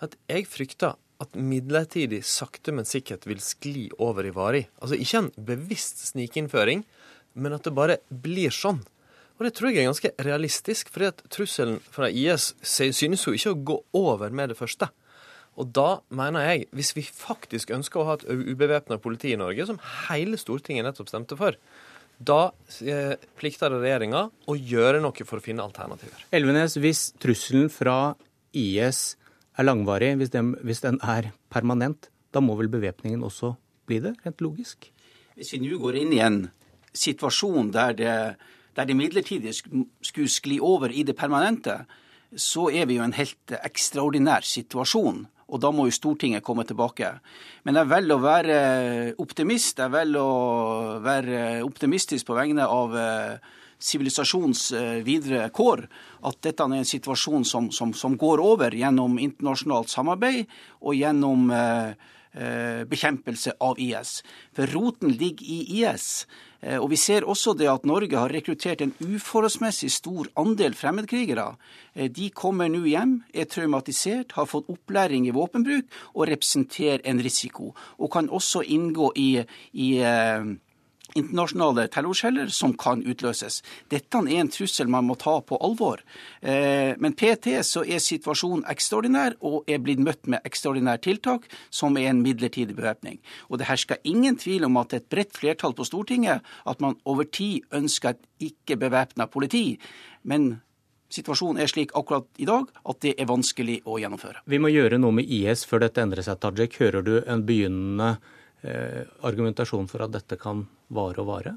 at 0.03 0.17
jeg 0.29 0.47
frykter 0.49 0.97
at 1.17 1.33
midlertidig 1.33 2.21
sakte, 2.27 2.73
men 2.75 2.85
sikkert 2.85 3.25
vil 3.25 3.41
skli 3.41 3.87
over 4.03 4.27
i 4.27 4.33
varig. 4.33 4.67
Altså 4.81 4.99
ikke 4.99 5.23
en 5.23 5.31
bevisst 5.49 6.03
snikinnføring, 6.11 6.83
men 7.37 7.55
at 7.55 7.65
det 7.65 7.73
bare 7.77 7.99
blir 8.09 8.53
sånn. 8.53 8.83
Og 9.37 9.45
det 9.45 9.53
tror 9.57 9.69
jeg 9.69 9.83
er 9.83 9.91
ganske 9.91 10.13
realistisk, 10.25 10.89
fordi 10.93 11.09
at 11.11 11.19
trusselen 11.33 11.81
fra 11.93 12.09
IS 12.09 12.51
synes 12.65 13.25
jo 13.25 13.33
ikke 13.37 13.53
å 13.53 13.59
gå 13.71 13.77
over 13.97 14.33
med 14.33 14.53
det 14.53 14.57
første. 14.57 14.89
Og 15.57 15.69
da 15.73 15.99
mener 16.13 16.45
jeg, 16.45 16.65
hvis 16.77 16.93
vi 16.97 17.03
faktisk 17.05 17.73
ønsker 17.73 18.01
å 18.01 18.07
ha 18.11 18.17
et 18.17 18.25
ubevæpna 18.29 18.99
politi 19.01 19.33
i 19.33 19.39
Norge, 19.39 19.65
som 19.69 19.79
hele 20.07 20.37
Stortinget 20.37 20.85
nettopp 20.85 21.09
stemte 21.09 21.37
for, 21.37 21.57
da 22.17 22.39
eh, 22.81 23.13
plikter 23.37 23.73
det 23.73 23.81
regjeringa 23.83 24.23
å 24.49 24.57
gjøre 24.57 25.01
noe 25.01 25.25
for 25.25 25.37
å 25.37 25.45
finne 25.45 25.65
alternativer. 25.65 26.17
Elvenes, 26.33 26.77
hvis 26.81 27.11
trusselen 27.21 27.69
fra 27.73 28.15
IS 28.57 29.17
er 29.57 29.65
langvarig, 29.65 30.13
hvis 30.19 30.33
den, 30.33 30.53
hvis 30.63 30.83
den 30.83 30.99
er 31.03 31.31
permanent, 31.53 32.09
da 32.33 32.43
må 32.43 32.55
vel 32.59 32.69
bevæpningen 32.69 33.23
også 33.25 33.53
bli 33.87 33.99
det, 34.03 34.15
rent 34.25 34.43
logisk? 34.43 34.91
Hvis 35.37 35.53
vi 35.53 35.61
nå 35.63 35.79
går 35.81 36.01
inn 36.01 36.13
i 36.13 36.21
en 36.23 36.41
situasjon 36.97 37.71
der 37.73 37.95
det, 37.97 38.13
der 38.77 38.85
det 38.85 38.97
midlertidige 38.97 39.55
skulle 39.55 40.29
skli 40.29 40.59
over 40.59 40.93
i 40.93 41.03
det 41.03 41.15
permanente, 41.17 41.79
så 42.35 42.67
er 42.69 42.85
vi 42.85 42.97
jo 42.97 43.05
i 43.05 43.07
en 43.07 43.17
helt 43.17 43.53
ekstraordinær 43.63 44.45
situasjon. 44.45 45.25
Og 45.47 45.61
da 45.63 45.71
må 45.71 45.85
jo 45.87 45.95
Stortinget 45.95 46.43
komme 46.43 46.65
tilbake. 46.67 47.13
Men 47.63 47.79
jeg 47.79 47.87
velger 47.87 48.17
å 48.17 48.23
være 48.23 48.57
optimist. 49.23 49.79
Jeg 49.79 49.93
velger 49.93 50.19
å 50.19 50.97
være 51.05 51.37
optimistisk 51.63 52.27
på 52.27 52.35
vegne 52.35 52.65
av 52.67 52.97
eh, 52.99 53.53
sivilisasjons 53.79 54.71
eh, 54.71 54.99
videre 55.05 55.49
kår, 55.53 55.85
at 56.27 56.41
dette 56.45 56.65
er 56.65 56.79
en 56.79 56.87
situasjon 56.87 57.45
som, 57.45 57.71
som, 57.71 57.93
som 57.93 58.17
går 58.17 58.41
over 58.43 58.75
gjennom 58.75 59.19
internasjonalt 59.21 59.91
samarbeid 59.93 60.45
og 60.81 60.97
gjennom 60.97 61.49
eh, 61.53 62.13
eh 62.37 62.83
bekjempelse 62.89 63.55
av 63.61 63.79
IS. 63.79 64.21
For 64.53 64.69
roten 64.73 65.13
ligger 65.13 65.45
i 65.45 65.81
IS. 65.81 66.27
Eh, 66.61 66.77
og 66.77 66.89
Vi 66.89 66.97
ser 66.97 67.25
også 67.25 67.53
det 67.57 67.69
at 67.69 67.85
Norge 67.85 68.17
har 68.17 68.33
rekruttert 68.33 68.81
en 68.81 68.93
uforholdsmessig 68.99 69.91
stor 69.93 70.27
andel 70.35 70.73
fremmedkrigere. 70.73 71.55
De 71.95 72.29
kommer 72.29 72.69
nå 72.69 72.83
hjem, 72.85 73.23
er 73.33 73.45
traumatisert, 73.45 74.33
har 74.33 74.45
fått 74.45 74.69
opplæring 74.69 75.27
i 75.27 75.33
våpenbruk 75.33 75.85
og 76.13 76.27
representerer 76.29 77.01
en 77.05 77.21
risiko. 77.21 77.73
Og 77.97 78.11
kan 78.11 78.29
også 78.29 78.61
inngå 78.65 79.13
i, 79.15 79.31
i 79.73 79.89
internasjonale 81.15 81.87
terrorceller 81.93 82.51
som 82.53 82.73
kan 82.77 83.03
utløses. 83.05 83.61
Dette 83.89 84.19
er 84.23 84.41
en 84.41 84.51
trussel 84.51 84.89
man 84.91 85.07
må 85.07 85.15
ta 85.19 85.37
på 85.41 85.59
alvor. 85.63 86.03
Eh, 86.41 86.93
men 86.99 87.15
PT 87.17 87.57
så 87.65 87.83
er 87.85 88.03
situasjonen 88.03 88.65
ekstraordinær 88.69 89.37
og 89.47 89.69
er 89.69 89.81
blitt 89.83 90.03
møtt 90.03 90.27
med 90.27 90.45
ekstraordinære 90.47 91.03
tiltak, 91.07 91.47
som 91.69 91.97
er 91.97 92.11
en 92.11 92.21
midlertidig 92.25 92.75
bevæpning. 92.77 93.19
Og 93.49 93.61
det 93.61 93.69
hersker 93.71 94.03
ingen 94.03 94.37
tvil 94.37 94.67
om 94.67 94.77
at 94.81 94.93
et 94.97 95.09
bredt 95.09 95.35
flertall 95.37 95.75
på 95.77 95.87
Stortinget 95.87 96.45
at 96.67 96.83
man 96.83 96.99
over 97.05 97.23
tid 97.23 97.65
ønsker 97.71 98.15
et 98.15 98.51
ikke-bevæpna 98.51 99.27
politi. 99.31 99.77
Men 100.23 100.57
Situasjonen 101.07 101.61
er 101.63 101.69
slik 101.71 101.93
akkurat 101.95 102.25
i 102.35 102.45
dag 102.47 102.67
at 102.83 102.97
det 102.99 103.13
er 103.15 103.29
vanskelig 103.29 103.77
å 103.87 103.95
gjennomføre. 104.01 104.41
Vi 104.43 104.59
må 104.59 104.67
gjøre 104.73 104.99
noe 104.99 105.15
med 105.15 105.29
IS 105.31 105.63
før 105.63 105.85
dette 105.85 106.03
endrer 106.03 106.25
seg, 106.25 106.41
Tajik. 106.43 106.75
Hører 106.81 107.05
du 107.05 107.13
en 107.23 107.45
begynnende 107.47 108.17
argumentasjon 108.65 109.85
for 109.87 110.03
at 110.03 110.11
dette 110.15 110.37
kan 110.41 110.65
vare 110.89 111.21
og 111.21 111.27
vare? 111.29 111.53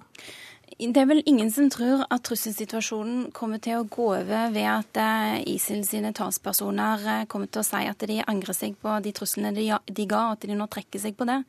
Det 0.78 0.96
er 0.96 1.08
vel 1.10 1.20
ingen 1.28 1.50
som 1.52 1.66
tror 1.68 2.06
at 2.08 2.22
trusselsituasjonen 2.24 3.32
kommer 3.36 3.60
til 3.60 3.80
å 3.80 3.86
gå 3.90 4.06
over 4.14 4.52
ved 4.54 4.68
at 4.70 5.00
eh, 5.02 5.42
ISIL 5.52 5.82
sine 5.84 6.12
talspersoner 6.16 7.02
eh, 7.04 7.24
kommer 7.28 7.50
til 7.50 7.60
å 7.60 7.66
si 7.66 7.82
at 7.90 8.06
de 8.08 8.20
angrer 8.22 8.56
seg 8.56 8.78
på 8.80 8.94
de 9.04 9.12
truslene 9.12 9.52
de, 9.52 9.66
ga, 10.06 10.22
og 10.22 10.38
at 10.38 10.46
de 10.46 10.56
nå 10.56 10.68
trekker 10.72 11.02
seg 11.02 11.18
på 11.18 11.26
det. 11.28 11.40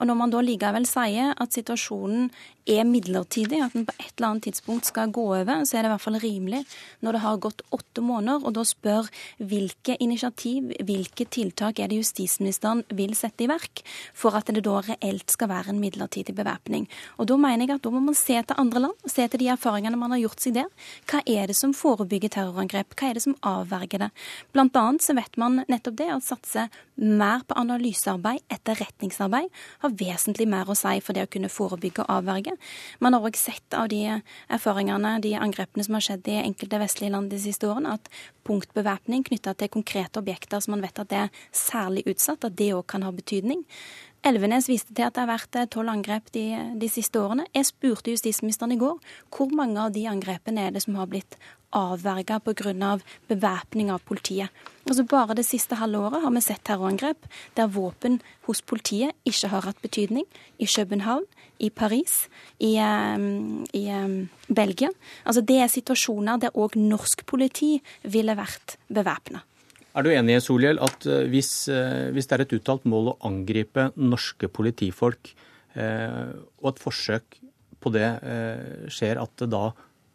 Og 0.00 0.08
når 0.08 0.18
man 0.18 0.34
da 0.34 0.42
likevel 0.42 0.88
sier 0.88 1.30
at 1.36 1.54
situasjonen 1.54 2.32
er 2.68 2.84
midlertidig, 2.86 3.58
at 3.64 3.74
den 3.74 3.86
på 3.88 3.94
et 3.98 4.12
eller 4.16 4.28
annet 4.28 4.46
tidspunkt 4.48 4.86
skal 4.88 5.12
gå 5.14 5.24
over, 5.34 5.64
så 5.66 5.78
er 5.78 5.84
det 5.84 5.90
i 5.90 5.92
hvert 5.94 6.04
fall 6.04 6.18
rimelig 6.22 6.62
når 7.02 7.16
det 7.16 7.22
har 7.24 7.40
gått 7.42 7.62
åtte 7.74 8.04
måneder, 8.04 8.44
og 8.46 8.54
da 8.56 8.64
spør 8.66 9.08
hvilke 9.38 9.96
initiativ, 10.02 10.70
hvilke 10.86 11.26
tiltak 11.26 11.80
er 11.82 11.90
det 11.90 12.00
justisministeren 12.02 12.84
vil 12.94 13.16
sette 13.18 13.46
i 13.46 13.50
verk 13.50 13.82
for 14.14 14.36
at 14.38 14.50
det 14.52 14.64
da 14.66 14.78
reelt 14.86 15.32
skal 15.32 15.50
være 15.50 15.72
en 15.72 15.80
midlertidig 15.82 16.34
bevæpning. 16.36 16.86
Og 17.18 17.28
da 17.30 17.38
mener 17.40 17.66
jeg 17.66 17.80
at 17.80 17.86
da 17.86 17.92
må 17.94 18.02
man 18.04 18.18
se 18.18 18.38
til 18.38 18.60
andre 18.60 18.84
land, 18.86 19.10
se 19.10 19.26
til 19.26 19.42
de 19.42 19.50
erfaringene 19.54 19.98
man 19.98 20.14
har 20.14 20.22
gjort 20.24 20.44
seg 20.44 20.56
der. 20.60 20.70
Hva 21.10 21.22
er 21.26 21.50
det 21.50 21.58
som 21.58 21.74
forebygger 21.76 22.32
terrorangrep? 22.36 22.94
Hva 22.94 23.10
er 23.10 23.18
det 23.18 23.24
som 23.26 23.36
avverger 23.46 24.06
det? 24.06 24.10
Blant 24.54 24.76
annet 24.78 25.04
så 25.04 25.16
vet 25.18 25.38
man 25.40 25.62
nettopp 25.66 25.98
det, 25.98 26.10
å 26.14 26.22
satse 26.22 26.68
mer 27.02 27.42
på 27.48 27.56
analysearbeid, 27.58 28.44
etterretningsarbeid, 28.52 29.48
har 29.82 29.96
vesentlig 29.98 30.46
mer 30.50 30.70
å 30.70 30.76
si 30.78 30.98
for 31.02 31.16
det 31.16 31.26
å 31.26 31.32
kunne 31.32 31.50
forebygge 31.52 32.04
og 32.04 32.12
avverge. 32.18 32.51
Man 33.02 33.16
har 33.16 33.24
òg 33.26 33.38
sett 33.38 33.76
av 33.76 33.88
de 33.92 34.20
erfaringene, 34.52 35.16
de 35.24 35.34
angrepene 35.38 35.86
som 35.86 35.98
har 35.98 36.06
skjedd 36.06 36.30
i 36.30 36.38
enkelte 36.42 36.80
vestlige 36.82 37.14
land 37.14 37.32
de 37.32 37.40
siste 37.42 37.68
årene, 37.68 37.96
at 37.98 38.08
punktbevæpning 38.46 39.26
knytta 39.28 39.54
til 39.58 39.72
konkrete 39.72 40.22
objekter 40.22 40.62
som 40.62 40.76
man 40.76 40.84
vet 40.86 41.02
at 41.02 41.12
er 41.12 41.44
særlig 41.54 42.06
utsatt, 42.10 42.44
at 42.44 42.56
det 42.58 42.72
òg 42.76 42.86
kan 42.90 43.06
ha 43.06 43.12
betydning. 43.14 43.64
Elvenes 44.22 44.68
viste 44.70 44.94
til 44.94 45.02
at 45.02 45.16
det 45.16 45.24
har 45.24 45.32
vært 45.32 45.56
eh, 45.58 45.66
tolv 45.70 45.90
angrep 45.90 46.30
de, 46.34 46.44
de, 46.78 46.88
siste 46.90 47.18
årene. 47.18 47.48
Jeg 47.56 47.66
spurte 47.72 48.14
justisministeren 48.14 48.76
i 48.76 48.78
går 48.78 49.00
hvor 49.34 49.50
mange 49.50 49.82
av 49.82 49.90
de 49.96 50.06
angrepene 50.06 50.68
er 50.68 50.76
det 50.76 50.84
som 50.84 50.94
har 51.00 51.10
blitt 51.10 51.34
avverga 51.72 52.40
pga. 52.40 53.00
bevæpning 53.28 53.90
av 53.90 54.00
politiet. 54.00 54.48
Altså 54.86 55.04
Bare 55.04 55.34
det 55.34 55.44
siste 55.46 55.76
halve 55.76 55.98
året 55.98 56.22
har 56.22 56.30
vi 56.30 56.40
sett 56.40 56.64
terrorangrep 56.64 57.26
der 57.54 57.66
våpen 57.66 58.20
hos 58.46 58.60
politiet 58.60 59.12
ikke 59.24 59.48
har 59.48 59.62
hatt 59.62 59.82
betydning. 59.82 60.24
I 60.58 60.66
København, 60.66 61.24
i 61.60 61.70
Paris, 61.70 62.28
i, 62.58 62.78
um, 62.78 63.64
i 63.72 63.88
um, 63.90 64.28
Belgia. 64.48 64.90
Altså 65.24 65.40
Det 65.40 65.60
er 65.60 65.68
situasjoner 65.68 66.38
der 66.38 66.50
òg 66.54 66.76
norsk 66.76 67.26
politi 67.26 67.80
ville 68.02 68.34
vært 68.34 68.76
bevæpna. 68.88 69.42
Er 69.92 70.06
du 70.06 70.08
enig 70.08 70.38
Solhjell, 70.40 70.80
at 70.80 71.04
eh, 71.04 71.26
hvis, 71.28 71.68
eh, 71.68 72.08
hvis, 72.16 72.28
det 72.28 72.36
er 72.36 72.44
et 72.46 72.54
uttalt 72.56 72.86
mål 72.88 73.12
å 73.12 73.18
angripe 73.28 73.90
norske 74.00 74.48
politifolk, 74.48 75.34
eh, 75.76 76.32
og 76.62 76.70
et 76.72 76.80
forsøk 76.80 77.36
på 77.82 77.90
det 77.90 78.06
skjer, 78.94 79.18
at 79.18 79.32
det 79.42 79.48
da 79.50 79.72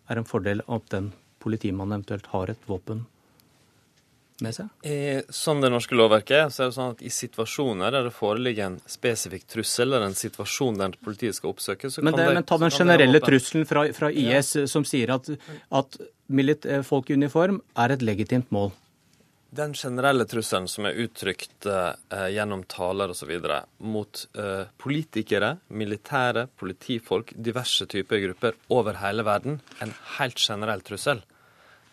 er 0.08 0.22
en 0.22 0.28
fordel 0.28 0.62
at 0.72 0.86
den 0.94 1.10
politimannen 1.44 2.00
eventuelt 2.00 2.32
har 2.34 2.52
et 2.54 2.68
våpen 2.70 3.06
med 4.44 4.56
seg? 4.56 4.70
I, 4.86 4.98
sånn 5.34 5.62
det 5.64 5.72
norske 5.74 5.98
lovverket 5.98 6.36
er, 6.38 6.50
så 6.54 6.66
er 6.66 6.72
det 6.72 6.78
sånn 6.78 6.96
at 6.96 7.04
i 7.06 7.12
situasjoner 7.14 7.94
der 7.94 8.08
det 8.10 8.14
foreligger 8.16 8.72
en 8.72 8.80
spesifikk 8.90 9.48
trussel, 9.50 9.90
eller 9.90 10.10
en 10.10 10.18
situasjon 10.18 10.82
der 10.82 10.98
politiet 11.04 11.38
skal 11.38 11.54
oppsøke, 11.56 11.92
så 11.94 12.04
men 12.06 12.14
det, 12.14 12.26
kan 12.26 12.34
det 12.34 12.42
Men 12.42 12.50
ta 12.52 12.60
den 12.62 12.76
generelle 12.76 13.24
trusselen 13.24 13.70
fra, 13.70 13.88
fra 13.98 14.12
IS 14.12 14.56
ja. 14.60 14.68
som 14.70 14.86
sier 14.88 15.16
at, 15.18 15.32
at 15.82 16.02
folk 16.88 17.10
i 17.10 17.18
uniform 17.18 17.62
er 17.78 17.96
et 17.96 18.06
legitimt 18.06 18.52
mål. 18.54 18.74
Den 19.50 19.74
generelle 19.74 20.26
trusselen 20.28 20.68
som 20.68 20.86
er 20.90 20.98
uttrykt 21.00 21.66
eh, 21.72 22.26
gjennom 22.36 22.66
taler 22.68 23.14
osv. 23.14 23.32
mot 23.80 24.24
eh, 24.36 24.66
politikere, 24.78 25.54
militære, 25.68 26.48
politifolk, 26.60 27.32
diverse 27.36 27.88
typer 27.88 28.20
grupper 28.26 28.58
over 28.76 29.00
hele 29.00 29.24
verden, 29.24 29.62
en 29.80 29.94
helt 30.18 30.42
generell 30.42 30.84
trussel. 30.84 31.24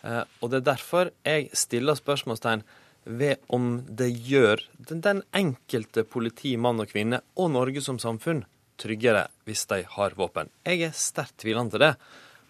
Eh, 0.03 0.23
og 0.41 0.51
det 0.51 0.59
er 0.59 0.67
derfor 0.73 1.13
jeg 1.23 1.47
stiller 1.55 1.95
spørsmålstegn 1.95 2.65
ved 3.05 3.39
om 3.53 3.79
det 3.87 4.09
gjør 4.27 4.59
den, 4.89 4.99
den 5.05 5.23
enkelte 5.31 6.03
politi, 6.03 6.57
mann 6.57 6.83
og 6.83 6.91
kvinne, 6.91 7.21
og 7.39 7.53
Norge 7.55 7.83
som 7.85 8.01
samfunn, 8.01 8.43
tryggere 8.81 9.29
hvis 9.47 9.63
de 9.71 9.83
har 9.95 10.15
våpen. 10.19 10.51
Jeg 10.67 10.89
er 10.89 10.95
sterkt 10.97 11.39
tvilende 11.45 11.77
til 11.77 11.85
det. 11.85 11.93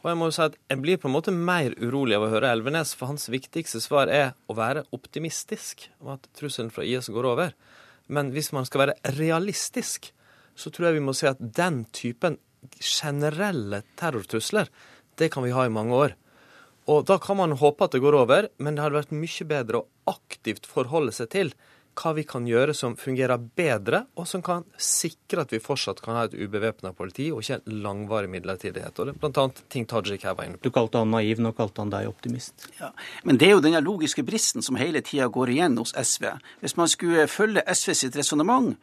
Og 0.06 0.11
jeg 0.11 0.18
må 0.22 0.27
jo 0.30 0.34
si 0.36 0.44
at 0.45 0.53
jeg 0.69 0.82
blir 0.84 0.99
på 1.02 1.10
en 1.10 1.15
måte 1.15 1.32
mer 1.34 1.73
urolig 1.82 2.14
av 2.14 2.27
å 2.27 2.30
høre 2.30 2.52
Elvenes, 2.53 2.91
for 2.94 3.10
hans 3.10 3.26
viktigste 3.34 3.80
svar 3.82 4.06
er 4.14 4.36
å 4.45 4.53
være 4.53 4.84
optimistisk 4.94 5.88
om 5.98 6.11
at 6.14 6.27
trusselen 6.38 6.69
fra 6.69 6.86
IS 6.86 7.10
går 7.10 7.26
over. 7.26 7.56
Men 8.06 8.30
hvis 8.36 8.52
man 8.53 8.69
skal 8.69 8.84
være 8.84 9.15
realistisk, 9.15 10.11
så 10.53 10.69
tror 10.69 10.91
jeg 10.91 10.99
vi 10.99 11.07
må 11.07 11.15
si 11.18 11.26
at 11.26 11.41
den 11.41 11.88
typen 11.90 12.38
generelle 12.77 13.82
terrortrusler, 13.98 14.69
det 15.18 15.32
kan 15.34 15.41
vi 15.41 15.56
ha 15.57 15.65
i 15.65 15.73
mange 15.73 15.98
år. 15.98 16.14
Og 16.86 17.07
da 17.10 17.18
kan 17.18 17.41
man 17.41 17.57
håpe 17.57 17.88
at 17.88 17.98
det 17.98 18.03
går 18.06 18.19
over, 18.22 18.52
men 18.61 18.77
det 18.77 18.86
hadde 18.86 18.99
vært 18.99 19.18
mye 19.18 19.49
bedre 19.49 19.82
å 19.82 20.14
aktivt 20.14 20.69
forholde 20.69 21.18
seg 21.18 21.34
til 21.34 21.56
hva 21.95 22.11
vi 22.17 22.26
kan 22.27 22.47
gjøre 22.47 22.73
som 22.76 22.95
fungerer 22.99 23.39
bedre, 23.57 24.03
og 24.19 24.27
som 24.27 24.43
kan 24.45 24.65
sikre 24.77 25.45
at 25.45 25.53
vi 25.53 25.61
fortsatt 25.63 26.01
kan 26.03 26.17
ha 26.19 26.26
et 26.27 26.35
ubevæpna 26.35 26.91
politi, 26.97 27.30
og 27.31 27.43
ikke 27.43 27.61
en 27.61 27.80
langvarig 27.85 28.31
midlertidighet. 28.34 28.99
Og 28.99 29.07
det 29.07 29.15
er 29.15 29.22
blant 29.22 29.39
annet 29.43 29.61
ting 29.72 29.88
Tajik 29.89 30.27
her 30.27 30.35
var 30.35 30.49
inne 30.49 30.59
på. 30.59 30.67
Du 30.67 30.76
kalte 30.76 31.01
han 31.01 31.13
naiv, 31.13 31.41
nå 31.43 31.53
kalte 31.55 31.84
han 31.84 31.93
deg 31.93 32.09
optimist. 32.11 32.67
Ja, 32.80 32.91
Men 33.23 33.39
det 33.39 33.49
er 33.49 33.55
jo 33.55 33.63
denne 33.63 33.84
logiske 33.84 34.26
bristen 34.27 34.65
som 34.65 34.80
hele 34.80 35.01
tida 35.05 35.30
går 35.31 35.55
igjen 35.55 35.80
hos 35.80 35.95
SV. 35.95 36.27
Hvis 36.61 36.77
man 36.77 36.91
skulle 36.91 37.27
følge 37.31 37.63
SV 37.72 37.95
sitt 37.95 38.19
resonnement, 38.19 38.76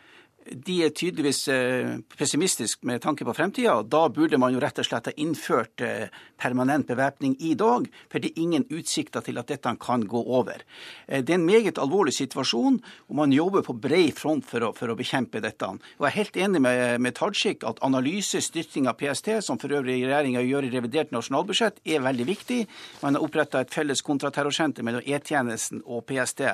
de 0.51 0.77
er 0.85 0.91
tydeligvis 0.95 1.47
eh, 1.53 1.95
pessimistiske 2.19 2.87
med 2.89 3.03
tanke 3.05 3.25
på 3.27 3.35
fremtida. 3.37 3.77
Da 3.87 4.07
burde 4.13 4.39
man 4.41 4.55
jo 4.55 4.61
rett 4.63 4.81
og 4.83 4.87
slett 4.87 5.09
ha 5.11 5.15
innført 5.21 5.83
eh, 5.85 6.11
permanent 6.41 6.89
bevæpning 6.89 7.37
i 7.41 7.55
dag, 7.59 7.87
for 8.11 8.23
det 8.23 8.33
er 8.33 8.43
ingen 8.43 8.67
utsikter 8.75 9.23
til 9.25 9.39
at 9.39 9.51
dette 9.53 9.73
kan 9.81 10.05
gå 10.09 10.23
over. 10.23 10.65
Eh, 11.07 11.23
det 11.23 11.37
er 11.37 11.39
en 11.39 11.47
meget 11.47 11.79
alvorlig 11.79 12.15
situasjon, 12.17 12.81
og 13.09 13.19
man 13.19 13.35
jobber 13.35 13.65
på 13.67 13.77
bred 13.79 14.19
front 14.19 14.47
for 14.49 14.67
å, 14.67 14.73
for 14.77 14.91
å 14.91 14.99
bekjempe 14.99 15.43
dette. 15.45 15.69
Og 15.71 16.07
jeg 16.07 16.11
er 16.11 16.19
helt 16.19 16.41
enig 16.47 16.63
med, 16.65 16.83
med 17.05 17.17
Tajik 17.19 17.67
at 17.69 17.83
analyse, 17.87 18.43
styrking 18.43 18.91
av 18.91 18.99
PST, 19.01 19.39
som 19.47 19.61
for 19.63 19.73
øvrig 19.73 20.01
regjeringa 20.03 20.43
gjør 20.43 20.67
i 20.67 20.73
revidert 20.75 21.15
nasjonalbudsjett, 21.15 21.81
er 21.87 22.03
veldig 22.03 22.29
viktig. 22.29 22.61
Man 23.05 23.17
har 23.17 23.25
oppretta 23.25 23.63
et 23.63 23.73
felles 23.73 24.03
kontraterrorsenter 24.05 24.87
mellom 24.87 25.07
E-tjenesten 25.07 25.85
og 25.87 26.05
PST. 26.11 26.45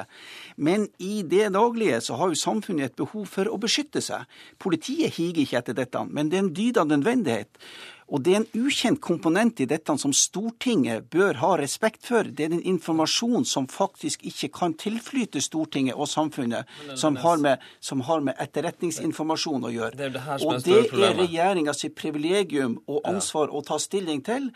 Men 0.60 0.88
i 1.00 1.22
det 1.24 1.48
daglige 1.56 2.02
så 2.04 2.20
har 2.20 2.32
jo 2.32 2.38
samfunnet 2.38 2.90
et 2.90 2.98
behov 2.98 3.24
for 3.30 3.48
å 3.48 3.56
beskytte 3.60 3.77
beskytte 3.78 4.02
seg. 4.02 4.26
Politiet 4.58 5.14
higer 5.16 5.44
ikke 5.44 5.62
etter 5.62 5.76
dette, 5.78 6.02
men 6.10 6.28
det 6.28 6.38
er 6.38 6.46
en 6.46 6.54
dyd 6.54 6.78
av 6.78 6.90
nødvendighet. 6.90 7.48
Og 8.08 8.22
det 8.24 8.32
er 8.32 8.38
en 8.40 8.64
ukjent 8.64 9.00
komponent 9.04 9.60
i 9.60 9.66
dette 9.68 9.92
som 10.00 10.14
Stortinget 10.16 11.10
bør 11.12 11.36
ha 11.42 11.50
respekt 11.60 12.06
for. 12.08 12.24
Det 12.24 12.46
er 12.46 12.54
den 12.54 12.64
informasjonen 12.64 13.44
som 13.44 13.66
faktisk 13.68 14.24
ikke 14.24 14.48
kan 14.48 14.74
tilflyte 14.80 15.42
Stortinget 15.44 15.94
og 15.94 16.08
samfunnet, 16.08 16.64
som 16.96 17.16
har 17.20 17.36
med, 17.36 17.60
som 17.80 18.00
har 18.08 18.24
med 18.24 18.40
etterretningsinformasjon 18.40 19.68
å 19.68 19.74
gjøre. 19.74 19.98
Det 20.00 20.08
det 20.16 20.40
og 20.40 20.64
det 20.64 20.80
er 21.04 21.20
regjeringa 21.20 21.76
sitt 21.76 21.98
privilegium 22.00 22.78
og 22.88 23.04
ansvar 23.04 23.52
å 23.52 23.60
ta 23.60 23.76
stilling 23.78 24.24
til. 24.24 24.48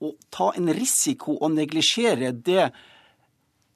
Å 0.00 0.14
ta 0.32 0.50
en 0.56 0.72
risiko 0.72 1.36
og 1.36 1.52
neglisjere 1.52 2.32
det 2.32 2.70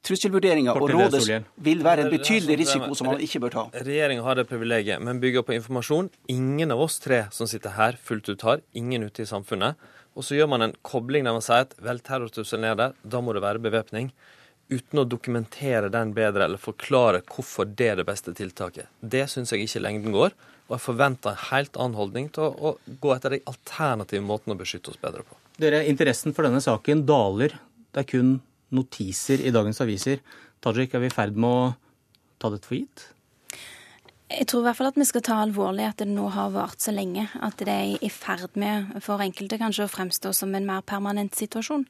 trusselvurderinga 0.05 0.73
og 0.77 0.89
rådet 0.91 1.41
vil 1.63 1.83
være 1.85 2.05
en 2.05 2.11
betydelig 2.13 2.59
risiko 2.63 2.95
som 2.97 3.09
man 3.11 3.21
ikke 3.23 3.41
bør 3.43 3.55
ta. 3.55 3.63
Regjeringa 3.85 4.25
har 4.25 4.39
det 4.39 4.47
privilegiet, 4.49 5.03
men 5.03 5.21
bygger 5.21 5.45
på 5.47 5.55
informasjon 5.57 6.09
ingen 6.31 6.75
av 6.75 6.81
oss 6.85 6.99
tre 7.03 7.25
som 7.35 7.49
sitter 7.49 7.75
her, 7.75 7.99
fullt 8.01 8.31
ut 8.31 8.45
har. 8.47 8.63
Ingen 8.79 9.07
ute 9.09 9.25
i 9.25 9.29
samfunnet. 9.29 9.79
Og 10.17 10.25
så 10.25 10.35
gjør 10.35 10.49
man 10.51 10.65
en 10.65 10.75
kobling 10.85 11.27
der 11.27 11.35
man 11.35 11.45
sier 11.45 11.67
at 11.67 11.75
vel, 11.83 12.01
terrortrusselen 12.03 12.67
er 12.71 12.77
der, 12.79 12.95
da 13.03 13.21
må 13.23 13.35
det 13.35 13.43
være 13.45 13.61
bevæpning. 13.63 14.11
Uten 14.69 15.01
å 15.01 15.07
dokumentere 15.09 15.89
den 15.93 16.11
bedre 16.13 16.45
eller 16.45 16.61
forklare 16.61 17.23
hvorfor 17.25 17.69
det 17.69 17.87
er 17.93 18.01
det 18.01 18.07
beste 18.09 18.33
tiltaket. 18.37 18.89
Det 19.01 19.25
syns 19.31 19.53
jeg 19.53 19.65
ikke 19.65 19.81
lengden 19.85 20.15
går. 20.15 20.35
Og 20.69 20.75
jeg 20.75 20.83
forventer 20.83 21.33
en 21.33 21.45
helt 21.49 21.79
annen 21.81 21.97
holdning 21.97 22.27
til 22.33 22.45
å, 22.45 22.73
å 22.77 22.97
gå 23.01 23.13
etter 23.15 23.33
de 23.33 23.39
alternative 23.49 24.21
måtene 24.21 24.53
å 24.53 24.59
beskytte 24.59 24.91
oss 24.93 25.01
bedre 25.01 25.25
på. 25.25 25.37
Dere, 25.59 25.81
Interessen 25.89 26.35
for 26.35 26.45
denne 26.45 26.61
saken 26.61 27.01
daler. 27.09 27.55
Det 27.89 28.03
er 28.03 28.09
kun 28.11 28.35
notiser 28.75 29.41
i 29.43 29.53
dagens 29.55 29.81
aviser. 29.83 30.23
Tajik, 30.63 30.93
er 30.93 31.05
vi 31.05 31.09
i 31.11 31.13
ferd 31.13 31.39
med 31.39 31.49
å 31.49 31.71
ta 32.39 32.51
dette 32.51 32.67
for 32.67 32.79
gitt? 32.79 33.07
Jeg 34.29 34.45
tror 34.45 34.61
i 34.61 34.65
hvert 34.67 34.77
fall 34.77 34.87
at 34.91 34.97
vi 34.99 35.05
skal 35.09 35.23
ta 35.25 35.35
alvorlig 35.41 35.87
at 35.89 36.01
det 36.03 36.05
nå 36.05 36.27
har 36.29 36.51
vart 36.53 36.83
så 36.83 36.91
lenge. 36.93 37.23
At 37.41 37.57
det 37.65 37.73
er 37.73 38.03
i 38.05 38.11
ferd 38.13 38.53
med, 38.61 38.91
for 39.01 39.23
enkelte 39.25 39.57
kanskje, 39.57 39.87
å 39.87 39.89
fremstå 39.89 40.29
som 40.37 40.53
en 40.53 40.67
mer 40.67 40.83
permanent 40.85 41.33
situasjon. 41.33 41.87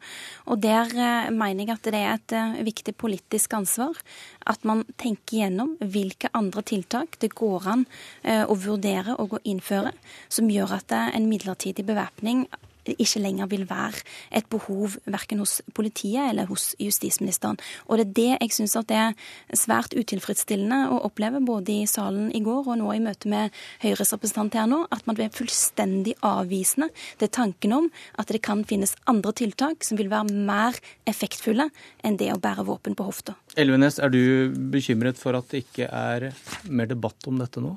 Og 0.47 0.61
der 0.64 0.88
eh, 0.95 1.27
mener 1.35 1.65
jeg 1.65 1.73
at 1.73 1.89
det 1.91 1.99
er 1.99 2.14
et 2.14 2.35
eh, 2.39 2.61
viktig 2.69 2.95
politisk 2.95 3.57
ansvar 3.60 3.99
at 4.47 4.64
man 4.64 4.85
tenker 4.95 5.41
gjennom 5.41 5.76
hvilke 5.84 6.31
andre 6.31 6.64
tiltak 6.64 7.19
det 7.19 7.34
går 7.35 7.68
an 7.73 7.84
eh, 8.23 8.45
å 8.47 8.56
vurdere 8.56 9.19
og 9.19 9.35
å 9.35 9.43
innføre, 9.43 9.91
som 10.31 10.47
gjør 10.47 10.77
at 10.80 10.95
en 10.95 11.27
midlertidig 11.27 11.84
bevæpning 11.91 12.47
ikke 12.85 13.22
lenger 13.22 13.49
vil 13.51 13.65
være 13.69 14.01
et 14.35 14.47
behov 14.49 14.95
verken 15.06 15.41
hos 15.43 15.60
politiet 15.76 16.30
eller 16.30 16.49
hos 16.49 16.72
justisministeren. 16.80 17.60
Og 17.88 17.99
det 17.99 18.06
er 18.06 18.14
det 18.19 18.30
jeg 18.30 18.56
syns 18.56 18.77
er 18.80 19.15
svært 19.57 19.93
utilfredsstillende 19.97 20.89
å 20.93 21.01
oppleve 21.10 21.41
både 21.45 21.81
i 21.84 21.89
salen 21.89 22.30
i 22.35 22.41
går 22.45 22.72
og 22.72 22.80
nå 22.81 22.93
i 22.95 23.03
møte 23.03 23.30
med 23.30 23.56
Høyres 23.84 24.14
representant 24.15 24.56
her 24.57 24.69
nå, 24.69 24.85
at 24.91 25.06
man 25.07 25.18
blir 25.18 25.34
fullstendig 25.34 26.15
avvisende 26.26 26.89
til 27.19 27.31
tanken 27.34 27.76
om 27.76 27.89
at 28.19 28.31
det 28.31 28.41
kan 28.45 28.64
finnes 28.68 28.95
andre 29.10 29.34
tiltak 29.35 29.85
som 29.85 29.99
vil 29.99 30.11
være 30.11 30.34
mer 30.34 30.80
effektfulle 31.10 31.69
enn 32.06 32.18
det 32.19 32.31
å 32.34 32.39
bære 32.41 32.65
våpen 32.68 32.97
på 32.97 33.07
hofta. 33.10 33.35
Elvenes, 33.60 33.99
er 33.99 34.14
du 34.14 34.56
bekymret 34.72 35.19
for 35.19 35.38
at 35.38 35.49
det 35.51 35.65
ikke 35.65 35.89
er 35.89 36.31
mer 36.69 36.89
debatt 36.89 37.30
om 37.30 37.39
dette 37.41 37.64
nå? 37.64 37.76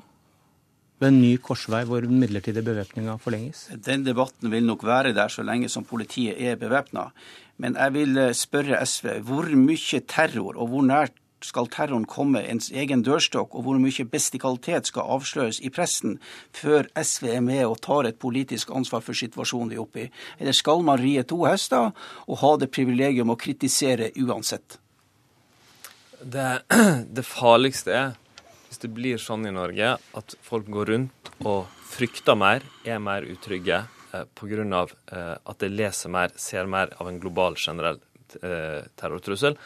Ved 1.03 1.11
en 1.11 1.21
ny 1.21 1.33
korsvei 1.43 1.83
hvor 1.87 2.05
den 2.05 2.21
midlertidige 2.21 2.63
bevæpninga 2.63 3.17
forlenges? 3.19 3.65
Den 3.85 4.05
debatten 4.05 4.51
vil 4.51 4.63
nok 4.63 4.85
være 4.87 5.11
der 5.15 5.27
så 5.27 5.43
lenge 5.43 5.69
som 5.69 5.83
politiet 5.83 6.39
er 6.39 6.55
bevæpna. 6.55 7.09
Men 7.57 7.75
jeg 7.75 7.93
vil 7.93 8.17
eh, 8.17 8.31
spørre 8.33 8.79
SV 8.85 9.19
hvor 9.27 9.49
mye 9.51 9.99
terror 10.07 10.55
og 10.55 10.71
hvor 10.71 10.87
nært 10.87 11.19
skal 11.43 11.67
terroren 11.67 12.05
komme 12.07 12.39
ens 12.47 12.69
egen 12.71 13.03
dørstokk, 13.03 13.51
og 13.51 13.65
hvor 13.65 13.79
mye 13.81 14.05
bestikalitet 14.07 14.87
skal 14.87 15.09
avsløres 15.17 15.59
i 15.59 15.71
pressen 15.73 16.15
før 16.55 16.87
SV 16.95 17.27
er 17.33 17.43
med 17.43 17.65
og 17.67 17.81
tar 17.83 18.07
et 18.07 18.19
politisk 18.19 18.71
ansvar 18.71 19.03
for 19.03 19.17
situasjonen 19.17 19.73
de 19.73 19.75
er 19.75 19.83
oppe 19.83 20.05
i? 20.05 20.09
Eller 20.39 20.55
skal 20.55 20.85
man 20.87 21.01
rie 21.01 21.23
to 21.27 21.43
hester 21.43 21.91
og 21.91 22.39
ha 22.39 22.55
det 22.61 22.71
privilegium 22.71 23.33
å 23.33 23.39
kritisere 23.39 24.13
uansett? 24.23 24.79
Det, 26.23 26.63
det 27.17 27.27
farligste 27.27 27.91
er 27.91 28.13
hvis 28.73 28.81
det 28.81 28.89
blir 28.89 29.21
sånn 29.21 29.45
i 29.45 29.53
Norge 29.53 29.91
at 30.17 30.33
folk 30.41 30.65
går 30.73 30.89
rundt 30.89 31.29
og 31.45 31.67
frykter 31.93 32.33
mer, 32.33 32.63
er 32.89 32.97
mer 32.97 33.25
utrygge 33.29 33.83
eh, 33.85 34.23
pga. 34.33 34.87
Eh, 35.13 35.35
at 35.37 35.59
de 35.61 35.69
leser 35.69 36.09
mer, 36.09 36.33
ser 36.41 36.65
mer 36.65 36.95
av 36.97 37.11
en 37.11 37.19
global, 37.21 37.53
generell 37.53 37.99
eh, 38.41 38.81
terrortrussel, 38.97 39.59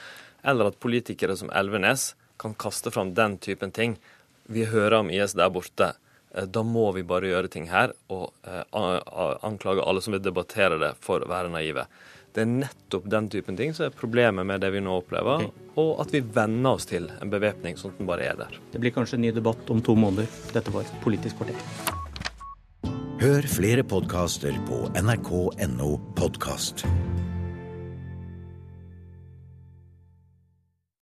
eller 0.44 0.74
at 0.74 0.82
politikere 0.84 1.38
som 1.40 1.54
Elvenes 1.56 2.10
kan 2.38 2.58
kaste 2.60 2.92
fram 2.92 3.14
den 3.16 3.38
typen 3.40 3.72
ting. 3.72 3.96
Vi 4.52 4.68
hører 4.68 5.00
om 5.00 5.14
IS 5.14 5.38
der 5.40 5.56
borte. 5.56 5.94
Eh, 6.36 6.44
da 6.44 6.66
må 6.68 6.90
vi 6.92 7.08
bare 7.08 7.32
gjøre 7.32 7.54
ting 7.54 7.72
her 7.72 7.96
og 8.12 8.34
eh, 8.44 8.64
anklage 9.48 9.88
alle 9.88 10.04
som 10.04 10.18
vil 10.18 10.26
debattere 10.26 10.82
det, 10.84 10.98
for 11.00 11.24
å 11.24 11.32
være 11.32 11.54
naive. 11.56 11.88
Det 12.36 12.44
er 12.44 12.50
nettopp 12.52 13.08
den 13.10 13.30
typen 13.34 13.58
ting 13.58 13.74
som 13.74 13.88
er 13.88 13.96
problemet 13.98 14.46
med 14.46 14.62
det 14.62 14.70
vi 14.76 14.82
nå 14.84 15.00
opplever, 15.00 15.48
okay. 15.48 15.70
og 15.82 16.04
at 16.04 16.14
vi 16.14 16.22
venner 16.22 16.78
oss 16.78 16.90
til 16.90 17.10
en 17.22 17.32
bevæpning 17.34 17.80
sånn 17.80 17.96
at 17.96 18.02
den 18.02 18.10
bare 18.10 18.28
er 18.30 18.42
der. 18.42 18.60
Det 18.74 18.82
blir 18.84 18.94
kanskje 18.96 19.18
en 19.18 19.26
ny 19.26 19.32
debatt 19.36 19.72
om 19.74 19.82
to 19.82 19.96
måneder. 19.98 20.30
Dette 20.54 20.74
var 20.76 20.90
Politisk 21.04 21.40
kvarter. 21.40 21.96
Hør 23.18 23.48
flere 23.50 23.82
podkaster 23.82 24.54
på 24.68 24.84
nrk.no 25.02 25.96
podkast. 26.20 26.86